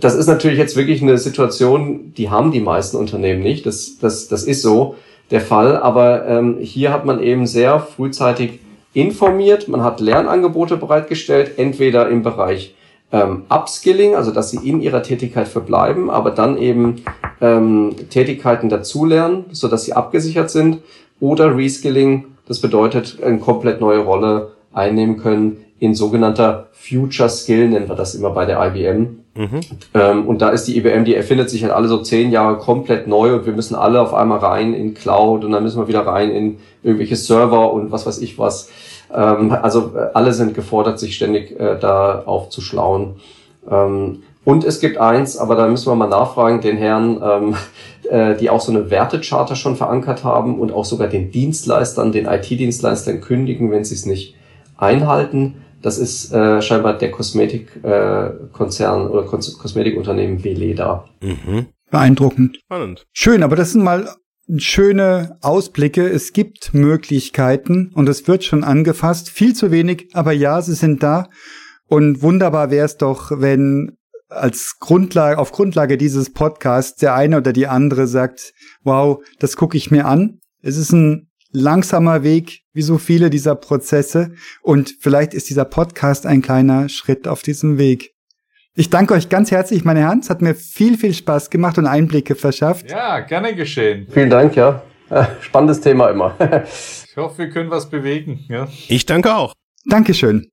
Das 0.00 0.14
ist 0.14 0.26
natürlich 0.26 0.56
jetzt 0.58 0.76
wirklich 0.76 1.02
eine 1.02 1.18
Situation, 1.18 2.14
die 2.16 2.30
haben 2.30 2.52
die 2.52 2.60
meisten 2.60 2.96
Unternehmen 2.96 3.42
nicht. 3.42 3.66
Das, 3.66 3.98
das, 3.98 4.28
das 4.28 4.44
ist 4.44 4.62
so 4.62 4.94
der 5.30 5.42
Fall. 5.42 5.76
Aber 5.76 6.26
ähm, 6.26 6.56
hier 6.58 6.90
hat 6.90 7.04
man 7.04 7.22
eben 7.22 7.46
sehr 7.46 7.80
frühzeitig 7.80 8.60
informiert, 8.94 9.68
man 9.68 9.84
hat 9.84 10.00
Lernangebote 10.00 10.78
bereitgestellt, 10.78 11.58
entweder 11.58 12.08
im 12.08 12.22
Bereich 12.22 12.74
ähm, 13.12 13.42
Upskilling, 13.50 14.14
also 14.14 14.30
dass 14.30 14.50
sie 14.50 14.66
in 14.66 14.80
ihrer 14.80 15.02
Tätigkeit 15.02 15.48
verbleiben, 15.48 16.08
aber 16.08 16.30
dann 16.30 16.56
eben 16.56 17.02
ähm, 17.42 17.94
Tätigkeiten 18.08 18.70
dazulernen, 18.70 19.44
so 19.52 19.68
dass 19.68 19.84
sie 19.84 19.92
abgesichert 19.92 20.48
sind, 20.48 20.78
oder 21.20 21.56
Reskilling, 21.56 22.26
das 22.46 22.60
bedeutet 22.60 23.18
eine 23.22 23.38
komplett 23.38 23.80
neue 23.80 24.00
Rolle 24.00 24.52
einnehmen 24.72 25.16
können 25.16 25.64
in 25.78 25.94
sogenannter 25.94 26.68
Future 26.72 27.28
Skill, 27.28 27.68
nennen 27.68 27.88
wir 27.88 27.96
das 27.96 28.14
immer 28.14 28.30
bei 28.30 28.46
der 28.46 28.64
IBM. 28.64 29.18
Mhm. 29.34 29.60
Ähm, 29.92 30.26
und 30.26 30.40
da 30.40 30.48
ist 30.48 30.64
die 30.64 30.78
IBM, 30.78 31.04
die 31.04 31.14
erfindet 31.14 31.50
sich 31.50 31.62
halt 31.62 31.72
alle 31.72 31.88
so 31.88 31.98
zehn 31.98 32.30
Jahre 32.30 32.56
komplett 32.56 33.06
neu 33.06 33.34
und 33.34 33.46
wir 33.46 33.52
müssen 33.52 33.74
alle 33.74 34.00
auf 34.00 34.14
einmal 34.14 34.38
rein 34.38 34.72
in 34.72 34.94
Cloud 34.94 35.44
und 35.44 35.52
dann 35.52 35.62
müssen 35.62 35.78
wir 35.78 35.88
wieder 35.88 36.06
rein 36.06 36.30
in 36.30 36.58
irgendwelche 36.82 37.16
Server 37.16 37.72
und 37.72 37.92
was 37.92 38.06
weiß 38.06 38.18
ich 38.18 38.38
was. 38.38 38.70
Ähm, 39.14 39.52
also 39.52 39.92
äh, 39.94 40.08
alle 40.14 40.32
sind 40.32 40.54
gefordert, 40.54 40.98
sich 40.98 41.16
ständig 41.16 41.58
äh, 41.60 41.78
da 41.78 42.22
aufzuschlauen. 42.24 43.16
Ähm, 43.70 44.22
und 44.44 44.64
es 44.64 44.80
gibt 44.80 44.96
eins, 44.98 45.36
aber 45.36 45.56
da 45.56 45.66
müssen 45.66 45.90
wir 45.90 45.96
mal 45.96 46.08
nachfragen, 46.08 46.60
den 46.60 46.76
Herren, 46.76 47.20
ähm, 47.22 47.54
äh, 47.54 47.56
die 48.40 48.50
auch 48.50 48.60
so 48.60 48.70
eine 48.72 48.90
Wertecharter 48.90 49.56
schon 49.56 49.76
verankert 49.76 50.22
haben 50.24 50.58
und 50.60 50.72
auch 50.72 50.84
sogar 50.84 51.08
den 51.08 51.30
Dienstleistern, 51.30 52.12
den 52.12 52.26
IT-Dienstleistern 52.26 53.20
kündigen, 53.20 53.70
wenn 53.70 53.84
sie 53.84 53.94
es 53.94 54.06
nicht 54.06 54.34
einhalten. 54.76 55.56
Das 55.82 55.98
ist 55.98 56.32
äh, 56.32 56.60
scheinbar 56.62 56.98
der 56.98 57.10
Kosmetikkonzern 57.10 59.06
äh, 59.06 59.08
oder 59.08 59.22
Kos 59.24 59.58
Kosmetikunternehmen 59.58 60.42
Veleda. 60.42 61.04
Mhm. 61.20 61.66
Beeindruckend. 61.90 62.58
Spannend. 62.64 63.06
Schön, 63.12 63.42
aber 63.42 63.56
das 63.56 63.72
sind 63.72 63.84
mal 63.84 64.08
schöne 64.56 65.38
Ausblicke. 65.42 66.08
Es 66.08 66.32
gibt 66.32 66.74
Möglichkeiten 66.74 67.92
und 67.94 68.08
es 68.08 68.26
wird 68.26 68.44
schon 68.44 68.64
angefasst. 68.64 69.28
Viel 69.30 69.54
zu 69.54 69.70
wenig, 69.70 70.08
aber 70.14 70.32
ja, 70.32 70.60
sie 70.62 70.74
sind 70.74 71.02
da. 71.02 71.28
Und 71.88 72.22
wunderbar 72.22 72.70
wäre 72.70 72.86
es 72.86 72.96
doch, 72.96 73.30
wenn 73.30 73.96
als 74.28 74.78
Grundlage, 74.80 75.38
auf 75.38 75.52
Grundlage 75.52 75.96
dieses 75.96 76.32
Podcasts 76.32 76.98
der 76.98 77.14
eine 77.14 77.38
oder 77.38 77.52
die 77.52 77.66
andere 77.66 78.06
sagt, 78.06 78.52
wow, 78.82 79.22
das 79.38 79.56
gucke 79.56 79.76
ich 79.76 79.90
mir 79.90 80.06
an. 80.06 80.40
Es 80.62 80.76
ist 80.76 80.92
ein 80.92 81.28
langsamer 81.52 82.22
Weg, 82.22 82.62
wie 82.72 82.82
so 82.82 82.98
viele 82.98 83.30
dieser 83.30 83.54
Prozesse. 83.54 84.32
Und 84.62 84.94
vielleicht 85.00 85.34
ist 85.34 85.48
dieser 85.48 85.64
Podcast 85.64 86.26
ein 86.26 86.42
kleiner 86.42 86.88
Schritt 86.88 87.28
auf 87.28 87.42
diesem 87.42 87.78
Weg. 87.78 88.12
Ich 88.74 88.90
danke 88.90 89.14
euch 89.14 89.30
ganz 89.30 89.50
herzlich, 89.50 89.84
meine 89.84 90.00
Herren. 90.00 90.20
Es 90.20 90.28
hat 90.28 90.42
mir 90.42 90.54
viel, 90.54 90.98
viel 90.98 91.14
Spaß 91.14 91.48
gemacht 91.48 91.78
und 91.78 91.86
Einblicke 91.86 92.34
verschafft. 92.34 92.90
Ja, 92.90 93.20
gerne 93.20 93.54
geschehen. 93.54 94.06
Vielen 94.10 94.28
Dank, 94.28 94.54
ja. 94.54 94.82
Äh, 95.08 95.24
spannendes 95.40 95.80
Thema 95.80 96.10
immer. 96.10 96.34
ich 97.08 97.16
hoffe, 97.16 97.38
wir 97.38 97.50
können 97.50 97.70
was 97.70 97.88
bewegen. 97.88 98.44
Ja. 98.48 98.68
Ich 98.88 99.06
danke 99.06 99.34
auch. 99.34 99.54
Dankeschön. 99.86 100.50